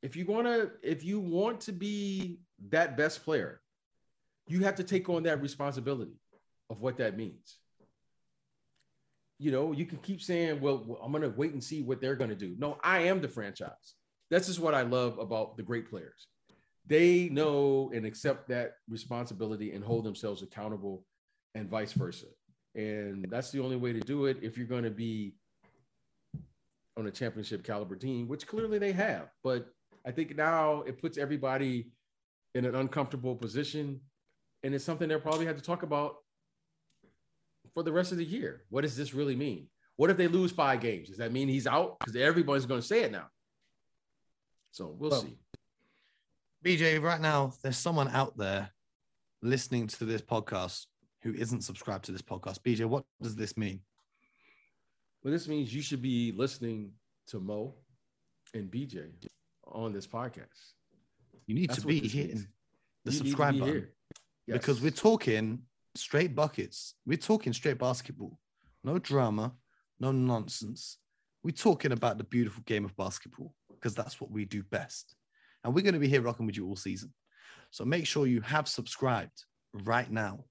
if 0.03 0.15
you 0.15 0.25
want 0.25 0.47
to, 0.47 0.71
if 0.83 1.03
you 1.03 1.19
want 1.19 1.61
to 1.61 1.71
be 1.71 2.39
that 2.69 2.97
best 2.97 3.23
player, 3.23 3.61
you 4.47 4.63
have 4.63 4.75
to 4.75 4.83
take 4.83 5.09
on 5.09 5.23
that 5.23 5.41
responsibility 5.41 6.19
of 6.69 6.81
what 6.81 6.97
that 6.97 7.17
means 7.17 7.57
you 9.39 9.51
know, 9.51 9.71
you 9.71 9.85
can 9.85 9.97
keep 9.99 10.21
saying, 10.21 10.59
well, 10.59 10.99
I'm 11.01 11.11
going 11.11 11.23
to 11.23 11.29
wait 11.29 11.53
and 11.53 11.63
see 11.63 11.81
what 11.81 12.01
they're 12.01 12.15
going 12.15 12.29
to 12.29 12.35
do. 12.35 12.55
No, 12.59 12.77
I 12.83 12.99
am 13.03 13.21
the 13.21 13.29
franchise. 13.29 13.95
This 14.29 14.49
is 14.49 14.59
what 14.59 14.75
I 14.75 14.81
love 14.81 15.17
about 15.17 15.55
the 15.55 15.63
great 15.63 15.89
players. 15.89 16.27
They 16.89 17.29
know 17.29 17.91
and 17.93 18.05
accept 18.05 18.49
that 18.49 18.73
responsibility 18.89 19.71
and 19.73 19.83
hold 19.83 20.03
themselves 20.03 20.41
accountable 20.41 21.05
and 21.53 21.69
vice 21.69 21.93
versa. 21.93 22.25
And 22.75 23.25
that's 23.29 23.51
the 23.51 23.61
only 23.61 23.75
way 23.75 23.93
to 23.93 23.99
do 23.99 24.25
it 24.25 24.39
if 24.41 24.57
you're 24.57 24.67
going 24.67 24.83
to 24.83 24.89
be 24.91 25.35
on 26.97 27.05
a 27.05 27.11
championship 27.11 27.63
caliber 27.63 27.95
team, 27.95 28.27
which 28.27 28.47
clearly 28.47 28.79
they 28.79 28.91
have. 28.91 29.29
But 29.43 29.67
I 30.05 30.11
think 30.11 30.35
now 30.35 30.81
it 30.81 30.99
puts 30.99 31.19
everybody 31.19 31.91
in 32.55 32.65
an 32.65 32.73
uncomfortable 32.73 33.35
position. 33.35 34.01
And 34.63 34.73
it's 34.73 34.83
something 34.83 35.07
they'll 35.07 35.19
probably 35.19 35.45
have 35.45 35.55
to 35.57 35.63
talk 35.63 35.83
about 35.83 36.15
for 37.73 37.83
the 37.83 37.91
rest 37.91 38.11
of 38.11 38.17
the 38.17 38.25
year. 38.25 38.63
What 38.69 38.81
does 38.81 38.97
this 38.97 39.13
really 39.13 39.35
mean? 39.35 39.67
What 39.95 40.09
if 40.09 40.17
they 40.17 40.27
lose 40.27 40.51
five 40.51 40.81
games? 40.81 41.09
Does 41.09 41.17
that 41.19 41.31
mean 41.31 41.47
he's 41.47 41.67
out? 41.67 41.99
Because 41.99 42.15
everybody's 42.15 42.65
going 42.65 42.81
to 42.81 42.87
say 42.87 43.03
it 43.03 43.11
now. 43.11 43.27
So 44.71 44.95
we'll 44.97 45.11
Well, 45.11 45.21
see. 45.21 45.37
BJ, 46.65 47.01
right 47.01 47.21
now, 47.21 47.53
there's 47.63 47.77
someone 47.77 48.09
out 48.09 48.37
there 48.37 48.69
listening 49.41 49.87
to 49.87 50.05
this 50.05 50.21
podcast 50.21 50.87
who 51.21 51.33
isn't 51.33 51.61
subscribed 51.61 52.05
to 52.05 52.11
this 52.11 52.21
podcast. 52.21 52.59
BJ, 52.61 52.85
what 52.85 53.05
does 53.21 53.35
this 53.35 53.55
mean? 53.57 53.81
Well, 55.23 55.31
this 55.31 55.47
means 55.47 55.73
you 55.73 55.81
should 55.81 56.01
be 56.01 56.33
listening 56.35 56.91
to 57.27 57.39
Mo 57.39 57.75
and 58.53 58.69
BJ 58.69 59.09
on 59.67 59.93
this 59.93 60.07
podcast. 60.07 60.73
You 61.47 61.55
need 61.55 61.69
That's 61.69 61.81
to 61.81 61.87
be 61.87 61.99
hitting 62.07 62.35
means. 62.35 62.47
the 63.05 63.11
You 63.11 63.17
subscribe 63.17 63.53
be 63.53 63.59
button. 63.59 63.73
here. 63.75 63.93
because 64.47 64.81
we're 64.81 64.91
talking 64.91 65.59
straight 65.95 66.35
buckets. 66.35 66.95
We're 67.05 67.17
talking 67.17 67.53
straight 67.53 67.77
basketball. 67.79 68.37
No 68.83 68.99
drama, 68.99 69.53
no 69.99 70.11
nonsense. 70.11 70.97
We're 71.43 71.51
talking 71.51 71.91
about 71.93 72.17
the 72.17 72.23
beautiful 72.25 72.63
game 72.65 72.85
of 72.85 72.95
basketball 72.97 73.53
because 73.69 73.95
that's 73.95 74.19
what 74.19 74.31
we 74.31 74.45
do 74.45 74.63
best. 74.63 75.15
And 75.63 75.73
we're 75.73 75.83
going 75.83 75.93
to 75.93 75.99
be 75.99 76.07
here 76.07 76.21
rocking 76.21 76.45
with 76.45 76.57
you 76.57 76.67
all 76.67 76.75
season. 76.75 77.13
So 77.71 77.85
make 77.85 78.05
sure 78.07 78.27
you 78.27 78.41
have 78.41 78.67
subscribed 78.67 79.43
right 79.73 80.09
now. 80.09 80.45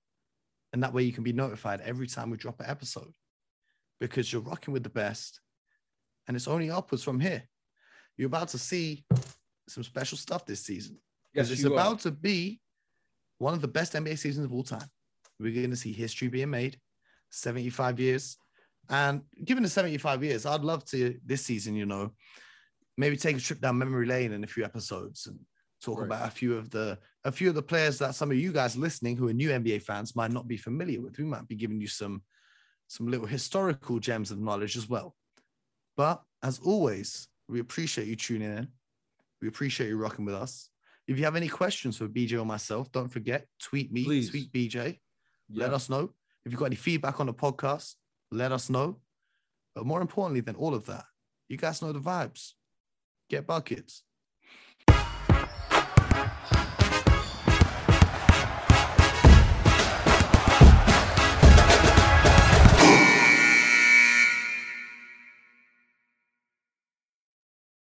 And 0.73 0.83
that 0.83 0.93
way 0.93 1.03
you 1.03 1.13
can 1.13 1.25
be 1.25 1.33
notified 1.33 1.81
every 1.81 2.07
time 2.07 2.31
we 2.31 2.37
drop 2.37 2.61
an 2.61 2.67
episode 2.69 3.13
because 4.01 4.33
you're 4.33 4.43
rocking 4.43 4.73
with 4.73 4.83
the 4.83 4.91
best. 4.91 5.41
And 6.27 6.37
it's 6.37 6.49
only 6.49 6.71
upwards 6.71 7.03
from 7.03 7.21
here. 7.21 7.45
You're 8.17 8.27
about 8.27 8.49
to 8.49 8.59
see 8.59 9.05
some 9.69 9.83
special 9.83 10.19
stuff 10.19 10.45
this 10.45 10.65
season. 10.65 10.99
Because 11.33 11.51
Yes, 11.51 11.61
it's 11.61 11.67
about 11.67 11.95
are. 11.95 12.03
to 12.03 12.11
be 12.11 12.61
one 13.39 13.55
of 13.55 13.61
the 13.61 13.69
best 13.69 13.95
NBA 13.95 14.19
seasons 14.19 14.45
of 14.45 14.53
all 14.53 14.65
time. 14.65 14.89
We're 15.41 15.55
going 15.55 15.71
to 15.71 15.77
see 15.77 15.93
history 15.93 16.29
being 16.29 16.51
made, 16.51 16.79
75 17.31 18.01
years. 18.01 18.37
And 18.91 19.23
given 19.45 19.63
the 19.63 19.69
75 19.69 20.25
years, 20.25 20.47
I'd 20.47 20.63
love 20.63 20.85
to 20.87 21.17
this 21.25 21.45
season, 21.45 21.77
you 21.77 21.87
know, 21.87 22.13
maybe 22.99 23.17
take 23.17 23.37
a 23.37 23.41
trip 23.41 23.61
down 23.61 23.79
memory 23.79 24.07
lane 24.07 24.33
in 24.33 24.45
a 24.45 24.47
few 24.47 24.65
episodes 24.65 25.27
and 25.27 25.39
talk 25.83 25.99
Right. 26.01 26.07
about 26.07 26.29
a 26.29 26.31
few 26.31 26.57
of 26.57 26.69
the 26.71 26.99
a 27.25 27.33
few 27.33 27.49
of 27.49 27.55
the 27.55 27.63
players 27.63 27.99
that 27.99 28.15
some 28.15 28.31
of 28.31 28.37
you 28.37 28.53
guys 28.53 28.77
listening 28.77 29.17
who 29.17 29.29
are 29.29 29.33
new 29.33 29.51
NBA 29.51 29.83
fans 29.83 30.15
might 30.17 30.33
not 30.33 30.47
be 30.49 30.57
familiar 30.57 31.01
with. 31.01 31.17
We 31.19 31.25
might 31.25 31.47
be 31.49 31.55
giving 31.55 31.81
you 31.81 31.87
some 31.89 32.23
some 32.89 33.07
little 33.07 33.27
historical 33.27 33.99
gems 34.01 34.31
of 34.31 34.39
knowledge 34.39 34.77
as 34.77 34.89
well. 34.89 35.15
But 35.97 36.23
as 36.43 36.59
always, 36.59 37.29
we 37.49 37.61
appreciate 37.61 38.09
you 38.09 38.17
tuning 38.17 38.57
in. 38.57 38.69
We 39.41 39.49
appreciate 39.49 39.89
you 39.89 39.97
rocking 39.97 40.25
with 40.25 40.35
us. 40.35 40.71
If 41.07 41.19
you 41.19 41.25
have 41.25 41.37
any 41.37 41.49
questions 41.49 41.97
for 41.97 42.09
BJ 42.09 42.39
or 42.41 42.45
myself, 42.45 42.91
don't 42.93 43.09
forget, 43.09 43.47
tweet 43.61 43.93
me, 43.93 44.05
Please. 44.05 44.31
tweet 44.31 44.53
BJ. 44.53 44.99
Let 45.51 45.73
us 45.73 45.89
know. 45.89 46.13
If 46.45 46.53
you've 46.53 46.59
got 46.59 46.67
any 46.67 46.77
feedback 46.77 47.21
on 47.21 47.27
the 47.27 47.35
podcast, 47.35 47.95
let 48.31 48.53
us 48.53 48.69
know. 48.69 49.01
But 49.75 49.87
more 49.87 50.01
importantly 50.01 50.41
than 50.41 50.57
all 50.57 50.75
of 50.75 50.87
that, 50.87 51.05
you 51.49 51.57
guys 51.57 51.81
know 51.83 51.93
the 51.93 52.01
vibes. 52.01 52.53
Get 53.29 53.47
buckets. 53.47 54.03